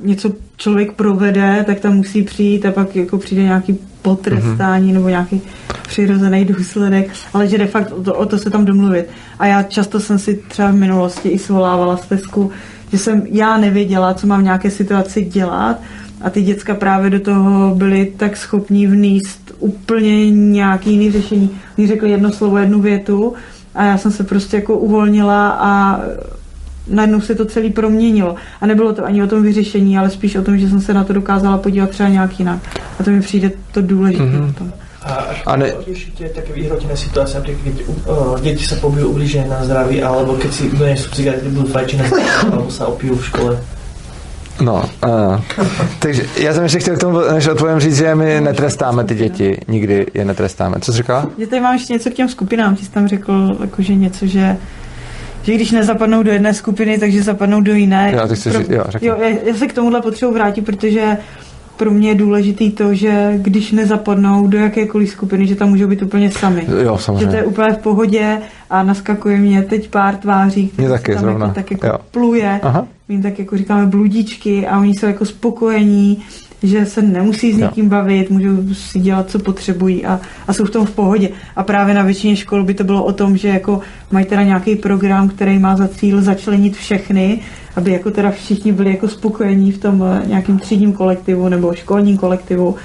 něco 0.00 0.30
člověk 0.56 0.92
provede, 0.92 1.64
tak 1.66 1.80
tam 1.80 1.96
musí 1.96 2.22
přijít 2.22 2.66
a 2.66 2.72
pak 2.72 2.96
jako 2.96 3.18
přijde 3.18 3.42
nějaký 3.42 3.78
potrestání 4.02 4.84
Mhm. 4.86 4.94
nebo 4.94 5.08
nějaký 5.08 5.40
přirozený 5.88 6.44
důsledek, 6.44 7.10
ale 7.34 7.48
že 7.48 7.58
de 7.58 7.66
facto 7.66 7.96
o 7.96 8.02
to, 8.02 8.14
o 8.14 8.26
to 8.26 8.38
se 8.38 8.50
tam 8.50 8.64
domluvit. 8.64 9.06
A 9.38 9.46
já 9.46 9.62
často 9.62 10.00
jsem 10.00 10.18
si 10.18 10.36
třeba 10.48 10.70
v 10.70 10.74
minulosti 10.74 11.28
i 11.28 11.38
svolávala 11.38 11.96
stezku, 11.96 12.50
že 12.92 12.98
jsem 12.98 13.22
já 13.30 13.56
nevěděla, 13.56 14.14
co 14.14 14.26
mám 14.26 14.40
v 14.40 14.44
nějaké 14.44 14.70
situaci 14.70 15.24
dělat 15.24 15.80
a 16.20 16.30
ty 16.30 16.42
děcka 16.42 16.74
právě 16.74 17.10
do 17.10 17.20
toho 17.20 17.74
byly 17.74 18.12
tak 18.16 18.36
schopní 18.36 18.86
vníst 18.86 19.52
úplně 19.58 20.30
nějaký 20.30 20.90
jiný 20.90 21.10
řešení. 21.10 21.50
Oni 21.78 21.86
řekli 21.86 22.10
jedno 22.10 22.32
slovo, 22.32 22.58
jednu 22.58 22.80
větu 22.80 23.34
a 23.74 23.84
já 23.84 23.98
jsem 23.98 24.10
se 24.12 24.24
prostě 24.24 24.56
jako 24.56 24.78
uvolnila 24.78 25.50
a 25.50 26.00
najednou 26.90 27.20
se 27.20 27.34
to 27.34 27.44
celý 27.44 27.70
proměnilo. 27.70 28.34
A 28.60 28.66
nebylo 28.66 28.92
to 28.92 29.04
ani 29.04 29.22
o 29.22 29.26
tom 29.26 29.42
vyřešení, 29.42 29.98
ale 29.98 30.10
spíš 30.10 30.36
o 30.36 30.42
tom, 30.42 30.58
že 30.58 30.68
jsem 30.68 30.80
se 30.80 30.94
na 30.94 31.04
to 31.04 31.12
dokázala 31.12 31.58
podívat 31.58 31.90
třeba 31.90 32.08
nějak 32.08 32.38
jinak. 32.38 32.60
A 33.00 33.04
to 33.04 33.10
mi 33.10 33.20
přijde 33.20 33.50
to 33.72 33.82
důležité 33.82 34.22
Mhm. 34.24 34.42
mm-hmm. 34.42 34.54
tom. 34.54 34.72
A 35.46 35.56
ne- 35.56 35.72
riešite 35.86 36.28
také 36.28 36.52
vyhrotené 36.52 36.96
situácie, 36.96 37.38
napríklad 37.38 37.62
keď 37.64 37.76
uh, 37.86 38.34
deti 38.42 38.66
sa 38.66 38.76
pobijú 38.82 39.14
na 39.46 39.62
zdraví, 39.64 40.02
alebo 40.02 40.34
keď 40.34 40.50
si 40.52 40.66
donesú 40.74 41.06
cigarety, 41.14 41.48
budú 41.54 41.70
fajčiť 41.70 41.96
na 42.02 42.04
zdraví, 42.10 42.28
alebo 42.50 42.70
sa 42.70 42.84
opijú 42.90 43.14
v 43.14 43.24
škole. 43.24 43.52
No, 44.60 44.82
uh, 45.06 45.40
takže 45.98 46.22
já 46.40 46.54
jsem 46.54 46.62
ještě 46.62 46.78
chtěl 46.78 46.96
k 46.96 47.00
tomu, 47.00 47.20
než 47.32 47.46
odpovím 47.46 47.80
říct, 47.80 47.96
že 47.96 48.14
my 48.14 48.40
netrestáme 48.40 49.04
ty 49.04 49.14
děti, 49.14 49.60
nikdy 49.68 50.06
je 50.14 50.24
netrestáme. 50.24 50.76
Co 50.80 50.92
jsi 50.92 50.98
říkala? 50.98 51.26
Že 51.38 51.46
tady 51.46 51.62
mám 51.62 51.74
ještě 51.74 51.92
něco 51.92 52.10
k 52.10 52.14
těm 52.14 52.28
skupinám. 52.28 52.76
Ty 52.76 52.84
jsi 52.84 52.90
tam 52.90 53.08
řekl, 53.08 53.56
jakože 53.60 53.94
něco, 53.94 54.26
že 54.26 54.56
že 55.42 55.54
když 55.54 55.70
nezapadnou 55.70 56.22
do 56.22 56.30
jedné 56.32 56.54
skupiny, 56.54 56.98
takže 56.98 57.22
zapadnou 57.22 57.60
do 57.60 57.74
jiné. 57.74 58.12
Jo, 58.16 58.28
ty 58.28 58.34
chceš 58.36 58.56
říct- 58.56 58.70
jo, 58.70 58.84
řekni. 58.88 59.08
jo 59.08 59.16
já, 59.20 59.28
já 59.28 59.54
se 59.54 59.66
k 59.66 59.72
tomuhle 59.72 60.00
potřebuji 60.02 60.32
vrátit, 60.34 60.62
protože 60.62 61.16
pro 61.78 61.90
mě 61.90 62.08
je 62.08 62.14
důležitý 62.14 62.70
to, 62.70 62.94
že 62.94 63.32
když 63.36 63.72
nezapadnou 63.72 64.46
do 64.46 64.58
jakékoliv 64.58 65.10
skupiny, 65.10 65.46
že 65.46 65.54
tam 65.54 65.68
můžou 65.68 65.86
být 65.86 66.02
úplně 66.02 66.30
sami. 66.30 66.66
Jo, 66.84 66.96
Že 66.96 67.02
samozřejmě. 67.02 67.26
to 67.26 67.36
je 67.36 67.44
úplně 67.44 67.72
v 67.74 67.78
pohodě 67.78 68.38
a 68.70 68.82
naskakuje 68.82 69.36
mě 69.38 69.62
teď 69.62 69.88
pár 69.90 70.16
tváří, 70.16 70.68
které 70.68 70.88
taky 70.88 71.12
tam 71.12 71.20
zrovna. 71.20 71.46
jako, 71.46 71.54
tak 71.54 71.70
jako 71.70 71.86
Jo. 71.86 71.94
pluje. 72.10 72.60
Aha. 72.62 72.86
My 73.08 73.14
jim 73.14 73.22
tak 73.22 73.38
jako 73.38 73.56
říkáme 73.56 73.86
bludičky 73.86 74.66
a 74.66 74.78
oni 74.80 74.94
jsou 74.94 75.06
jako 75.06 75.24
spokojení, 75.24 76.18
že 76.62 76.86
se 76.86 77.02
nemusí 77.02 77.52
s 77.52 77.58
Jo. 77.58 77.64
někým 77.66 77.88
bavit, 77.88 78.30
můžou 78.30 78.74
si 78.74 78.98
dělat, 79.00 79.30
co 79.30 79.38
potřebují 79.38 80.06
a, 80.06 80.20
a 80.48 80.52
jsou 80.52 80.64
v 80.64 80.70
tom 80.70 80.86
v 80.86 80.90
pohodě. 80.90 81.28
A 81.56 81.62
právě 81.62 81.94
na 81.94 82.02
většině 82.02 82.36
škol 82.36 82.64
by 82.64 82.74
to 82.74 82.84
bylo 82.84 83.04
o 83.04 83.12
tom, 83.12 83.36
že 83.36 83.48
jako 83.48 83.80
mají 84.10 84.26
teda 84.26 84.42
nějaký 84.42 84.76
program, 84.76 85.28
který 85.28 85.58
má 85.58 85.76
za 85.76 85.88
cíl 85.88 86.22
začlenit 86.22 86.76
všechny, 86.76 87.40
aby 87.78 87.92
jako 87.92 88.10
teda 88.10 88.30
všichni 88.30 88.72
byli 88.72 88.90
jako 88.90 89.08
spokojení 89.08 89.72
v 89.72 89.78
tom 89.78 90.04
eh, 90.04 90.26
nějakým 90.26 90.58
třídním 90.58 90.92
kolektivu 90.92 91.48
nebo 91.48 91.74
školním 91.74 92.16
kolektivu. 92.16 92.76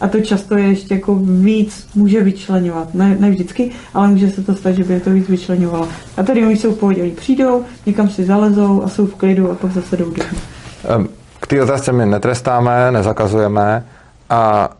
A 0.00 0.08
to 0.08 0.20
často 0.20 0.58
je 0.58 0.64
ještě 0.64 0.94
jako 0.94 1.14
víc 1.14 1.88
může 1.94 2.20
vyčlenovat. 2.20 2.94
Ne, 2.94 3.16
ne 3.20 3.30
vždycky, 3.30 3.70
ale 3.94 4.08
může 4.08 4.30
se 4.30 4.42
to 4.42 4.54
stát, 4.54 4.72
že 4.72 4.84
by 4.84 5.00
to 5.00 5.10
víc 5.10 5.28
vyčlenovalo. 5.28 5.88
A 6.16 6.22
tady 6.22 6.46
oni 6.46 6.56
jsou 6.56 6.74
v 6.74 6.78
pohodě, 6.78 7.02
oni 7.02 7.10
přijdou, 7.10 7.64
někam 7.86 8.08
si 8.08 8.24
zalezou 8.24 8.82
a 8.84 8.88
jsou 8.88 9.06
v 9.06 9.14
klidu 9.14 9.50
a 9.50 9.54
pak 9.54 9.72
zase 9.72 9.96
jdou 9.96 10.04
domů. 10.04 11.08
K 11.40 11.46
té 11.46 11.62
otázce 11.62 11.92
my 11.92 12.06
netrestáme, 12.06 12.90
nezakazujeme 12.92 13.84
a 14.30 14.70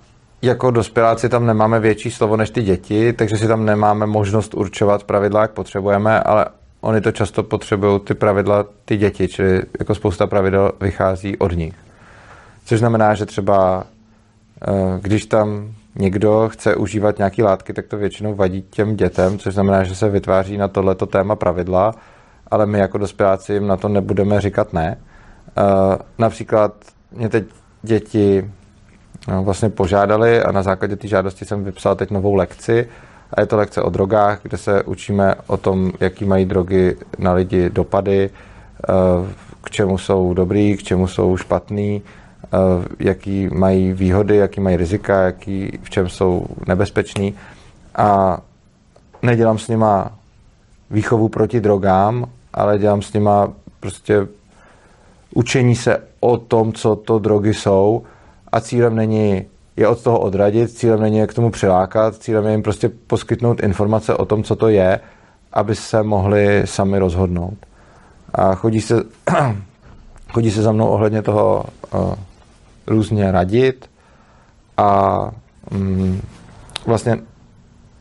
jako 0.42 0.70
dospěláci 0.70 1.28
tam 1.28 1.46
nemáme 1.46 1.80
větší 1.80 2.10
slovo 2.10 2.36
než 2.36 2.50
ty 2.50 2.62
děti, 2.62 3.12
takže 3.12 3.36
si 3.36 3.48
tam 3.48 3.64
nemáme 3.64 4.06
možnost 4.06 4.54
určovat 4.54 5.04
pravidla, 5.04 5.42
jak 5.42 5.50
potřebujeme, 5.50 6.20
ale 6.20 6.46
oni 6.80 7.00
to 7.00 7.12
často 7.12 7.42
potřebují 7.42 8.00
ty 8.00 8.14
pravidla 8.14 8.66
ty 8.84 8.96
děti, 8.96 9.28
čili 9.28 9.62
jako 9.78 9.94
spousta 9.94 10.26
pravidel 10.26 10.72
vychází 10.80 11.38
od 11.38 11.52
nich. 11.52 11.74
Což 12.64 12.78
znamená, 12.78 13.14
že 13.14 13.26
třeba 13.26 13.84
eh, 14.68 15.00
když 15.00 15.26
tam 15.26 15.74
někdo 15.94 16.48
chce 16.52 16.76
užívat 16.76 17.18
nějaké 17.18 17.42
látky, 17.42 17.72
tak 17.72 17.86
to 17.86 17.96
většinou 17.96 18.34
vadí 18.34 18.62
těm 18.70 18.96
dětem, 18.96 19.38
což 19.38 19.54
znamená, 19.54 19.84
že 19.84 19.94
se 19.94 20.08
vytváří 20.08 20.56
na 20.56 20.68
tohleto 20.68 21.06
téma 21.06 21.36
pravidla, 21.36 21.94
ale 22.50 22.66
my 22.66 22.78
jako 22.78 22.98
dospěláci 22.98 23.52
jim 23.52 23.66
na 23.66 23.76
to 23.76 23.88
nebudeme 23.88 24.40
říkat 24.40 24.72
ne. 24.72 24.96
Uh, 25.58 25.96
například 26.18 26.72
mě 27.12 27.28
teď 27.28 27.44
děti 27.82 28.50
no, 29.28 29.44
vlastně 29.44 29.68
požádali 29.68 30.42
a 30.42 30.52
na 30.52 30.62
základě 30.62 30.96
té 30.96 31.08
žádosti 31.08 31.44
jsem 31.44 31.64
vypsal 31.64 31.96
teď 31.96 32.10
novou 32.10 32.34
lekci 32.34 32.88
a 33.34 33.40
je 33.40 33.46
to 33.46 33.56
lekce 33.56 33.82
o 33.82 33.90
drogách, 33.90 34.38
kde 34.42 34.58
se 34.58 34.82
učíme 34.82 35.34
o 35.46 35.56
tom, 35.56 35.92
jaký 36.00 36.24
mají 36.24 36.44
drogy 36.44 36.96
na 37.18 37.32
lidi 37.32 37.70
dopady, 37.70 38.30
uh, 38.30 39.28
k 39.64 39.70
čemu 39.70 39.98
jsou 39.98 40.34
dobrý, 40.34 40.76
k 40.76 40.82
čemu 40.82 41.06
jsou 41.06 41.36
špatný, 41.36 42.02
uh, 42.52 42.84
jaký 42.98 43.48
mají 43.52 43.92
výhody, 43.92 44.36
jaký 44.36 44.60
mají 44.60 44.76
rizika, 44.76 45.22
jaký, 45.22 45.78
v 45.82 45.90
čem 45.90 46.08
jsou 46.08 46.46
nebezpeční. 46.66 47.34
A 47.94 48.40
nedělám 49.22 49.58
s 49.58 49.68
nima 49.68 50.12
výchovu 50.90 51.28
proti 51.28 51.60
drogám, 51.60 52.26
ale 52.54 52.78
dělám 52.78 53.02
s 53.02 53.12
nima 53.12 53.52
prostě 53.80 54.26
učení 55.34 55.76
se 55.76 56.02
o 56.20 56.36
tom, 56.36 56.72
co 56.72 56.96
to 56.96 57.18
drogy 57.18 57.54
jsou. 57.54 58.02
A 58.52 58.60
cílem 58.60 58.96
není 58.96 59.44
je 59.76 59.88
od 59.88 60.02
toho 60.02 60.18
odradit, 60.18 60.70
cílem 60.70 61.00
není 61.00 61.18
je 61.18 61.26
k 61.26 61.34
tomu 61.34 61.50
přilákat, 61.50 62.16
cílem 62.16 62.44
je 62.44 62.50
jim 62.50 62.62
prostě 62.62 62.88
poskytnout 62.88 63.62
informace 63.62 64.14
o 64.14 64.24
tom, 64.24 64.42
co 64.42 64.56
to 64.56 64.68
je, 64.68 65.00
aby 65.52 65.74
se 65.74 66.02
mohli 66.02 66.62
sami 66.64 66.98
rozhodnout. 66.98 67.56
A 68.34 68.54
chodí 68.54 68.80
se, 68.80 69.02
chodí 70.32 70.50
se 70.50 70.62
za 70.62 70.72
mnou 70.72 70.88
ohledně 70.88 71.22
toho 71.22 71.64
uh, 71.94 72.14
různě 72.86 73.32
radit 73.32 73.90
a 74.76 75.18
mm, 75.70 76.20
vlastně 76.86 77.18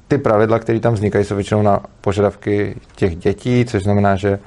ty 0.08 0.18
pravidla, 0.18 0.60
které 0.60 0.80
tam 0.80 0.94
vznikají, 0.94 1.26
jsou 1.26 1.36
většinou 1.36 1.62
na 1.62 1.80
požadavky 2.02 2.76
těch 2.96 3.16
dětí, 3.16 3.66
což 3.66 3.84
znamená, 3.84 4.16
že 4.16 4.40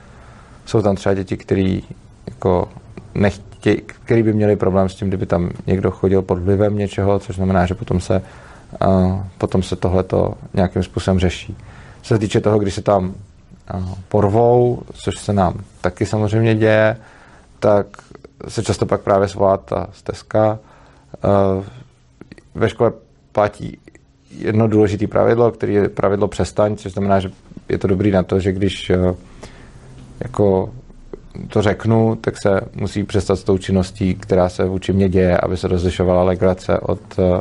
jsou 0.65 0.83
tam 0.83 0.97
třeba 0.97 1.15
děti, 1.15 1.37
které 1.37 1.79
jako 2.27 2.69
nechtějí, 3.67 3.83
který 4.05 4.23
by 4.23 4.33
měli 4.33 4.57
problém 4.57 4.89
s 4.89 4.95
tím, 4.95 5.09
kdyby 5.09 5.27
tam 5.27 5.51
někdo 5.67 5.91
chodil 5.91 6.23
pod 6.23 6.39
vlivem 6.39 6.79
něčeho, 6.79 7.19
což 7.19 7.37
znamená, 7.37 7.67
že 7.67 7.75
potom 7.75 8.01
se, 8.01 8.23
uh, 8.87 9.21
potom 9.39 9.63
se 9.63 9.77
tohleto 9.77 10.35
nějakým 10.55 10.83
způsobem 10.83 11.19
řeší. 11.19 11.57
Co 12.03 12.15
se 12.15 12.19
týče 12.19 12.41
toho, 12.41 12.59
když 12.59 12.75
se 12.75 12.83
tam 12.83 13.15
uh, 13.75 13.95
porvou, 14.09 14.83
což 14.93 15.19
se 15.19 15.33
nám 15.33 15.55
taky 15.81 16.07
samozřejmě 16.07 16.55
děje, 16.55 16.97
tak 17.59 17.87
se 18.49 18.63
často 18.63 18.87
pak 18.87 19.01
právě 19.01 19.29
svolá 19.29 19.57
ta 19.57 19.87
stezka. 19.93 20.59
Uh, 21.25 21.65
ve 22.55 22.69
škole 22.69 22.93
platí 23.33 23.79
jedno 24.39 24.69
důležité 24.69 25.07
pravidlo, 25.07 25.51
které 25.51 25.73
je 25.73 25.89
pravidlo 25.89 26.29
přestaň, 26.29 26.77
což 26.77 26.93
znamená, 26.93 27.21
že 27.21 27.31
je 27.69 27.79
to 27.79 27.89
dobrý 27.89 28.11
na 28.11 28.23
to, 28.23 28.41
že 28.41 28.53
když 28.53 28.93
jako 30.21 30.71
to 31.49 31.63
řeknu, 31.63 32.17
tak 32.17 32.35
se 32.43 32.61
musí 32.75 33.05
přestat 33.05 33.37
s 33.37 33.45
tou 33.45 33.59
činností, 33.59 34.15
která 34.15 34.49
se 34.49 34.65
vůči 34.65 34.93
mě 34.93 35.09
děje, 35.09 35.39
aby 35.39 35.57
se 35.57 35.69
rozlišovala 35.69 36.23
legrace 36.23 36.79
od, 36.81 37.01
eh, 37.19 37.41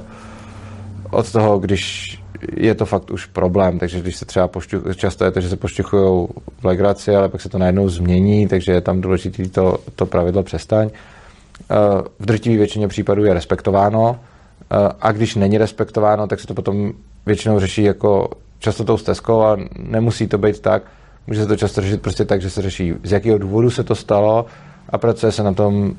od 1.11 1.31
toho, 1.31 1.59
když 1.59 2.17
je 2.57 2.75
to 2.75 2.85
fakt 2.85 3.11
už 3.11 3.25
problém, 3.25 3.79
takže 3.79 3.99
když 3.99 4.15
se 4.15 4.25
třeba 4.25 4.47
pošťuch, 4.47 4.83
často 4.95 5.25
je 5.25 5.31
to, 5.31 5.41
že 5.41 5.49
se 5.49 5.57
pošťuchují 5.57 6.27
v 6.61 6.65
legraci, 6.65 7.15
ale 7.15 7.29
pak 7.29 7.41
se 7.41 7.49
to 7.49 7.57
najednou 7.57 7.89
změní, 7.89 8.47
takže 8.47 8.71
je 8.71 8.81
tam 8.81 9.01
důležité 9.01 9.47
to, 9.47 9.77
to 9.95 10.05
pravidlo 10.05 10.43
přestaň. 10.43 10.89
Eh, 10.89 11.75
V 12.19 12.25
drtivé 12.25 12.57
většině 12.57 12.87
případů 12.87 13.25
je 13.25 13.33
respektováno 13.33 14.19
eh, 14.19 14.75
a 15.01 15.11
když 15.11 15.35
není 15.35 15.57
respektováno, 15.57 16.27
tak 16.27 16.39
se 16.39 16.47
to 16.47 16.53
potom 16.53 16.91
většinou 17.25 17.59
řeší 17.59 17.83
jako 17.83 18.29
často 18.59 18.83
tou 18.83 18.97
stezkou 18.97 19.41
a 19.41 19.57
nemusí 19.79 20.27
to 20.27 20.37
být 20.37 20.59
tak, 20.59 20.83
Může 21.31 21.41
se 21.41 21.47
to 21.47 21.55
často 21.55 21.81
řešit 21.81 22.01
prostě 22.01 22.25
tak, 22.25 22.41
že 22.41 22.49
se 22.49 22.61
řeší, 22.61 22.93
z 23.03 23.11
jakého 23.11 23.37
důvodu 23.37 23.69
se 23.69 23.83
to 23.83 23.95
stalo 23.95 24.45
a 24.89 24.97
pracuje 24.97 25.31
se 25.31 25.43
na 25.43 25.53
tom, 25.53 25.93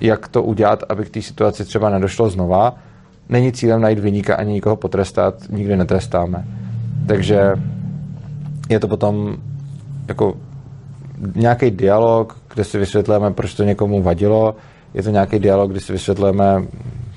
jak 0.00 0.28
to 0.28 0.42
udělat, 0.42 0.84
aby 0.88 1.04
k 1.04 1.10
té 1.10 1.22
situaci 1.22 1.64
třeba 1.64 1.90
nedošlo 1.90 2.30
znova. 2.30 2.74
Není 3.28 3.52
cílem 3.52 3.80
najít 3.80 3.98
vyníka 3.98 4.36
ani 4.36 4.52
nikoho 4.52 4.76
potrestat, 4.76 5.34
nikdy 5.50 5.76
netrestáme. 5.76 6.44
Takže 7.06 7.52
je 8.68 8.80
to 8.80 8.88
potom 8.88 9.36
jako 10.08 10.34
nějaký 11.34 11.70
dialog, 11.70 12.36
kde 12.54 12.64
si 12.64 12.78
vysvětlujeme, 12.78 13.30
proč 13.30 13.54
to 13.54 13.64
někomu 13.64 14.02
vadilo. 14.02 14.56
Je 14.94 15.02
to 15.02 15.10
nějaký 15.10 15.38
dialog, 15.38 15.70
kde 15.70 15.80
si 15.80 15.92
vysvětlujeme, 15.92 16.62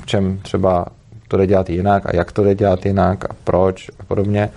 v 0.02 0.06
čem 0.06 0.40
třeba 0.42 0.86
to 1.28 1.38
jde 1.38 1.48
dělat 1.48 1.70
jinak 1.70 2.06
a 2.06 2.16
jak 2.16 2.32
to 2.32 2.44
jde 2.44 2.56
dělat 2.56 2.86
jinak 2.86 3.26
a 3.26 3.34
proč 3.44 3.90
a 4.00 4.04
podobně. 4.04 4.50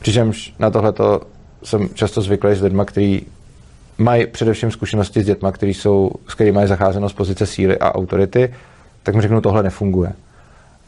Přičemž 0.00 0.54
na 0.58 0.70
tohleto 0.70 1.20
jsem 1.66 1.88
často 1.94 2.20
zvyklý 2.20 2.54
s 2.54 2.62
lidmi, 2.62 2.82
kteří 2.84 3.26
mají 3.98 4.26
především 4.26 4.70
zkušenosti 4.70 5.22
s 5.22 5.26
dětmi, 5.26 5.48
který 5.52 5.74
jsou, 5.74 6.10
s 6.28 6.34
kterými 6.34 6.54
mají 6.54 6.68
zacházeno 6.68 7.08
z 7.08 7.12
pozice 7.12 7.46
síly 7.46 7.78
a 7.78 7.94
autority, 7.94 8.54
tak 9.02 9.14
mi 9.14 9.22
řeknou, 9.22 9.40
tohle 9.40 9.62
nefunguje. 9.62 10.12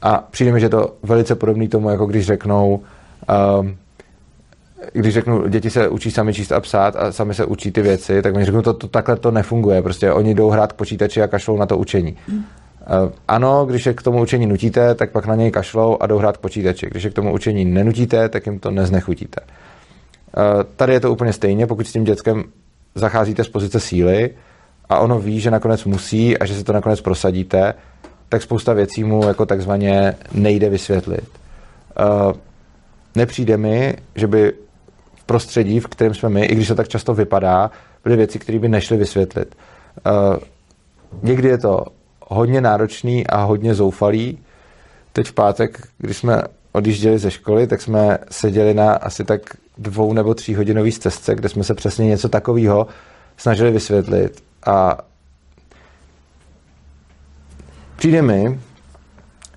A 0.03 0.24
přijde 0.31 0.53
mi, 0.53 0.61
že 0.61 0.68
to 0.68 0.95
velice 1.03 1.35
podobný 1.35 1.68
tomu, 1.68 1.91
jako 1.91 2.07
když 2.07 2.26
řeknou, 2.26 2.83
um, 3.61 3.76
když 4.93 5.14
řeknu, 5.14 5.49
děti 5.49 5.70
se 5.70 5.89
učí 5.89 6.11
sami 6.11 6.35
číst 6.35 6.53
a 6.53 6.61
psát 6.61 6.97
a 6.97 7.12
sami 7.12 7.35
se 7.35 7.45
učí 7.45 7.70
ty 7.70 7.83
věci, 7.83 8.22
tak 8.22 8.37
mi 8.37 8.45
řeknou, 8.45 8.62
to, 8.62 8.72
to 8.72 8.89
takhle 8.89 9.16
to 9.16 9.31
nefunguje. 9.31 9.83
Prostě 9.83 10.12
oni 10.12 10.35
jdou 10.35 10.51
hrát 10.51 10.72
k 10.72 10.76
počítači 10.76 11.22
a 11.22 11.26
kašlou 11.26 11.57
na 11.57 11.66
to 11.66 11.79
učení. 11.79 12.16
Uh, 12.29 13.12
ano, 13.29 13.66
když 13.66 13.87
je 13.87 13.95
k 13.95 14.03
tomu 14.03 14.22
učení 14.22 14.47
nutíte, 14.47 14.95
tak 14.95 15.11
pak 15.11 15.26
na 15.26 15.35
něj 15.35 15.51
kašlou 15.51 15.97
a 16.01 16.07
jdou 16.07 16.18
hrát 16.18 16.37
k 16.37 16.41
počítači. 16.41 16.87
Když 16.91 17.05
je 17.05 17.11
k 17.11 17.14
tomu 17.14 17.35
učení 17.35 17.64
nenutíte, 17.64 18.29
tak 18.29 18.47
jim 18.47 18.59
to 18.59 18.70
neznechutíte. 18.70 19.41
Uh, 20.37 20.62
tady 20.76 20.93
je 20.93 21.01
to 21.01 21.12
úplně 21.12 21.33
stejně, 21.33 21.66
pokud 21.66 21.87
s 21.87 21.93
tím 21.93 22.05
dětskem 22.05 22.45
zacházíte 22.95 23.45
z 23.45 23.49
pozice 23.49 23.81
síly 23.81 24.31
a 24.89 24.99
ono 24.99 25.20
ví, 25.20 25.41
že 25.41 25.51
nakonec 25.51 25.85
musí 25.85 26.39
a 26.39 26.47
že 26.47 26.55
se 26.55 26.64
to 26.64 26.72
nakonec 26.72 27.01
prosadíte, 27.01 27.74
tak 28.29 28.43
spousta 28.43 28.72
věcí 28.72 29.05
mu 29.05 29.24
jako 29.29 29.47
takzvaně 29.47 30.14
nejde 30.33 30.68
vysvětlit. 30.68 31.29
Uh, 32.01 32.33
nepřijde 33.14 33.57
mi, 33.57 33.97
že 34.14 34.26
by 34.26 34.53
v 35.14 35.24
prostředí, 35.24 35.81
v 35.81 35.87
kterém 35.87 36.14
jsme 36.14 36.29
my, 36.29 36.45
i 36.45 36.55
když 36.55 36.68
to 36.68 36.74
tak 36.74 36.89
často 36.89 37.14
vypadá, 37.14 37.70
byly 38.05 38.16
věci, 38.16 38.39
které 38.39 38.59
by 38.59 38.68
nešly 38.68 38.97
vysvětlit. 38.97 39.55
Uh, 40.07 40.37
někdy 41.22 41.49
je 41.49 41.59
to 41.59 41.85
hodně 42.20 42.61
náročný 42.61 43.26
a 43.26 43.43
hodně 43.43 43.74
zoufalý. 43.74 44.39
Teď 45.12 45.26
v 45.26 45.33
pátek, 45.33 45.89
když 45.99 46.16
jsme 46.16 46.43
odjížděli 46.72 47.18
ze 47.18 47.31
školy, 47.31 47.66
tak 47.66 47.83
jsme 47.83 48.18
seděli 48.31 48.74
na 48.74 48.93
asi 48.93 49.24
tak 49.24 49.41
dvou 49.79 50.12
nebo 50.12 50.35
tří 50.35 50.55
hodinový 50.55 50.93
cestce, 50.93 51.35
kde 51.35 51.49
jsme 51.49 51.64
se 51.64 51.74
přesně 51.74 52.07
něco 52.07 52.29
takového 52.29 52.87
snažili 53.37 53.70
vysvětlit. 53.70 54.45
A 54.66 54.99
přijde 57.97 58.22
mi, 58.22 58.61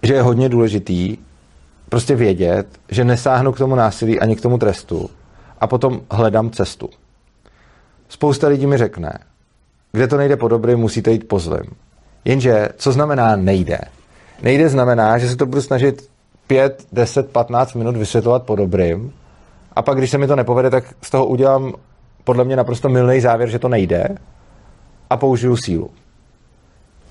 že 0.04 0.14
je 0.14 0.22
hodně 0.22 0.50
důležitý 0.50 1.18
prostě 1.90 2.16
vědět, 2.16 2.68
že 2.90 3.06
nesáhnu 3.06 3.52
k 3.52 3.58
tomu 3.58 3.76
násilí 3.76 4.20
ani 4.20 4.36
k 4.36 4.42
tomu 4.42 4.58
trestu 4.58 5.10
a 5.60 5.68
potom 5.68 6.02
hledám 6.12 6.50
cestu. 6.50 6.90
Spousta 8.10 8.48
lidí 8.48 8.68
mi 8.68 8.78
řekne, 8.78 9.20
kde 9.92 10.08
to 10.08 10.18
nejde 10.18 10.38
po 10.38 10.48
dobrým, 10.48 10.80
musíte 10.80 11.12
jít 11.12 11.28
po 11.28 11.40
zlým. 11.40 11.72
Jenže, 12.26 12.70
co 12.78 12.92
znamená 12.92 13.36
nejde? 13.36 13.80
nejde 14.42 14.70
znamená, 14.70 15.18
že 15.18 15.30
se 15.30 15.36
to 15.36 15.46
budu 15.46 15.62
snažit 15.62 16.10
5, 16.48 16.86
10, 16.92 17.32
15 17.32 17.74
minut 17.74 17.98
vysvětlovat 17.98 18.44
po 18.44 18.56
dobrým 18.56 19.14
a 19.74 19.82
pak, 19.82 19.98
když 19.98 20.12
se 20.12 20.18
mi 20.18 20.28
to 20.28 20.36
nepovede, 20.36 20.70
tak 20.70 20.84
z 21.02 21.10
toho 21.10 21.26
udělám 21.26 21.74
podle 22.24 22.44
mě 22.44 22.56
naprosto 22.56 22.90
milný 22.90 23.22
závěr, 23.22 23.50
že 23.50 23.60
to 23.60 23.70
nejde 23.70 24.08
a 25.10 25.18
použiju 25.18 25.58
sílu. 25.58 25.90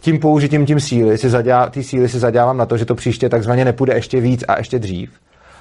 Tím 0.00 0.18
použitím 0.18 0.66
tím 0.66 0.80
síly 0.80 1.18
si 1.18 1.30
zadělá, 1.30 1.70
ty 1.70 1.82
síly 1.82 2.08
si 2.08 2.18
zadělám 2.18 2.56
na 2.56 2.66
to, 2.66 2.76
že 2.76 2.84
to 2.84 2.94
příště 2.94 3.28
takzvaně 3.28 3.64
nepůjde 3.64 3.94
ještě 3.94 4.20
víc 4.20 4.44
a 4.48 4.58
ještě 4.58 4.78
dřív. 4.78 5.10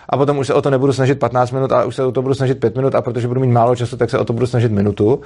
A 0.09 0.17
potom 0.17 0.37
už 0.37 0.47
se 0.47 0.53
o 0.53 0.61
to 0.61 0.69
nebudu 0.69 0.93
snažit 0.93 1.19
15 1.19 1.51
minut, 1.51 1.71
ale 1.71 1.85
už 1.85 1.95
se 1.95 2.03
o 2.03 2.11
to 2.11 2.21
budu 2.21 2.33
snažit 2.33 2.59
5 2.59 2.75
minut 2.75 2.95
a 2.95 3.01
protože 3.01 3.27
budu 3.27 3.41
mít 3.41 3.51
málo 3.51 3.75
času, 3.75 3.97
tak 3.97 4.09
se 4.09 4.19
o 4.19 4.25
to 4.25 4.33
budu 4.33 4.47
snažit 4.47 4.71
minutu 4.71 5.21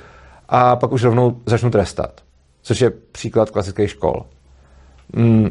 a 0.50 0.76
pak 0.76 0.92
už 0.92 1.04
rovnou 1.04 1.38
začnu 1.46 1.70
trestat. 1.70 2.22
Což 2.62 2.82
je 2.82 2.90
příklad 3.12 3.50
klasických 3.52 3.90
škol. 3.90 4.26
Mm, 5.16 5.50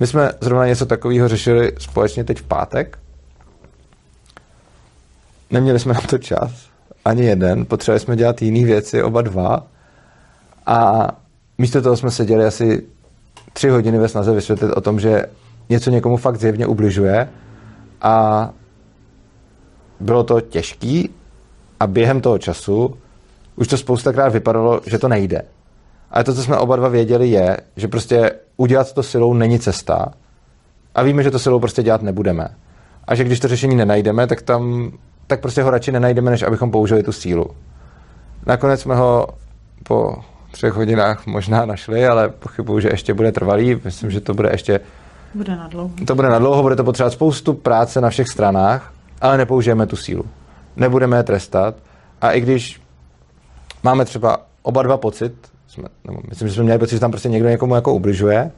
my 0.00 0.06
jsme 0.06 0.32
zrovna 0.40 0.66
něco 0.66 0.86
takového 0.86 1.28
řešili 1.28 1.72
společně 1.78 2.24
teď 2.24 2.38
v 2.38 2.42
pátek. 2.42 2.98
Neměli 5.50 5.78
jsme 5.78 5.94
na 5.94 6.00
to 6.00 6.18
čas, 6.18 6.68
ani 7.04 7.24
jeden, 7.24 7.66
potřebovali 7.66 8.00
jsme 8.00 8.16
dělat 8.16 8.42
jiné 8.42 8.66
věci, 8.66 9.02
oba 9.02 9.22
dva. 9.22 9.66
A 10.66 11.08
místo 11.58 11.82
toho 11.82 11.96
jsme 11.96 12.10
seděli 12.10 12.44
asi 12.44 12.86
tři 13.52 13.68
hodiny 13.68 13.98
ve 13.98 14.08
snaze 14.08 14.34
vysvětlit 14.34 14.72
o 14.72 14.80
tom, 14.80 15.00
že 15.00 15.26
něco 15.68 15.90
někomu 15.90 16.16
fakt 16.16 16.36
zjevně 16.36 16.66
ubližuje 16.66 17.28
a 18.02 18.50
bylo 20.00 20.24
to 20.24 20.40
těžký 20.40 21.10
a 21.80 21.86
během 21.86 22.20
toho 22.20 22.38
času 22.38 22.94
už 23.56 23.68
to 23.68 23.76
spoustakrát 23.76 24.32
vypadalo, 24.32 24.80
že 24.86 24.98
to 24.98 25.08
nejde. 25.08 25.42
Ale 26.10 26.24
to, 26.24 26.34
co 26.34 26.42
jsme 26.42 26.58
oba 26.58 26.76
dva 26.76 26.88
věděli, 26.88 27.28
je, 27.28 27.56
že 27.76 27.88
prostě 27.88 28.32
udělat 28.56 28.92
to 28.92 29.02
silou 29.02 29.34
není 29.34 29.58
cesta 29.58 30.12
a 30.94 31.02
víme, 31.02 31.22
že 31.22 31.30
to 31.30 31.38
silou 31.38 31.60
prostě 31.60 31.82
dělat 31.82 32.02
nebudeme. 32.02 32.48
A 33.04 33.14
že 33.14 33.24
když 33.24 33.40
to 33.40 33.48
řešení 33.48 33.76
nenajdeme, 33.76 34.26
tak 34.26 34.42
tam 34.42 34.92
tak 35.30 35.40
prostě 35.40 35.62
ho 35.62 35.70
radši 35.70 35.92
nenajdeme, 35.92 36.30
než 36.30 36.42
abychom 36.42 36.70
použili 36.70 37.02
tu 37.02 37.12
sílu. 37.12 37.46
Nakonec 38.46 38.80
jsme 38.80 38.96
ho 38.96 39.28
po 39.82 40.16
třech 40.50 40.72
hodinách 40.72 41.26
možná 41.26 41.66
našli, 41.66 42.06
ale 42.06 42.28
pochybuju, 42.28 42.80
že 42.80 42.88
ještě 42.88 43.14
bude 43.14 43.32
trvalý. 43.32 43.80
Myslím, 43.84 44.10
že 44.10 44.20
to 44.20 44.34
bude 44.34 44.48
ještě... 44.52 44.80
Bude 45.34 45.56
na 45.56 45.68
dlouho. 45.68 45.90
To 46.06 46.14
bude 46.14 46.28
na 46.28 46.38
dlouho, 46.38 46.62
bude 46.62 46.76
to 46.76 46.84
potřebovat 46.84 47.10
spoustu 47.10 47.54
práce 47.54 48.00
na 48.00 48.10
všech 48.10 48.28
stranách, 48.28 48.92
ale 49.20 49.38
nepoužijeme 49.38 49.86
tu 49.86 49.96
sílu. 49.96 50.24
Nebudeme 50.76 51.16
je 51.16 51.22
trestat 51.22 51.74
a 52.20 52.32
i 52.32 52.40
když 52.40 52.80
máme 53.82 54.04
třeba 54.04 54.38
oba 54.62 54.82
dva 54.82 54.96
pocit, 54.96 55.32
jsme, 55.66 55.88
nebo 56.04 56.18
myslím, 56.28 56.48
že 56.48 56.54
jsme 56.54 56.62
měli 56.62 56.78
pocit, 56.78 56.94
že 56.94 57.00
tam 57.00 57.10
prostě 57.10 57.28
někdo 57.28 57.48
někomu 57.48 57.74
jako 57.74 57.94
ubližuje, 57.94 58.50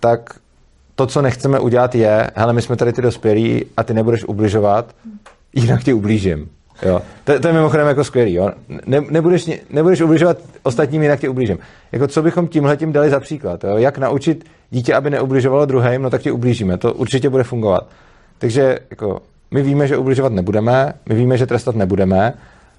tak 0.00 0.34
to, 0.94 1.06
co 1.06 1.22
nechceme 1.22 1.58
udělat, 1.58 1.94
je, 1.94 2.30
hele, 2.34 2.52
my 2.52 2.62
jsme 2.62 2.76
tady 2.76 2.92
ty 2.92 3.02
dospělí 3.02 3.64
a 3.76 3.82
ty 3.82 3.94
nebudeš 3.94 4.24
ubližovat, 4.24 4.94
jinak 5.54 5.84
ti 5.84 5.92
ublížím. 5.92 6.48
Jo. 6.82 7.02
To, 7.24 7.40
to, 7.40 7.48
je 7.48 7.54
mimochodem 7.54 7.86
jako 7.86 8.04
skvělý. 8.04 8.34
Jo. 8.34 8.50
Ne, 8.86 9.00
nebudeš, 9.10 9.50
nebudeš 9.70 10.00
ubližovat 10.00 10.38
ostatním, 10.62 11.02
jinak 11.02 11.20
ti 11.20 11.28
ublížím. 11.28 11.58
Jako 11.92 12.08
co 12.08 12.22
bychom 12.22 12.48
tímhle 12.48 12.76
tím 12.76 12.92
dali 12.92 13.10
za 13.10 13.20
příklad? 13.20 13.64
Jo. 13.64 13.76
Jak 13.76 13.98
naučit 13.98 14.44
dítě, 14.70 14.94
aby 14.94 15.10
neubližovalo 15.10 15.66
druhým, 15.66 16.02
no 16.02 16.10
tak 16.10 16.22
ti 16.22 16.30
ublížíme. 16.30 16.78
To 16.78 16.94
určitě 16.94 17.30
bude 17.30 17.44
fungovat. 17.44 17.88
Takže 18.38 18.78
jako, 18.90 19.22
my 19.50 19.62
víme, 19.62 19.86
že 19.86 19.96
ubližovat 19.96 20.32
nebudeme, 20.32 20.92
my 21.08 21.14
víme, 21.14 21.38
že 21.38 21.46
trestat 21.46 21.76
nebudeme 21.76 22.32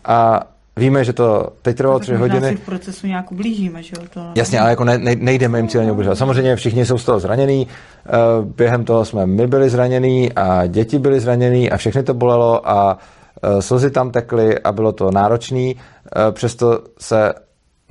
a 0.05 0.47
víme, 0.77 1.03
že 1.03 1.13
to 1.13 1.49
teď 1.61 1.77
trvalo 1.77 1.99
tři 1.99 2.15
hodiny. 2.15 2.49
si 2.49 2.55
v 2.55 2.65
procesu 2.65 3.07
nějak 3.07 3.31
ublížíme, 3.31 3.83
že 3.83 3.93
jo? 3.99 4.07
To... 4.13 4.25
Jasně, 4.35 4.59
ale 4.59 4.69
jako 4.69 4.83
ne, 4.83 4.97
ne, 4.97 5.15
nejdeme 5.15 5.59
jim 5.59 5.67
cíleně 5.67 5.91
ubližovat. 5.91 6.17
Samozřejmě 6.17 6.55
všichni 6.55 6.85
jsou 6.85 6.97
z 6.97 7.05
toho 7.05 7.19
zranění, 7.19 7.67
eh, 7.67 8.11
během 8.43 8.85
toho 8.85 9.05
jsme 9.05 9.25
my 9.25 9.47
byli 9.47 9.69
zranění 9.69 10.33
a 10.33 10.65
děti 10.67 10.99
byli 10.99 11.19
zranění 11.19 11.71
a 11.71 11.77
všechny 11.77 12.03
to 12.03 12.13
bolelo 12.13 12.69
a 12.69 12.97
eh, 13.43 13.61
slzy 13.61 13.91
tam 13.91 14.11
tekly 14.11 14.59
a 14.59 14.71
bylo 14.71 14.91
to 14.91 15.11
náročný, 15.11 15.75
eh, 15.75 16.31
přesto 16.31 16.79
se 16.99 17.33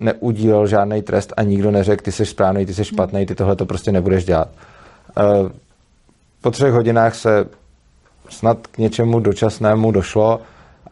neudílel 0.00 0.66
žádný 0.66 1.02
trest 1.02 1.32
a 1.36 1.42
nikdo 1.42 1.70
neřekl, 1.70 2.04
ty 2.04 2.12
jsi 2.12 2.26
správný, 2.26 2.66
ty 2.66 2.74
jsi 2.74 2.84
špatný, 2.84 3.26
ty 3.26 3.34
tohle 3.34 3.56
to 3.56 3.66
prostě 3.66 3.92
nebudeš 3.92 4.24
dělat. 4.24 4.48
Po 6.40 6.50
třech 6.50 6.72
hodinách 6.72 7.14
se 7.14 7.46
snad 8.28 8.66
k 8.66 8.78
něčemu 8.78 9.20
dočasnému 9.20 9.90
došlo, 9.90 10.40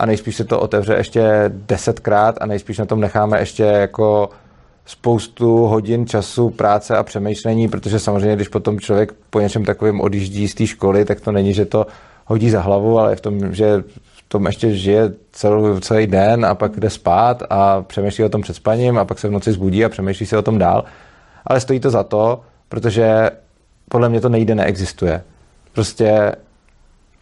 a 0.02 0.06
nejspíš 0.06 0.36
se 0.36 0.44
to 0.44 0.60
otevře 0.60 0.94
ještě 0.94 1.44
desetkrát 1.46 2.38
a 2.40 2.46
nejspíš 2.46 2.78
na 2.78 2.84
tom 2.84 3.00
necháme 3.00 3.38
ještě 3.38 3.62
jako 3.62 4.30
spoustu 4.86 5.56
hodin 5.56 6.06
času, 6.06 6.50
práce 6.50 6.96
a 6.96 7.02
přemýšlení, 7.02 7.68
protože 7.68 7.98
samozřejmě, 7.98 8.36
když 8.36 8.48
potom 8.48 8.80
člověk 8.80 9.12
po 9.30 9.40
něčem 9.40 9.64
takovým 9.64 10.00
odjíždí 10.00 10.48
z 10.48 10.54
té 10.54 10.66
školy, 10.66 11.04
tak 11.04 11.20
to 11.20 11.32
není, 11.32 11.54
že 11.54 11.64
to 11.64 11.86
hodí 12.26 12.50
za 12.50 12.60
hlavu, 12.60 12.98
ale 12.98 13.16
v 13.16 13.20
tom, 13.20 13.54
že 13.54 13.82
v 14.02 14.22
tom 14.28 14.46
ještě 14.46 14.74
žije 14.74 15.12
celý, 15.32 15.80
celý 15.80 16.06
den 16.06 16.46
a 16.46 16.54
pak 16.54 16.80
jde 16.80 16.90
spát 16.90 17.42
a 17.50 17.82
přemýšlí 17.82 18.24
o 18.24 18.28
tom 18.28 18.40
před 18.40 18.56
spaním 18.56 18.98
a 18.98 19.04
pak 19.04 19.18
se 19.18 19.28
v 19.28 19.32
noci 19.32 19.52
zbudí 19.52 19.84
a 19.84 19.88
přemýšlí 19.88 20.26
se 20.26 20.38
o 20.38 20.42
tom 20.42 20.58
dál. 20.58 20.84
Ale 21.46 21.60
stojí 21.60 21.80
to 21.80 21.90
za 21.90 22.02
to, 22.02 22.40
protože 22.68 23.30
podle 23.88 24.08
mě 24.08 24.20
to 24.20 24.28
nejde, 24.28 24.54
neexistuje. 24.54 25.22
Prostě 25.72 26.32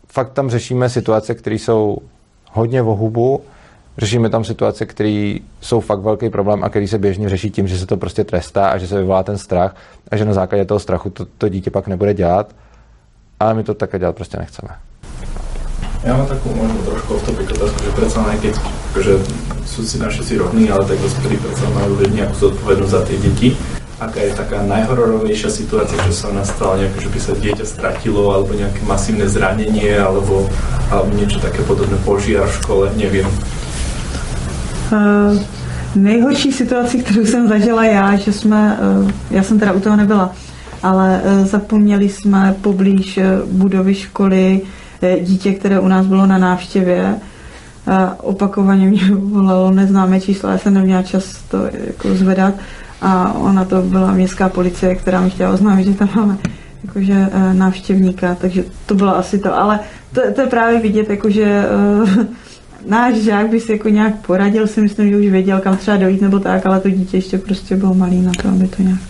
fakt 0.09 0.33
tam 0.33 0.51
řešíme 0.51 0.89
situace, 0.89 1.35
které 1.35 1.57
jsou 1.57 1.99
hodně 2.53 2.83
o 2.83 2.95
hubu, 2.95 3.41
řešíme 3.99 4.31
tam 4.31 4.45
situace, 4.45 4.87
které 4.87 5.37
jsou 5.61 5.81
fakt 5.81 6.01
velký 6.01 6.31
problém 6.31 6.65
a 6.65 6.69
který 6.69 6.89
se 6.89 6.99
běžně 6.99 7.29
řeší 7.29 7.51
tím, 7.51 7.69
že 7.69 7.79
se 7.79 7.87
to 7.87 7.97
prostě 7.97 8.25
trestá 8.25 8.69
a 8.69 8.79
že 8.79 8.87
se 8.87 8.99
vyvolá 8.99 9.23
ten 9.23 9.39
strach 9.39 9.77
a 10.11 10.17
že 10.17 10.25
na 10.25 10.33
základě 10.33 10.65
toho 10.65 10.81
strachu 10.81 11.11
to, 11.11 11.27
to 11.39 11.49
dítě 11.49 11.71
pak 11.71 11.87
nebude 11.87 12.15
dělat. 12.15 12.55
Ale 13.41 13.55
my 13.55 13.63
to 13.63 13.75
také 13.75 13.99
dělat 13.99 14.17
prostě 14.17 14.37
nechceme. 14.39 14.69
Já 16.05 16.17
mám 16.17 16.27
takovou 16.27 16.55
možno 16.55 16.83
trošku 16.83 17.15
off 17.15 17.27
topic 17.27 17.51
otázku, 17.53 17.85
že 17.85 17.91
predsa 17.91 18.25
aj 18.25 18.39
keď 18.41 18.55
akože 18.91 19.15
sú 19.69 19.85
si 19.85 20.01
naši 20.01 20.25
si 20.25 20.35
rovní, 20.41 20.71
ale 20.73 20.85
tak 20.89 20.99
dospelí 20.99 21.37
predsa 21.37 21.69
majú 21.77 22.01
nejakú 22.09 22.35
zodpovednosť 22.41 22.91
za 22.91 23.01
tie 23.05 23.19
deti 23.21 23.49
aká 24.01 24.21
je 24.21 24.33
taká 24.33 24.65
najhororovejšia 24.65 25.53
situácia, 25.53 26.01
že 26.09 26.17
sa 26.17 26.33
nastalo 26.33 26.81
nejaké, 26.81 27.05
že 27.05 27.11
by 27.13 27.21
sa 27.21 27.33
dieťa 27.37 27.65
stratilo, 27.69 28.33
alebo 28.33 28.57
nejaké 28.57 28.81
masívne 28.89 29.29
zranenie, 29.29 29.93
alebo, 30.01 30.49
alebo 30.89 31.13
niečo 31.21 31.37
také 31.37 31.61
podobné, 31.69 32.01
požiar 32.01 32.49
v 32.49 32.57
škole, 32.65 32.85
neviem. 32.97 33.29
Uh, 34.89 35.37
nejhorší 35.95 36.53
situaci, 36.53 36.99
kterou 36.99 37.27
jsem 37.27 37.49
zažila 37.49 37.85
já, 37.85 38.17
že 38.17 38.33
jsme, 38.33 38.79
uh, 38.81 39.11
já 39.31 39.43
jsem 39.43 39.59
teda 39.59 39.73
u 39.73 39.81
toho 39.81 39.97
nebyla, 39.97 40.33
ale 40.83 41.21
uh, 41.21 41.47
zapomněli 41.47 42.09
jsme 42.09 42.57
poblíž 42.61 43.17
uh, 43.17 43.25
budovy 43.53 43.95
školy 43.95 44.61
dítě, 45.21 45.53
které 45.53 45.81
u 45.81 45.89
nás 45.89 46.07
bylo 46.07 46.27
na 46.27 46.39
návštěvě. 46.39 47.15
Opakovaně 48.21 48.87
mě 48.87 49.03
volalo 49.15 49.71
neznámé 49.71 50.21
číslo, 50.21 50.51
já 50.51 50.59
jsem 50.59 50.75
neměla 50.75 51.03
čas 51.03 51.25
to 51.49 51.59
jako 51.73 52.15
zvedat 52.15 52.55
a 53.01 53.33
ona 53.33 53.65
to 53.65 53.83
byla 53.83 54.13
městská 54.13 54.49
policie, 54.49 54.95
která 54.95 55.21
mi 55.21 55.31
chtěla 55.31 55.51
oznámit, 55.51 55.85
že 55.85 55.95
tam 55.95 56.09
máme 56.15 56.39
jakože 56.85 57.29
eh, 57.33 57.55
návštěvníka, 57.55 58.35
takže 58.41 58.65
to 58.87 58.95
bylo 58.95 59.17
asi 59.17 59.39
to, 59.39 59.59
ale 59.59 59.81
to, 60.13 60.21
to 60.35 60.41
je 60.41 60.47
právě 60.47 60.81
vidět, 60.81 61.11
jakože 61.11 61.65
uh, 62.03 62.09
náš 62.87 63.15
žák 63.15 63.49
by 63.49 63.61
si 63.61 63.73
jako 63.73 63.89
nějak 63.89 64.27
poradil, 64.27 64.67
si 64.67 64.81
myslím, 64.81 65.11
že 65.11 65.17
už 65.17 65.27
věděl, 65.27 65.61
kam 65.61 65.77
třeba 65.77 65.97
dojít 65.97 66.23
nebo 66.23 66.39
tak, 66.39 66.67
ale 66.67 66.81
to 66.81 66.91
dítě 66.91 67.17
ještě 67.17 67.39
prostě 67.39 67.77
bylo 67.77 67.95
malý 67.95 68.23
na 68.23 68.33
to, 68.43 68.49
aby 68.49 68.69
to 68.69 68.83
nějak. 68.83 69.01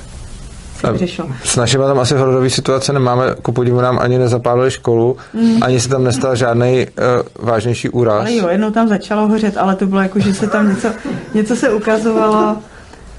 S 1.44 1.56
našimi 1.56 1.84
tam 1.84 1.98
asi 1.98 2.14
hororové 2.14 2.50
situace 2.50 2.92
nemáme, 2.92 3.24
ku 3.42 3.52
podivu 3.52 3.80
nám 3.80 3.98
ani 3.98 4.18
nezapálili 4.18 4.70
školu, 4.70 5.16
mm. 5.34 5.62
ani 5.62 5.80
se 5.80 5.88
tam 5.88 6.04
nestal 6.04 6.36
žádný 6.36 6.86
uh, 6.86 7.46
vážnější 7.48 7.88
úraz. 7.88 8.20
Ale 8.20 8.34
jo, 8.34 8.48
jednou 8.48 8.70
tam 8.70 8.88
začalo 8.88 9.28
hořet, 9.28 9.56
ale 9.56 9.76
to 9.76 9.86
bylo 9.86 10.00
jako, 10.00 10.20
že 10.20 10.34
se 10.34 10.46
tam 10.46 10.68
něco, 10.68 10.88
něco 11.34 11.56
se 11.56 11.70
ukazovalo, 11.70 12.56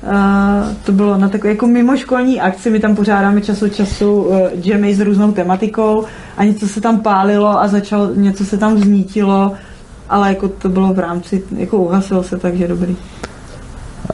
Uh, 0.04 0.76
to 0.86 0.92
bylo 0.92 1.18
na 1.18 1.30
takové 1.30 1.50
jako 1.54 1.68
mimoškolní 1.68 2.42
akci, 2.42 2.70
my 2.70 2.80
tam 2.80 2.96
pořádáme 2.96 3.42
čas 3.42 3.62
od 3.62 3.76
času 3.76 4.24
uh, 4.24 4.38
jammy 4.54 4.96
s 4.96 5.00
různou 5.00 5.32
tematikou 5.32 6.06
a 6.38 6.44
něco 6.44 6.68
se 6.68 6.82
tam 6.82 7.00
pálilo 7.00 7.62
a 7.62 7.68
začalo, 7.68 8.14
něco 8.14 8.46
se 8.46 8.58
tam 8.58 8.78
znítilo, 8.78 9.54
ale 10.10 10.30
jako 10.30 10.48
to 10.48 10.70
bylo 10.70 10.94
v 10.94 11.00
rámci, 11.00 11.44
jako 11.58 11.78
uhasilo 11.78 12.24
se, 12.24 12.38
takže 12.38 12.68
dobrý. 12.68 12.98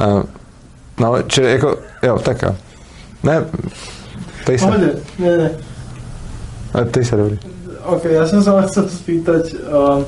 Uh, 0.01 0.23
no, 0.99 1.21
čili 1.21 1.51
jako, 1.51 1.77
jo, 2.03 2.19
tak 2.19 2.41
jo. 2.41 2.55
Ne, 3.23 3.45
tady 4.45 4.57
se. 4.59 4.65
Ne, 4.65 4.77
ne, 5.19 5.37
ne. 5.37 5.51
A 6.73 6.83
ty 6.83 7.05
se, 7.05 7.15
dobrý. 7.15 7.39
Ok, 7.83 8.05
já 8.05 8.27
jsem 8.27 8.43
se 8.43 8.51
vás 8.51 8.71
chtěl 8.71 8.89
spýtať, 8.89 9.53
uh, 9.53 10.03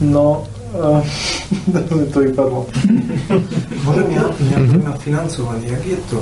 no, 0.00 0.46
Uh, 0.76 2.10
to 2.12 2.18
vypadlo. 2.20 2.66
Môžem 3.86 4.06
ja 4.12 4.26
nejaké 4.50 4.76
na 4.82 4.94
financovanie, 4.98 5.66
jak 5.72 5.84
je 5.86 5.98
to? 6.10 6.18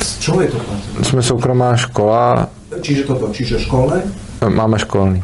Z 0.00 0.10
čoho 0.18 0.40
je 0.40 0.48
to 0.48 0.58
platené? 0.58 1.04
Jsme 1.04 1.22
soukromá 1.22 1.76
škola. 1.76 2.48
Čiže 2.80 3.04
toto, 3.04 3.28
čiže 3.28 3.60
školné? 3.60 4.02
Máme 4.48 4.78
školný. 4.80 5.20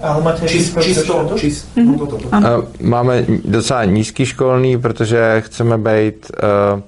Ale 0.00 0.22
máte 0.24 0.48
Čist, 0.48 0.76
čisto, 0.80 1.28
čist, 1.36 1.68
no 1.76 1.96
toto, 1.98 2.18
toto. 2.18 2.68
Máme 2.80 3.24
docela 3.44 3.84
nízký 3.84 4.26
školný, 4.26 4.78
protože 4.80 5.40
chceme 5.46 5.78
být 5.78 6.32
uh, 6.74 6.80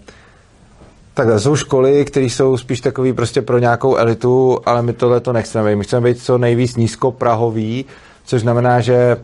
Takhle, 1.19 1.41
jsou 1.41 1.57
školy, 1.57 2.05
které 2.05 2.27
jsou 2.27 2.57
spíš 2.57 2.81
takový 2.81 3.13
prostě 3.13 3.43
pro 3.43 3.59
nějakou 3.59 3.97
elitu, 3.97 4.59
ale 4.67 4.83
my 4.83 4.93
tohle 4.93 5.21
to 5.21 5.33
nechceme 5.33 5.71
být. 5.71 5.77
My 5.77 5.85
chceme 5.85 6.09
být 6.09 6.23
co 6.23 6.39
nejvíc 6.39 6.77
nízkoprahový, 6.77 7.85
což 8.25 8.41
znamená, 8.43 8.81
že 8.81 9.17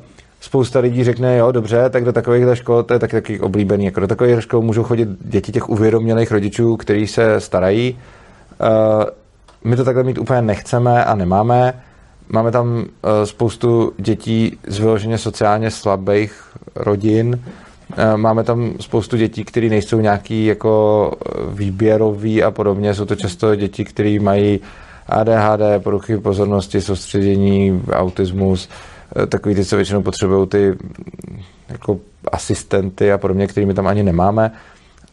spousta 0.44 0.80
lidí 0.80 1.04
řekne, 1.04 1.36
jo, 1.36 1.52
dobře, 1.52 1.90
tak 1.90 2.04
do 2.04 2.12
takových 2.12 2.44
škol, 2.54 2.82
to 2.82 2.92
je 2.94 2.98
taky 2.98 3.12
taky 3.12 3.40
oblíbený, 3.40 3.84
jako 3.84 4.00
do 4.00 4.06
takových 4.06 4.42
škol 4.42 4.62
můžou 4.62 4.82
chodit 4.82 5.08
děti 5.20 5.52
těch 5.52 5.68
uvědomělých 5.68 6.32
rodičů, 6.32 6.76
kteří 6.76 7.06
se 7.06 7.40
starají. 7.40 7.98
Uh, 8.60 9.04
my 9.64 9.76
to 9.76 9.84
takhle 9.84 10.02
mít 10.02 10.18
úplně 10.18 10.42
nechceme 10.42 11.04
a 11.04 11.14
nemáme. 11.14 11.74
Máme 12.28 12.50
tam 12.50 12.76
uh, 12.76 12.84
spoustu 13.24 13.92
dětí 13.98 14.58
z 14.66 14.78
vyloženě 14.78 15.18
sociálně 15.18 15.70
slabých 15.70 16.42
rodin. 16.74 17.40
Uh, 17.98 18.16
máme 18.16 18.44
tam 18.44 18.72
spoustu 18.80 19.16
dětí, 19.16 19.44
které 19.44 19.68
nejsou 19.68 20.00
nějaký 20.00 20.46
jako 20.46 21.12
výběrový 21.48 22.42
a 22.42 22.50
podobně. 22.50 22.94
Jsou 22.94 23.04
to 23.04 23.16
často 23.16 23.56
děti, 23.56 23.84
které 23.84 24.20
mají 24.20 24.60
ADHD, 25.08 25.82
poruchy 25.82 26.18
pozornosti, 26.18 26.80
soustředění, 26.80 27.82
autismus, 27.92 28.68
uh, 28.68 28.93
takový 29.28 29.54
ty, 29.54 29.64
co 29.64 29.76
většinou 29.76 30.02
potřebují 30.02 30.48
ty 30.48 30.72
jako 31.68 31.98
asistenty 32.32 33.12
a 33.12 33.18
podobně, 33.18 33.46
kterými 33.46 33.74
tam 33.74 33.86
ani 33.86 34.02
nemáme. 34.02 34.52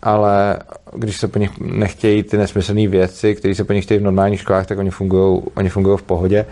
Ale 0.02 0.60
když 0.96 1.18
se 1.18 1.28
po 1.28 1.40
nich 1.40 1.60
nechtějí 1.60 2.24
ty 2.24 2.38
nesmyslné 2.38 2.88
věci, 2.88 3.36
které 3.36 3.56
se 3.56 3.64
po 3.64 3.74
nich 3.74 3.86
chtějí 3.86 4.00
v 4.00 4.04
normálních 4.04 4.40
školách, 4.40 4.66
tak 4.66 4.78
oni 4.78 4.90
fungují 4.90 5.42
oni 5.56 5.70
fungují 5.70 5.98
v 5.98 6.04
pohodě. 6.04 6.46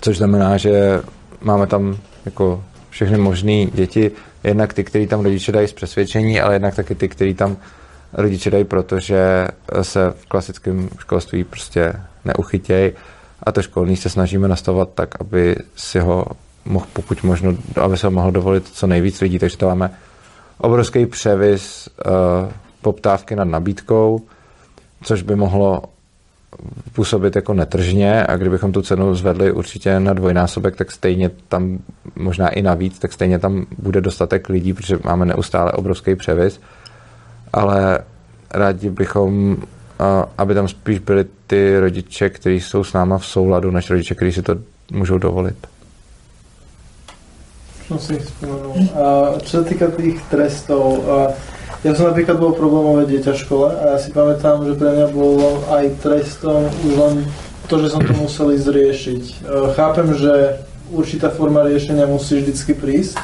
Což 0.00 0.16
znamená, 0.16 0.56
že 0.56 1.02
máme 1.40 1.66
tam 1.66 1.96
jako 2.24 2.64
všechny 2.90 3.18
možné 3.18 3.66
děti, 3.66 4.10
jednak 4.44 4.74
ty, 4.74 4.84
který 4.84 5.06
tam 5.06 5.24
rodiče 5.24 5.52
dají 5.52 5.68
z 5.68 5.72
přesvědčení, 5.72 6.40
ale 6.40 6.54
jednak 6.54 6.74
taky 6.74 6.94
ty, 6.94 7.08
který 7.08 7.34
tam 7.34 7.56
rodiče 8.12 8.50
dají, 8.50 8.64
protože 8.64 9.48
se 9.82 10.10
v 10.10 10.26
klasickém 10.26 10.88
školství 10.98 11.44
prostě 11.44 11.92
neuchytějí 12.24 12.92
a 13.42 13.52
to 13.52 13.62
školní 13.62 13.96
se 13.96 14.08
snažíme 14.08 14.48
nastavovat 14.48 14.88
tak, 14.94 15.20
aby 15.20 15.56
si 15.76 15.98
ho 15.98 16.26
mohl 16.64 16.86
pokud 16.92 17.22
možno, 17.22 17.54
aby 17.80 17.96
se 17.96 18.06
ho 18.06 18.10
mohlo 18.10 18.30
dovolit 18.30 18.68
co 18.68 18.86
nejvíc 18.86 19.20
lidí, 19.20 19.38
takže 19.38 19.56
to 19.56 19.66
máme 19.66 19.90
obrovský 20.58 21.06
převis 21.06 21.88
uh, 22.06 22.12
poptávky 22.82 23.36
nad 23.36 23.44
nabídkou, 23.44 24.22
což 25.02 25.22
by 25.22 25.36
mohlo 25.36 25.82
působit 26.92 27.36
jako 27.36 27.54
netržně. 27.54 28.26
A 28.26 28.36
kdybychom 28.36 28.72
tu 28.72 28.82
cenu 28.82 29.14
zvedli 29.14 29.52
určitě 29.52 30.00
na 30.00 30.12
dvojnásobek, 30.12 30.76
tak 30.76 30.92
stejně 30.92 31.30
tam, 31.48 31.78
možná 32.16 32.48
i 32.48 32.62
navíc, 32.62 32.98
tak 32.98 33.12
stejně 33.12 33.38
tam 33.38 33.66
bude 33.78 34.00
dostatek 34.00 34.48
lidí, 34.48 34.72
protože 34.72 34.98
máme 35.04 35.26
neustále 35.26 35.72
obrovský 35.72 36.14
převis, 36.14 36.60
ale 37.52 37.98
rádi 38.50 38.90
bychom, 38.90 39.56
aby 40.38 40.54
tam 40.54 40.68
spíš 40.68 40.98
byli 40.98 41.24
ty 41.46 41.80
rodiče, 41.80 42.30
kteří 42.30 42.60
jsou 42.60 42.84
s 42.84 42.92
náma 42.92 43.18
v 43.18 43.26
souladu, 43.26 43.70
než 43.70 43.90
rodiče, 43.90 44.14
kteří 44.14 44.32
si 44.32 44.42
to 44.42 44.56
můžou 44.92 45.18
dovolit. 45.18 45.56
Som 47.90 47.98
si 47.98 48.22
spomenul. 48.22 48.86
A 48.94 49.34
čo 49.42 49.58
sa 49.58 49.62
týka 49.66 49.90
tých 49.90 50.22
trestov, 50.30 51.02
a 51.10 51.34
ja 51.82 51.90
som 51.90 52.14
problémové 52.54 53.02
dieťa 53.10 53.34
v 53.34 53.42
škole 53.42 53.66
a 53.66 53.82
ja 53.94 53.98
si 53.98 54.14
pamätám, 54.14 54.62
že 54.62 54.78
pre 54.78 54.94
mňa 54.94 55.06
bolo 55.10 55.58
aj 55.74 55.98
trestom 55.98 56.70
už 56.86 56.92
len 56.94 57.26
to, 57.66 57.82
že 57.82 57.90
som 57.90 57.98
to 57.98 58.14
musel 58.14 58.54
ísť 58.54 58.68
riešiť. 58.70 59.22
Chápem, 59.74 60.06
že 60.14 60.62
určitá 60.94 61.34
forma 61.34 61.66
riešenia 61.66 62.06
musí 62.06 62.38
vždycky 62.38 62.78
prísť, 62.78 63.18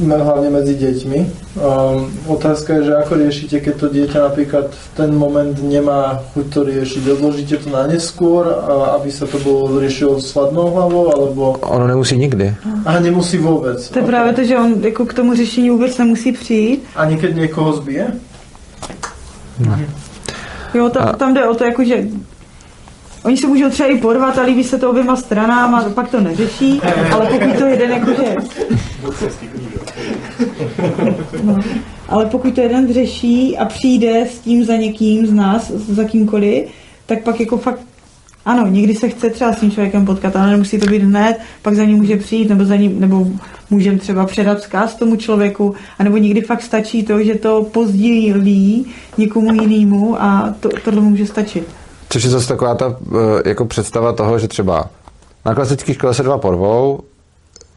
hlavne 0.00 0.48
medzi 0.50 0.74
deťmi. 0.74 1.20
Um, 1.56 2.12
otázka 2.28 2.80
je, 2.80 2.82
že 2.88 2.92
ako 2.96 3.12
riešite, 3.16 3.56
keď 3.60 3.74
to 3.76 3.86
dieťa 3.88 4.18
napríklad 4.28 4.66
v 4.72 4.86
ten 4.96 5.10
moment 5.12 5.56
nemá 5.62 6.20
chuť 6.34 6.46
to 6.52 6.60
riešiť. 6.64 7.02
Odložíte 7.16 7.56
to 7.56 7.68
na 7.72 7.88
neskôr, 7.88 8.44
aby 8.96 9.08
sa 9.12 9.24
to 9.24 9.40
bolo 9.40 9.80
riešilo 9.80 10.20
s 10.20 10.32
chladnou 10.32 10.72
hlavou, 10.72 11.12
alebo... 11.12 11.42
Ono 11.64 11.86
nemusí 11.86 12.16
nikdy. 12.16 12.54
A 12.84 13.00
nemusí 13.00 13.38
vůbec. 13.38 13.88
To 13.88 13.98
je 13.98 14.02
okay. 14.02 14.10
právě 14.10 14.32
to, 14.32 14.44
že 14.44 14.58
on 14.58 14.72
jako 14.84 15.06
k 15.06 15.14
tomu 15.14 15.34
řešení 15.34 15.70
vůbec 15.70 15.98
nemusí 15.98 16.32
přijít. 16.32 16.84
A 16.96 17.04
někdy 17.04 17.34
někoho 17.34 17.72
zbije? 17.72 18.12
Ne. 19.58 19.88
Jo, 20.74 20.88
tam, 20.88 21.08
a... 21.08 21.12
tam 21.12 21.34
jde 21.34 21.48
o 21.48 21.54
to, 21.54 21.64
jako, 21.64 21.84
že 21.84 22.04
Oni 23.26 23.36
se 23.36 23.46
můžou 23.46 23.70
třeba 23.70 23.88
i 23.88 23.98
porvat 23.98 24.38
a 24.38 24.42
líbí 24.42 24.64
se 24.64 24.78
to 24.78 24.90
oběma 24.90 25.16
stranám 25.16 25.74
a 25.74 25.84
pak 25.94 26.10
to 26.10 26.20
neřeší, 26.20 26.80
ale 27.12 27.26
pokud 27.26 27.58
to 27.58 27.66
jeden 27.66 27.90
jakože... 27.90 28.34
No, 31.42 31.58
ale 32.08 32.26
pokud 32.26 32.54
to 32.54 32.60
jeden 32.60 32.92
řeší 32.92 33.58
a 33.58 33.64
přijde 33.64 34.26
s 34.30 34.38
tím 34.38 34.64
za 34.64 34.76
někým 34.76 35.26
z 35.26 35.32
nás, 35.32 35.70
za 35.70 36.04
kýmkoliv, 36.04 36.68
tak 37.06 37.22
pak 37.22 37.40
jako 37.40 37.58
fakt 37.58 37.80
ano, 38.44 38.66
někdy 38.66 38.94
se 38.94 39.08
chce 39.08 39.30
třeba 39.30 39.52
s 39.52 39.60
tím 39.60 39.70
člověkem 39.70 40.06
potkat, 40.06 40.36
ale 40.36 40.50
nemusí 40.50 40.78
to 40.78 40.86
být 40.86 41.02
hned, 41.02 41.36
pak 41.62 41.74
za 41.74 41.84
ním 41.84 41.96
může 41.96 42.16
přijít, 42.16 42.48
nebo 42.48 42.64
za 42.64 42.76
ním, 42.76 43.00
nebo 43.00 43.26
můžeme 43.70 43.98
třeba 43.98 44.26
předat 44.26 44.58
vzkaz 44.58 44.94
tomu 44.94 45.16
člověku, 45.16 45.74
anebo 45.98 46.16
někdy 46.16 46.40
fakt 46.40 46.62
stačí 46.62 47.02
to, 47.02 47.22
že 47.22 47.34
to 47.34 47.62
pozdílí 47.72 48.86
někomu 49.18 49.62
jinému 49.62 50.22
a 50.22 50.54
to, 50.60 50.68
tohle 50.84 51.00
může 51.00 51.26
stačit. 51.26 51.85
Což 52.16 52.24
je 52.24 52.30
zase 52.30 52.48
taková 52.48 52.74
ta 52.74 52.96
eh, 53.06 53.48
jako 53.48 53.64
představa 53.64 54.12
toho, 54.12 54.38
že 54.38 54.48
třeba 54.48 54.90
na 55.44 55.54
klasické 55.54 55.94
škole 55.94 56.14
se 56.14 56.22
dva 56.22 56.38
porvou, 56.38 57.00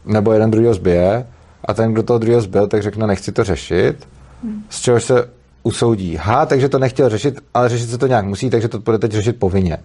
nebo 0.05 0.33
jeden 0.33 0.51
druhýho 0.51 0.73
zbije, 0.73 1.27
a 1.65 1.73
ten, 1.73 1.93
kdo 1.93 2.03
toho 2.03 2.19
druhého 2.19 2.41
zbil, 2.41 2.67
tak 2.67 2.83
řekne, 2.83 3.07
nechci 3.07 3.31
to 3.31 3.43
řešit, 3.43 4.07
z 4.69 4.81
čehož 4.81 5.03
se 5.03 5.29
usoudí. 5.63 6.15
Ha, 6.15 6.45
takže 6.45 6.69
to 6.69 6.79
nechtěl 6.79 7.09
řešit, 7.09 7.39
ale 7.53 7.69
řešit 7.69 7.89
se 7.89 7.97
to 7.97 8.07
nějak 8.07 8.25
musí, 8.25 8.49
takže 8.49 8.67
to 8.67 8.79
bude 8.79 8.97
teď 8.97 9.11
řešit 9.11 9.39
povinně. 9.39 9.77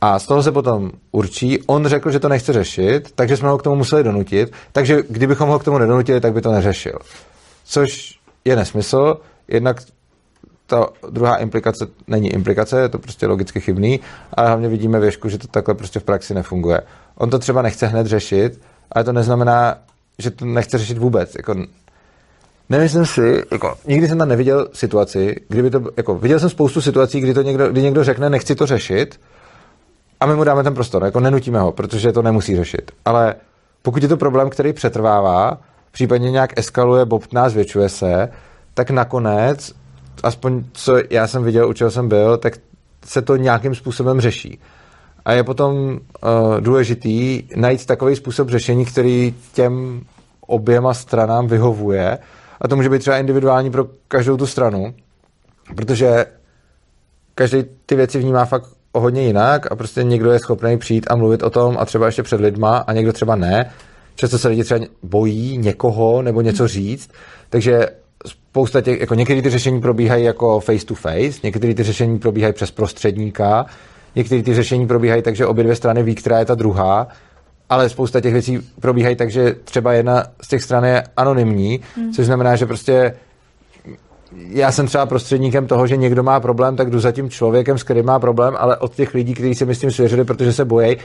A 0.00 0.18
z 0.18 0.26
toho 0.26 0.42
se 0.42 0.52
potom 0.52 0.90
určí, 1.12 1.62
on 1.66 1.86
řekl, 1.86 2.10
že 2.10 2.20
to 2.20 2.28
nechce 2.28 2.52
řešit, 2.52 3.12
takže 3.14 3.36
jsme 3.36 3.48
ho 3.48 3.58
k 3.58 3.62
tomu 3.62 3.76
museli 3.76 4.04
donutit, 4.04 4.52
takže 4.72 5.02
kdybychom 5.08 5.48
ho 5.48 5.58
k 5.58 5.64
tomu 5.64 5.78
nedonutili, 5.78 6.20
tak 6.20 6.32
by 6.32 6.40
to 6.40 6.52
neřešil. 6.52 6.98
Což 7.64 8.18
je 8.44 8.56
nesmysl, 8.56 9.16
jednak 9.48 9.82
ta 10.66 10.86
druhá 11.10 11.36
implikace 11.36 11.86
není 12.06 12.32
implikace, 12.32 12.80
je 12.80 12.88
to 12.88 12.98
prostě 12.98 13.26
logicky 13.26 13.60
chybný, 13.60 14.00
ale 14.34 14.46
hlavně 14.46 14.68
vidíme 14.68 15.00
věšku, 15.00 15.28
že 15.28 15.38
to 15.38 15.48
takhle 15.48 15.74
prostě 15.74 16.00
v 16.00 16.04
praxi 16.04 16.34
nefunguje. 16.34 16.80
On 17.14 17.30
to 17.30 17.38
třeba 17.38 17.62
nechce 17.62 17.86
hned 17.86 18.06
řešit, 18.06 18.60
ale 18.92 19.04
to 19.04 19.12
neznamená, 19.12 19.78
že 20.18 20.30
to 20.30 20.44
nechce 20.44 20.78
řešit 20.78 20.98
vůbec. 20.98 21.34
Jako, 21.36 21.54
nemyslím 22.68 23.06
si, 23.06 23.42
jako, 23.50 23.74
nikdy 23.86 24.08
jsem 24.08 24.18
tam 24.18 24.28
neviděl 24.28 24.68
situaci, 24.72 25.36
kdyby 25.48 25.70
to, 25.70 25.82
jako, 25.96 26.14
viděl 26.14 26.40
jsem 26.40 26.50
spoustu 26.50 26.80
situací, 26.80 27.20
kdy, 27.20 27.34
to 27.34 27.42
někdo, 27.42 27.68
kdy 27.68 27.82
někdo 27.82 28.04
řekne, 28.04 28.30
nechci 28.30 28.54
to 28.54 28.66
řešit, 28.66 29.20
a 30.20 30.26
my 30.26 30.34
mu 30.34 30.44
dáme 30.44 30.62
ten 30.62 30.74
prostor, 30.74 31.04
jako 31.04 31.20
nenutíme 31.20 31.60
ho, 31.60 31.72
protože 31.72 32.12
to 32.12 32.22
nemusí 32.22 32.56
řešit. 32.56 32.90
Ale 33.04 33.34
pokud 33.82 34.02
je 34.02 34.08
to 34.08 34.16
problém, 34.16 34.50
který 34.50 34.72
přetrvává, 34.72 35.58
případně 35.92 36.30
nějak 36.30 36.58
eskaluje, 36.58 37.04
bobtná, 37.04 37.48
zvětšuje 37.48 37.88
se, 37.88 38.28
tak 38.74 38.90
nakonec 38.90 39.72
aspoň 40.22 40.64
co 40.72 40.96
já 41.10 41.26
jsem 41.26 41.44
viděl, 41.44 41.68
u 41.68 41.72
čeho 41.72 41.90
jsem 41.90 42.08
byl, 42.08 42.36
tak 42.36 42.52
se 43.04 43.22
to 43.22 43.36
nějakým 43.36 43.74
způsobem 43.74 44.20
řeší. 44.20 44.58
A 45.24 45.32
je 45.32 45.44
potom 45.44 45.74
uh, 45.76 46.60
důležitý 46.60 47.42
najít 47.56 47.86
takový 47.86 48.16
způsob 48.16 48.48
řešení, 48.48 48.84
který 48.84 49.34
těm 49.52 50.00
oběma 50.46 50.94
stranám 50.94 51.46
vyhovuje. 51.46 52.18
A 52.60 52.68
to 52.68 52.76
může 52.76 52.90
být 52.90 52.98
třeba 52.98 53.18
individuální 53.18 53.70
pro 53.70 53.86
každou 54.08 54.36
tu 54.36 54.46
stranu, 54.46 54.94
protože 55.76 56.26
každý 57.34 57.64
ty 57.86 57.96
věci 57.96 58.18
vnímá 58.18 58.44
fakt 58.44 58.68
o 58.92 59.00
hodně 59.00 59.22
jinak 59.22 59.72
a 59.72 59.76
prostě 59.76 60.04
někdo 60.04 60.32
je 60.32 60.38
schopný 60.38 60.78
přijít 60.78 61.06
a 61.10 61.16
mluvit 61.16 61.42
o 61.42 61.50
tom 61.50 61.76
a 61.78 61.84
třeba 61.84 62.06
ještě 62.06 62.22
před 62.22 62.40
lidma 62.40 62.76
a 62.78 62.92
někdo 62.92 63.12
třeba 63.12 63.36
ne. 63.36 63.70
Často 64.14 64.38
se 64.38 64.48
lidi 64.48 64.64
třeba 64.64 64.80
bojí 65.02 65.58
někoho 65.58 66.22
nebo 66.22 66.40
něco 66.40 66.68
říct, 66.68 67.10
takže 67.50 67.88
spousta 68.56 68.80
těch, 68.80 69.00
jako 69.00 69.14
některé 69.14 69.42
ty 69.42 69.50
řešení 69.50 69.80
probíhají 69.80 70.24
jako 70.24 70.60
face 70.60 70.86
to 70.86 70.94
face, 70.94 71.40
některé 71.42 71.74
ty 71.74 71.82
řešení 71.82 72.18
probíhají 72.18 72.52
přes 72.52 72.70
prostředníka, 72.70 73.66
některé 74.14 74.42
ty 74.42 74.54
řešení 74.54 74.86
probíhají 74.86 75.22
tak, 75.22 75.36
že 75.36 75.46
obě 75.46 75.64
dvě 75.64 75.76
strany 75.76 76.02
ví, 76.02 76.14
která 76.14 76.38
je 76.38 76.44
ta 76.44 76.54
druhá, 76.54 77.08
ale 77.70 77.88
spousta 77.88 78.20
těch 78.20 78.32
věcí 78.32 78.58
probíhají 78.80 79.16
tak, 79.16 79.30
že 79.30 79.54
třeba 79.64 79.92
jedna 79.92 80.24
z 80.42 80.48
těch 80.48 80.62
stran 80.62 80.84
je 80.84 81.02
anonymní, 81.16 81.80
hmm. 81.96 82.12
což 82.12 82.26
znamená, 82.26 82.56
že 82.56 82.66
prostě 82.66 83.16
já 84.48 84.72
jsem 84.72 84.86
třeba 84.86 85.06
prostředníkem 85.06 85.66
toho, 85.66 85.86
že 85.86 85.96
někdo 85.96 86.22
má 86.22 86.40
problém, 86.40 86.76
tak 86.76 86.90
jdu 86.90 87.00
za 87.00 87.12
tím 87.12 87.30
člověkem, 87.30 87.78
s 87.78 87.82
kterým 87.82 88.04
má 88.04 88.18
problém, 88.18 88.54
ale 88.58 88.76
od 88.76 88.94
těch 88.94 89.14
lidí, 89.14 89.34
kteří 89.34 89.54
se 89.54 89.64
mi 89.64 89.74
s 89.74 89.80
tím 89.80 89.90
svěřili, 89.90 90.24
protože 90.24 90.52
se 90.52 90.64
bojí, 90.64 90.96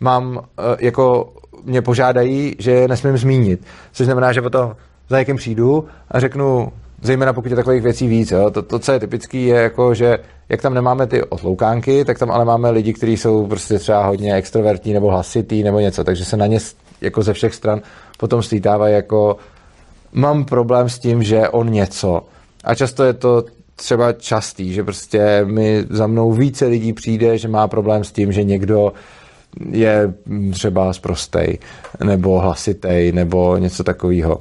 mám 0.00 0.38
eh, 0.38 0.76
jako 0.80 1.32
mě 1.64 1.82
požádají, 1.82 2.56
že 2.58 2.70
je 2.70 2.88
nesmím 2.88 3.16
zmínit. 3.16 3.64
Což 3.92 4.06
znamená, 4.06 4.32
že 4.32 4.42
potom 4.42 4.72
za 5.08 5.18
někým 5.18 5.36
přijdu 5.36 5.84
a 6.10 6.20
řeknu, 6.20 6.72
zejména 7.02 7.32
pokud 7.32 7.50
je 7.50 7.56
takových 7.56 7.82
věcí 7.82 8.08
víc. 8.08 8.30
Jo. 8.30 8.50
To, 8.50 8.62
to, 8.62 8.78
co 8.78 8.92
je 8.92 9.00
typický, 9.00 9.46
je 9.46 9.56
jako, 9.56 9.94
že 9.94 10.18
jak 10.48 10.62
tam 10.62 10.74
nemáme 10.74 11.06
ty 11.06 11.22
otloukánky, 11.22 12.04
tak 12.04 12.18
tam 12.18 12.30
ale 12.30 12.44
máme 12.44 12.70
lidi, 12.70 12.92
kteří 12.92 13.16
jsou 13.16 13.46
prostě 13.46 13.78
třeba 13.78 14.06
hodně 14.06 14.34
extrovertní 14.34 14.92
nebo 14.92 15.10
hlasitý 15.10 15.62
nebo 15.62 15.80
něco, 15.80 16.04
takže 16.04 16.24
se 16.24 16.36
na 16.36 16.46
ně 16.46 16.58
jako 17.00 17.22
ze 17.22 17.32
všech 17.32 17.54
stran 17.54 17.80
potom 18.18 18.42
slítávají 18.42 18.94
jako 18.94 19.36
mám 20.12 20.44
problém 20.44 20.88
s 20.88 20.98
tím, 20.98 21.22
že 21.22 21.48
on 21.48 21.70
něco. 21.70 22.22
A 22.64 22.74
často 22.74 23.04
je 23.04 23.12
to 23.12 23.44
třeba 23.76 24.12
častý, 24.12 24.72
že 24.72 24.84
prostě 24.84 25.40
mi 25.44 25.84
za 25.90 26.06
mnou 26.06 26.32
více 26.32 26.66
lidí 26.66 26.92
přijde, 26.92 27.38
že 27.38 27.48
má 27.48 27.68
problém 27.68 28.04
s 28.04 28.12
tím, 28.12 28.32
že 28.32 28.44
někdo 28.44 28.92
je 29.70 30.14
třeba 30.52 30.92
zprostej, 30.92 31.58
nebo 32.04 32.40
hlasitej, 32.40 33.12
nebo 33.12 33.56
něco 33.56 33.84
takového. 33.84 34.40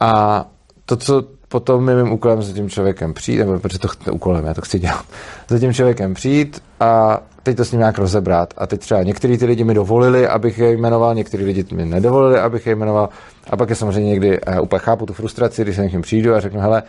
A 0.00 0.44
to, 0.86 0.96
co 0.96 1.24
potom 1.54 1.88
je 1.88 1.94
mým 1.96 2.12
úkolem 2.12 2.42
za 2.42 2.52
tím 2.52 2.70
člověkem 2.70 3.14
přijít, 3.14 3.38
nebo 3.38 3.58
protože 3.58 3.78
to 3.78 3.88
úkolem, 4.12 4.46
já 4.46 4.54
to 4.54 4.60
chci 4.60 4.78
dělat, 4.78 5.04
za 5.48 5.58
tím 5.58 5.72
člověkem 5.72 6.14
přijít 6.14 6.62
a 6.80 7.20
teď 7.42 7.56
to 7.56 7.64
s 7.64 7.72
ním 7.72 7.78
nějak 7.78 7.98
rozebrat. 7.98 8.54
A 8.56 8.66
teď 8.66 8.80
třeba 8.80 9.02
některý 9.02 9.38
ty 9.38 9.46
lidi 9.46 9.64
mi 9.64 9.74
dovolili, 9.74 10.28
abych 10.28 10.58
je 10.58 10.72
jmenoval, 10.72 11.14
některý 11.14 11.44
lidi 11.44 11.64
mi 11.74 11.84
nedovolili, 11.84 12.38
abych 12.38 12.66
je 12.66 12.74
jmenoval. 12.74 13.08
A 13.50 13.56
pak 13.56 13.70
je 13.70 13.76
samozřejmě 13.76 14.10
někdy, 14.10 14.40
já 14.46 14.60
úplně 14.60 14.80
chápu 14.80 15.06
tu 15.06 15.12
frustraci, 15.12 15.62
když 15.62 15.76
se 15.76 15.82
někým 15.82 16.02
přijdu 16.02 16.34
a 16.34 16.40
řeknu, 16.40 16.60
hele, 16.60 16.82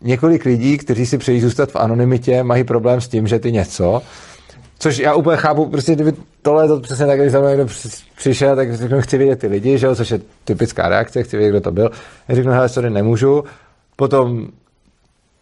několik 0.00 0.44
lidí, 0.44 0.78
kteří 0.78 1.06
si 1.06 1.18
přejí 1.18 1.40
zůstat 1.40 1.70
v 1.70 1.76
anonymitě, 1.76 2.42
mají 2.42 2.64
problém 2.64 3.00
s 3.00 3.08
tím, 3.08 3.26
že 3.26 3.38
ty 3.38 3.52
něco, 3.52 4.02
Což 4.78 4.98
já 4.98 5.14
úplně 5.14 5.36
chápu, 5.36 5.66
prostě 5.66 5.94
kdyby 5.94 6.12
tohle 6.42 6.68
to 6.68 6.80
přesně 6.80 7.06
tak, 7.06 7.20
když 7.20 7.32
za 7.32 7.40
mnou 7.40 7.48
někdo 7.48 7.66
přišel, 8.16 8.56
tak 8.56 8.74
řeknu, 8.74 9.00
chci 9.00 9.18
vidět 9.18 9.38
ty 9.38 9.46
lidi, 9.46 9.78
že 9.78 9.86
jo, 9.86 9.96
což 9.96 10.10
je 10.10 10.20
typická 10.44 10.88
reakce, 10.88 11.22
chci 11.22 11.36
vidět, 11.36 11.50
kdo 11.50 11.60
to 11.60 11.72
byl. 11.72 11.90
Já 12.28 12.34
řeknu, 12.34 12.52
hele, 12.52 12.68
sorry, 12.68 12.90
nemůžu. 12.90 13.44
Potom 13.96 14.48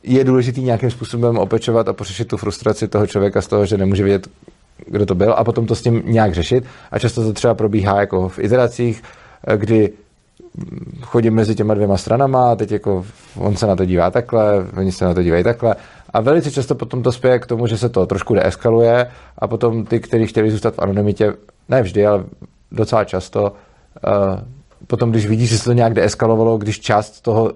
je 0.03 0.25
důležitý 0.25 0.63
nějakým 0.63 0.91
způsobem 0.91 1.39
opečovat 1.39 1.89
a 1.89 1.93
pořešit 1.93 2.29
tu 2.29 2.37
frustraci 2.37 2.89
toho 2.89 3.07
člověka 3.07 3.43
z 3.43 3.47
toho, 3.47 3.67
že 3.67 3.79
nemůže 3.79 4.03
vidět, 4.03 4.29
kdo 4.87 5.07
to 5.07 5.15
byl 5.15 5.35
a 5.37 5.45
potom 5.45 5.67
to 5.67 5.75
s 5.75 5.83
tím 5.83 6.03
nějak 6.07 6.35
řešit. 6.35 6.65
A 6.91 6.99
často 6.99 7.25
to 7.25 7.33
třeba 7.33 7.55
probíhá 7.55 8.01
jako 8.01 8.29
v 8.29 8.39
iteracích, 8.39 9.03
kdy 9.57 9.93
chodím 11.03 11.35
mezi 11.35 11.55
těma 11.55 11.75
dvěma 11.75 11.97
stranama 11.97 12.53
a 12.53 12.55
teď 12.55 12.73
jako 12.73 13.07
on 13.37 13.57
se 13.57 13.67
na 13.67 13.77
to 13.77 13.85
dívá 13.85 14.11
takhle, 14.11 14.67
oni 14.77 14.93
se 14.93 15.05
na 15.05 15.15
to 15.15 15.23
dívají 15.23 15.45
takhle 15.45 15.77
a 16.15 16.21
velice 16.21 16.51
často 16.51 16.75
potom 16.75 17.03
to 17.03 17.13
spěje 17.13 17.39
k 17.39 17.47
tomu, 17.47 17.67
že 17.67 17.79
se 17.79 17.89
to 17.89 18.07
trošku 18.07 18.35
deeskaluje 18.35 19.11
a 19.39 19.49
potom 19.49 19.85
ty, 19.85 20.01
kteří 20.01 20.27
chtěli 20.27 20.51
zůstat 20.51 20.75
v 20.75 20.79
anonymitě, 20.79 21.33
ne 21.69 21.83
vždy, 21.83 22.07
ale 22.07 22.25
docela 22.73 23.05
často, 23.05 23.43
uh, 23.43 24.41
potom 24.87 25.11
když 25.11 25.27
vidíš, 25.27 25.51
že 25.51 25.59
se 25.59 25.65
to 25.65 25.73
nějak 25.73 25.95
deeskalovalo, 25.95 26.59
když 26.59 26.81
část 26.81 27.21
toho, 27.21 27.53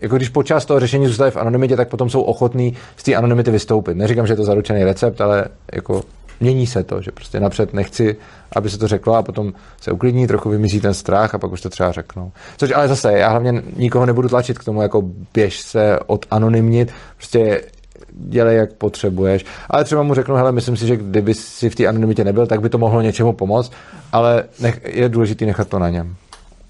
jako 0.00 0.16
když 0.16 0.28
po 0.28 0.42
část 0.42 0.64
toho 0.64 0.80
řešení 0.80 1.06
zůstali 1.06 1.30
v 1.30 1.36
anonymitě, 1.36 1.76
tak 1.76 1.88
potom 1.88 2.10
jsou 2.10 2.22
ochotní 2.22 2.76
z 2.96 3.02
té 3.02 3.14
anonymity 3.14 3.50
vystoupit. 3.50 3.96
Neříkám, 3.96 4.26
že 4.26 4.32
je 4.32 4.36
to 4.36 4.44
zaručený 4.44 4.84
recept, 4.84 5.20
ale 5.20 5.44
jako 5.72 6.02
mění 6.40 6.66
se 6.66 6.82
to, 6.82 7.02
že 7.02 7.10
prostě 7.10 7.40
napřed 7.40 7.74
nechci, 7.74 8.16
aby 8.52 8.70
se 8.70 8.78
to 8.78 8.88
řeklo 8.88 9.14
a 9.14 9.22
potom 9.22 9.52
se 9.80 9.92
uklidní, 9.92 10.26
trochu 10.26 10.50
vymizí 10.50 10.80
ten 10.80 10.94
strach 10.94 11.34
a 11.34 11.38
pak 11.38 11.52
už 11.52 11.60
to 11.60 11.70
třeba 11.70 11.92
řeknou. 11.92 12.32
Což 12.56 12.70
ale 12.74 12.88
zase, 12.88 13.12
já 13.12 13.28
hlavně 13.28 13.62
nikoho 13.76 14.06
nebudu 14.06 14.28
tlačit 14.28 14.58
k 14.58 14.64
tomu, 14.64 14.82
jako 14.82 15.02
běž 15.34 15.60
se 15.60 15.98
odanonymnit, 16.06 16.92
prostě 17.16 17.62
dělej, 18.10 18.56
jak 18.56 18.72
potřebuješ. 18.72 19.44
Ale 19.70 19.84
třeba 19.84 20.02
mu 20.02 20.14
řeknu, 20.14 20.34
hele, 20.34 20.52
myslím 20.52 20.76
si, 20.76 20.86
že 20.86 20.96
kdyby 20.96 21.34
si 21.34 21.70
v 21.70 21.74
té 21.74 21.86
anonymitě 21.86 22.24
nebyl, 22.24 22.46
tak 22.46 22.60
by 22.60 22.68
to 22.68 22.78
mohlo 22.78 23.00
něčemu 23.00 23.32
pomoct, 23.32 23.72
ale 24.12 24.44
nech, 24.60 24.80
je 24.84 25.08
důležité 25.08 25.46
nechat 25.46 25.68
to 25.68 25.78
na 25.78 25.88
něm. 25.88 26.16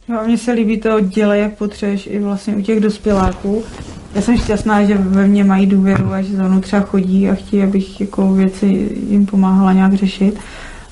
No, 0.08 0.20
mně 0.26 0.38
se 0.38 0.52
líbí 0.52 0.78
to 0.80 1.00
dělej, 1.00 1.40
jak 1.40 1.54
potřebuješ 1.54 2.06
i 2.06 2.18
vlastně 2.18 2.56
u 2.56 2.62
těch 2.62 2.80
dospěláků. 2.80 3.64
Já 4.14 4.22
jsem 4.22 4.36
šťastná, 4.36 4.84
že 4.84 4.94
ve 4.94 5.26
mně 5.26 5.44
mají 5.44 5.66
důvěru 5.66 6.12
a 6.12 6.22
že 6.22 6.36
za 6.36 6.48
mnou 6.48 6.60
třeba 6.60 6.82
chodí 6.82 7.30
a 7.30 7.34
chtějí, 7.34 7.62
abych 7.62 8.00
jako 8.00 8.32
věci 8.32 8.66
jim 9.10 9.26
pomáhala 9.26 9.72
nějak 9.72 9.94
řešit. 9.94 10.38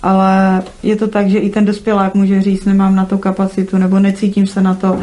Ale 0.03 0.63
je 0.83 0.97
to 0.97 1.09
tak, 1.09 1.29
že 1.29 1.39
i 1.39 1.51
ten 1.51 1.65
dospělák 1.65 2.15
může 2.15 2.43
říct, 2.43 2.65
nemám 2.65 2.95
na 2.95 3.05
to 3.05 3.19
kapacitu 3.19 3.79
nebo 3.79 3.99
necítím 3.99 4.47
se 4.47 4.63
na 4.63 4.75
to. 4.75 5.01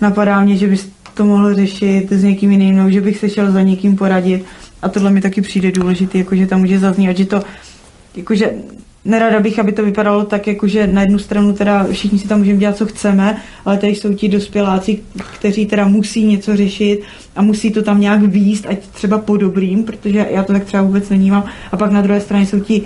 Napadá 0.00 0.40
mě, 0.40 0.56
že 0.56 0.66
bys 0.66 0.88
to 1.14 1.24
mohl 1.24 1.54
řešit 1.54 2.12
s 2.12 2.24
někým 2.24 2.50
jiným, 2.50 2.76
nebo 2.76 2.90
že 2.90 3.00
bych 3.00 3.18
se 3.18 3.28
šel 3.28 3.52
za 3.52 3.62
někým 3.62 3.96
poradit. 3.96 4.44
A 4.82 4.88
tohle 4.88 5.10
mi 5.10 5.20
taky 5.20 5.40
přijde 5.40 5.72
důležité, 5.72 6.18
jakože 6.18 6.46
tam 6.46 6.60
může 6.60 6.78
zaznít, 6.78 7.16
že 7.16 7.24
to 7.24 7.42
jakože 8.16 8.52
nerada 9.04 9.40
bych, 9.40 9.58
aby 9.58 9.72
to 9.72 9.84
vypadalo 9.84 10.24
tak, 10.24 10.46
jako 10.46 10.68
že 10.68 10.86
na 10.86 11.00
jednu 11.00 11.18
stranu 11.18 11.52
teda 11.52 11.86
všichni 11.92 12.18
si 12.18 12.28
tam 12.28 12.38
můžeme 12.38 12.58
dělat, 12.58 12.76
co 12.76 12.86
chceme, 12.86 13.36
ale 13.64 13.76
tady 13.76 13.94
jsou 13.94 14.14
ti 14.14 14.28
dospěláci, 14.28 14.98
kteří 15.38 15.66
teda 15.66 15.88
musí 15.88 16.24
něco 16.24 16.56
řešit 16.56 17.00
a 17.36 17.42
musí 17.42 17.70
to 17.70 17.82
tam 17.82 18.00
nějak 18.00 18.20
výst, 18.22 18.66
ať 18.68 18.78
třeba 18.78 19.18
po 19.18 19.36
dobrým, 19.36 19.84
protože 19.84 20.26
já 20.30 20.42
to 20.42 20.52
tak 20.52 20.64
třeba 20.64 20.82
vůbec 20.82 21.08
nevnímám. 21.08 21.44
A 21.72 21.76
pak 21.76 21.90
na 21.90 22.02
druhé 22.02 22.20
straně 22.20 22.46
jsou 22.46 22.60
ti 22.60 22.82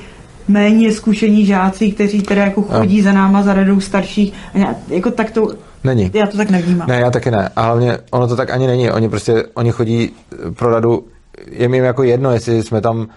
méně 0.48 0.92
zkušení 0.92 1.46
žáci, 1.46 1.90
kteří 1.90 2.22
teda 2.22 2.44
jako 2.44 2.62
chodí 2.62 2.96
no. 2.98 3.04
za 3.04 3.12
náma, 3.12 3.42
za 3.42 3.54
radou 3.54 3.80
starších. 3.80 4.32
A 4.54 4.74
jako 4.88 5.10
tak 5.10 5.30
to 5.30 5.48
Není. 5.84 6.10
Já 6.14 6.26
to 6.26 6.36
tak 6.36 6.50
nevnímám. 6.50 6.88
Ne, 6.88 7.00
já 7.00 7.10
taky 7.10 7.30
ne. 7.30 7.48
A 7.56 7.62
hlavně 7.62 7.98
ono 8.10 8.28
to 8.28 8.36
tak 8.36 8.50
ani 8.50 8.66
není. 8.66 8.90
Oni 8.90 9.08
prostě, 9.08 9.44
oni 9.54 9.70
chodí 9.70 10.10
pro 10.58 10.70
radu, 10.70 11.04
je 11.50 11.68
mi 11.68 11.78
jako 11.78 12.02
jedno, 12.02 12.32
jestli 12.32 12.62
jsme 12.62 12.80
tam 12.80 13.08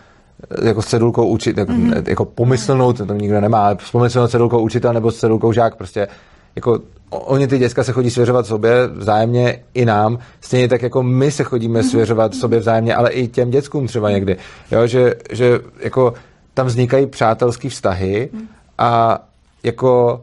jako 0.63 0.81
s 0.81 0.85
cedulkou 0.85 1.27
učit, 1.27 1.57
jako, 1.57 1.71
mm-hmm. 1.71 2.03
jako 2.07 2.25
pomyslnou, 2.25 2.93
to 2.93 3.05
tam 3.05 3.17
nikdo 3.17 3.41
nemá, 3.41 3.65
ale 3.65 3.77
s 3.79 3.91
pomyslnou 3.91 4.27
cedulkou 4.27 4.59
učitel 4.59 4.93
nebo 4.93 5.11
s 5.11 5.19
cedulkou 5.19 5.51
žák, 5.51 5.75
prostě 5.75 6.07
jako 6.55 6.79
oni 7.09 7.47
ty 7.47 7.57
děcka 7.57 7.83
se 7.83 7.91
chodí 7.91 8.09
svěřovat 8.09 8.45
sobě 8.45 8.87
vzájemně 8.87 9.63
i 9.73 9.85
nám, 9.85 10.19
stejně 10.41 10.67
tak 10.67 10.81
jako 10.81 11.03
my 11.03 11.31
se 11.31 11.43
chodíme 11.43 11.79
mhm. 11.79 11.89
svěřovat 11.89 12.35
sobě 12.35 12.59
vzájemně, 12.59 12.95
ale 12.95 13.09
i 13.09 13.27
těm 13.27 13.49
dětskům 13.49 13.87
třeba 13.87 14.11
někdy, 14.11 14.37
jo, 14.71 14.87
že, 14.87 15.15
že 15.31 15.59
jako 15.79 16.13
tam 16.53 16.67
vznikají 16.67 17.05
přátelské 17.05 17.69
vztahy 17.69 18.29
mhm. 18.33 18.47
a 18.77 19.19
jako 19.63 20.21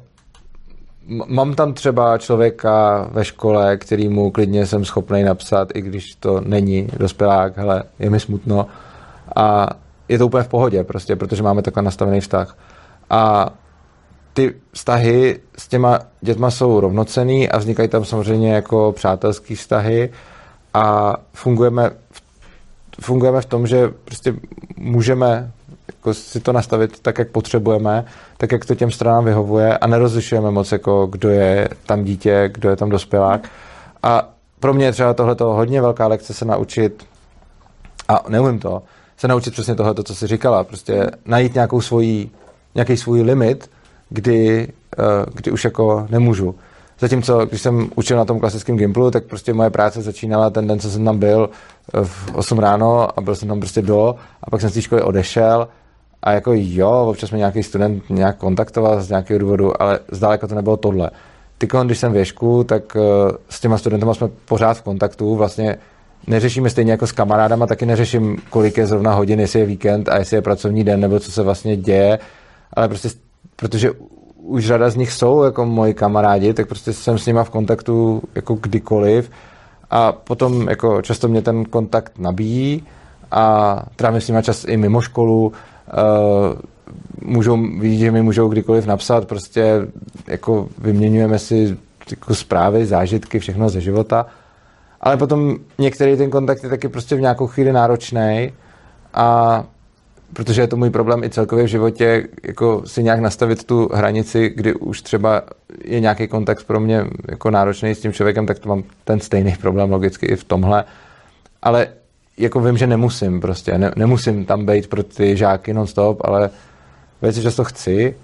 mám 1.26 1.54
tam 1.54 1.72
třeba 1.72 2.18
člověka 2.18 3.08
ve 3.12 3.24
škole, 3.24 3.76
kterýmu 3.76 4.30
klidně 4.30 4.66
jsem 4.66 4.84
schopný 4.84 5.22
napsat, 5.22 5.68
i 5.74 5.80
když 5.80 6.14
to 6.14 6.40
není 6.40 6.88
dospělák, 6.96 7.56
hele, 7.56 7.82
je 7.98 8.10
mi 8.10 8.20
smutno 8.20 8.66
a 9.36 9.68
je 10.08 10.18
to 10.18 10.26
úplně 10.26 10.42
v 10.42 10.48
pohodě, 10.48 10.84
prostě, 10.84 11.16
protože 11.16 11.42
máme 11.42 11.62
takhle 11.62 11.82
nastavený 11.82 12.20
vztah. 12.20 12.56
A 13.10 13.50
ty 14.32 14.54
vztahy 14.72 15.40
s 15.58 15.68
těma 15.68 15.98
dětma 16.20 16.50
jsou 16.50 16.80
rovnocený 16.80 17.48
a 17.48 17.58
vznikají 17.58 17.88
tam 17.88 18.04
samozřejmě 18.04 18.54
jako 18.54 18.92
přátelský 18.96 19.54
vztahy 19.54 20.10
a 20.74 21.16
fungujeme 21.32 21.90
v, 22.10 22.22
fungujeme 23.00 23.40
v 23.40 23.46
tom, 23.46 23.66
že 23.66 23.88
prostě 24.04 24.34
můžeme 24.76 25.52
jako 25.86 26.14
si 26.14 26.40
to 26.40 26.52
nastavit 26.52 27.00
tak, 27.00 27.18
jak 27.18 27.28
potřebujeme, 27.28 28.04
tak, 28.36 28.52
jak 28.52 28.64
to 28.64 28.74
těm 28.74 28.90
stranám 28.90 29.24
vyhovuje 29.24 29.78
a 29.78 29.86
nerozlišujeme 29.86 30.50
moc, 30.50 30.72
jako 30.72 31.06
kdo 31.06 31.30
je 31.30 31.68
tam 31.86 32.04
dítě, 32.04 32.50
kdo 32.54 32.70
je 32.70 32.76
tam 32.76 32.90
dospělák. 32.90 33.48
A 34.02 34.28
pro 34.60 34.74
mě 34.74 34.84
je 34.84 34.92
třeba 34.92 35.14
tohleto 35.14 35.44
hodně 35.44 35.80
velká 35.80 36.06
lekce 36.06 36.34
se 36.34 36.44
naučit, 36.44 37.06
a 38.08 38.24
neumím 38.28 38.58
to, 38.58 38.82
se 39.16 39.28
naučit 39.28 39.50
přesně 39.50 39.74
tohle, 39.74 39.94
co 40.04 40.14
jsi 40.14 40.26
říkala, 40.26 40.64
prostě 40.64 41.10
najít 41.24 41.54
nějakou 41.54 41.80
svojí, 41.80 42.30
nějaký 42.74 42.96
svůj 42.96 43.22
limit, 43.22 43.70
kdy, 44.08 44.68
eh, 44.98 45.02
kdy 45.34 45.50
už 45.50 45.64
jako 45.64 46.06
nemůžu. 46.10 46.54
Zatímco, 46.98 47.46
když 47.46 47.60
jsem 47.60 47.90
učil 47.94 48.16
na 48.16 48.24
tom 48.24 48.40
klasickém 48.40 48.76
Gimplu, 48.76 49.10
tak 49.10 49.24
prostě 49.24 49.54
moje 49.54 49.70
práce 49.70 50.02
začínala 50.02 50.50
ten 50.50 50.66
den, 50.66 50.80
co 50.80 50.90
jsem 50.90 51.04
tam 51.04 51.18
byl 51.18 51.50
eh, 51.94 52.04
v 52.04 52.34
8 52.34 52.58
ráno 52.58 53.18
a 53.18 53.20
byl 53.20 53.34
jsem 53.34 53.48
tam 53.48 53.60
prostě 53.60 53.82
do 53.82 54.14
a 54.42 54.50
pak 54.50 54.60
jsem 54.60 54.70
z 54.70 54.74
té 54.74 54.82
školy 54.82 55.02
odešel 55.02 55.68
a 56.22 56.32
jako 56.32 56.52
jo, 56.54 57.06
občas 57.10 57.30
mě 57.30 57.38
nějaký 57.38 57.62
student 57.62 58.10
nějak 58.10 58.36
kontaktoval 58.36 59.02
z 59.02 59.08
nějakého 59.08 59.38
důvodu, 59.38 59.82
ale 59.82 59.98
zdaleka 60.12 60.46
to 60.46 60.54
nebylo 60.54 60.76
tohle. 60.76 61.10
Ty, 61.58 61.68
když 61.84 61.98
jsem 61.98 62.12
věšku, 62.12 62.64
tak 62.64 62.96
eh, 62.96 63.00
s 63.48 63.60
těma 63.60 63.78
studentama 63.78 64.14
jsme 64.14 64.28
pořád 64.44 64.74
v 64.74 64.82
kontaktu, 64.82 65.36
vlastně 65.36 65.76
neřešíme 66.26 66.70
stejně 66.70 66.92
jako 66.92 67.06
s 67.06 67.12
kamarádama, 67.12 67.66
taky 67.66 67.86
neřeším, 67.86 68.36
kolik 68.50 68.76
je 68.76 68.86
zrovna 68.86 69.14
hodin, 69.14 69.40
jestli 69.40 69.60
je 69.60 69.66
víkend 69.66 70.08
a 70.08 70.18
jestli 70.18 70.36
je 70.36 70.42
pracovní 70.42 70.84
den, 70.84 71.00
nebo 71.00 71.20
co 71.20 71.32
se 71.32 71.42
vlastně 71.42 71.76
děje, 71.76 72.18
ale 72.72 72.88
prostě, 72.88 73.08
protože 73.56 73.90
už 74.36 74.66
řada 74.66 74.90
z 74.90 74.96
nich 74.96 75.12
jsou 75.12 75.42
jako 75.42 75.66
moji 75.66 75.94
kamarádi, 75.94 76.54
tak 76.54 76.66
prostě 76.66 76.92
jsem 76.92 77.18
s 77.18 77.26
nima 77.26 77.44
v 77.44 77.50
kontaktu 77.50 78.22
jako 78.34 78.54
kdykoliv 78.54 79.30
a 79.90 80.12
potom 80.12 80.68
jako 80.68 81.02
často 81.02 81.28
mě 81.28 81.42
ten 81.42 81.64
kontakt 81.64 82.18
nabíjí 82.18 82.82
a 83.30 83.82
trávím 83.96 84.20
s 84.20 84.28
nima 84.28 84.42
čas 84.42 84.64
i 84.64 84.76
mimo 84.76 85.00
školu, 85.00 85.46
uh, 85.46 85.52
můžou 87.22 87.56
vidět, 87.78 87.96
že 87.96 88.10
mi 88.10 88.22
můžou 88.22 88.48
kdykoliv 88.48 88.86
napsat, 88.86 89.28
prostě 89.28 89.80
jako 90.26 90.68
vyměňujeme 90.78 91.38
si 91.38 91.76
jako 92.10 92.34
zprávy, 92.34 92.86
zážitky, 92.86 93.38
všechno 93.38 93.68
ze 93.68 93.80
života 93.80 94.26
ale 95.04 95.16
potom 95.16 95.56
některý 95.78 96.16
ten 96.16 96.30
kontakt 96.30 96.62
je 96.62 96.68
taky 96.68 96.88
prostě 96.88 97.16
v 97.16 97.20
nějakou 97.20 97.46
chvíli 97.46 97.72
náročný 97.72 98.52
a 99.14 99.64
protože 100.32 100.60
je 100.60 100.66
to 100.66 100.76
můj 100.76 100.90
problém 100.90 101.24
i 101.24 101.30
celkově 101.30 101.64
v 101.64 101.68
životě, 101.68 102.26
jako 102.42 102.82
si 102.86 103.02
nějak 103.02 103.20
nastavit 103.20 103.64
tu 103.64 103.88
hranici, 103.94 104.52
kdy 104.56 104.74
už 104.74 105.02
třeba 105.02 105.42
je 105.84 106.00
nějaký 106.00 106.28
kontakt 106.28 106.64
pro 106.64 106.80
mě 106.80 107.04
jako 107.28 107.50
náročný 107.50 107.94
s 107.94 108.00
tím 108.00 108.12
člověkem, 108.12 108.46
tak 108.46 108.58
to 108.58 108.68
mám 108.68 108.82
ten 109.04 109.20
stejný 109.20 109.56
problém 109.60 109.92
logicky 109.92 110.26
i 110.26 110.36
v 110.36 110.44
tomhle. 110.44 110.84
Ale 111.62 111.88
jako 112.38 112.60
vím, 112.60 112.76
že 112.76 112.86
nemusím 112.86 113.40
prostě, 113.40 113.78
ne, 113.78 113.92
nemusím 113.96 114.44
tam 114.44 114.66
být 114.66 114.86
pro 114.86 115.02
ty 115.02 115.36
žáky 115.36 115.74
non-stop, 115.74 116.20
ale 116.24 116.50
velice 117.22 117.42
často 117.42 117.64
chci 117.64 118.16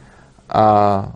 a 0.48 1.12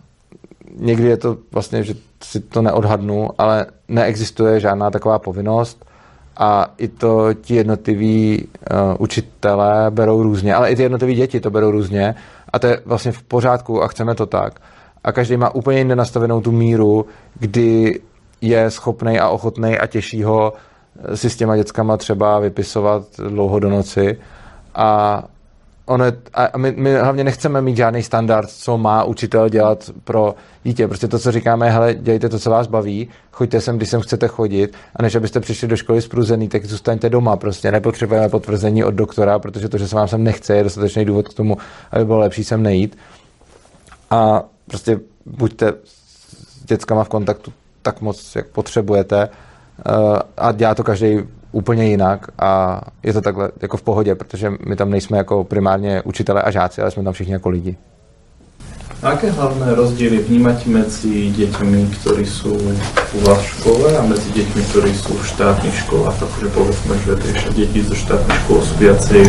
někdy 0.77 1.07
je 1.07 1.17
to 1.17 1.37
vlastně, 1.51 1.83
že 1.83 1.93
si 2.23 2.39
to 2.39 2.61
neodhadnu, 2.61 3.29
ale 3.37 3.65
neexistuje 3.87 4.59
žádná 4.59 4.91
taková 4.91 5.19
povinnost 5.19 5.85
a 6.37 6.73
i 6.77 6.87
to 6.87 7.33
ti 7.33 7.55
jednotliví 7.55 8.47
uh, 8.47 8.77
učitelé 8.99 9.85
berou 9.89 10.23
různě, 10.23 10.55
ale 10.55 10.71
i 10.71 10.75
ty 10.75 10.81
jednotliví 10.81 11.15
děti 11.15 11.39
to 11.39 11.49
berou 11.49 11.71
různě 11.71 12.15
a 12.53 12.59
to 12.59 12.67
je 12.67 12.81
vlastně 12.85 13.11
v 13.11 13.23
pořádku 13.23 13.83
a 13.83 13.87
chceme 13.87 14.15
to 14.15 14.25
tak. 14.25 14.59
A 15.03 15.11
každý 15.11 15.37
má 15.37 15.55
úplně 15.55 15.77
jinde 15.77 15.95
nastavenou 15.95 16.41
tu 16.41 16.51
míru, 16.51 17.05
kdy 17.39 17.99
je 18.41 18.71
schopný 18.71 19.19
a 19.19 19.29
ochotný 19.29 19.77
a 19.77 19.87
těžší 19.87 20.23
ho 20.23 20.53
si 21.15 21.29
s 21.29 21.35
těma 21.35 21.55
dětskama 21.55 21.97
třeba 21.97 22.39
vypisovat 22.39 23.03
dlouho 23.27 23.59
do 23.59 23.69
noci 23.69 24.17
a 24.75 25.23
ono 25.85 26.05
a 26.33 26.57
my, 26.57 26.71
my 26.71 26.95
hlavně 26.95 27.23
nechceme 27.23 27.61
mít 27.61 27.77
žádný 27.77 28.03
standard, 28.03 28.49
co 28.49 28.77
má 28.77 29.03
učitel 29.03 29.49
dělat 29.49 29.89
pro 30.03 30.35
dítě. 30.63 30.87
Prostě 30.87 31.07
to, 31.07 31.19
co 31.19 31.31
říkáme, 31.31 31.69
hele, 31.69 31.93
dělejte 31.93 32.29
to, 32.29 32.39
co 32.39 32.49
vás 32.49 32.67
baví, 32.67 33.09
choďte 33.31 33.61
sem, 33.61 33.77
když 33.77 33.89
sem 33.89 34.01
chcete 34.01 34.27
chodit 34.27 34.75
a 34.95 35.03
než 35.03 35.15
abyste 35.15 35.39
přišli 35.39 35.67
do 35.67 35.77
školy 35.77 36.01
spruzený, 36.01 36.49
tak 36.49 36.65
zůstaňte 36.65 37.09
doma. 37.09 37.35
Prostě 37.35 37.71
nepotřebujeme 37.71 38.29
potvrzení 38.29 38.83
od 38.83 38.93
doktora, 38.93 39.39
protože 39.39 39.69
to, 39.69 39.77
že 39.77 39.87
se 39.87 39.95
vám 39.95 40.07
sem 40.07 40.23
nechce, 40.23 40.55
je 40.55 40.63
dostatečný 40.63 41.05
důvod 41.05 41.27
k 41.27 41.33
tomu, 41.33 41.57
aby 41.91 42.05
bylo 42.05 42.19
lepší 42.19 42.43
sem 42.43 42.63
nejít. 42.63 42.97
A 44.09 44.43
prostě 44.67 44.99
buďte 45.25 45.73
s 45.83 46.65
dětskama 46.65 47.03
v 47.03 47.09
kontaktu 47.09 47.53
tak 47.81 48.01
moc, 48.01 48.35
jak 48.35 48.47
potřebujete 48.47 49.29
eh, 49.29 49.91
a 50.37 50.51
dělá 50.51 50.75
to 50.75 50.83
každý 50.83 51.19
úplně 51.55 51.87
jinak 51.87 52.27
a 52.39 52.81
je 53.03 53.13
to 53.13 53.21
takhle 53.21 53.51
jako 53.61 53.77
v 53.77 53.81
pohodě, 53.81 54.15
protože 54.15 54.51
my 54.67 54.75
tam 54.75 54.89
nejsme 54.89 55.17
jako 55.17 55.43
primárně 55.43 56.01
učitelé 56.01 56.41
a 56.41 56.51
žáci, 56.51 56.81
ale 56.81 56.91
jsme 56.91 57.03
tam 57.03 57.13
všichni 57.13 57.33
jako 57.33 57.49
lidi. 57.49 57.77
Aké 59.03 59.31
hlavné 59.31 59.75
rozdíly 59.75 60.17
vnímať 60.17 60.65
mezi 60.65 61.29
dětmi, 61.29 61.87
kteří 61.99 62.25
jsou 62.25 62.57
u 63.13 63.19
vás 63.19 63.39
v 63.39 63.45
škole 63.45 63.97
a 63.97 64.01
mezi 64.01 64.31
dětmi, 64.31 64.61
kteří 64.61 64.95
jsou 64.95 65.13
v 65.13 65.27
štátních 65.27 65.75
školách? 65.75 66.19
Takže 66.19 66.47
povedzme, 66.47 66.97
že 66.97 67.15
ty 67.15 67.53
děti 67.53 67.83
zo 67.83 67.95
štátnych 67.95 68.39
škol 68.39 68.59
sú 68.65 68.73
viacej, 68.75 69.23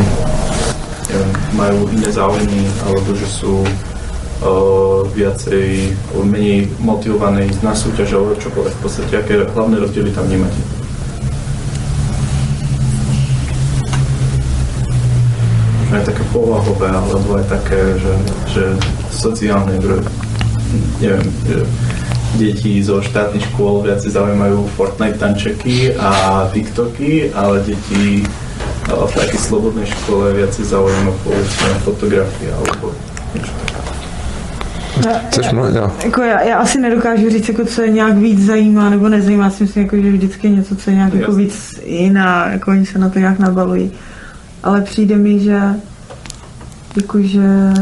majú 1.55 1.89
iné 1.95 2.11
záujmy, 2.11 2.63
alebo 2.89 3.15
že 3.15 3.27
sú 3.27 3.63
uh, 3.63 5.07
viacej, 5.15 5.95
menej 6.25 6.73
motivovaní 6.81 7.47
na 7.63 7.75
súťaž 7.75 8.19
alebo 8.19 8.35
čokoľvek. 8.35 8.75
V 8.75 8.83
podstate, 8.83 9.13
aké 9.19 9.35
hlavné 9.45 9.77
rozdiely 9.79 10.11
tam 10.11 10.27
vnímate? 10.27 10.86
Aj 15.93 16.03
také 16.03 16.23
povahové, 16.35 16.91
alebo 16.91 17.39
aj 17.39 17.47
také, 17.47 17.81
že, 17.99 18.15
že 18.51 18.65
sociálne, 19.11 19.79
že 19.79 19.95
neviem, 20.99 21.27
že 21.47 21.59
deti 22.37 22.83
zo 22.83 23.01
štátnych 23.01 23.45
škôl 23.55 23.87
viac 23.87 24.03
zaujímajú 24.03 24.67
Fortnite 24.77 25.19
tančeky 25.19 25.95
a 25.97 26.45
TikToky, 26.53 27.33
ale 27.33 27.63
deti 27.65 28.27
v 28.87 29.13
takej 29.15 29.41
slobodnej 29.41 29.87
škole 29.87 30.31
viac 30.35 30.55
zaujíma 30.55 31.13
povedzme 31.27 31.71
fotografie 31.83 32.51
alebo 32.55 32.95
niečo 33.35 33.51
také. 33.63 33.77
Chceš 35.29 35.53
mluvit, 35.53 35.75
jo? 35.75 35.93
Jako 36.05 36.23
já, 36.23 36.41
já, 36.43 36.59
asi 36.59 36.81
nedokážu 36.81 37.31
říct, 37.31 37.49
jako, 37.49 37.65
co 37.65 37.83
je 37.83 37.91
nějak 37.91 38.17
víc 38.17 38.47
zajímá 38.47 38.91
nebo 38.91 39.09
nezajímá. 39.09 39.45
Já 39.45 39.51
si 39.51 39.63
myslím, 39.63 39.83
jako, 39.83 39.97
že 39.97 40.13
vždycky 40.13 40.51
něco, 40.51 40.77
co 40.77 40.91
je 40.91 40.97
nějak 40.97 41.15
jako 41.15 41.33
víc 41.33 41.81
jiná, 41.85 42.49
jako 42.49 42.71
oni 42.71 42.87
se 42.87 42.99
na 42.99 43.09
to 43.09 43.19
nějak 43.19 43.39
nabalují. 43.39 43.93
Ale 44.67 44.81
přijde 44.81 45.17
mi, 45.17 45.39
že 45.39 45.61
jakože 46.97 47.73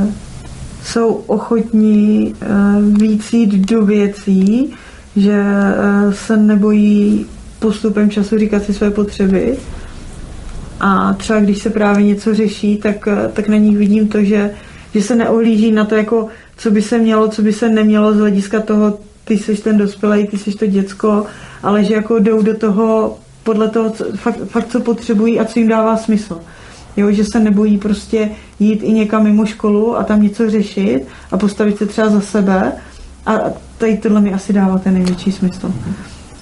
jsou 0.84 1.14
ochotní 1.14 2.34
uh, 2.34 2.98
víc 2.98 3.32
jít 3.32 3.54
do 3.54 3.84
věcí, 3.84 4.74
že 5.16 5.42
uh, 5.42 6.12
se 6.12 6.36
nebojí 6.36 7.26
postupem 7.58 8.10
času 8.10 8.38
říkat 8.38 8.64
si 8.64 8.74
své 8.74 8.90
potřeby. 8.90 9.56
A 10.80 11.12
třeba 11.12 11.40
když 11.40 11.58
se 11.58 11.70
právě 11.70 12.04
něco 12.04 12.34
řeší, 12.34 12.76
tak, 12.76 13.06
uh, 13.06 13.32
tak 13.32 13.48
na 13.48 13.56
nich 13.56 13.76
vidím 13.76 14.08
to, 14.08 14.24
že, 14.24 14.50
že 14.94 15.02
se 15.02 15.14
neohlíží 15.16 15.72
na 15.72 15.84
to, 15.84 15.94
jako 15.94 16.28
co 16.56 16.70
by 16.70 16.82
se 16.82 16.98
mělo, 16.98 17.28
co 17.28 17.42
by 17.42 17.52
se 17.52 17.68
nemělo 17.68 18.12
z 18.12 18.18
hlediska 18.18 18.60
toho, 18.60 18.98
ty 19.24 19.38
jsi 19.38 19.56
ten 19.56 19.78
dospělý, 19.78 20.26
ty 20.26 20.38
jsi 20.38 20.52
to 20.52 20.66
děcko, 20.66 21.26
ale 21.62 21.84
že 21.84 21.94
jako 21.94 22.18
jdou 22.18 22.42
do 22.42 22.54
toho 22.56 23.18
podle 23.42 23.68
toho, 23.68 23.90
co, 23.90 24.04
fakt, 24.16 24.38
fakt 24.46 24.68
co 24.68 24.80
potřebují 24.80 25.40
a 25.40 25.44
co 25.44 25.58
jim 25.58 25.68
dává 25.68 25.96
smysl. 25.96 26.40
Jo, 26.96 27.10
že 27.10 27.24
se 27.24 27.40
nebojí 27.40 27.78
prostě 27.78 28.30
jít 28.60 28.80
i 28.82 28.92
někam 28.92 29.24
mimo 29.24 29.46
školu 29.46 29.98
a 29.98 30.04
tam 30.04 30.22
něco 30.22 30.50
řešit 30.50 31.06
a 31.30 31.36
postavit 31.36 31.78
se 31.78 31.86
třeba 31.86 32.08
za 32.08 32.20
sebe 32.20 32.72
a 33.26 33.38
tady 33.78 33.96
tohle 33.96 34.20
mi 34.20 34.34
asi 34.34 34.52
dává 34.52 34.78
ten 34.78 34.94
největší 34.94 35.32
smysl. 35.32 35.72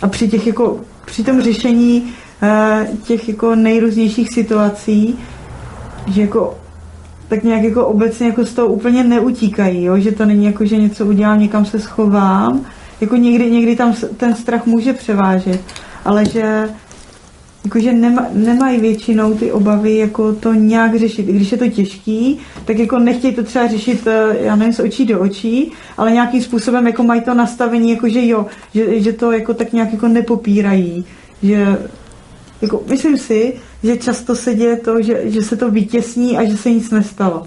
A 0.02 0.08
při 0.08 0.28
těch 0.28 0.46
jako, 0.46 0.80
při 1.04 1.24
tom 1.24 1.42
řešení 1.42 2.12
eh, 2.42 2.88
těch 3.04 3.28
jako 3.28 3.54
nejrůznějších 3.54 4.28
situací, 4.34 5.18
že 6.06 6.20
jako 6.20 6.58
tak 7.28 7.42
nějak 7.42 7.62
jako 7.62 7.86
obecně 7.86 8.26
jako 8.26 8.44
z 8.44 8.52
toho 8.52 8.68
úplně 8.68 9.04
neutíkají, 9.04 9.84
jo? 9.84 9.98
že 9.98 10.12
to 10.12 10.24
není 10.24 10.44
jako, 10.44 10.64
že 10.64 10.76
něco 10.76 11.06
udělám, 11.06 11.40
někam 11.40 11.64
se 11.64 11.80
schovám, 11.80 12.60
jako 13.00 13.16
někdy, 13.16 13.50
někdy 13.50 13.76
tam 13.76 13.94
ten 14.16 14.34
strach 14.34 14.66
může 14.66 14.92
převážet, 14.92 15.60
ale 16.04 16.24
že 16.24 16.68
jakože 17.64 17.92
nema, 17.92 18.26
nemají 18.32 18.80
většinou 18.80 19.34
ty 19.34 19.52
obavy 19.52 19.96
jako 19.96 20.32
to 20.32 20.52
nějak 20.52 20.98
řešit. 20.98 21.28
I 21.28 21.32
když 21.32 21.52
je 21.52 21.58
to 21.58 21.68
těžký, 21.68 22.38
tak 22.64 22.78
jako 22.78 22.98
nechtějí 22.98 23.34
to 23.34 23.42
třeba 23.42 23.66
řešit, 23.66 24.06
eh, 24.06 24.36
já 24.40 24.56
nevím, 24.56 24.72
z 24.74 24.80
očí 24.80 25.06
do 25.06 25.20
očí, 25.20 25.72
ale 25.96 26.12
nějakým 26.12 26.42
způsobem 26.42 26.86
jako 26.86 27.02
mají 27.02 27.20
to 27.20 27.34
nastavení, 27.34 27.90
jako 27.90 28.08
že 28.08 28.26
jo, 28.26 28.46
že, 28.74 29.00
že 29.00 29.12
to 29.12 29.32
jako 29.32 29.54
tak 29.54 29.72
nějak 29.72 29.92
jako 29.92 30.08
nepopírají, 30.08 31.04
že 31.42 31.78
jako 32.62 32.82
myslím 32.90 33.18
si, 33.18 33.54
že 33.82 33.96
často 33.96 34.36
se 34.36 34.54
děje 34.54 34.76
to, 34.76 35.02
že, 35.02 35.20
že 35.24 35.42
se 35.42 35.56
to 35.56 35.70
vytěsní 35.70 36.38
a 36.38 36.44
že 36.44 36.56
se 36.56 36.70
nic 36.70 36.90
nestalo. 36.90 37.44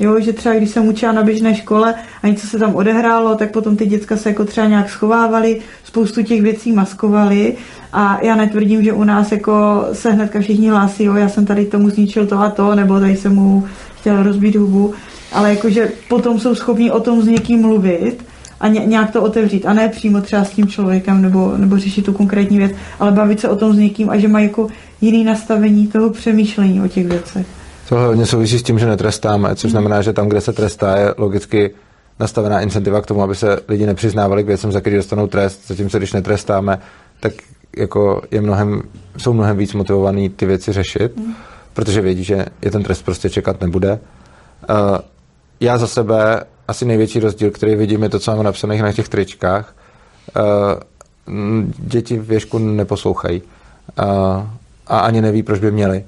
Jo, 0.00 0.20
že 0.20 0.32
třeba 0.32 0.54
když 0.54 0.70
jsem 0.70 0.88
učila 0.88 1.12
na 1.12 1.22
běžné 1.22 1.54
škole 1.54 1.94
a 2.22 2.28
něco 2.28 2.46
se 2.46 2.58
tam 2.58 2.74
odehrálo, 2.74 3.34
tak 3.34 3.50
potom 3.50 3.76
ty 3.76 3.86
děcka 3.86 4.16
se 4.16 4.28
jako 4.28 4.44
třeba 4.44 4.66
nějak 4.66 4.90
schovávali, 4.90 5.60
spoustu 5.84 6.22
těch 6.22 6.42
věcí 6.42 6.72
maskovali. 6.72 7.56
A 7.92 8.18
já 8.22 8.36
netvrdím, 8.36 8.84
že 8.84 8.92
u 8.92 9.04
nás 9.04 9.32
jako 9.32 9.84
se 9.92 10.10
hnedka 10.10 10.40
všichni 10.40 10.68
hlásí, 10.68 11.04
jo, 11.04 11.14
já 11.14 11.28
jsem 11.28 11.46
tady 11.46 11.66
tomu 11.66 11.90
zničil 11.90 12.26
to 12.26 12.38
a 12.38 12.50
to, 12.50 12.74
nebo 12.74 13.00
tady 13.00 13.16
jsem 13.16 13.34
mu 13.34 13.64
chtěl 14.00 14.22
rozbít 14.22 14.56
hubu, 14.56 14.94
ale 15.32 15.50
jakože 15.50 15.92
potom 16.08 16.40
jsou 16.40 16.54
schopni 16.54 16.90
o 16.90 17.00
tom 17.00 17.22
s 17.22 17.26
někým 17.26 17.60
mluvit 17.60 18.24
a 18.60 18.68
nějak 18.68 19.10
to 19.10 19.22
otevřít. 19.22 19.66
A 19.66 19.72
ne 19.72 19.88
přímo 19.88 20.20
třeba 20.20 20.44
s 20.44 20.50
tím 20.50 20.66
člověkem 20.66 21.22
nebo, 21.22 21.54
nebo 21.56 21.78
řešit 21.78 22.04
tu 22.04 22.12
konkrétní 22.12 22.58
věc, 22.58 22.72
ale 23.00 23.12
bavit 23.12 23.40
se 23.40 23.48
o 23.48 23.56
tom 23.56 23.72
s 23.72 23.78
někým 23.78 24.10
a 24.10 24.18
že 24.18 24.28
mají 24.28 24.46
jako 24.46 24.68
jiný 25.00 25.24
nastavení 25.24 25.86
toho 25.86 26.10
přemýšlení 26.10 26.80
o 26.80 26.88
těch 26.88 27.06
věcech. 27.06 27.57
Tohle 27.88 28.06
hodně 28.06 28.26
souvisí 28.26 28.58
s 28.58 28.62
tím, 28.62 28.78
že 28.78 28.86
netrestáme, 28.86 29.56
což 29.56 29.70
znamená, 29.70 30.02
že 30.02 30.12
tam, 30.12 30.28
kde 30.28 30.40
se 30.40 30.52
trestá, 30.52 30.96
je 30.96 31.14
logicky 31.16 31.70
nastavená 32.20 32.60
incentiva 32.60 33.00
k 33.00 33.06
tomu, 33.06 33.22
aby 33.22 33.34
se 33.34 33.60
lidi 33.68 33.86
nepřiznávali 33.86 34.44
k 34.44 34.46
věcem, 34.46 34.72
za 34.72 34.80
který 34.80 34.96
dostanou 34.96 35.26
trest, 35.26 35.68
zatímco 35.68 35.98
když 35.98 36.12
netrestáme, 36.12 36.78
tak 37.20 37.32
jako 37.76 38.22
je 38.30 38.40
mnohem, 38.40 38.82
jsou 39.16 39.32
mnohem 39.32 39.56
víc 39.56 39.74
motivovaný 39.74 40.28
ty 40.28 40.46
věci 40.46 40.72
řešit, 40.72 41.16
mm. 41.16 41.34
protože 41.74 42.00
vědí, 42.00 42.24
že 42.24 42.46
je 42.62 42.70
ten 42.70 42.82
trest 42.82 43.02
prostě 43.02 43.30
čekat 43.30 43.60
nebude. 43.60 43.92
Uh, 44.70 44.98
já 45.60 45.78
za 45.78 45.86
sebe 45.86 46.44
asi 46.68 46.84
největší 46.84 47.20
rozdíl, 47.20 47.50
který 47.50 47.76
vidím, 47.76 48.02
je 48.02 48.08
to, 48.08 48.18
co 48.18 48.36
mám 48.36 48.44
napsaných 48.44 48.82
na 48.82 48.92
těch 48.92 49.08
tričkách. 49.08 49.74
Uh, 51.26 51.72
děti 51.78 52.18
v 52.18 52.26
věžku 52.28 52.58
neposlouchají 52.58 53.42
uh, 53.42 54.04
a 54.86 54.98
ani 54.98 55.20
neví, 55.20 55.42
proč 55.42 55.60
by 55.60 55.70
měli. 55.70 56.04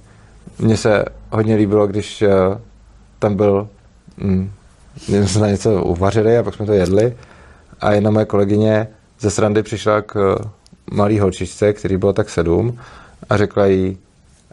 Mně 0.61 0.77
se 0.77 1.05
hodně 1.31 1.55
líbilo, 1.55 1.87
když 1.87 2.23
uh, 2.23 2.29
tam 3.19 3.37
byl, 3.37 3.69
um, 4.23 4.53
jsme 5.07 5.41
na 5.41 5.49
něco 5.49 5.85
uvařili 5.85 6.39
a 6.39 6.43
pak 6.43 6.55
jsme 6.55 6.67
to 6.67 6.73
jedli 6.73 7.17
a 7.81 7.93
jedna 7.93 8.11
moje 8.11 8.27
kolegyně 8.27 8.89
ze 9.21 9.31
srandy 9.31 9.63
přišla 9.63 10.03
k 10.03 10.39
malý 10.91 11.19
holčičce, 11.19 11.73
který 11.73 11.97
bylo 11.97 12.13
tak 12.13 12.31
sedm 12.31 12.79
a 13.31 13.37
řekla 13.37 13.67
jí, 13.67 13.99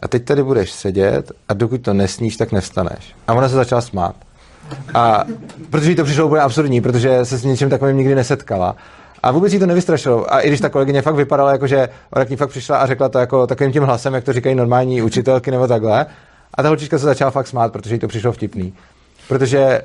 a 0.00 0.08
teď 0.08 0.24
tady 0.24 0.42
budeš 0.42 0.72
sedět 0.72 1.32
a 1.48 1.54
dokud 1.54 1.80
to 1.80 1.94
nesníš, 1.94 2.36
tak 2.36 2.52
nevstaneš. 2.52 3.14
A 3.26 3.34
ona 3.34 3.48
se 3.48 3.54
začala 3.54 3.80
smát. 3.80 4.14
A 4.94 5.24
protože 5.70 5.90
jí 5.90 5.96
to 5.96 6.04
přišlo 6.04 6.26
úplně 6.26 6.42
absurdní, 6.42 6.80
protože 6.80 7.24
se 7.24 7.38
s 7.38 7.44
něčím 7.44 7.70
takovým 7.70 7.96
nikdy 7.96 8.14
nesetkala. 8.14 8.76
A 9.22 9.30
vůbec 9.30 9.52
jí 9.52 9.58
to 9.58 9.66
nevystrašilo. 9.66 10.34
A 10.34 10.40
i 10.40 10.48
když 10.48 10.60
ta 10.60 10.68
kolegyně 10.68 11.02
fakt 11.02 11.14
vypadala, 11.14 11.52
jako 11.52 11.66
že 11.66 11.88
ona 12.10 12.24
k 12.24 12.30
ní 12.30 12.36
fakt 12.36 12.50
přišla 12.50 12.76
a 12.78 12.86
řekla 12.86 13.08
to 13.08 13.18
jako 13.18 13.46
takovým 13.46 13.72
tím 13.72 13.82
hlasem, 13.82 14.14
jak 14.14 14.24
to 14.24 14.32
říkají 14.32 14.54
normální 14.54 15.02
učitelky 15.02 15.50
nebo 15.50 15.66
takhle. 15.66 16.06
A 16.54 16.62
ta 16.62 16.68
holčička 16.68 16.98
se 16.98 17.04
začala 17.04 17.30
fakt 17.30 17.46
smát, 17.46 17.72
protože 17.72 17.94
jí 17.94 17.98
to 17.98 18.08
přišlo 18.08 18.32
vtipný. 18.32 18.74
Protože 19.28 19.82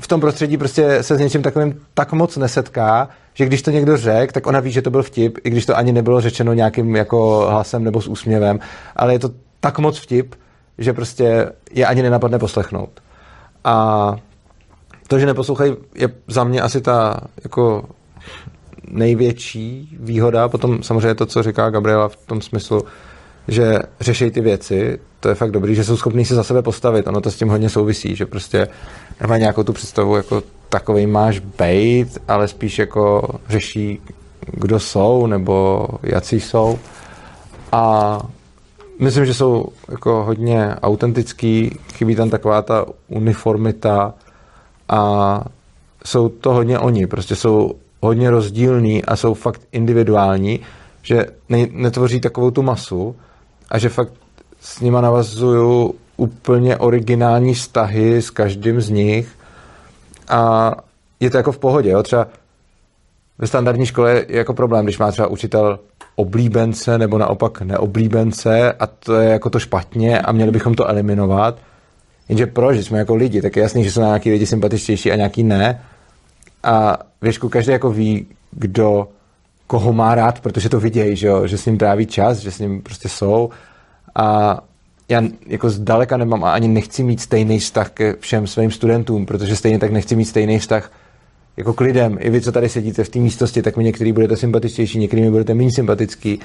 v 0.00 0.08
tom 0.08 0.20
prostředí 0.20 0.56
prostě 0.56 1.02
se 1.02 1.16
s 1.16 1.18
něčím 1.18 1.42
takovým 1.42 1.80
tak 1.94 2.12
moc 2.12 2.36
nesetká, 2.36 3.08
že 3.34 3.46
když 3.46 3.62
to 3.62 3.70
někdo 3.70 3.96
řekl, 3.96 4.32
tak 4.32 4.46
ona 4.46 4.60
ví, 4.60 4.72
že 4.72 4.82
to 4.82 4.90
byl 4.90 5.02
vtip, 5.02 5.38
i 5.44 5.50
když 5.50 5.66
to 5.66 5.76
ani 5.76 5.92
nebylo 5.92 6.20
řečeno 6.20 6.52
nějakým 6.52 6.96
jako 6.96 7.46
hlasem 7.50 7.84
nebo 7.84 8.00
s 8.00 8.08
úsměvem, 8.08 8.60
ale 8.96 9.12
je 9.12 9.18
to 9.18 9.30
tak 9.60 9.78
moc 9.78 9.98
vtip, 9.98 10.34
že 10.78 10.92
prostě 10.92 11.52
je 11.70 11.86
ani 11.86 12.02
nenapadne 12.02 12.38
poslechnout. 12.38 13.00
A 13.64 14.16
to, 15.08 15.18
že 15.18 15.26
neposlouchají, 15.26 15.76
je 15.94 16.08
za 16.28 16.44
mě 16.44 16.62
asi 16.62 16.80
ta 16.80 17.20
jako 17.44 17.84
největší 18.88 19.96
výhoda. 20.00 20.48
Potom 20.48 20.82
samozřejmě 20.82 21.14
to, 21.14 21.26
co 21.26 21.42
říká 21.42 21.70
Gabriela 21.70 22.08
v 22.08 22.16
tom 22.16 22.40
smyslu, 22.40 22.82
že 23.48 23.78
řeší 24.00 24.30
ty 24.30 24.40
věci, 24.40 24.98
to 25.20 25.28
je 25.28 25.34
fakt 25.34 25.50
dobrý, 25.50 25.74
že 25.74 25.84
jsou 25.84 25.96
schopní 25.96 26.24
se 26.24 26.34
za 26.34 26.44
sebe 26.44 26.62
postavit, 26.62 27.06
ono 27.06 27.20
to 27.20 27.30
s 27.30 27.36
tím 27.36 27.48
hodně 27.48 27.68
souvisí, 27.68 28.16
že 28.16 28.26
prostě 28.26 28.68
nemá 29.20 29.38
nějakou 29.38 29.62
tu 29.62 29.72
představu, 29.72 30.16
jako 30.16 30.42
takový 30.68 31.06
máš 31.06 31.38
bejt, 31.38 32.18
ale 32.28 32.48
spíš 32.48 32.78
jako 32.78 33.28
řeší, 33.48 34.00
kdo 34.52 34.80
jsou, 34.80 35.26
nebo 35.26 35.86
jaký 36.02 36.40
jsou. 36.40 36.78
A 37.72 38.18
myslím, 39.00 39.26
že 39.26 39.34
jsou 39.34 39.68
jako 39.90 40.24
hodně 40.24 40.74
autentický, 40.82 41.78
chybí 41.94 42.16
tam 42.16 42.30
taková 42.30 42.62
ta 42.62 42.86
uniformita 43.08 44.14
a 44.88 45.44
jsou 46.04 46.28
to 46.28 46.52
hodně 46.52 46.78
oni, 46.78 47.06
prostě 47.06 47.36
jsou 47.36 47.74
hodně 48.04 48.30
rozdílní 48.30 49.04
a 49.04 49.16
jsou 49.16 49.34
fakt 49.34 49.60
individuální, 49.72 50.60
že 51.02 51.26
ne, 51.48 51.66
netvoří 51.70 52.20
takovou 52.20 52.50
tu 52.50 52.62
masu 52.62 53.16
a 53.70 53.78
že 53.78 53.88
fakt 53.88 54.12
s 54.60 54.80
nima 54.80 55.00
navazuju 55.00 55.94
úplně 56.16 56.76
originální 56.76 57.54
vztahy 57.54 58.22
s 58.22 58.30
každým 58.30 58.80
z 58.80 58.90
nich 58.90 59.28
a 60.28 60.72
je 61.20 61.30
to 61.30 61.36
jako 61.36 61.52
v 61.52 61.58
pohodě. 61.58 61.90
Jo? 61.90 62.02
Třeba 62.02 62.26
ve 63.38 63.46
standardní 63.46 63.86
škole 63.86 64.24
je 64.28 64.38
jako 64.38 64.54
problém, 64.54 64.84
když 64.84 64.98
má 64.98 65.12
třeba 65.12 65.28
učitel 65.28 65.78
oblíbence 66.16 66.98
nebo 66.98 67.18
naopak 67.18 67.62
neoblíbence 67.62 68.72
a 68.72 68.86
to 68.86 69.14
je 69.14 69.30
jako 69.30 69.50
to 69.50 69.58
špatně 69.58 70.20
a 70.20 70.32
měli 70.32 70.50
bychom 70.50 70.74
to 70.74 70.88
eliminovat. 70.88 71.58
Jenže 72.28 72.46
proč? 72.46 72.76
Jsme 72.76 72.98
jako 72.98 73.14
lidi, 73.14 73.42
tak 73.42 73.56
je 73.56 73.62
jasný, 73.62 73.84
že 73.84 73.90
jsou 73.92 74.00
nějaký 74.00 74.30
lidi 74.30 74.46
sympatičtější 74.46 75.12
a 75.12 75.16
nějaký 75.16 75.42
ne. 75.42 75.80
A 76.62 76.98
věšku, 77.24 77.48
každý 77.48 77.72
jako 77.72 77.90
ví, 77.90 78.26
kdo 78.50 79.08
koho 79.66 79.92
má 79.92 80.14
rád, 80.14 80.40
protože 80.40 80.68
to 80.68 80.80
vidějí, 80.80 81.16
že, 81.16 81.26
jo? 81.26 81.46
že 81.46 81.58
s 81.58 81.66
ním 81.66 81.78
tráví 81.78 82.06
čas, 82.06 82.38
že 82.38 82.50
s 82.50 82.58
ním 82.58 82.82
prostě 82.82 83.08
jsou. 83.08 83.50
A 84.14 84.58
já 85.08 85.22
jako 85.46 85.70
zdaleka 85.70 86.16
nemám 86.16 86.44
a 86.44 86.52
ani 86.52 86.68
nechci 86.68 87.02
mít 87.02 87.20
stejný 87.20 87.58
vztah 87.58 87.90
ke 87.90 88.16
všem 88.20 88.46
svým 88.46 88.70
studentům, 88.70 89.26
protože 89.26 89.56
stejně 89.56 89.78
tak 89.78 89.92
nechci 89.92 90.16
mít 90.16 90.24
stejný 90.24 90.58
vztah 90.58 90.92
jako 91.56 91.72
k 91.72 91.80
lidem. 91.80 92.16
I 92.20 92.30
vy, 92.30 92.40
co 92.40 92.52
tady 92.52 92.68
sedíte 92.68 93.04
v 93.04 93.08
té 93.08 93.18
místnosti, 93.18 93.62
tak 93.62 93.76
mi 93.76 93.84
některý 93.84 94.12
budete 94.12 94.36
sympatičtější, 94.36 94.98
některý 94.98 95.22
mi 95.22 95.30
budete 95.30 95.54
méně 95.54 95.72
sympatický. 95.72 96.40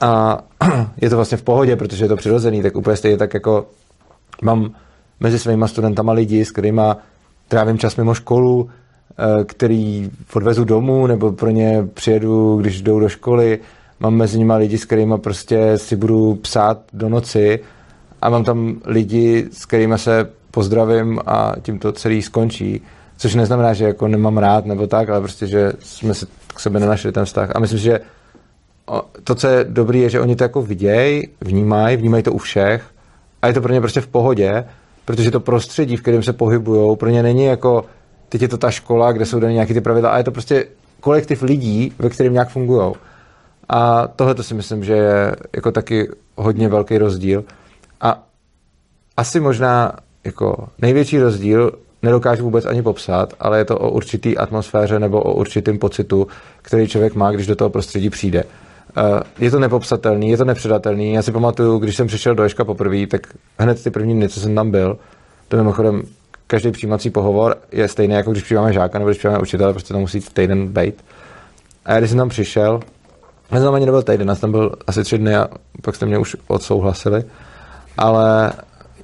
A 0.00 0.38
je 1.00 1.10
to 1.10 1.16
vlastně 1.16 1.38
v 1.38 1.42
pohodě, 1.42 1.76
protože 1.76 2.04
je 2.04 2.08
to 2.08 2.16
přirozený, 2.16 2.62
tak 2.62 2.76
úplně 2.76 2.96
stejně 2.96 3.16
tak 3.16 3.34
jako 3.34 3.66
mám 4.42 4.74
mezi 5.20 5.38
svýma 5.38 5.68
studentama 5.68 6.12
lidi, 6.12 6.44
s 6.44 6.50
kterými 6.50 6.82
trávím 7.48 7.78
čas 7.78 7.96
mimo 7.96 8.14
školu, 8.14 8.70
který 9.46 10.10
odvezu 10.34 10.64
domů, 10.64 11.06
nebo 11.06 11.32
pro 11.32 11.50
ně 11.50 11.88
přijedu, 11.94 12.56
když 12.56 12.82
jdou 12.82 13.00
do 13.00 13.08
školy. 13.08 13.58
Mám 14.00 14.14
mezi 14.14 14.38
nimi 14.38 14.52
lidi, 14.56 14.78
s 14.78 14.84
kterými 14.84 15.14
prostě 15.18 15.78
si 15.78 15.96
budu 15.96 16.34
psát 16.34 16.80
do 16.92 17.08
noci 17.08 17.60
a 18.22 18.30
mám 18.30 18.44
tam 18.44 18.80
lidi, 18.84 19.48
s 19.52 19.66
kterými 19.66 19.98
se 19.98 20.30
pozdravím 20.50 21.20
a 21.26 21.52
tím 21.62 21.78
to 21.78 21.92
celý 21.92 22.22
skončí. 22.22 22.80
Což 23.16 23.34
neznamená, 23.34 23.72
že 23.74 23.84
jako 23.84 24.08
nemám 24.08 24.38
rád 24.38 24.66
nebo 24.66 24.86
tak, 24.86 25.08
ale 25.08 25.20
prostě, 25.20 25.46
že 25.46 25.72
jsme 25.78 26.14
se 26.14 26.26
k 26.54 26.60
sebe 26.60 26.80
nenašli 26.80 27.12
ten 27.12 27.24
vztah. 27.24 27.50
A 27.54 27.58
myslím, 27.58 27.78
že 27.78 28.00
to, 29.24 29.34
co 29.34 29.48
je 29.48 29.64
dobré, 29.64 29.98
je, 29.98 30.10
že 30.10 30.20
oni 30.20 30.36
to 30.36 30.44
jako 30.44 30.62
vidějí, 30.62 31.28
vnímají, 31.40 31.96
vnímají 31.96 32.22
to 32.22 32.32
u 32.32 32.38
všech 32.38 32.84
a 33.42 33.46
je 33.46 33.52
to 33.52 33.60
pro 33.60 33.72
ně 33.72 33.80
prostě 33.80 34.00
v 34.00 34.06
pohodě, 34.06 34.64
protože 35.04 35.30
to 35.30 35.40
prostředí, 35.40 35.96
v 35.96 36.02
kterém 36.02 36.22
se 36.22 36.32
pohybují, 36.32 36.96
pro 36.96 37.08
ně 37.08 37.22
není 37.22 37.44
jako, 37.44 37.84
teď 38.28 38.42
je 38.42 38.48
to 38.48 38.58
ta 38.58 38.70
škola, 38.70 39.12
kde 39.12 39.26
jsou 39.26 39.40
dané 39.40 39.52
nějaké 39.52 39.74
ty 39.74 39.80
pravidla, 39.80 40.10
a 40.10 40.18
je 40.18 40.24
to 40.24 40.30
prostě 40.30 40.66
kolektiv 41.00 41.42
lidí, 41.42 41.92
ve 41.98 42.10
kterém 42.10 42.32
nějak 42.32 42.48
fungují. 42.48 42.92
A 43.68 44.08
tohle 44.08 44.34
to 44.34 44.42
si 44.42 44.54
myslím, 44.54 44.84
že 44.84 44.92
je 44.92 45.36
jako 45.56 45.72
taky 45.72 46.08
hodně 46.36 46.68
velký 46.68 46.98
rozdíl. 46.98 47.44
A 48.00 48.22
asi 49.16 49.40
možná 49.40 49.92
jako 50.24 50.68
největší 50.78 51.18
rozdíl 51.18 51.72
nedokážu 52.02 52.44
vůbec 52.44 52.66
ani 52.66 52.82
popsat, 52.82 53.34
ale 53.40 53.58
je 53.58 53.64
to 53.64 53.78
o 53.78 53.90
určitý 53.90 54.38
atmosféře 54.38 54.98
nebo 54.98 55.22
o 55.22 55.34
určitým 55.34 55.78
pocitu, 55.78 56.26
který 56.62 56.88
člověk 56.88 57.14
má, 57.14 57.30
když 57.30 57.46
do 57.46 57.56
toho 57.56 57.70
prostředí 57.70 58.10
přijde. 58.10 58.44
Eh, 58.96 59.22
je 59.38 59.50
to 59.50 59.58
nepopsatelný, 59.58 60.30
je 60.30 60.36
to 60.36 60.44
nepředatelný. 60.44 61.12
Já 61.12 61.22
si 61.22 61.32
pamatuju, 61.32 61.78
když 61.78 61.96
jsem 61.96 62.06
přišel 62.06 62.34
do 62.34 62.42
Ješka 62.42 62.64
poprvé, 62.64 63.06
tak 63.06 63.26
hned 63.58 63.84
ty 63.84 63.90
první 63.90 64.14
dny, 64.14 64.28
co 64.28 64.40
jsem 64.40 64.54
tam 64.54 64.70
byl, 64.70 64.98
to 65.48 65.56
mimochodem 65.56 66.02
každý 66.46 66.70
přijímací 66.70 67.10
pohovor 67.10 67.56
je 67.72 67.88
stejný, 67.88 68.14
jako 68.14 68.30
když 68.30 68.42
přijímáme 68.42 68.72
žáka 68.72 68.98
nebo 68.98 69.08
když 69.08 69.18
přijímáme 69.18 69.42
učitele, 69.42 69.72
prostě 69.72 69.94
to 69.94 70.00
musí 70.00 70.20
týden 70.20 70.68
být. 70.68 71.04
A 71.84 71.92
já 71.92 71.98
když 71.98 72.10
jsem 72.10 72.18
tam 72.18 72.28
přišel, 72.28 72.80
já 73.50 73.56
jsem 73.56 73.64
tam 73.64 73.74
ani 73.74 73.86
nebyl 73.86 74.02
týden, 74.02 74.28
já 74.28 74.34
jsem 74.34 74.40
tam 74.40 74.50
byl 74.50 74.72
asi 74.86 75.04
tři 75.04 75.18
dny 75.18 75.36
a 75.36 75.48
pak 75.82 75.94
jste 75.94 76.06
mě 76.06 76.18
už 76.18 76.36
odsouhlasili, 76.46 77.24
ale 77.98 78.52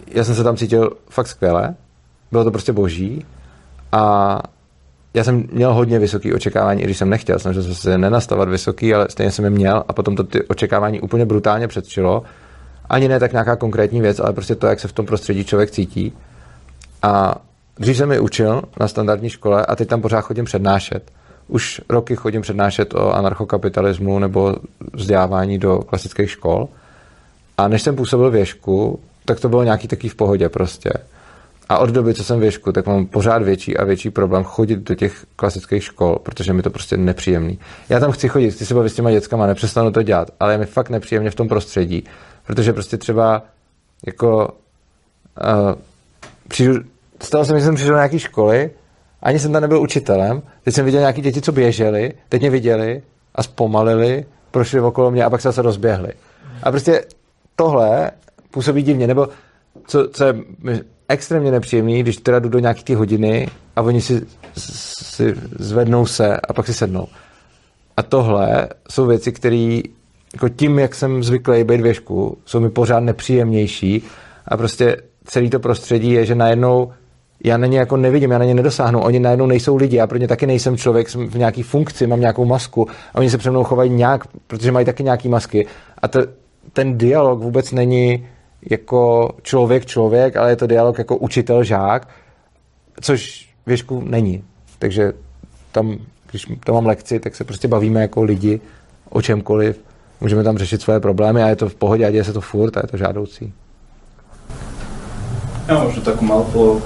já 0.06 0.24
jsem 0.24 0.34
se 0.34 0.44
tam 0.44 0.56
cítil 0.56 0.90
fakt 1.10 1.26
skvěle, 1.26 1.74
bylo 2.32 2.44
to 2.44 2.50
prostě 2.50 2.72
boží 2.72 3.26
a 3.92 4.38
já 5.14 5.24
jsem 5.24 5.48
měl 5.52 5.74
hodně 5.74 5.98
vysoký 5.98 6.34
očekávání, 6.34 6.82
i 6.82 6.84
když 6.84 6.98
jsem 6.98 7.10
nechtěl, 7.10 7.38
snažil 7.38 7.62
jsem 7.62 7.74
se 7.74 7.98
nenastavat 7.98 8.48
vysoký, 8.48 8.94
ale 8.94 9.06
stejně 9.10 9.30
jsem 9.30 9.44
je 9.44 9.50
měl 9.50 9.84
a 9.88 9.92
potom 9.92 10.16
to 10.16 10.24
ty 10.24 10.42
očekávání 10.42 11.00
úplně 11.00 11.26
brutálně 11.26 11.68
předčilo. 11.68 12.22
Ani 12.88 13.08
ne 13.08 13.20
tak 13.20 13.32
nějaká 13.32 13.56
konkrétní 13.56 14.00
věc, 14.00 14.20
ale 14.20 14.32
prostě 14.32 14.54
to, 14.54 14.66
jak 14.66 14.80
se 14.80 14.88
v 14.88 14.92
tom 14.92 15.06
prostředí 15.06 15.44
člověk 15.44 15.70
cítí. 15.70 16.12
A 17.02 17.34
dřív 17.78 17.96
jsem 17.96 18.08
mi 18.08 18.20
učil 18.20 18.62
na 18.80 18.88
standardní 18.88 19.30
škole 19.30 19.66
a 19.66 19.76
teď 19.76 19.88
tam 19.88 20.00
pořád 20.00 20.20
chodím 20.20 20.44
přednášet. 20.44 21.10
Už 21.48 21.80
roky 21.88 22.16
chodím 22.16 22.42
přednášet 22.42 22.94
o 22.94 23.14
anarchokapitalismu 23.14 24.18
nebo 24.18 24.56
vzdělávání 24.92 25.58
do 25.58 25.78
klasických 25.78 26.30
škol. 26.30 26.68
A 27.58 27.68
než 27.68 27.82
jsem 27.82 27.96
působil 27.96 28.30
věšku, 28.30 29.00
tak 29.24 29.40
to 29.40 29.48
bylo 29.48 29.62
nějaký 29.62 29.88
taký 29.88 30.08
v 30.08 30.14
pohodě 30.14 30.48
prostě. 30.48 30.90
A 31.68 31.78
od 31.78 31.90
doby, 31.90 32.14
co 32.14 32.24
jsem 32.24 32.40
věšku, 32.40 32.72
tak 32.72 32.86
mám 32.86 33.06
pořád 33.06 33.42
větší 33.42 33.76
a 33.76 33.84
větší 33.84 34.10
problém 34.10 34.44
chodit 34.44 34.78
do 34.78 34.94
těch 34.94 35.26
klasických 35.36 35.84
škol, 35.84 36.18
protože 36.22 36.52
mi 36.52 36.62
to 36.62 36.70
prostě 36.70 36.96
nepříjemný. 36.96 37.58
Já 37.88 38.00
tam 38.00 38.12
chci 38.12 38.28
chodit, 38.28 38.50
chci 38.50 38.66
se 38.66 38.74
bavit 38.74 38.90
s 38.90 38.94
těma 38.94 39.10
dětskama, 39.10 39.46
nepřestanu 39.46 39.90
to 39.90 40.02
dělat, 40.02 40.30
ale 40.40 40.54
je 40.54 40.58
mi 40.58 40.66
fakt 40.66 40.90
nepříjemně 40.90 41.30
v 41.30 41.34
tom 41.34 41.48
prostředí, 41.48 42.04
protože 42.46 42.72
prostě 42.72 42.96
třeba 42.96 43.42
jako 44.06 44.48
uh, 45.42 45.74
přijdu, 46.48 46.80
stalo 47.22 47.44
se 47.44 47.54
mi, 47.54 47.60
že 47.60 47.66
jsem 47.66 47.74
přišel 47.74 47.92
do 47.92 47.98
nějaké 47.98 48.18
školy, 48.18 48.70
ani 49.22 49.38
jsem 49.38 49.52
tam 49.52 49.62
nebyl 49.62 49.82
učitelem, 49.82 50.42
teď 50.64 50.74
jsem 50.74 50.84
viděl 50.84 51.00
nějaký 51.00 51.20
děti, 51.20 51.40
co 51.40 51.52
běželi, 51.52 52.12
teď 52.28 52.40
mě 52.40 52.50
viděli 52.50 53.02
a 53.34 53.42
zpomalili, 53.42 54.24
prošli 54.50 54.80
okolo 54.80 55.10
mě 55.10 55.24
a 55.24 55.30
pak 55.30 55.40
se 55.40 55.48
zase 55.48 55.62
rozběhli. 55.62 56.12
A 56.62 56.70
prostě 56.70 57.04
tohle 57.56 58.10
působí 58.50 58.82
divně, 58.82 59.06
nebo 59.06 59.28
co, 59.86 60.08
co 60.08 60.24
je 60.24 60.34
extrémně 61.08 61.50
nepříjemný, 61.50 62.02
když 62.02 62.16
teda 62.16 62.38
jdu 62.38 62.48
do 62.48 62.58
nějaké 62.58 62.82
ty 62.82 62.94
hodiny 62.94 63.48
a 63.76 63.82
oni 63.82 64.00
si, 64.00 64.26
si 64.56 65.34
zvednou 65.58 66.06
se 66.06 66.36
a 66.36 66.52
pak 66.52 66.66
si 66.66 66.74
sednou. 66.74 67.08
A 67.96 68.02
tohle 68.02 68.68
jsou 68.90 69.06
věci, 69.06 69.32
které 69.32 69.80
jako 70.32 70.48
tím, 70.48 70.78
jak 70.78 70.94
jsem 70.94 71.22
zvyklý 71.22 71.64
být 71.64 71.80
věšku, 71.80 72.38
jsou 72.44 72.60
mi 72.60 72.70
pořád 72.70 73.00
nepříjemnější 73.00 74.02
a 74.48 74.56
prostě 74.56 74.96
celý 75.24 75.50
to 75.50 75.60
prostředí 75.60 76.10
je, 76.10 76.26
že 76.26 76.34
najednou 76.34 76.92
já 77.44 77.56
na 77.56 77.66
ně 77.66 77.78
jako 77.78 77.96
nevidím, 77.96 78.30
já 78.30 78.38
na 78.38 78.44
ně 78.44 78.54
nedosáhnu, 78.54 79.00
oni 79.00 79.20
najednou 79.20 79.46
nejsou 79.46 79.76
lidi, 79.76 79.96
já 79.96 80.06
pro 80.06 80.18
ně 80.18 80.28
taky 80.28 80.46
nejsem 80.46 80.76
člověk, 80.76 81.08
jsem 81.08 81.28
v 81.28 81.34
nějaký 81.34 81.62
funkci, 81.62 82.06
mám 82.06 82.20
nějakou 82.20 82.44
masku 82.44 82.88
a 83.14 83.18
oni 83.18 83.30
se 83.30 83.38
přede 83.38 83.50
mnou 83.50 83.64
chovají 83.64 83.90
nějak, 83.90 84.26
protože 84.46 84.72
mají 84.72 84.86
taky 84.86 85.04
nějaký 85.04 85.28
masky 85.28 85.66
a 85.98 86.08
to, 86.08 86.20
ten 86.72 86.98
dialog 86.98 87.40
vůbec 87.40 87.72
není 87.72 88.26
jako 88.70 89.30
člověk 89.42 89.86
člověk, 89.86 90.36
ale 90.36 90.50
je 90.50 90.56
to 90.56 90.66
dialog 90.66 90.98
jako 90.98 91.16
učitel 91.16 91.64
žák, 91.64 92.08
což 93.00 93.48
věšku 93.66 94.02
není. 94.06 94.44
Takže 94.78 95.12
tam, 95.72 95.98
když 96.30 96.46
tam 96.64 96.74
mám 96.74 96.86
lekci, 96.86 97.20
tak 97.20 97.36
se 97.36 97.44
prostě 97.44 97.68
bavíme 97.68 98.00
jako 98.00 98.22
lidi 98.22 98.60
o 99.10 99.22
čemkoliv. 99.22 99.80
Můžeme 100.20 100.42
tam 100.42 100.58
řešit 100.58 100.82
svoje 100.82 101.00
problémy 101.00 101.42
a 101.42 101.48
je 101.48 101.56
to 101.56 101.68
v 101.68 101.74
pohodě 101.74 102.06
a 102.06 102.10
děje 102.10 102.24
se 102.24 102.32
to 102.32 102.40
furt 102.40 102.76
a 102.76 102.80
je 102.82 102.88
to 102.88 102.96
žádoucí. 102.96 103.52
Já 105.68 105.78
možno 105.78 106.02
takú 106.02 106.26
malú 106.26 106.82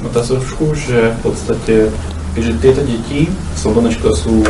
otázku, 0.00 0.72
že 0.72 1.12
v 1.12 1.18
podstate, 1.20 1.74
keďže 2.32 2.52
tieto 2.64 2.82
deti 2.88 3.20
v 3.28 3.56
slobodnej 3.60 3.92
škole 3.92 4.16
sú 4.16 4.40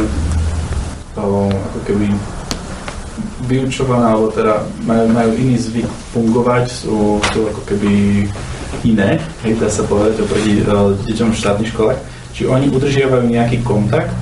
o, 1.18 1.50
ako 1.50 1.80
keby 1.82 2.06
vyučované, 3.50 4.14
alebo 4.14 4.30
teda 4.30 4.62
majú, 4.86 5.10
majú 5.10 5.30
iný 5.34 5.58
zvyk 5.58 5.90
fungovať, 6.14 6.70
sú, 6.70 7.18
sú 7.34 7.50
ako 7.50 7.62
keby 7.66 7.92
iné, 8.86 9.18
hej, 9.42 9.58
dá 9.58 9.66
sa 9.66 9.82
povedať, 9.82 10.22
oproti 10.22 10.62
uh, 10.62 10.94
deťom 11.10 11.34
v 11.34 11.40
štátnych 11.42 11.70
školách. 11.74 11.98
Či 12.30 12.46
oni 12.46 12.70
udržiavajú 12.70 13.26
nejaký 13.26 13.62
kontakt 13.66 14.14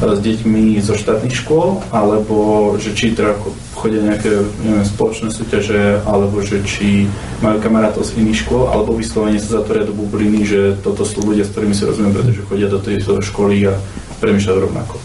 s 0.00 0.20
deťmi 0.20 0.80
zo 0.80 0.96
štátnych 0.96 1.36
škôl, 1.44 1.84
alebo 1.92 2.72
že 2.80 2.96
či 2.96 3.12
teda 3.12 3.36
chodia 3.76 4.00
nejaké 4.00 4.32
neviem, 4.64 4.84
spoločné 4.84 5.28
súťaže, 5.28 6.00
alebo 6.08 6.40
že 6.40 6.64
či 6.64 7.04
majú 7.44 7.60
kamarátov 7.60 8.08
z 8.08 8.16
iných 8.20 8.48
škôl, 8.48 8.72
alebo 8.72 8.96
vyslovene 8.96 9.36
sa 9.36 9.60
zatvoria 9.60 9.84
do 9.84 9.96
bubliny, 9.96 10.44
že 10.48 10.60
toto 10.80 11.04
sú 11.04 11.20
ľudia, 11.20 11.44
s 11.44 11.52
ktorými 11.52 11.76
si 11.76 11.84
rozumiem, 11.84 12.16
pretože 12.16 12.44
chodia 12.48 12.68
do 12.72 12.80
tej 12.80 13.04
školy 13.04 13.68
a 13.68 13.76
premýšľajú 14.20 14.58
rovnako. 14.60 14.96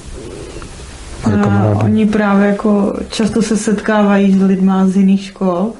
A 1.25 1.81
oni 1.83 2.05
právě 2.05 2.47
jako 2.47 2.93
často 3.09 3.41
se 3.41 3.57
setkávají 3.57 4.31
s 4.31 4.41
lidma 4.41 4.87
z 4.87 4.95
jiných 4.95 5.23
škol 5.23 5.73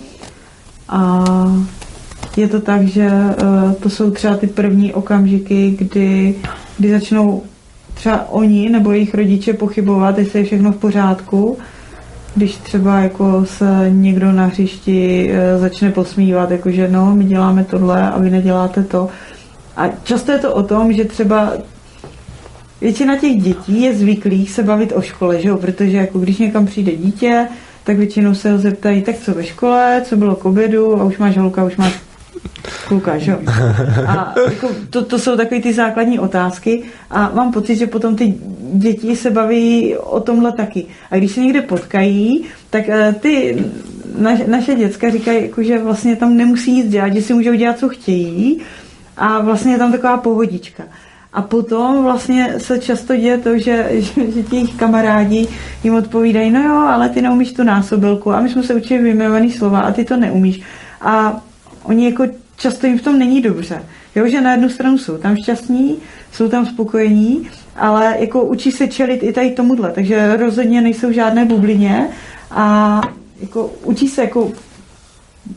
a 0.90 1.24
je 2.38 2.48
to 2.48 2.62
tak, 2.62 2.88
že 2.88 3.06
eh, 3.06 3.36
to 3.80 3.90
jsou 3.90 4.12
třeba 4.12 4.38
ty 4.38 4.48
první 4.48 4.94
okamžiky, 4.94 5.76
kdy, 5.80 6.36
kdy 6.78 6.92
začnou 6.92 7.44
třeba 7.96 8.30
oni 8.30 8.70
nebo 8.70 8.92
jejich 8.92 9.16
rodiče 9.16 9.54
pochybovat, 9.54 10.18
jestli 10.18 10.40
je 10.40 10.46
všechno 10.46 10.72
v 10.72 10.78
pořádku, 10.78 11.58
když 12.36 12.56
třeba 12.58 13.00
jako 13.00 13.46
se 13.46 13.86
někdo 13.90 14.32
na 14.32 14.46
hřišti 14.46 15.30
eh, 15.32 15.58
začne 15.58 15.92
posmívat, 15.92 16.52
jakože 16.52 16.88
no, 16.88 17.16
my 17.16 17.24
děláme 17.24 17.64
tohle 17.64 18.12
a 18.12 18.20
vy 18.20 18.30
neděláte 18.30 18.84
to. 18.84 19.10
A 19.78 19.88
často 20.04 20.32
je 20.32 20.40
to 20.40 20.54
o 20.54 20.64
tom, 20.64 20.94
že 20.94 21.06
třeba 21.06 21.54
většina 22.82 23.18
těch 23.18 23.42
dětí 23.42 23.82
je 23.82 23.96
zvyklých 23.96 24.52
se 24.52 24.64
bavit 24.64 24.94
o 24.96 25.02
škole, 25.02 25.42
že 25.42 25.50
jo? 25.50 25.58
protože 25.58 25.98
jako 25.98 26.20
když 26.20 26.38
někam 26.38 26.66
přijde 26.66 26.92
dítě, 26.92 27.48
tak 27.84 27.98
většinou 27.98 28.34
se 28.34 28.52
ho 28.52 28.58
zeptají, 28.58 29.02
tak 29.02 29.16
co 29.16 29.34
ve 29.34 29.44
škole, 29.44 30.02
co 30.06 30.18
bylo 30.18 30.36
k 30.36 30.46
obědu 30.46 31.02
a 31.02 31.04
už 31.04 31.18
máš 31.18 31.38
holka, 31.38 31.64
už 31.64 31.78
máš 31.78 31.94
že 33.18 33.32
jo? 33.32 33.38
A 34.08 34.34
jako 34.46 34.70
to, 34.90 35.06
to 35.06 35.20
jsou 35.20 35.38
takové 35.38 35.62
ty 35.62 35.74
základní 35.74 36.20
otázky 36.20 36.84
a 37.10 37.32
mám 37.34 37.52
pocit, 37.52 37.76
že 37.76 37.88
potom 37.88 38.16
ty 38.16 38.34
děti 38.74 39.16
se 39.16 39.32
baví 39.32 39.96
o 39.98 40.20
tomhle 40.20 40.52
taky. 40.52 40.86
A 41.12 41.18
když 41.18 41.32
se 41.32 41.40
někde 41.40 41.62
potkají, 41.62 42.44
tak 42.70 42.90
eh, 42.90 43.16
ty 43.20 43.58
naš, 44.18 44.40
naše 44.48 44.76
děcka 44.76 45.10
říkají, 45.10 45.42
jako, 45.42 45.64
že 45.64 45.84
vlastně 45.84 46.16
tam 46.16 46.38
nemusí 46.38 46.72
nic 46.72 46.90
dělat, 46.90 47.14
že 47.14 47.22
si 47.22 47.34
můžou 47.34 47.54
dělat, 47.54 47.80
co 47.80 47.90
chtějí 47.90 48.62
a 49.18 49.42
vlastně 49.42 49.72
je 49.72 49.78
tam 49.78 49.92
taková 49.92 50.18
pohodička. 50.18 50.84
A 51.34 51.42
potom 51.42 52.04
vlastně 52.04 52.54
se 52.58 52.80
často 52.80 53.16
děje 53.16 53.38
to, 53.38 53.58
že, 53.58 53.90
že, 53.92 54.32
že 54.32 54.44
ti 54.44 54.56
jejich 54.56 54.76
kamarádi 54.76 55.48
jim 55.84 55.96
odpovídají, 55.96 56.52
no 56.52 56.64
jo, 56.64 56.76
ale 56.76 57.10
ty 57.10 57.22
neumíš 57.22 57.54
tu 57.54 57.64
násobilku 57.64 58.32
a 58.32 58.42
my 58.42 58.50
jsme 58.50 58.64
se 58.64 58.76
učili 58.76 59.04
vyjmenovaný 59.04 59.52
slova 59.52 59.80
a 59.80 59.92
ty 59.92 60.06
to 60.06 60.18
neumíš. 60.18 60.62
A 61.02 61.42
oni 61.86 62.06
jako 62.06 62.24
často 62.57 62.88
jim 62.88 62.99
v 62.99 63.02
tom 63.02 63.20
není 63.20 63.41
dobře. 63.41 63.84
Jo, 64.16 64.28
že 64.28 64.41
na 64.41 64.52
jednu 64.52 64.70
stranu 64.70 64.98
jsou 64.98 65.18
tam 65.18 65.38
šťastní, 65.38 65.95
jsou 66.32 66.49
tam 66.49 66.66
spokojení, 66.66 67.49
ale 67.76 68.16
jako 68.20 68.44
učí 68.44 68.72
se 68.72 68.88
čelit 68.88 69.24
i 69.24 69.34
tady 69.34 69.52
tomuhle, 69.52 69.91
takže 69.91 70.38
rozhodně 70.38 70.82
nejsou 70.82 71.12
žádné 71.12 71.45
bublině 71.45 72.07
a 72.52 73.02
jako 73.41 73.72
učí 73.84 74.07
se 74.07 74.22
jako 74.22 74.52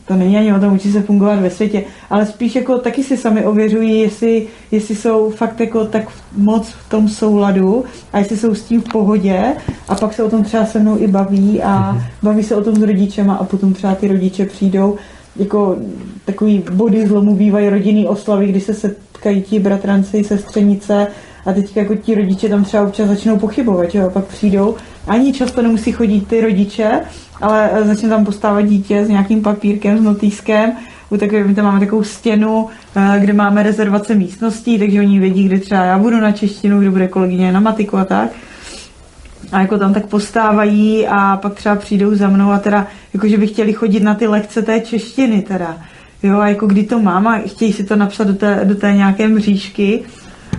to 0.05 0.15
není 0.15 0.37
ani 0.37 0.53
o 0.53 0.59
tom, 0.59 0.73
učí 0.73 0.91
se 0.91 1.01
fungovat 1.01 1.39
ve 1.39 1.49
světě, 1.49 1.83
ale 2.09 2.25
spíš 2.25 2.55
jako 2.55 2.77
taky 2.77 3.03
si 3.03 3.17
sami 3.17 3.45
ověřují, 3.45 3.99
jestli, 3.99 4.47
jestli 4.71 4.95
jsou 4.95 5.31
fakt 5.31 5.59
jako 5.59 5.85
tak 5.85 6.03
moc 6.37 6.69
v 6.69 6.89
tom 6.89 7.09
souladu 7.09 7.85
a 8.13 8.19
jestli 8.19 8.37
jsou 8.37 8.55
s 8.55 8.63
tím 8.63 8.81
v 8.81 8.91
pohodě 8.91 9.43
a 9.87 9.95
pak 9.95 10.13
se 10.13 10.23
o 10.23 10.29
tom 10.29 10.43
třeba 10.43 10.65
se 10.65 10.79
mnou 10.79 10.97
i 10.97 11.07
baví 11.07 11.61
a 11.63 11.97
baví 12.23 12.43
se 12.43 12.55
o 12.55 12.63
tom 12.63 12.75
s 12.75 12.81
rodičema 12.81 13.35
a 13.35 13.43
potom 13.43 13.73
třeba 13.73 13.95
ty 13.95 14.07
rodiče 14.07 14.45
přijdou 14.45 14.97
jako 15.35 15.77
takový 16.25 16.63
body 16.71 17.07
zlomu 17.07 17.35
bývají 17.35 17.69
rodinný 17.69 18.07
oslavy, 18.07 18.47
kdy 18.47 18.61
se 18.61 18.73
setkají 18.73 19.41
ti 19.41 19.59
bratranci, 19.59 20.23
sestřenice 20.23 21.07
a 21.45 21.53
teď 21.53 21.77
jako 21.77 21.95
ti 21.95 22.15
rodiče 22.15 22.49
tam 22.49 22.63
třeba 22.63 22.83
občas 22.83 23.07
začnou 23.07 23.37
pochybovat, 23.37 23.95
jo, 23.95 24.09
pak 24.09 24.25
přijdou. 24.25 24.75
Ani 25.07 25.33
často 25.33 25.61
nemusí 25.61 25.91
chodit 25.91 26.27
ty 26.27 26.41
rodiče, 26.41 27.01
ale 27.41 27.69
začne 27.83 28.09
tam 28.09 28.25
postávat 28.25 28.65
dítě 28.65 29.05
s 29.05 29.09
nějakým 29.09 29.41
papírkem, 29.41 29.97
s 29.97 30.01
notýskem, 30.01 30.71
u 31.09 31.17
takové, 31.17 31.43
my 31.43 31.55
tam 31.55 31.65
máme 31.65 31.79
takovou 31.79 32.03
stěnu, 32.03 32.67
eh, 32.95 33.19
kde 33.19 33.33
máme 33.33 33.63
rezervace 33.63 34.15
místností, 34.15 34.79
takže 34.79 34.99
oni 34.99 35.19
vědí, 35.19 35.43
kde 35.43 35.59
třeba 35.59 35.83
já 35.83 35.97
budu 35.97 36.19
na 36.19 36.31
češtinu, 36.31 36.79
kde 36.79 36.89
bude 36.91 37.07
kolegyně 37.07 37.51
na 37.51 37.59
matiku 37.59 37.97
a 37.97 38.05
tak. 38.05 38.29
A 39.51 39.61
jako 39.61 39.77
tam 39.77 39.93
tak 39.93 40.05
postávají 40.05 41.07
a 41.07 41.37
pak 41.37 41.53
třeba 41.53 41.75
přijdou 41.75 42.15
za 42.15 42.27
mnou 42.27 42.51
a 42.51 42.59
teda, 42.59 42.87
jakože 43.13 43.37
by 43.37 43.47
chtěli 43.47 43.73
chodit 43.73 44.03
na 44.03 44.15
ty 44.15 44.27
lekce 44.27 44.61
té 44.61 44.79
češtiny 44.79 45.41
teda. 45.41 45.77
Jo, 46.23 46.39
a 46.39 46.47
jako 46.47 46.67
kdy 46.67 46.83
to 46.83 46.99
mám 46.99 47.27
a 47.27 47.37
chtějí 47.37 47.73
si 47.73 47.83
to 47.83 47.95
napsat 47.95 48.23
do 48.23 48.33
té, 48.33 48.61
do 48.63 48.75
té 48.75 48.93
nějaké 48.93 49.27
mřížky, 49.27 50.03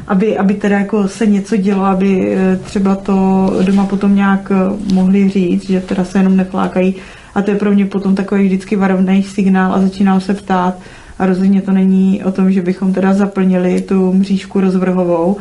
aby, 0.08 0.38
aby 0.38 0.54
teda 0.54 0.78
jako 0.78 1.08
se 1.08 1.26
něco 1.26 1.56
dělo, 1.56 1.84
aby 1.84 2.36
eh, 2.36 2.56
třeba 2.56 2.94
to 2.94 3.50
doma 3.62 3.86
potom 3.86 4.14
nějak 4.14 4.52
eh, 4.52 4.94
mohli 4.94 5.28
říct, 5.28 5.66
že 5.66 5.80
teda 5.80 6.04
se 6.04 6.18
jenom 6.18 6.36
neflákají. 6.36 6.94
A 7.34 7.42
to 7.42 7.50
je 7.50 7.56
pro 7.56 7.70
mě 7.70 7.86
potom 7.86 8.14
takový 8.14 8.46
vždycky 8.46 8.76
varovný 8.76 9.22
signál 9.22 9.74
a 9.74 9.80
začínám 9.80 10.20
se 10.20 10.34
ptát. 10.34 10.78
A 11.18 11.26
rozhodně 11.26 11.62
to 11.62 11.72
není 11.72 12.24
o 12.24 12.32
tom, 12.32 12.52
že 12.52 12.62
bychom 12.62 12.92
teda 12.92 13.14
zaplnili 13.14 13.80
tu 13.80 14.12
mřížku 14.12 14.60
rozvrhovou, 14.60 15.36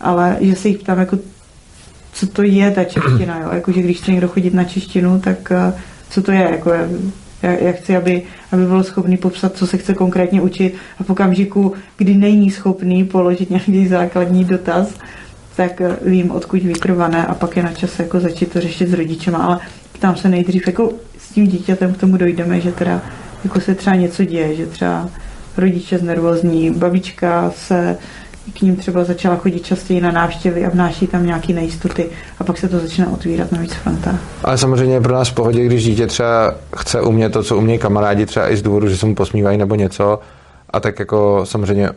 ale 0.00 0.36
že 0.40 0.56
se 0.56 0.68
jich 0.68 0.78
ptám, 0.78 0.98
jako, 0.98 1.18
co 2.12 2.26
to 2.26 2.42
je 2.42 2.70
ta 2.70 2.84
čeština, 2.84 3.40
jo? 3.40 3.48
Jako, 3.52 3.72
že 3.72 3.82
když 3.82 3.98
chce 3.98 4.10
někdo 4.10 4.28
chodit 4.28 4.54
na 4.54 4.64
češtinu, 4.64 5.20
tak 5.20 5.52
eh, 5.52 5.72
co 6.10 6.22
to 6.22 6.32
je, 6.32 6.48
jako, 6.50 6.72
já, 7.42 7.50
já 7.50 7.72
chci, 7.72 7.96
aby, 7.96 8.22
aby 8.52 8.66
byl 8.66 8.82
schopný 8.82 9.16
popsat, 9.16 9.56
co 9.56 9.66
se 9.66 9.76
chce 9.76 9.94
konkrétně 9.94 10.40
učit? 10.40 10.74
A 11.00 11.04
v 11.04 11.10
okamžiku, 11.10 11.72
kdy 11.96 12.14
není 12.14 12.50
schopný 12.50 13.04
položit 13.04 13.50
nějaký 13.50 13.88
základní 13.88 14.44
dotaz, 14.44 14.94
tak 15.56 15.80
eh, 15.80 15.96
vím, 16.02 16.30
odkud 16.30 16.62
vytrvané 16.62 17.26
a 17.26 17.34
pak 17.34 17.56
je 17.56 17.62
na 17.62 17.72
čase 17.72 18.02
jako 18.02 18.20
začít 18.20 18.52
to 18.52 18.60
řešit 18.60 18.88
s 18.88 18.92
rodičema, 18.92 19.38
ale 19.38 19.58
ptám 19.92 20.16
se 20.16 20.28
nejdřív, 20.28 20.66
jako 20.66 20.92
s 21.18 21.32
tím 21.32 21.46
dítětem 21.46 21.94
k 21.94 21.98
tomu 21.98 22.16
dojdeme, 22.16 22.60
že 22.60 22.72
teda 22.72 23.02
jako 23.44 23.60
se 23.60 23.74
třeba 23.74 23.96
něco 23.96 24.24
děje, 24.24 24.56
že 24.56 24.66
třeba 24.66 25.08
rodiče 25.56 25.98
znervozní, 25.98 26.70
babička 26.70 27.50
se 27.56 27.98
k 28.54 28.62
ním 28.62 28.76
třeba 28.76 29.04
začala 29.04 29.36
chodit 29.36 29.66
častěji 29.66 30.00
na 30.00 30.10
návštěvy 30.10 30.66
a 30.66 30.70
vnáší 30.70 31.06
tam 31.06 31.26
nějaké 31.26 31.52
nejistoty 31.52 32.10
a 32.38 32.44
pak 32.44 32.58
se 32.58 32.68
to 32.68 32.78
začne 32.78 33.06
otvírat 33.06 33.52
na 33.52 33.58
víc 33.58 33.72
frontách. 33.72 34.20
Ale 34.44 34.58
samozřejmě 34.58 34.94
je 34.94 35.00
pro 35.00 35.14
nás 35.14 35.28
v 35.28 35.34
pohodě, 35.34 35.64
když 35.64 35.84
dítě 35.84 36.06
třeba 36.06 36.54
chce 36.76 37.00
umět 37.00 37.32
to, 37.32 37.42
co 37.42 37.56
umějí 37.56 37.78
kamarádi, 37.78 38.26
třeba 38.26 38.50
i 38.50 38.56
z 38.56 38.62
důvodu, 38.62 38.88
že 38.88 38.96
se 38.96 39.06
mu 39.06 39.14
posmívají 39.14 39.58
nebo 39.58 39.74
něco. 39.74 40.18
A 40.70 40.80
tak 40.80 40.98
jako 40.98 41.40
samozřejmě, 41.44 41.90